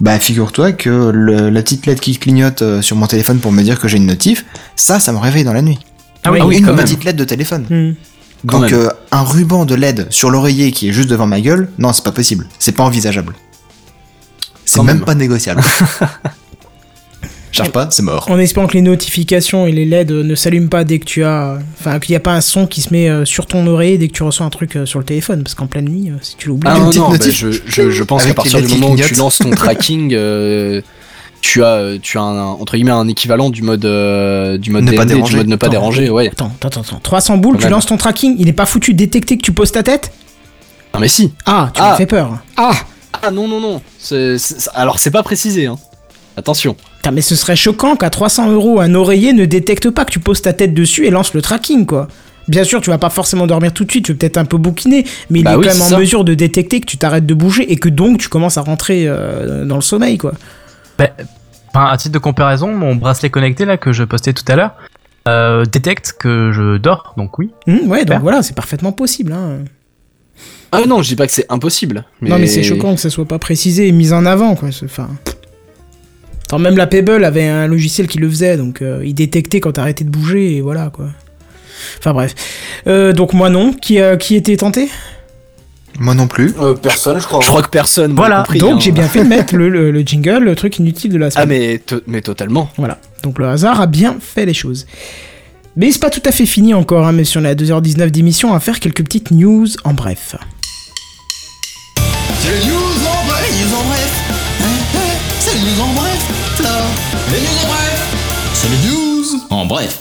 [0.02, 3.62] Bah figure-toi que le- la petite LED qui clignote euh, sur mon téléphone pour me
[3.64, 5.80] dire que j'ai une notif, ça, ça me réveille dans la nuit.
[6.24, 6.84] Ah oui, une quand même.
[6.84, 7.66] petite LED de téléphone.
[7.70, 7.96] Mm.
[8.48, 11.70] Quand Donc euh, un ruban de LED sur l'oreiller qui est juste devant ma gueule,
[11.80, 12.48] non, c'est pas possible.
[12.60, 13.34] C'est pas envisageable.
[14.66, 15.02] C'est même.
[15.02, 15.64] pas négociable.
[17.56, 18.26] Charge pas, c'est mort.
[18.30, 21.58] En espérant que les notifications et les LED ne s'allument pas dès que tu as.
[21.80, 24.08] Enfin, qu'il n'y a pas un son qui se met euh, sur ton oreille dès
[24.08, 25.44] que tu reçois un truc euh, sur le téléphone.
[25.44, 26.70] Parce qu'en pleine nuit, euh, si tu l'oublies.
[26.72, 29.38] Ah non, non, bah, je, je, je pense qu'à partir du moment où tu lances
[29.40, 30.82] ton tracking, euh,
[31.42, 34.92] tu as, tu as un, entre guillemets un équivalent du mode, euh, du mode Ne
[34.98, 35.32] pas déranger.
[35.32, 36.28] du mode ne pas Attends, déranger, ouais.
[36.32, 37.00] Attends, attends, attends.
[37.04, 37.74] 300 boules, Quand tu même.
[37.74, 40.12] lances ton tracking, il est pas foutu de détecter que tu poses ta tête?
[40.94, 41.34] Non mais si.
[41.46, 41.92] Ah, tu Ah.
[41.92, 42.40] me fais peur.
[42.58, 42.72] Ah
[43.22, 43.82] Ah non non non.
[44.74, 45.78] Alors c'est pas précisé, hein.
[46.38, 46.76] Attention.
[47.06, 50.18] Putain, mais ce serait choquant qu'à 300 euros, un oreiller ne détecte pas que tu
[50.18, 52.08] poses ta tête dessus et lance le tracking, quoi.
[52.48, 54.58] Bien sûr, tu vas pas forcément dormir tout de suite, tu vas peut-être un peu
[54.58, 56.00] bouquiner, mais il Bah est oui, quand même en ça.
[56.00, 59.04] mesure de détecter que tu t'arrêtes de bouger et que donc tu commences à rentrer
[59.06, 60.34] euh, dans le sommeil, quoi.
[60.98, 61.10] Bah,
[61.76, 64.72] à titre de comparaison, mon bracelet connecté là que je postais tout à l'heure
[65.28, 67.52] euh, détecte que je dors, donc oui.
[67.68, 69.32] Hum, ouais, donc voilà, c'est parfaitement possible.
[69.32, 69.60] Hein.
[70.72, 72.04] Ah non, je dis pas que c'est impossible.
[72.22, 72.30] Mais...
[72.32, 74.70] Non, mais c'est choquant que ça soit pas précisé et mis en avant, quoi.
[74.84, 75.10] Enfin.
[76.46, 79.74] Attends, même la Pebble avait un logiciel qui le faisait, donc euh, il détectait quand
[79.74, 81.08] t'arrêtais de bouger et voilà, quoi.
[82.00, 82.34] Enfin bref.
[82.88, 83.74] Euh, donc moi non.
[83.74, 84.90] Qui, euh, qui était tenté?
[86.00, 86.54] Moi non plus.
[86.60, 87.40] Euh, personne, je crois.
[87.42, 88.14] Je crois que personne.
[88.16, 88.80] Voilà, compris, donc hein.
[88.80, 91.44] j'ai bien fait de mettre le, le- le jingle, le truc inutile de la semaine.
[91.44, 92.70] Ah mais, to- mais totalement.
[92.78, 94.86] Voilà, donc le hasard a bien fait les choses.
[95.78, 98.10] Mais c'est pas tout à fait fini encore, hein, mais si on est à 2h19
[98.12, 100.36] d'émission, à faire quelques petites news en bref.
[102.40, 102.85] C'est les news
[108.66, 110.00] C'est les news en bref.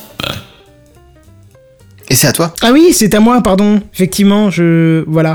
[2.08, 3.82] Et c'est à toi Ah oui, c'est à moi, pardon.
[3.92, 5.04] Effectivement, je...
[5.06, 5.34] Voilà.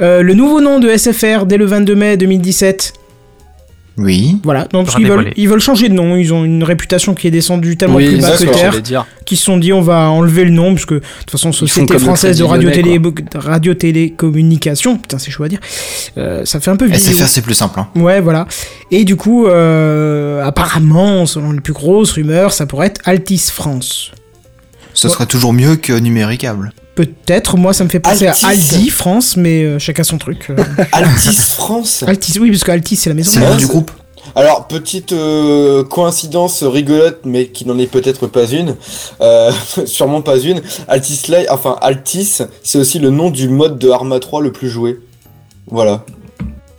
[0.00, 2.92] Euh, le nouveau nom de SFR dès le 22 mai 2017.
[3.96, 4.38] Oui.
[4.42, 6.16] Voilà, non, parce Sera qu'ils veulent, ils veulent changer de nom.
[6.16, 8.72] Ils ont une réputation qui est descendue tellement oui, plus bas que terre.
[8.72, 9.06] j'allais dire.
[9.24, 11.96] qui se sont dit on va enlever le nom parce que de toute façon Société
[11.98, 13.00] française de radio télé
[13.36, 15.60] radio télécommunication putain c'est chaud à dire
[16.18, 17.78] Euh, ça fait un peu vidéo SFR c'est plus simple.
[17.80, 17.88] Hein.
[17.94, 18.46] ouais voilà
[18.90, 24.10] et du coup euh, apparemment selon les plus grosses rumeurs ça pourrait être Altis France
[24.92, 25.12] Ce Ouais.
[25.12, 26.72] serait toujours mieux que numéricable.
[26.94, 28.44] Peut-être moi ça me fait penser Altis.
[28.44, 30.56] à Aldi France mais euh, chacun son truc euh.
[30.92, 32.04] Altis France.
[32.06, 33.90] Altis oui parce que Altis c'est la maison C'est le nom Ouais, du groupe.
[34.36, 38.74] Alors, petite euh, coïncidence rigolote, mais qui n'en est peut-être pas une,
[39.20, 39.52] euh,
[39.84, 44.18] sûrement pas une, Altis Live, enfin Altis, c'est aussi le nom du mode de Arma
[44.18, 44.98] 3 le plus joué.
[45.70, 46.04] Voilà.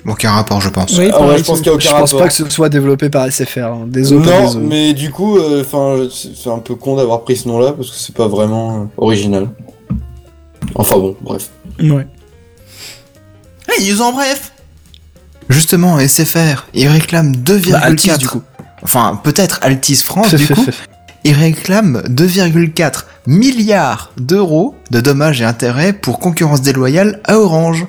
[0.07, 0.97] Aucun rapport, je pense.
[0.97, 2.19] oui Ah ouais, je pense qu'il n'y a aucun Je pense rapport.
[2.19, 3.59] pas que ce soit développé par SFR.
[3.59, 3.85] hein.
[3.87, 4.25] Désolé.
[4.25, 4.65] non, désolé.
[4.65, 7.89] mais du coup, euh, enfin, c'est c'est un peu con d'avoir pris ce nom-là parce
[7.89, 9.47] que c'est pas vraiment original.
[10.75, 11.49] Enfin bon, bref.
[11.79, 12.07] ouais.
[13.79, 14.51] News en bref.
[15.49, 17.71] Justement, SFR, ils réclament 2,4.
[17.71, 18.41] Bah, Altis, du coup.
[18.83, 20.65] Enfin, peut-être Altis France, du coup.
[21.23, 27.85] Ils réclament 2,4 milliards d'euros de dommages et intérêts pour concurrence déloyale à Orange.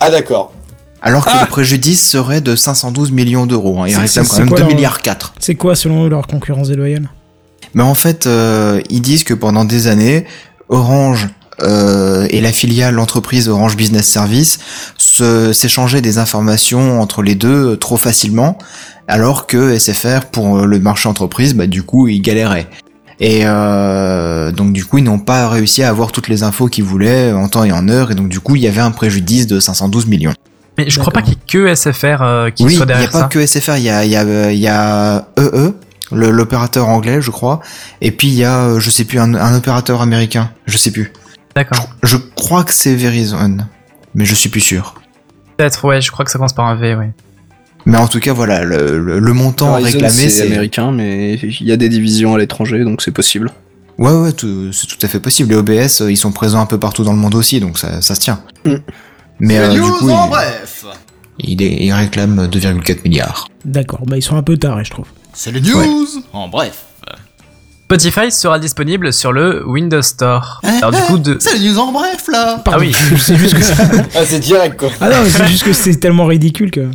[0.00, 0.52] Ah d'accord.
[1.00, 3.80] Alors que Ah le préjudice serait de 512 millions d'euros.
[3.82, 3.86] hein.
[3.88, 5.34] Ils réclament quand même quoi 2 leur- milliards 4.
[5.38, 7.08] c'est quoi selon eux, leur concurrence déloyale?
[7.74, 10.26] Mais en fait, euh, ils disent que pendant des années,
[10.68, 11.28] Orange
[11.62, 14.58] euh, et la filiale l'entreprise Orange Business Service
[14.98, 18.58] se- s'échangeaient des informations entre les deux euh, trop facilement,
[19.08, 22.66] alors que SFR pour euh, le marché entreprise, bah du coup, ils galéraient.
[23.20, 26.84] Et euh, donc du coup, ils n'ont pas réussi à avoir toutes les infos qu'ils
[26.84, 29.46] voulaient en temps et en heure, et donc du coup, il y avait un préjudice
[29.46, 30.32] de 512 millions.
[30.76, 32.92] Mais je crois pas qu'il y ait que SFR euh, qui oui, soit il n'y
[32.92, 33.26] a derrière pas ça.
[33.28, 35.72] que SFR, il y a, il y a, il y a EE,
[36.10, 37.60] le- l'opérateur anglais, je crois.
[38.00, 40.90] Et puis il y a, euh, je sais plus, un, un opérateur américain, je sais
[40.90, 41.12] plus.
[41.54, 41.88] D'accord.
[42.02, 43.58] Je crois que c'est Verizon,
[44.14, 44.94] mais je suis plus sûr.
[45.56, 47.12] Peut-être, ouais, je crois que ça commence par un V, ouais.
[47.86, 51.34] Mais en tout cas, voilà, le, le- le montant Verizon, réclamé, c'est c'est américain, mais
[51.34, 53.50] il y a des divisions à l'étranger, donc c'est possible.
[53.98, 54.30] Ouais, ouais,
[54.72, 55.50] c'est tout à fait possible.
[55.50, 58.02] Les OBS, euh, ils sont présents un peu partout dans le monde aussi, donc ça,
[58.02, 58.40] ça se tient.
[58.64, 58.74] Mm.
[59.38, 60.84] Mais euh, Les du news coup, en il, bref.
[61.38, 63.46] il, est- il réclame 2,4 milliards.
[63.64, 65.06] D'accord, bah ils sont un peu tard, je trouve.
[65.32, 66.84] C'est les news en bref.
[67.88, 70.60] Spotify sera disponible sur le Windows Store.
[70.64, 71.36] Eh, Alors du eh, coup, de...
[71.38, 72.62] C'est les news en bref là.
[72.66, 72.94] Ah oui.
[73.18, 73.74] c'est juste que ça...
[74.14, 74.88] Ah, c'est direct quoi.
[75.00, 76.88] Ah non, mais c'est juste que c'est tellement ridicule que.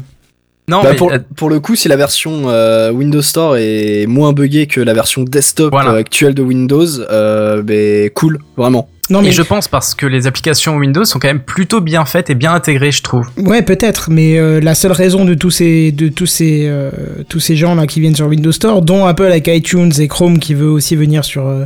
[0.67, 4.07] Non, Bah, mais pour, euh, pour le coup, si la version euh, Windows Store est
[4.07, 5.91] moins buggée que la version desktop Voilà.
[5.91, 8.89] euh, actuelle de Windows, euh, ben cool, vraiment.
[9.09, 12.05] Non mais et je pense parce que les applications Windows sont quand même plutôt bien
[12.05, 13.27] faites et bien intégrées, je trouve.
[13.37, 16.91] Ouais, peut-être, mais euh, la seule raison de tous ces, de tous ces, euh,
[17.27, 20.39] tous ces gens là qui viennent sur Windows Store, dont Apple avec iTunes et Chrome
[20.39, 21.65] qui veut aussi venir sur, euh,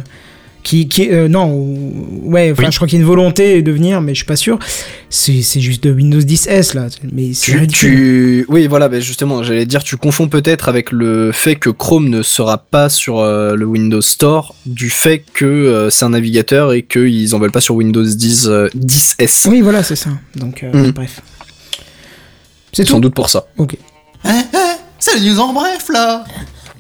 [0.64, 2.72] qui, qui, euh, non, ou- ouais, enfin, Oui.
[2.72, 4.58] je crois qu'il y a une volonté de venir, mais je suis pas sûr.
[5.09, 7.32] C'est, c'est juste de Windows 10S là, mais
[7.69, 12.09] Tu, oui, voilà, ben justement, j'allais dire, tu confonds peut-être avec le fait que Chrome
[12.09, 16.74] ne sera pas sur euh, le Windows Store, du fait que euh, c'est un navigateur
[16.74, 19.48] et qu'ils en veulent pas sur Windows 10, euh, 10S.
[19.50, 20.09] Oui, voilà, c'est ça.
[20.35, 20.92] Donc, euh, Mm.
[20.92, 21.22] bref.
[22.72, 23.45] C'est Sans doute pour ça.
[23.58, 23.75] Ok.
[24.25, 24.58] Eh, eh,
[24.98, 26.24] c'est les news en bref là.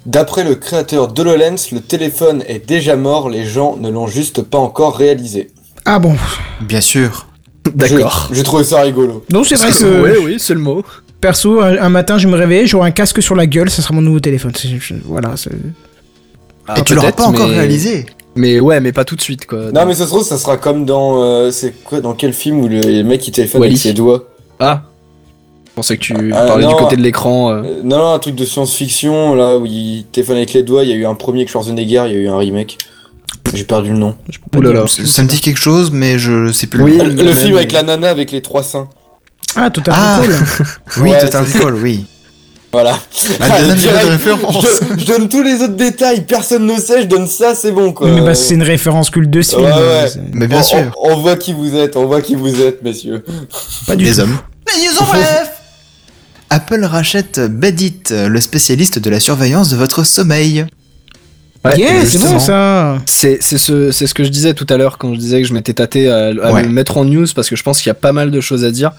[0.05, 4.57] D'après le créateur d'HoloLens, le téléphone est déjà mort, les gens ne l'ont juste pas
[4.57, 5.51] encore réalisé.
[5.85, 6.15] Ah bon.
[6.61, 7.27] Bien sûr.
[7.73, 8.27] D'accord.
[8.29, 9.23] Je- J'ai trouvé ça rigolo.
[9.29, 10.83] Donc c'est vrai que Oui, oui, c'est le mot.
[11.21, 13.93] perso, un, un matin, je me réveille, j'aurai un casque sur la gueule, ça sera
[13.93, 14.51] mon nouveau téléphone.
[15.05, 15.37] Voilà.
[15.37, 15.49] c'est-
[16.67, 18.05] Ah, Et tu l'auras pas encore mais- réalisé.
[18.35, 19.71] Mais ouais, mais pas tout de suite, quoi.
[19.71, 21.21] Non mais ça se trouve, ça sera comme dans...
[21.21, 24.23] euh, c'est quoi, dans quel film où le, le mec il téléphone avec ses doigts?
[24.59, 24.81] Ah
[25.73, 27.49] Je pensais que tu Ah, parlais du côté de l'écran.
[27.51, 27.63] euh.
[27.63, 30.89] Euh, Non, non, un truc de science-fiction, là, où il téléphone avec les doigts, il
[30.89, 32.77] y a eu un premier avec Schwarzenegger, il y a eu un remake.
[33.55, 34.15] J'ai perdu le nom.
[34.55, 34.85] Ouh là là.
[34.87, 36.81] Ça me dit quelque chose, mais je sais plus.
[36.83, 37.23] Oui, le nom.
[37.23, 38.87] le même- film avec la nana avec les trois seins.
[39.55, 40.19] Ah, Total Ah.
[40.21, 40.35] Recall.
[41.01, 42.05] Oui, Ouais, Total Recall, oui.
[42.71, 42.97] Voilà.
[43.39, 43.55] Ah,
[44.09, 44.63] référence.
[44.63, 47.93] Je, je donne tous les autres détails, personne ne sait, je donne ça, c'est bon
[47.93, 48.09] quoi.
[48.09, 49.65] Mais bah, c'est une référence culte de ce film.
[49.67, 50.05] Ouais, ouais.
[50.33, 50.91] Mais bien on, sûr.
[50.99, 53.23] On, on voit qui vous êtes, on voit qui vous êtes, messieurs.
[53.87, 54.19] Pas du Les tout.
[54.21, 54.37] hommes.
[54.75, 55.51] Les news en bref.
[56.53, 60.65] Apple rachète Bedit, le spécialiste de la surveillance de votre sommeil.
[61.65, 62.33] Ouais, Yeah, c'est justement.
[62.33, 63.01] bon ça.
[63.07, 65.47] C'est c'est ce, c'est ce que je disais tout à l'heure quand je disais que
[65.47, 66.61] je m'étais tâté à, à Ouais.
[66.61, 68.65] le mettre en news parce que je pense qu'il y a pas mal de choses
[68.65, 68.91] à dire.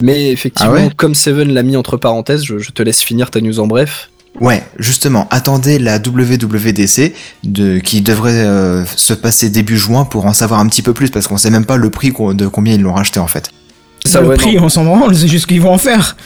[0.00, 3.30] Mais effectivement, Ah ouais comme Seven l'a mis entre parenthèses, je, je te laisse finir
[3.30, 4.10] ta news en bref.
[4.40, 10.32] Ouais, justement, attendez la WWDC de, qui devrait euh, se passer début juin pour en
[10.34, 12.80] savoir un petit peu plus parce qu'on sait même pas le prix de combien ils
[12.82, 13.50] l'ont racheté en fait.
[14.06, 14.64] Ça, le ouais, prix, non.
[14.64, 16.16] on s'en branle, c'est juste ce qu'ils vont en faire.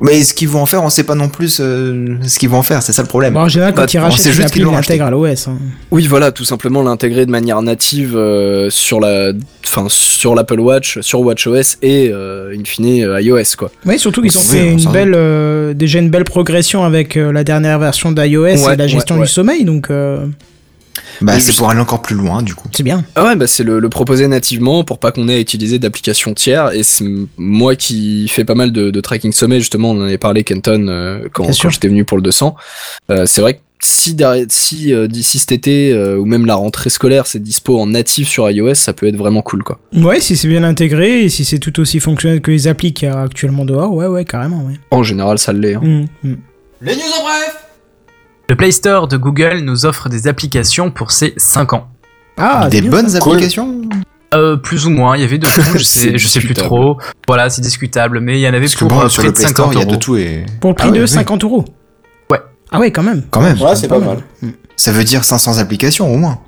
[0.00, 2.58] Mais ce qu'ils vont en faire, on sait pas non plus euh, ce qu'ils vont
[2.58, 3.34] en faire, c'est ça le problème.
[3.34, 5.48] Bon, en général, quand Bah, ils rachètent une juste appli, qu'ils ils l'intègrent à l'OS.
[5.48, 5.56] hein.
[5.90, 9.32] Oui, voilà, tout simplement l'intégrer de manière native euh, sur la,
[9.66, 13.70] enfin sur l'Apple Watch, sur WatchOS et euh, in fine euh, iOS quoi.
[13.86, 17.44] Oui, surtout qu'ils ont fait une belle, euh, déjà une belle progression avec euh, la
[17.44, 19.26] dernière version d'iOS Ouais, et la gestion ouais, ouais.
[19.26, 20.26] du sommeil, donc euh,
[21.20, 22.68] Bah, c'est juste- pour aller encore plus loin du coup.
[22.72, 23.04] c'est bien.
[23.14, 26.34] Ah ouais, bah c'est le, le proposer nativement pour pas qu'on ait à utiliser d'applications
[26.34, 26.72] tiers.
[26.72, 27.04] Et c'est
[27.36, 30.86] moi qui fais pas mal de, de tracking sommeil, justement, on en avait parlé, Kenton,
[30.88, 32.54] euh, quand, j'étais venu pour le 200.
[33.10, 34.16] Euh, c'est vrai que si,
[34.48, 38.28] si euh, d'ici cet été euh, ou même la rentrée scolaire, c'est dispo en natif
[38.28, 39.78] sur iOS, ça peut être vraiment cool quoi.
[39.94, 43.08] Ouais, si c'est bien intégré et si c'est tout aussi fonctionnel que les applis qu'il
[43.08, 44.74] y a actuellement dehors, ouais, ouais, carrément, ouais.
[44.90, 45.74] En général, ça l'est.
[45.74, 45.80] hein.
[45.82, 46.36] Mm, mm.
[46.80, 47.63] Les news en bref.
[48.48, 51.88] Le Play Store de Google nous offre des applications pour ses 5 ans.
[52.36, 53.18] Ah, Des bonnes ça.
[53.18, 53.80] applications
[54.34, 56.54] Euh, plus ou moins, il y avait de tout, je sais, C'est je sais plus
[56.54, 56.98] trop.
[57.28, 59.28] Voilà, c'est discutable, mais il y en avait Parce que pour bon, euh, sur près
[59.28, 60.00] le de Play Store, 50 il y a de euros.
[60.00, 60.44] tout et.
[60.60, 61.08] Pour le prix Ah ouais, de oui.
[61.08, 61.64] 50 euros.
[62.30, 62.40] Ouais.
[62.70, 63.22] Ah ouais, quand même.
[63.30, 63.60] Quand même.
[63.60, 64.18] Ouais, c'est pas mal.
[64.76, 66.38] Ça veut dire 500 applications au moins.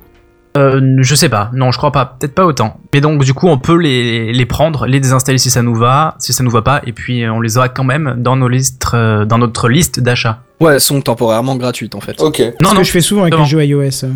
[0.57, 2.79] Euh, je sais pas, non, je crois pas, peut-être pas autant.
[2.93, 6.15] Mais donc, du coup, on peut les, les prendre, les désinstaller si ça nous va,
[6.19, 8.47] si ça nous va pas, et puis euh, on les aura quand même dans nos
[8.47, 10.41] listes, euh, dans notre liste d'achat.
[10.59, 12.19] Ouais, elles sont temporairement gratuites en fait.
[12.21, 12.37] Ok.
[12.37, 13.41] Ce Non, que non, je fais souvent avec non.
[13.43, 14.05] les jeux iOS.
[14.05, 14.09] euh.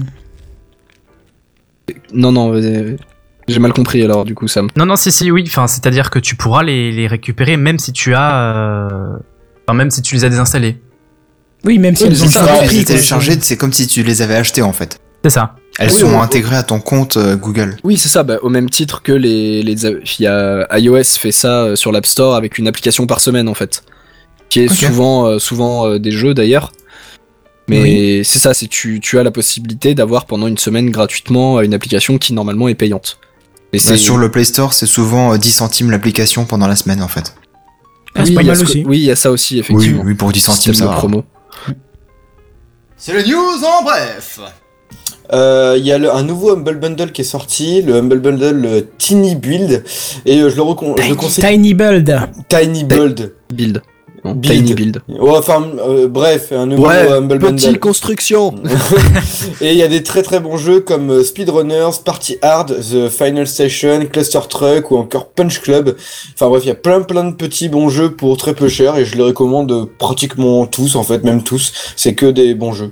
[2.13, 2.53] Non, non,
[3.47, 4.69] j'ai mal compris alors du coup, Sam.
[4.77, 7.91] non, non, si, si, oui, enfin, c'est-à-dire que tu pourras les, les récupérer même si
[7.91, 8.87] tu as, euh,
[9.67, 10.79] enfin, même si tu les as désinstallés.
[11.65, 12.67] Oui, même si Oui, elles ont c'est quoi.
[12.85, 14.99] téléchargées, c'est comme si tu les avais achetées en fait.
[15.23, 15.55] C'est ça.
[15.81, 17.77] Elles Oui, sont oui, intégrées à ton compte euh, Google.
[17.83, 21.31] Oui, c'est ça, bah, au même titre que les, les il y a iOS fait
[21.31, 23.83] ça euh, sur l'App Store avec une application par semaine en fait,
[24.49, 26.71] qui est souvent euh, souvent euh, des jeux d'ailleurs.
[27.67, 31.73] Mais c'est ça, c'est tu tu as la possibilité d'avoir pendant une semaine gratuitement une
[31.73, 33.17] application qui normalement est payante.
[33.73, 37.01] Et Bah, sur le Play Store, c'est souvent euh, 10 centimes l'application pendant la semaine
[37.01, 37.33] en fait.
[38.13, 38.83] Ah, oui, pas il y a mal ce- aussi.
[38.85, 40.03] Oui, il y a ça aussi effectivement.
[40.05, 40.93] oui, pour 10 centimes, ça va.
[40.97, 41.23] promo.
[42.97, 44.39] C'est le news en bref.
[45.33, 48.65] Euh, Il y a le- un nouveau Humble Bundle qui est sorti, le Humble Bundle
[48.65, 49.83] euh, Tiny Build,
[50.25, 51.45] et euh, je le, recon- je le conseille.
[51.45, 52.19] Tiny Build.
[52.49, 53.33] Tiny Build.
[53.53, 53.81] Build.
[54.25, 54.55] Non, Build.
[54.55, 55.01] Tiny build.
[55.07, 57.79] Ouais, enfin, euh, bref, un nouveau Ouais, Humble petite Bundle.
[57.79, 58.53] construction.
[59.61, 63.47] Et il y a des très très bons jeux comme Speedrunners, Party Hard, The Final
[63.47, 65.95] Station, Cluster Truck ou encore Punch Club.
[66.35, 68.95] Enfin bref, il y a plein plein de petits bons jeux pour très peu cher
[68.97, 71.71] et je les recommande pratiquement tous en fait, même tous.
[71.95, 72.91] C'est que des bons jeux.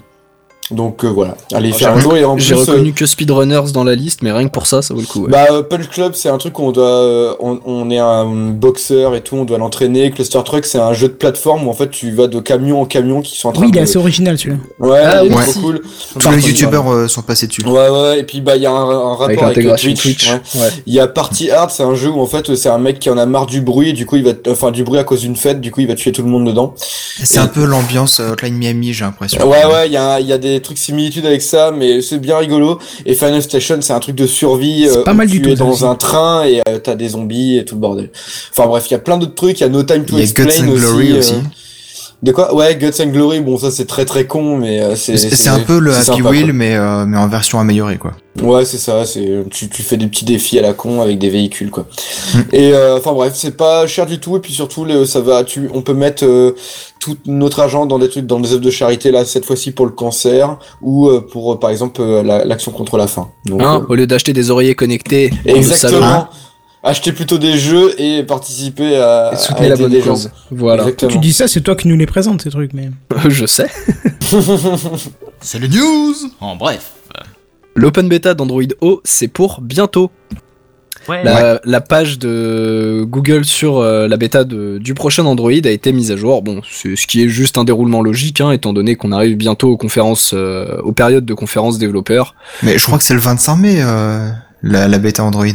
[0.71, 3.05] Donc euh, voilà, allez J'ai faire un jour et en J'ai plus, euh, reconnu que
[3.07, 5.23] Speedrunners dans la liste, mais rien que pour ça, ça vaut le coup.
[5.23, 5.31] ouais.
[5.31, 8.25] Bah euh, Punch Club c'est un truc où on doit euh, on, on est un
[8.51, 10.11] boxeur et tout, on doit l'entraîner.
[10.11, 12.85] Cluster Truck c'est un jeu de plateforme où en fait tu vas de camion en
[12.85, 14.57] camion qui sont en train Oui, il de est assez original celui-là.
[14.79, 15.43] Ouais, Ah, il est oui.
[15.43, 15.81] trop cool.
[16.13, 17.65] Tous Par les contre, youtubeurs euh, sont passés dessus.
[17.65, 20.01] Ouais ouais et puis bah il y a un, un rapport Avec avec, euh, Twitch.
[20.03, 20.29] Twitch.
[20.31, 20.61] ouais.
[20.61, 20.69] Ouais.
[20.85, 23.09] Il y a Party Hard, c'est un jeu où en fait c'est un mec qui
[23.09, 25.21] en a marre du bruit, et du coup il va, enfin du bruit à cause
[25.21, 26.75] d'une fête, du coup il va tuer tout le monde dedans.
[26.77, 29.41] C'est Et- un peu l'ambiance euh, Hotline Miami, j'ai l'impression.
[29.49, 32.19] Ouais ouais, il y a, il y a des trucs similitudes avec ça, mais c'est
[32.19, 32.79] bien rigolo.
[33.05, 34.87] Et Final Station, c'est un truc de survie.
[34.89, 36.95] C'est euh, pas où mal du tu tout, es dans un train et euh, t'as
[36.95, 38.09] des zombies et tout le bordel.
[38.51, 39.59] Enfin bref, il y a plein d'autres trucs.
[39.59, 40.79] Il y a No Time to Explain and aussi.
[40.79, 41.35] Glory euh, aussi.
[42.21, 42.53] De quoi?
[42.53, 43.39] Ouais, Guts and Glory.
[43.39, 45.17] Bon, ça c'est très très con, mais euh, c'est.
[45.17, 48.11] C'est c'est un peu le Happy Wheel, mais, euh, mais en version améliorée, quoi.
[48.41, 49.05] Ouais, c'est ça.
[49.05, 51.85] C'est tu, tu fais des petits défis à la con avec des véhicules quoi.
[52.33, 52.39] Mm.
[52.53, 55.43] Et euh, enfin bref, c'est pas cher du tout et puis surtout le, ça va.
[55.43, 56.55] Tu, on peut mettre euh,
[56.99, 59.85] tout notre argent dans des trucs, dans des œuvres de charité là cette fois-ci pour
[59.85, 63.29] le cancer ou euh, pour par exemple euh, la- l'action contre la faim.
[63.45, 66.27] Donc Hein, euh, au lieu d'acheter des oreillers connectés, exactement.
[66.81, 70.11] Acheter plutôt des jeux et participer à, Et à soutenir la bonne des gens.
[70.13, 70.31] cause.
[70.49, 70.83] Voilà.
[70.83, 71.11] Exactement.
[71.11, 72.89] Tu dis ça, c'est toi qui nous les présente ces trucs, mais.
[73.29, 73.67] Je sais.
[75.41, 76.91] C'est le news en bref.
[77.75, 80.11] L'open beta d'Android O, c'est pour bientôt.
[81.07, 81.23] Ouais.
[81.23, 85.91] La, la page de Google sur euh, la bêta de- du prochain Android a été
[85.91, 86.41] mise à jour.
[86.43, 89.77] Bon, ce qui est juste un déroulement logique, hein, étant donné qu'on arrive bientôt aux
[89.77, 92.35] conférences, euh, aux périodes de conférences développeurs.
[92.63, 94.29] Mais je crois que c'est le 25 mai, euh,
[94.61, 95.45] la, la bêta Android.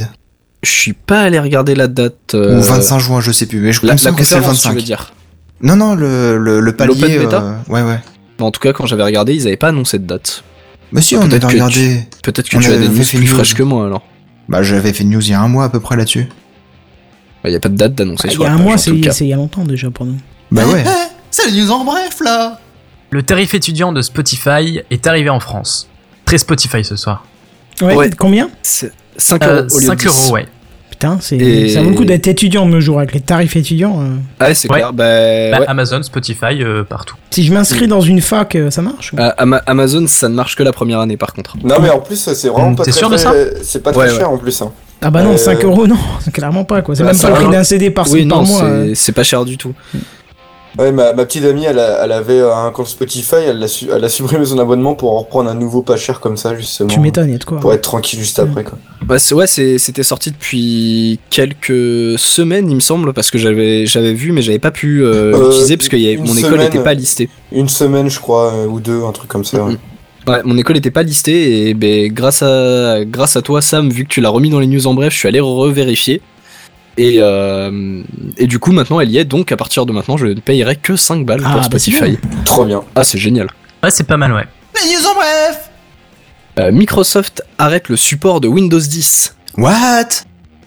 [0.62, 2.34] Je suis pas allé regarder la date.
[2.34, 4.68] euh, Ou 25 juin, je sais plus, mais je La, que c'est le conférence, tu
[4.68, 4.74] 25.
[4.74, 5.12] veux dire.
[5.60, 6.94] Non, non, le, le, le palier.
[6.94, 7.98] L'open beta ouais, ouais.
[8.40, 10.42] En tout cas, quand j'avais regardé, ils avaient pas annoncé de date.
[10.92, 12.00] Mais si, Ah, on peut-être avait que regardé.
[12.22, 13.34] Peut-être que On tu as des news fait plus une news.
[13.34, 14.02] fraîches que moi alors.
[14.48, 16.26] Bah, j'avais fait une news il y a un mois à peu près là-dessus.
[17.44, 18.66] Il y a pas de date d'annoncer Ah, Il sur y a la un page,
[18.66, 20.16] mois, c'est il y a longtemps déjà pour nous.
[20.50, 20.84] Bah ouais.
[20.86, 20.90] Eh,
[21.30, 22.60] c'est le news en bref là.
[23.10, 25.88] Le tarif étudiant de Spotify est arrivé en France.
[26.24, 27.24] Très Spotify ce soir.
[27.82, 28.10] Ouais, Ouais.
[28.16, 28.48] combien?
[28.62, 30.06] C'est 5 Euh, euros au lieu de 5 10.
[30.06, 30.46] euros, ouais.
[31.32, 34.00] Et- ça vaut le coup d'être étudiant de nos jours avec les tarifs étudiants.
[34.00, 34.16] euh.
[34.40, 34.78] Ah ouais, c'est Ouais.
[34.78, 34.92] clair.
[34.92, 35.04] Bah,
[35.52, 35.66] Bah, ouais.
[35.68, 37.16] Amazon, Spotify, euh, partout.
[37.30, 40.34] Si je m'inscris dans une fac, euh, ça marche ou- Ah, Ama- Amazon, ça ne
[40.34, 41.56] marche que la première année par contre.
[41.64, 44.08] Non mais en plus c'est vraiment Mm, pas très, sûr de ça C'est pas très
[44.10, 44.60] Ouais, cher en plus.
[44.62, 44.70] Hein.
[45.02, 45.96] Ah bah non, Euh, 5 euros, non,
[46.32, 46.94] clairement pas quoi.
[46.94, 48.60] C'est bah, même pas le prix d'un CD par, oui, par non, mois.
[48.60, 48.92] c'est- euh.
[48.94, 49.74] c'est pas cher du tout.
[50.78, 53.86] Ouais, ma, ma petite amie, elle, a- elle avait un compte Spotify, elle a, su-
[53.94, 56.88] elle a supprimé son abonnement pour en reprendre un nouveau pas cher comme ça, justement.
[56.88, 57.60] Tu m'étonnes, il y a de quoi.
[57.60, 58.76] Pour être tranquille juste après, quoi.
[59.06, 63.86] Bah, c'est- ouais, c'est- c'était sorti depuis quelques semaines, il me semble, parce que j'avais
[63.86, 66.36] j'avais vu, mais j'avais pas pu euh, Euh, l'utiliser parce que y avait- une mon
[66.36, 67.28] école n'était pas listée.
[67.52, 69.62] Une semaine, je crois, euh, ou deux, un truc comme ça.
[69.64, 69.76] ouais.
[70.26, 74.04] Ouais, mon école était pas listée et ben grâce à grâce à toi Sam, vu
[74.04, 76.22] que tu l'as remis dans les news en bref, je suis allé revérifier.
[76.96, 78.02] Et, euh,
[78.36, 80.76] et du coup maintenant elle y est, donc à partir de maintenant je ne payerai
[80.76, 82.18] que 5 balles Ah, pour bah, Spotify.
[82.44, 82.82] Trop bien.
[82.94, 83.48] Ah c'est génial.
[83.82, 84.44] Ouais, c'est pas mal, ouais.
[84.82, 85.70] Les news en bref.
[86.60, 89.34] Euh, Microsoft arrête le support de Windows 10.
[89.58, 90.04] What?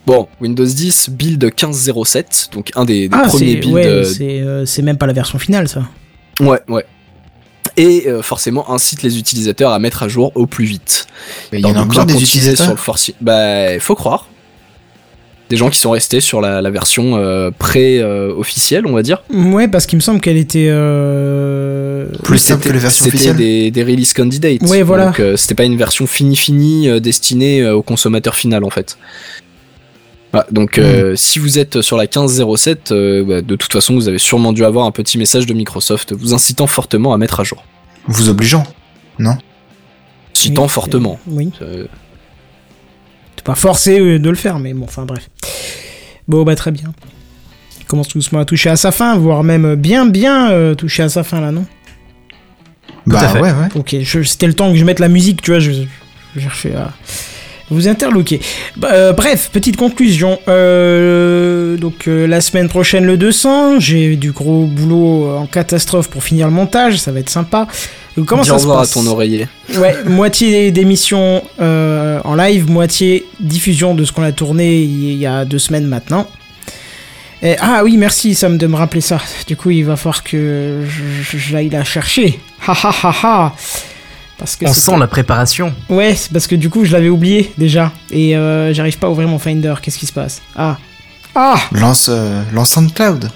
[0.05, 3.73] Bon, Windows 10 build 15.07, donc un des, des Ah, premiers builds.
[3.73, 5.81] ouais, euh, c'est euh, c'est même pas la version finale ça.
[6.41, 6.85] ouais, ouais.
[7.75, 11.07] Et euh, forcément incite les utilisateurs à mettre à jour au plus vite.
[11.51, 12.65] Mais il y en a encore des utilisateurs.
[12.65, 14.27] sur le forci- Bah, faut croire.
[15.49, 19.23] Des gens qui sont restés sur la, la version euh, pré-officielle, on va dire.
[19.33, 20.67] Ouais, parce qu'il me semble qu'elle était.
[20.69, 23.37] euh, Plus simple que les versions C'était officielles.
[23.37, 24.61] des, des release candidates.
[24.63, 25.05] Ouais, voilà.
[25.07, 28.69] Donc euh, c'était pas une version finie finie euh, destinée euh, au consommateur final en
[28.69, 28.97] fait.
[30.33, 34.09] Voilà, donc euh, si vous êtes sur la 1507, euh, bah, de toute façon vous
[34.09, 37.45] avez sûrement dû avoir un petit message de Microsoft vous incitant fortement à mettre à
[37.45, 37.63] jour.
[38.07, 38.65] Vous obligeant.
[40.33, 41.19] Citant Oui, fortement.
[41.27, 41.49] Oui.
[43.39, 45.29] Euh, pas forcé euh, de le faire, mais bon, enfin bref.
[46.27, 46.91] Bon, bah très bien.
[47.79, 51.03] Il commence tout doucement à toucher à sa fin, voire même bien, bien euh, toucher
[51.03, 51.65] à sa fin là, non?
[53.05, 53.67] Bah ouais, ouais.
[53.75, 55.71] Ok, je- c'était le temps que je mette la musique, tu vois, je,
[56.35, 56.91] je cherchais à
[57.69, 58.41] vous interloquer.
[58.75, 60.39] Bah, euh, bref, petite conclusion.
[60.49, 66.09] Euh, donc euh, la semaine prochaine le 200, j'ai du gros boulot euh, en catastrophe
[66.09, 67.67] pour finir le montage, ça va être sympa.
[68.17, 69.47] Donc, comment dis ça au se revoir passe à ton oreiller.
[69.75, 75.25] Ouais, moitié d'émission euh, en live, moitié diffusion de ce qu'on a tourné il y
[75.27, 76.27] a deux semaines maintenant.
[77.43, 79.19] Et- ah oui, merci Sam de me rappeler ça.
[79.47, 80.83] Du coup, il va falloir que
[81.35, 82.39] j'aille la chercher.
[82.67, 83.55] Ha ha ha ha.
[84.39, 85.73] Parce que On sent la préparation.
[85.89, 87.91] Ouais, c'est parce que du coup, je l'avais oublié déjà.
[88.11, 89.75] Et euh, j'arrive pas à ouvrir mon Finder.
[89.81, 90.41] Qu'est-ce qui se passe?
[90.55, 90.77] Ah
[91.35, 93.29] Ah Lance, euh, lance SoundCloud.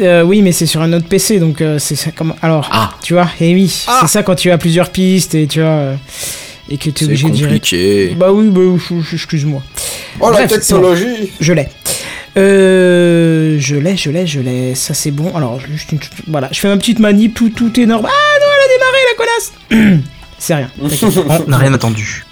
[0.00, 2.34] Euh, Oui, mais c'est sur un autre PC, donc euh, c'est ça comme.
[2.42, 2.90] Alors, Ah.
[3.02, 5.68] tu vois, et oui, c'est ça quand tu as plusieurs pistes et tu vois.
[5.68, 5.94] euh,
[6.70, 8.14] et que tu es obligé de compliqué.
[8.18, 8.60] Bah oui, bah,
[9.12, 9.62] excuse-moi.
[10.20, 11.68] Oh la Bref, technologie Je l'ai.
[12.36, 14.74] Euh, je l'ai, je l'ai, je l'ai.
[14.74, 15.34] Ça c'est bon.
[15.36, 15.98] Alors, juste une...
[16.26, 18.10] voilà, je fais ma petite manip, tout, tout est normal.
[18.14, 20.02] Ah non, elle a démarré la connasse.
[20.38, 20.70] c'est rien.
[21.46, 22.24] On n'a rien attendu.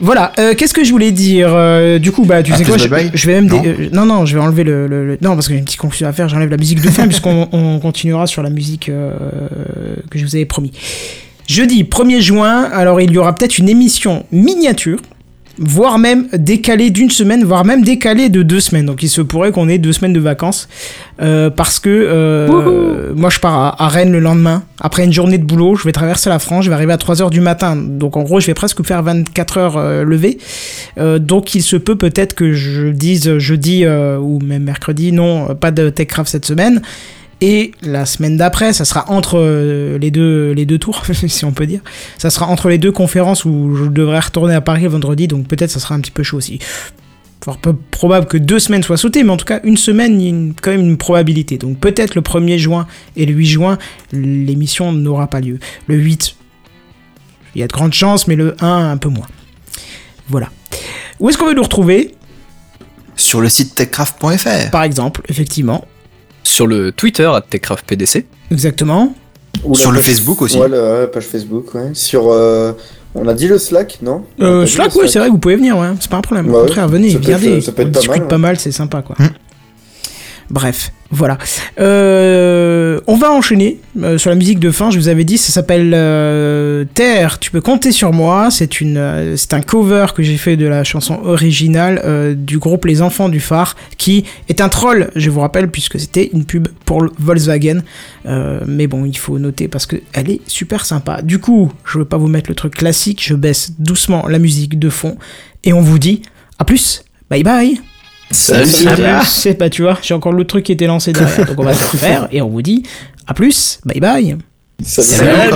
[0.00, 0.32] Voilà.
[0.38, 3.34] euh, Qu'est-ce que je voulais dire Euh, Du coup, bah tu sais quoi je, vais
[3.34, 3.62] même Non.
[3.64, 5.80] euh, non non, je vais enlever le, le- le- non parce que j'ai une petite
[5.80, 6.28] confusion à faire.
[6.28, 8.90] J'enlève la musique de fin puisqu'on on continuera sur la musique
[10.10, 10.72] que je vous avais promis.
[11.46, 15.00] Jeudi 1er juin, alors il y aura peut-être une émission miniature,
[15.60, 18.86] voire même décalée d'une semaine, voire même décalée de deux semaines.
[18.86, 20.68] Donc il se pourrait qu'on ait deux semaines de vacances.
[21.22, 24.62] euh, parce que euh, moi je pars à, à Rennes le lendemain.
[24.80, 27.28] Après une journée de boulot, je vais traverser la France, je vais arriver à 3h
[27.30, 27.76] du matin.
[27.76, 30.38] Donc en gros, je vais presque faire 24 heures euh, levées.
[30.98, 35.70] Euh, donc il se peut peut-être que je dise jeudi ou même mercredi, non, pas
[35.70, 36.80] de TechCraft cette semaine.
[37.42, 41.52] Et la semaine d'après, ça sera entre euh, les deux, les deux tours, si on
[41.52, 41.80] peut dire.
[42.18, 45.46] Ça sera entre les deux conférences où je devrais retourner à Paris le vendredi, donc
[45.48, 46.58] peut-être ça sera un petit peu chaud aussi.
[47.42, 50.24] Fort peu probable que deux semaines soient sautées, mais en tout cas, une semaine, il
[50.24, 51.56] y a une- quand même une probabilité.
[51.56, 52.86] Donc peut-être le 1er juin
[53.16, 53.78] et le 8 juin,
[54.12, 55.58] l'émission n'aura pas lieu.
[55.86, 56.36] Le 8,
[57.54, 59.26] il y a de grandes chances, mais le 1, un peu moins.
[60.28, 60.50] Voilà.
[61.18, 62.14] Où est-ce qu'on veut nous retrouver?
[63.16, 64.70] Sur le site techcraft.fr.
[64.70, 65.86] Par exemple, effectivement.
[66.50, 68.26] Sur le Twitter, à TechCraftPDC.
[68.50, 69.14] Exactement.
[69.64, 70.58] Ou Sur le Facebook aussi.
[70.58, 71.90] Ouais, la page Facebook, ouais.
[71.94, 72.30] Sur.
[72.30, 72.72] euh,
[73.14, 74.24] On a dit le Slack, non?
[74.40, 75.88] Euh, Slack, le oui, c'est vrai, vous pouvez venir, ouais.
[76.00, 76.48] C'est pas un problème.
[76.48, 77.56] Ouais, Au contraire, venez, ça peut regardez.
[77.58, 78.40] être- ça peut être on pas discute mal, pas ouais.
[78.42, 79.16] mal, c'est sympa, quoi.
[80.50, 81.38] Bref, voilà.
[81.78, 84.90] Euh, on va enchaîner euh, sur la musique de fin.
[84.90, 87.38] Je vous avais dit, ça s'appelle euh, Terre.
[87.38, 88.50] Tu peux compter sur moi.
[88.50, 93.28] C'est une, un cover que j'ai fait de la chanson originale du groupe Les Enfants
[93.28, 95.10] du Phare, qui est un troll.
[95.14, 97.82] Je vous rappelle, puisque c'était une pub pour Volkswagen.
[98.66, 101.22] Mais bon, il faut noter parce que elle est super sympa.
[101.22, 103.22] Du coup, je veux pas vous mettre le truc classique.
[103.24, 105.16] Je baisse doucement la musique de fond
[105.64, 106.22] et on vous dit
[106.58, 107.04] à plus.
[107.30, 107.80] Bye bye.
[108.30, 108.70] Salut.
[109.04, 111.64] Ah, c'est pas, tu vois, j'ai encore l'autre truc qui était lancé derrière, donc on
[111.64, 112.84] va le faire et on vous dit
[113.26, 114.36] à plus, bye bye.
[114.82, 115.08] Salut.
[115.08, 115.54] Salut.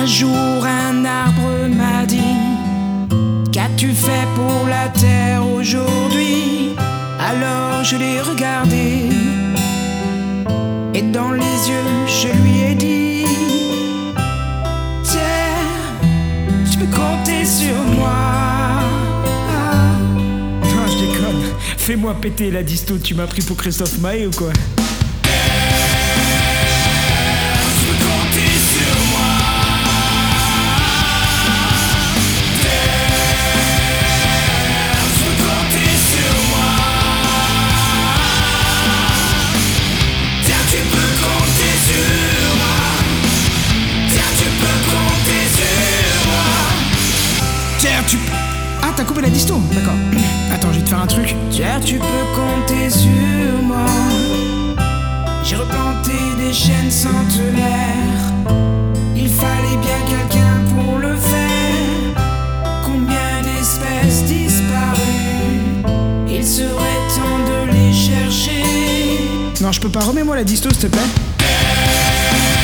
[0.00, 2.16] Un jour, un arbre m'a dit
[3.52, 5.17] Qu'as-tu fait pour la terre?
[21.88, 24.52] Fais-moi péter la disto, tu m'as pris pour Christophe Maé ou quoi
[47.78, 48.22] Tiens, tu peux.
[48.82, 49.94] Ah, t'as coupé la disto D'accord.
[50.98, 51.34] Un truc.
[51.50, 53.86] Tiens, tu peux compter sur moi.
[55.44, 58.32] J'ai replanté des chaînes centenaires.
[59.16, 62.22] Il fallait bien quelqu'un pour le faire.
[62.84, 65.84] Combien d'espèces disparues
[66.28, 68.64] Il serait temps de les chercher.
[69.60, 70.00] Non, je peux pas.
[70.00, 72.57] Remets-moi la disto, s'il te plaît.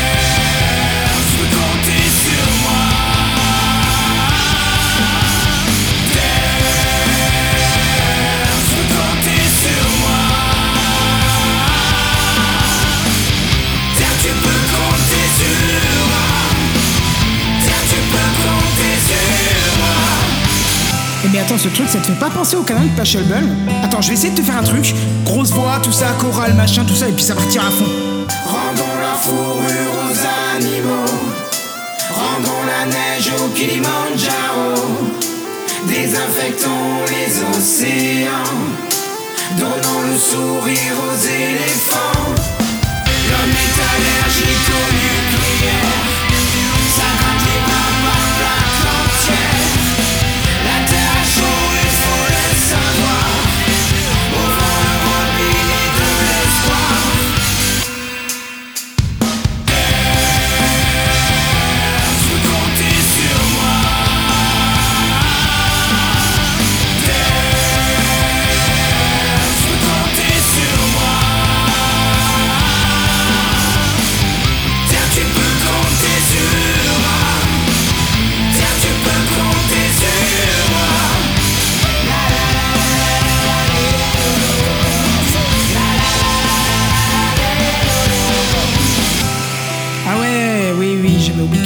[21.34, 23.44] Mais attends, ce truc, ça te fait pas penser au canal de Pachelbel
[23.82, 24.94] Attends, je vais essayer de te faire un truc.
[25.24, 27.84] Grosse voix, tout ça, chorale, machin, tout ça, et puis ça partira à fond.
[28.46, 31.12] Rendons la fourrure aux animaux.
[32.10, 34.74] Rendons la neige au Kilimanjaro.
[35.88, 38.54] Désinfectons les océans.
[39.58, 42.30] Donnons le sourire aux éléphants.
[43.28, 46.03] L'homme est allergique au nucléaire.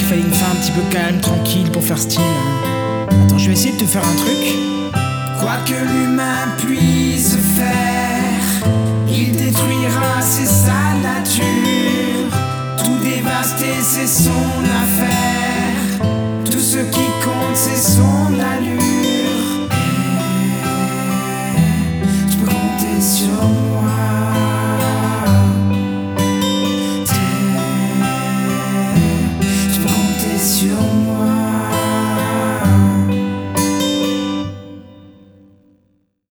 [0.09, 2.21] fallait une fin un petit peu calme, tranquille pour faire style.
[3.25, 4.57] Attends, je vais essayer de te faire un truc.
[5.39, 8.71] Quoi que l'humain puisse faire,
[9.07, 11.45] il détruira, c'est sa nature.
[12.79, 14.31] Tout dévaster, c'est son
[14.83, 16.09] affaire.
[16.47, 18.98] Tout ce qui compte, c'est son allure.